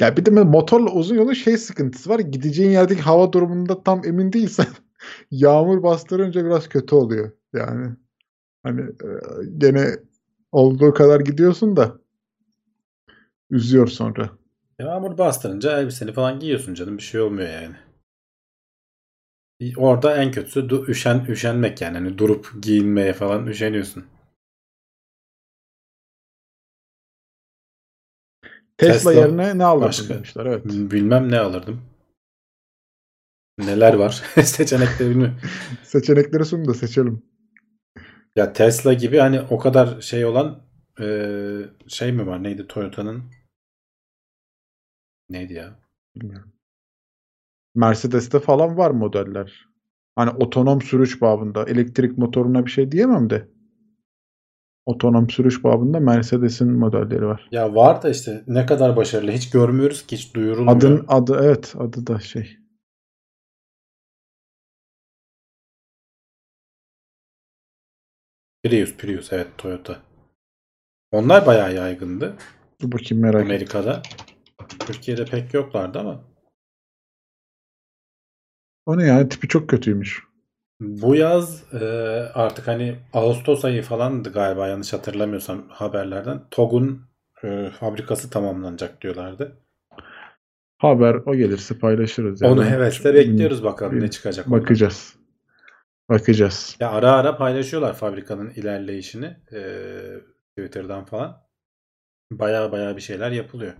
Ya 0.00 0.16
bir 0.16 0.26
de 0.26 0.30
motorla 0.30 0.90
uzun 0.90 1.16
yolun 1.16 1.32
şey 1.32 1.56
sıkıntısı 1.58 2.10
var. 2.10 2.18
Gideceğin 2.18 2.70
yerdeki 2.70 3.02
hava 3.02 3.32
durumunda 3.32 3.82
tam 3.82 4.04
emin 4.04 4.32
değilsen 4.32 4.66
yağmur 5.30 5.82
bastırınca 5.82 6.44
biraz 6.44 6.68
kötü 6.68 6.94
oluyor. 6.94 7.32
Yani 7.52 7.96
hani 8.62 8.80
e, 8.80 9.08
gene 9.58 9.86
olduğu 10.52 10.94
kadar 10.94 11.20
gidiyorsun 11.20 11.76
da 11.76 11.98
üzüyor 13.50 13.86
sonra. 13.86 14.30
Yağmur 14.78 15.18
bastırınca 15.18 15.80
elbiseni 15.80 16.12
falan 16.12 16.40
giyiyorsun 16.40 16.74
canım 16.74 16.98
bir 16.98 17.02
şey 17.02 17.20
olmuyor 17.20 17.48
yani. 17.48 17.76
Orada 19.76 20.16
en 20.16 20.30
kötüsü 20.30 20.84
üşen 20.88 21.24
üşenmek 21.28 21.80
yani. 21.80 21.98
Hani 21.98 22.18
durup 22.18 22.52
giyinmeye 22.62 23.12
falan 23.12 23.46
üşeniyorsun. 23.46 24.04
Tesla, 28.78 28.94
Tesla 28.94 29.12
yerine 29.12 29.58
ne 29.58 29.64
alırdın 29.64 29.88
başka, 29.88 30.14
demişler. 30.14 30.46
Evet. 30.46 30.64
Bilmem 30.64 31.30
ne 31.30 31.38
alırdım. 31.40 31.80
Neler 33.58 33.94
var? 33.94 34.22
Seçenekleri 34.42 35.10
bilmiyorum. 35.10 35.36
Seçenekleri 35.82 36.44
sun 36.44 36.68
da 36.68 36.74
seçelim. 36.74 37.22
Ya 38.36 38.52
Tesla 38.52 38.92
gibi 38.92 39.18
hani 39.18 39.40
o 39.40 39.58
kadar 39.58 40.00
şey 40.00 40.24
olan 40.24 40.62
e, 41.00 41.06
şey 41.88 42.12
mi 42.12 42.26
var? 42.26 42.42
Neydi 42.42 42.66
Toyota'nın? 42.66 43.24
Neydi 45.30 45.52
ya? 45.52 45.78
Bilmiyorum. 46.16 46.52
Mercedes'te 47.74 48.40
falan 48.40 48.76
var 48.76 48.90
modeller. 48.90 49.66
Hani 50.16 50.30
otonom 50.30 50.82
sürüş 50.82 51.20
babında 51.20 51.64
elektrik 51.64 52.18
motoruna 52.18 52.66
bir 52.66 52.70
şey 52.70 52.92
diyemem 52.92 53.30
de 53.30 53.48
otonom 54.86 55.30
sürüş 55.30 55.64
babında 55.64 56.00
Mercedes'in 56.00 56.72
modelleri 56.72 57.26
var. 57.26 57.48
Ya 57.52 57.74
var 57.74 58.02
da 58.02 58.10
işte 58.10 58.44
ne 58.46 58.66
kadar 58.66 58.96
başarılı 58.96 59.30
hiç 59.30 59.50
görmüyoruz 59.50 60.06
ki 60.06 60.16
hiç 60.16 60.34
duyurulmuyor. 60.34 60.76
Adın 60.76 61.04
adı 61.08 61.40
evet 61.42 61.74
adı 61.78 62.06
da 62.06 62.20
şey. 62.20 62.58
Prius, 68.64 68.96
Prius 68.96 69.32
evet 69.32 69.48
Toyota. 69.58 69.98
Onlar 71.12 71.46
bayağı 71.46 71.74
yaygındı. 71.74 72.36
Dur 72.80 72.92
bakayım 72.92 73.22
merak 73.22 73.42
Amerika'da. 73.42 74.02
Türkiye'de 74.78 75.24
pek 75.24 75.54
yoklardı 75.54 75.98
ama. 75.98 76.24
O 78.86 78.98
ne 78.98 79.06
yani 79.06 79.28
tipi 79.28 79.48
çok 79.48 79.70
kötüymüş. 79.70 80.22
Bu 80.80 81.14
yaz 81.14 81.74
e, 81.74 81.84
artık 82.34 82.68
hani 82.68 82.96
Ağustos 83.12 83.64
ayı 83.64 83.82
falandı 83.82 84.32
galiba 84.32 84.68
yanlış 84.68 84.92
hatırlamıyorsam 84.92 85.68
haberlerden. 85.68 86.42
TOG'un 86.50 87.02
e, 87.44 87.70
fabrikası 87.80 88.30
tamamlanacak 88.30 89.02
diyorlardı. 89.02 89.56
Haber 90.78 91.14
o 91.14 91.34
gelirse 91.34 91.78
paylaşırız. 91.78 92.42
Yani. 92.42 92.52
Onu 92.52 92.64
hevesle 92.64 93.14
bekliyoruz 93.14 93.64
bakalım 93.64 94.00
ne 94.00 94.10
çıkacak. 94.10 94.50
Bakacağız. 94.50 95.16
Bakacağız. 96.08 96.76
Ya 96.80 96.90
ara 96.90 97.12
ara 97.12 97.36
paylaşıyorlar 97.36 97.94
fabrikanın 97.94 98.50
ilerleyişini 98.50 99.36
ee, 99.52 99.92
Twitter'dan 100.56 101.04
falan. 101.04 101.42
Baya 102.32 102.72
baya 102.72 102.96
bir 102.96 103.02
şeyler 103.02 103.30
yapılıyor. 103.30 103.72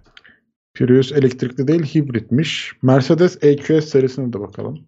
Prius 0.75 1.13
elektrikli 1.13 1.69
değil 1.69 1.83
hibritmiş. 1.83 2.73
Mercedes 2.83 3.39
EQS 3.43 3.85
serisine 3.85 4.33
de 4.33 4.41
bakalım. 4.41 4.87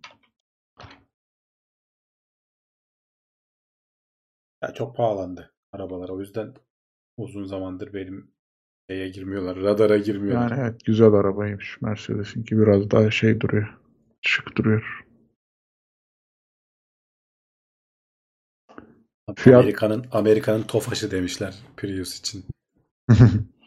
Ya 4.62 4.74
çok 4.74 4.96
pahalandı 4.96 5.52
arabalar. 5.72 6.08
O 6.08 6.20
yüzden 6.20 6.54
uzun 7.16 7.44
zamandır 7.44 7.94
benim 7.94 8.30
şeye 8.90 9.08
girmiyorlar. 9.08 9.56
Radara 9.56 9.98
girmiyorlar. 9.98 10.50
Yani 10.50 10.60
evet 10.60 10.84
güzel 10.84 11.12
arabaymış. 11.12 11.82
Mercedes'inki 11.82 12.58
biraz 12.58 12.90
daha 12.90 13.10
şey 13.10 13.40
duruyor. 13.40 13.78
Şık 14.22 14.56
duruyor. 14.56 15.04
Fiyat- 19.36 19.60
Amerika'nın 19.60 20.06
Amerika'nın 20.12 20.62
Tofaş'ı 20.62 21.10
demişler 21.10 21.54
Prius 21.76 22.18
için. 22.18 22.44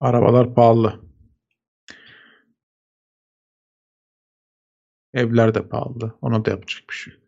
Arabalar 0.00 0.54
pahalı. 0.54 1.07
Evler 5.14 5.54
de 5.54 5.68
pahalı. 5.68 6.14
Ona 6.22 6.44
da 6.44 6.50
yapacak 6.50 6.82
bir 6.90 6.94
şey. 6.94 7.14
yok. 7.14 7.22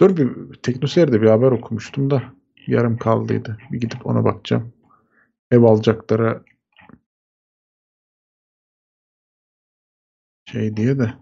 Dur 0.00 0.16
bir 0.16 0.54
Teknoseyir'de 0.54 1.22
bir 1.22 1.26
haber 1.28 1.52
okumuştum 1.52 2.10
da 2.10 2.22
yarım 2.66 2.96
kaldıydı. 2.98 3.58
Bir 3.72 3.80
gidip 3.80 4.06
ona 4.06 4.24
bakacağım. 4.24 4.72
Ev 5.50 5.62
alacaklara 5.62 6.44
şey 10.44 10.76
diye 10.76 10.98
de 10.98 11.14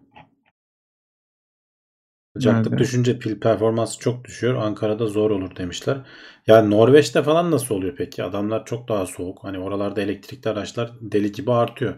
Sıcaklık 2.36 2.64
Nerede? 2.64 2.78
düşünce 2.78 3.18
pil 3.18 3.40
performansı 3.40 3.98
çok 3.98 4.24
düşüyor. 4.24 4.54
Ankara'da 4.54 5.06
zor 5.06 5.30
olur 5.30 5.56
demişler. 5.56 6.06
Yani 6.46 6.70
Norveç'te 6.70 7.22
falan 7.22 7.50
nasıl 7.50 7.74
oluyor 7.74 7.96
peki? 7.96 8.24
Adamlar 8.24 8.64
çok 8.66 8.88
daha 8.88 9.06
soğuk. 9.06 9.44
Hani 9.44 9.58
oralarda 9.58 10.00
elektrikli 10.02 10.48
araçlar 10.48 10.92
deli 11.00 11.32
gibi 11.32 11.52
artıyor. 11.52 11.94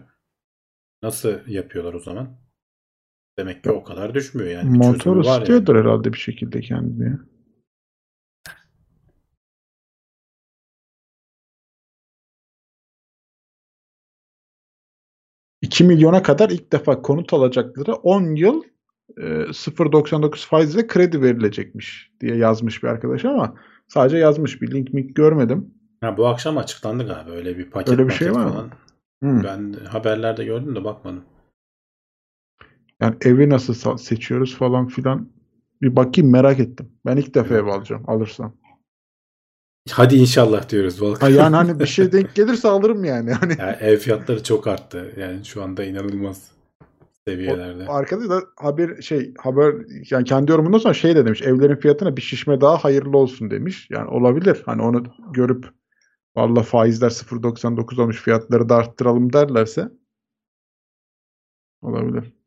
Nasıl 1.03 1.47
yapıyorlar 1.47 1.93
o 1.93 1.99
zaman? 1.99 2.40
Demek 3.39 3.63
ki 3.63 3.71
o 3.71 3.83
kadar 3.83 4.13
düşmüyor 4.13 4.49
yani. 4.49 4.73
Bir 4.73 4.77
motor 4.77 5.15
var 5.15 5.23
yani. 5.23 5.35
ısıtıyordur 5.35 5.75
herhalde 5.75 6.13
bir 6.13 6.17
şekilde 6.17 6.61
kendini. 6.61 7.17
2 15.61 15.83
milyona 15.83 16.23
kadar 16.23 16.49
ilk 16.49 16.71
defa 16.71 17.01
konut 17.01 17.33
alacakları 17.33 17.93
10 17.93 18.35
yıl 18.35 18.63
e, 19.17 19.21
0.99 19.21 20.47
faizle 20.47 20.87
kredi 20.87 21.21
verilecekmiş 21.21 22.11
diye 22.21 22.35
yazmış 22.35 22.83
bir 22.83 22.87
arkadaş 22.87 23.25
ama 23.25 23.55
sadece 23.87 24.17
yazmış 24.17 24.61
bir 24.61 24.71
link 24.71 24.93
mink 24.93 25.15
görmedim. 25.15 25.73
Ha, 26.01 26.17
bu 26.17 26.27
akşam 26.27 26.57
açıklandı 26.57 27.07
galiba 27.07 27.31
öyle 27.31 27.57
bir 27.57 27.69
paket 27.69 27.89
Öyle 27.89 28.07
bir 28.07 28.13
şey 28.13 28.27
maket 28.27 28.41
var 28.41 28.45
mı? 28.45 28.53
falan. 28.53 28.71
Hmm. 29.21 29.43
Ben 29.43 29.73
haberlerde 29.85 30.45
gördüm 30.45 30.75
de 30.75 30.83
bakmadım. 30.83 31.23
Yani 33.01 33.15
evi 33.21 33.49
nasıl 33.49 33.97
seçiyoruz 33.97 34.55
falan 34.55 34.87
filan 34.87 35.29
bir 35.81 35.95
bakayım 35.95 36.31
merak 36.31 36.59
ettim. 36.59 36.91
Ben 37.05 37.17
ilk 37.17 37.35
defa 37.35 37.55
ev 37.55 37.65
alacağım 37.65 38.03
alırsam. 38.07 38.57
Hadi 39.89 40.15
inşallah 40.15 40.69
diyoruz 40.69 41.01
Volkan. 41.01 41.27
Ha 41.27 41.29
yani 41.29 41.55
hani 41.55 41.79
bir 41.79 41.85
şey 41.85 42.11
denk 42.11 42.35
gelirse 42.35 42.67
alırım 42.67 43.03
yani. 43.03 43.33
Hani 43.33 43.55
Yani 43.59 43.75
ev 43.79 43.97
fiyatları 43.97 44.43
çok 44.43 44.67
arttı. 44.67 45.13
Yani 45.17 45.45
şu 45.45 45.63
anda 45.63 45.83
inanılmaz 45.83 46.51
seviyelerde. 47.27 47.87
Arkadaş 47.87 48.29
da 48.29 48.41
haber 48.55 49.01
şey 49.01 49.33
haber 49.37 49.75
yani 50.11 50.23
kendi 50.25 50.51
yorumundan 50.51 50.77
sonra 50.77 50.93
şey 50.93 51.15
de 51.15 51.25
demiş 51.25 51.41
evlerin 51.41 51.75
fiyatına 51.75 52.17
bir 52.17 52.21
şişme 52.21 52.61
daha 52.61 52.77
hayırlı 52.77 53.17
olsun 53.17 53.51
demiş. 53.51 53.87
Yani 53.89 54.09
olabilir. 54.09 54.61
Hani 54.65 54.81
onu 54.81 55.03
görüp 55.33 55.65
valla 56.35 56.63
faizler 56.63 57.09
0.99 57.09 58.01
olmuş 58.01 58.21
fiyatları 58.21 58.69
da 58.69 58.75
arttıralım 58.75 59.33
derlerse 59.33 59.91
olabilir. 61.81 62.40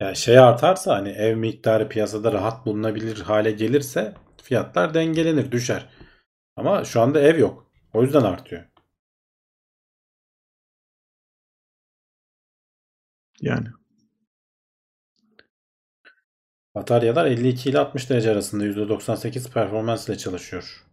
Yani 0.00 0.16
şey 0.16 0.38
artarsa 0.38 0.96
hani 0.96 1.08
ev 1.08 1.36
miktarı 1.36 1.88
piyasada 1.88 2.32
rahat 2.32 2.66
bulunabilir 2.66 3.20
hale 3.20 3.50
gelirse 3.50 4.14
fiyatlar 4.42 4.94
dengelenir, 4.94 5.52
düşer. 5.52 5.88
Ama 6.56 6.84
şu 6.84 7.00
anda 7.00 7.20
ev 7.20 7.38
yok. 7.38 7.70
O 7.94 8.02
yüzden 8.02 8.22
artıyor. 8.22 8.64
Yani 13.40 13.68
Bataryalar 16.74 17.26
52 17.26 17.70
ile 17.70 17.78
60 17.78 18.10
derece 18.10 18.30
arasında 18.30 18.64
%98 18.64 19.50
performans 19.50 20.08
ile 20.08 20.18
çalışıyor. 20.18 20.84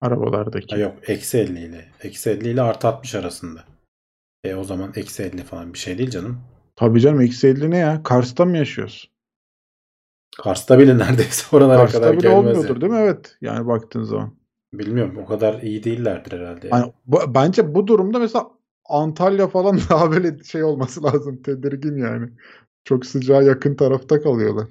arabalardaki. 0.00 0.74
Ha 0.74 0.80
yok 0.80 1.08
eksi 1.08 1.38
50 1.38 1.60
ile. 1.60 1.92
Eksi 2.02 2.30
50 2.30 2.48
ile 2.48 2.62
artı 2.62 2.88
60 2.88 3.14
arasında. 3.14 3.64
E 4.44 4.54
o 4.54 4.64
zaman 4.64 4.92
eksi 4.96 5.22
50 5.22 5.42
falan 5.42 5.72
bir 5.74 5.78
şey 5.78 5.98
değil 5.98 6.10
canım. 6.10 6.53
Tabii 6.76 7.00
canım 7.00 7.20
eksi 7.20 7.48
50 7.48 7.70
ne 7.70 7.78
ya? 7.78 8.02
Kars'ta 8.02 8.44
mı 8.44 8.56
yaşıyoruz? 8.56 9.10
Kars'ta 10.42 10.78
bile 10.78 10.98
neredeyse 10.98 11.44
oralara 11.56 11.76
Kars'ta 11.78 11.98
kadar 12.00 12.12
bile 12.18 12.20
gelmez. 12.20 12.38
olmuyordur 12.38 12.68
yani. 12.68 12.80
değil 12.80 12.92
mi? 12.92 12.98
Evet. 12.98 13.36
Yani 13.40 13.66
baktığın 13.66 14.02
zaman. 14.02 14.34
Bilmiyorum 14.72 15.18
o 15.18 15.26
kadar 15.26 15.62
iyi 15.62 15.84
değillerdir 15.84 16.32
herhalde. 16.32 16.68
yani. 16.68 16.92
Bu- 17.06 17.34
bence 17.34 17.74
bu 17.74 17.86
durumda 17.86 18.18
mesela 18.18 18.50
Antalya 18.88 19.48
falan 19.48 19.78
daha 19.90 20.10
böyle 20.10 20.44
şey 20.44 20.64
olması 20.64 21.02
lazım. 21.04 21.42
Tedirgin 21.42 21.96
yani. 21.96 22.28
Çok 22.84 23.06
sıcağa 23.06 23.42
yakın 23.42 23.74
tarafta 23.74 24.22
kalıyorlar. 24.22 24.68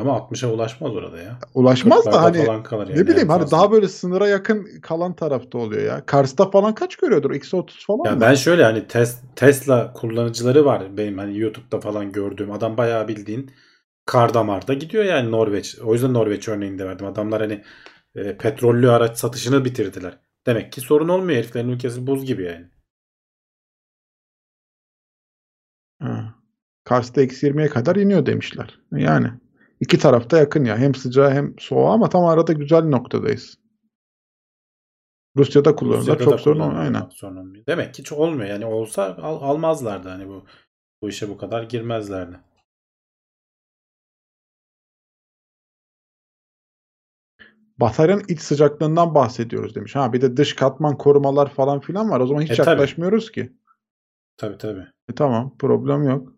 Ama 0.00 0.12
60'a 0.12 0.48
ulaşmaz 0.48 0.94
orada 0.96 1.22
ya. 1.22 1.38
Ulaşmaz 1.54 2.06
da 2.06 2.10
40'larda 2.10 2.20
hani 2.22 2.38
yani 2.38 3.00
ne 3.00 3.06
bileyim 3.06 3.28
hani 3.28 3.50
daha 3.50 3.72
böyle 3.72 3.88
sınıra 3.88 4.28
yakın 4.28 4.80
kalan 4.82 5.16
tarafta 5.16 5.58
oluyor 5.58 5.82
ya. 5.82 6.06
Kars'ta 6.06 6.50
falan 6.50 6.74
kaç 6.74 6.96
görüyordur? 6.96 7.30
Eksi 7.30 7.56
30 7.56 7.86
falan 7.86 8.04
Ya 8.04 8.14
mı? 8.14 8.20
ben 8.20 8.34
şöyle 8.34 8.64
hani 8.64 8.78
tes- 8.78 9.18
Tesla 9.36 9.92
kullanıcıları 9.92 10.64
var 10.64 10.96
benim 10.96 11.18
hani 11.18 11.38
YouTube'da 11.38 11.80
falan 11.80 12.12
gördüğüm 12.12 12.52
adam 12.52 12.76
bayağı 12.76 13.08
bildiğin 13.08 13.50
kar 14.06 14.34
damarda 14.34 14.74
gidiyor 14.74 15.04
yani 15.04 15.30
Norveç. 15.30 15.78
O 15.84 15.92
yüzden 15.92 16.14
Norveç 16.14 16.48
örneğini 16.48 16.78
de 16.78 16.86
verdim. 16.86 17.06
Adamlar 17.06 17.40
hani 17.40 17.64
e, 18.14 18.36
petrollü 18.36 18.90
araç 18.90 19.18
satışını 19.18 19.64
bitirdiler. 19.64 20.18
Demek 20.46 20.72
ki 20.72 20.80
sorun 20.80 21.08
olmuyor 21.08 21.38
heriflerin 21.38 21.68
ülkesi 21.68 22.06
buz 22.06 22.24
gibi 22.24 22.42
yani. 22.44 22.66
Ha. 26.00 26.34
Kars'ta 26.84 27.22
eksi 27.22 27.46
20'ye 27.46 27.68
kadar 27.68 27.96
iniyor 27.96 28.26
demişler. 28.26 28.78
Yani 28.92 29.28
iki 29.80 29.98
tarafta 29.98 30.38
yakın 30.38 30.64
ya. 30.64 30.78
Hem 30.78 30.94
sıcağı 30.94 31.30
hem 31.30 31.54
soğuğa 31.58 31.92
ama 31.92 32.08
tam 32.08 32.24
arada 32.24 32.52
güzel 32.52 32.82
noktadayız. 32.84 33.58
Rusya'da 35.36 35.76
kullanıyorlar. 35.76 36.14
Rusya'da 36.14 36.30
da 36.30 36.36
Çok 36.36 36.40
sorun 36.40 36.60
olmuyor. 36.60 36.80
Aynen. 36.80 37.08
sorun. 37.10 37.64
Demek 37.66 37.94
ki 37.94 38.04
çok 38.04 38.18
olmuyor 38.18 38.48
yani 38.48 38.66
olsa 38.66 39.16
al- 39.22 39.42
almazlardı 39.50 40.08
hani 40.08 40.28
bu 40.28 40.44
bu 41.02 41.08
işe 41.08 41.28
bu 41.28 41.36
kadar 41.36 41.62
girmezlerdi. 41.62 42.40
Bataryanın 47.80 48.24
iç 48.28 48.40
sıcaklığından 48.40 49.14
bahsediyoruz 49.14 49.74
demiş. 49.74 49.96
Ha 49.96 50.12
bir 50.12 50.20
de 50.20 50.36
dış 50.36 50.54
katman 50.54 50.98
korumalar 50.98 51.50
falan 51.54 51.80
filan 51.80 52.10
var. 52.10 52.20
O 52.20 52.26
zaman 52.26 52.42
hiç 52.42 52.50
E, 52.50 52.54
tabii. 52.56 52.70
yaklaşmıyoruz 52.70 53.32
ki. 53.32 53.52
Tabii 54.36 54.58
tabii. 54.58 54.86
E, 55.10 55.14
tamam 55.14 55.56
problem 55.58 56.02
yok. 56.02 56.34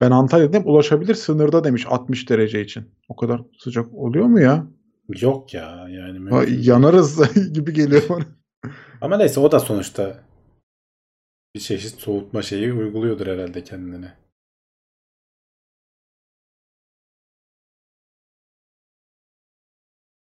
Ben 0.00 0.10
Antalya'dayım 0.10 0.68
ulaşabilir 0.68 1.14
sınırda 1.14 1.64
demiş 1.64 1.86
60 1.88 2.30
derece 2.30 2.60
için. 2.60 2.94
O 3.08 3.16
kadar 3.16 3.40
sıcak 3.58 3.94
oluyor 3.94 4.26
mu 4.26 4.40
ya? 4.40 4.66
Yok 5.20 5.54
ya 5.54 5.88
yani 5.88 6.30
Ha, 6.30 6.44
yanarız 6.48 7.34
gibi 7.52 7.72
geliyor 7.72 8.02
bana. 8.08 8.24
Ama 9.00 9.16
neyse 9.16 9.40
o 9.40 9.52
da 9.52 9.60
sonuçta 9.60 10.24
bir 11.54 11.60
çeşit 11.60 12.00
soğutma 12.00 12.42
şeyi 12.42 12.72
uyguluyordur 12.72 13.26
herhalde 13.26 13.64
kendine. 13.64 14.14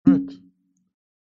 Evet. 0.08 0.30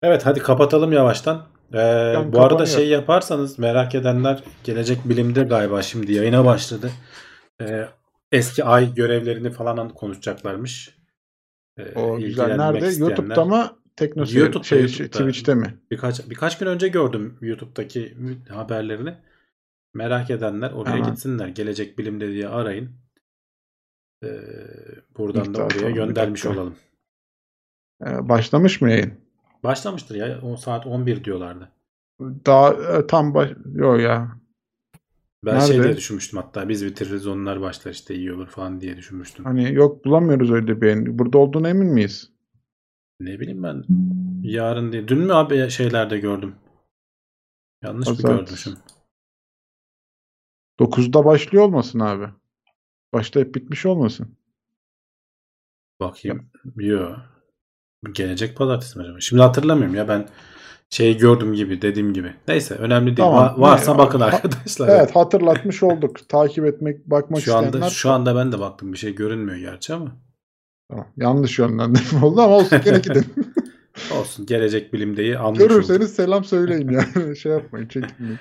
Evet 0.01 0.25
hadi 0.25 0.39
kapatalım 0.39 0.91
yavaştan. 0.91 1.45
Ee, 1.73 1.79
Yani 1.79 2.33
bu 2.33 2.41
arada 2.41 2.65
şey 2.65 2.87
yaparsanız 2.87 3.59
merak 3.59 3.95
edenler 3.95 4.43
Gelecek 4.63 5.09
Bilim'de 5.09 5.43
galiba 5.43 5.81
şimdi 5.81 6.13
yayına 6.13 6.45
başladı. 6.45 6.91
Ee, 7.61 7.87
eski 8.31 8.63
ay 8.63 8.95
görevlerini 8.95 9.51
falan 9.51 9.89
konuşacaklarmış. 9.89 10.97
Ee, 11.77 11.93
O 11.95 12.17
güzel. 12.17 12.55
Nerede? 12.55 12.87
isteyenler- 12.87 13.09
YouTube'da 13.09 13.45
mı? 13.45 13.77
Teknoseyir 13.95 14.41
YouTube'da, 14.41 14.63
şey, 14.63 14.81
YouTube'da. 14.81 15.09
Twitch'te 15.09 15.55
mi? 15.55 15.77
Birkaç 15.91 16.29
birkaç 16.29 16.57
gün 16.57 16.67
önce 16.67 16.87
gördüm 16.87 17.37
YouTube'daki 17.41 18.17
haberlerini. 18.49 19.13
Merak 19.93 20.29
edenler 20.29 20.71
oraya 20.71 20.95
Hemen. 20.95 21.09
gitsinler. 21.11 21.47
Gelecek 21.47 21.97
Bilim'de 21.97 22.31
diye 22.31 22.47
arayın. 22.47 22.91
Ee, 24.23 24.27
buradan 25.17 25.45
İlk 25.45 25.55
da 25.55 25.65
oraya 25.65 25.91
göndermiş 25.91 26.45
olalım. 26.45 26.75
Ee, 28.05 28.29
başlamış 28.29 28.81
mı 28.81 28.89
yayın? 28.91 29.13
Başlamıştır 29.63 30.15
ya. 30.15 30.41
10 30.41 30.55
saat 30.55 30.87
11 30.87 31.23
diyorlardı. 31.23 31.69
Daha 32.21 32.73
e, 32.73 33.07
tam 33.07 33.33
baş... 33.33 33.49
Yok 33.75 34.01
ya. 34.01 34.31
Ben 35.45 35.55
Nerede? 35.55 35.67
şey 35.67 35.83
diye 35.83 35.97
düşünmüştüm 35.97 36.39
hatta 36.39 36.69
biz 36.69 36.85
bitiririz 36.85 37.27
onlar 37.27 37.61
başlar 37.61 37.91
işte 37.91 38.15
iyi 38.15 38.33
olur 38.33 38.47
falan 38.47 38.81
diye 38.81 38.97
düşünmüştüm. 38.97 39.45
Hani 39.45 39.73
yok 39.73 40.05
bulamıyoruz 40.05 40.51
öyle 40.51 40.81
bir. 40.81 41.19
Burada 41.19 41.37
olduğuna 41.37 41.69
emin 41.69 41.87
miyiz? 41.87 42.31
Ne 43.19 43.39
bileyim 43.39 43.63
ben 43.63 43.83
yarın 44.43 44.91
diye. 44.91 45.07
Dün 45.07 45.19
mü 45.19 45.33
abi 45.33 45.69
şeylerde 45.69 46.17
gördüm? 46.19 46.55
Yanlış 47.83 48.07
mı 48.07 48.15
görmüşüm? 48.15 48.77
9'da 50.79 51.25
başlıyor 51.25 51.63
olmasın 51.63 51.99
abi. 51.99 52.29
Başlayıp 53.13 53.55
bitmiş 53.55 53.85
olmasın. 53.85 54.37
Bakayım. 55.99 56.49
Yo. 56.75 57.15
Gelecek 58.11 58.57
pazartesi 58.57 58.97
mi 58.97 59.03
acaba? 59.03 59.19
Şimdi 59.19 59.41
hatırlamıyorum 59.41 59.95
ya 59.95 60.07
ben 60.07 60.29
şeyi 60.89 61.17
gördüm 61.17 61.53
gibi 61.53 61.81
dediğim 61.81 62.13
gibi. 62.13 62.33
Neyse 62.47 62.75
önemli 62.75 63.05
değil. 63.07 63.17
Tamam. 63.17 63.45
Va- 63.45 63.61
varsa 63.61 63.91
Ne- 63.93 63.97
bakın 63.97 64.19
Ha- 64.19 64.25
arkadaşlar. 64.25 64.87
Evet 64.89 65.15
hatırlatmış 65.15 65.83
olduk. 65.83 66.29
Takip 66.29 66.65
etmek, 66.65 67.05
bakmak 67.05 67.41
Şu 67.41 67.55
anda 67.55 67.65
isteyenler. 67.67 67.89
şu 67.89 68.09
anda 68.11 68.35
ben 68.35 68.51
de 68.51 68.59
baktım 68.59 68.93
bir 68.93 68.97
şey 68.97 69.15
görünmüyor 69.15 69.57
gerçi 69.57 69.93
ama 69.93 70.11
Tamam, 70.89 71.07
yanlış 71.17 71.59
yönlendirme 71.59 72.25
oldu 72.25 72.41
ama 72.41 72.55
olsun 72.55 72.79
gene 72.85 72.97
gidelim. 72.97 73.25
olsun 74.19 74.45
gelecek 74.45 74.93
bilimdeyi 74.93 75.37
anlamış 75.37 75.59
olduk. 75.61 75.69
Görürseniz 75.69 76.13
selam 76.15 76.43
söyleyin 76.43 76.89
yani. 76.89 77.35
şey 77.37 77.51
yapmayın 77.51 77.87
çekinmeyin. 77.87 78.39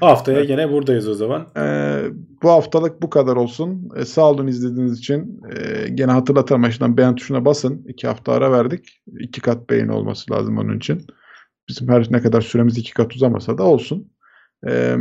Haftaya 0.00 0.44
gene 0.44 0.72
buradayız 0.72 1.08
o 1.08 1.14
zaman. 1.14 1.46
Ee, 1.56 2.02
bu 2.42 2.50
haftalık 2.50 3.02
bu 3.02 3.10
kadar 3.10 3.36
olsun. 3.36 3.88
Ee, 3.96 4.04
sağ 4.04 4.30
olun 4.30 4.46
izlediğiniz 4.46 4.98
için. 4.98 5.40
Ee, 5.56 5.88
gene 5.88 6.12
hatırlatan 6.12 6.62
başından 6.62 6.96
beğen 6.96 7.14
tuşuna 7.14 7.44
basın. 7.44 7.84
İki 7.88 8.06
hafta 8.06 8.32
ara 8.32 8.52
verdik. 8.52 9.00
İki 9.20 9.40
kat 9.40 9.70
beğeni 9.70 9.92
olması 9.92 10.32
lazım 10.32 10.58
onun 10.58 10.76
için. 10.76 11.06
Bizim 11.68 11.88
her 11.88 12.06
ne 12.10 12.22
kadar 12.22 12.40
süremiz 12.40 12.78
iki 12.78 12.94
kat 12.94 13.14
uzamasa 13.14 13.58
da 13.58 13.62
olsun. 13.62 14.12
Ee, 14.68 14.96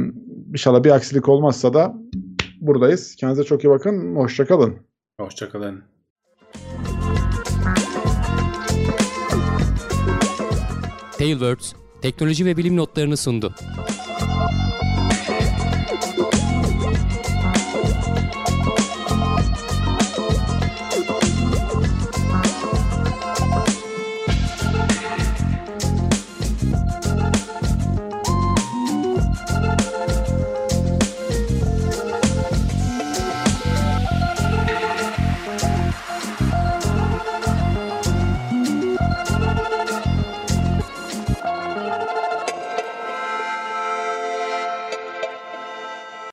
inşallah 0.50 0.84
bir 0.84 0.92
aksilik 0.92 1.30
olmazsa 1.30 1.74
da 1.74 1.96
buradayız. 2.62 3.16
Kendinize 3.16 3.44
çok 3.44 3.64
iyi 3.64 3.70
bakın. 3.70 4.16
Hoşçakalın. 4.16 4.78
Hoşçakalın. 5.20 5.84
Tailwords 11.18 11.74
teknoloji 12.02 12.46
ve 12.46 12.58
bilim 12.58 12.78
notlarını 12.78 13.18
sundu. 13.18 13.54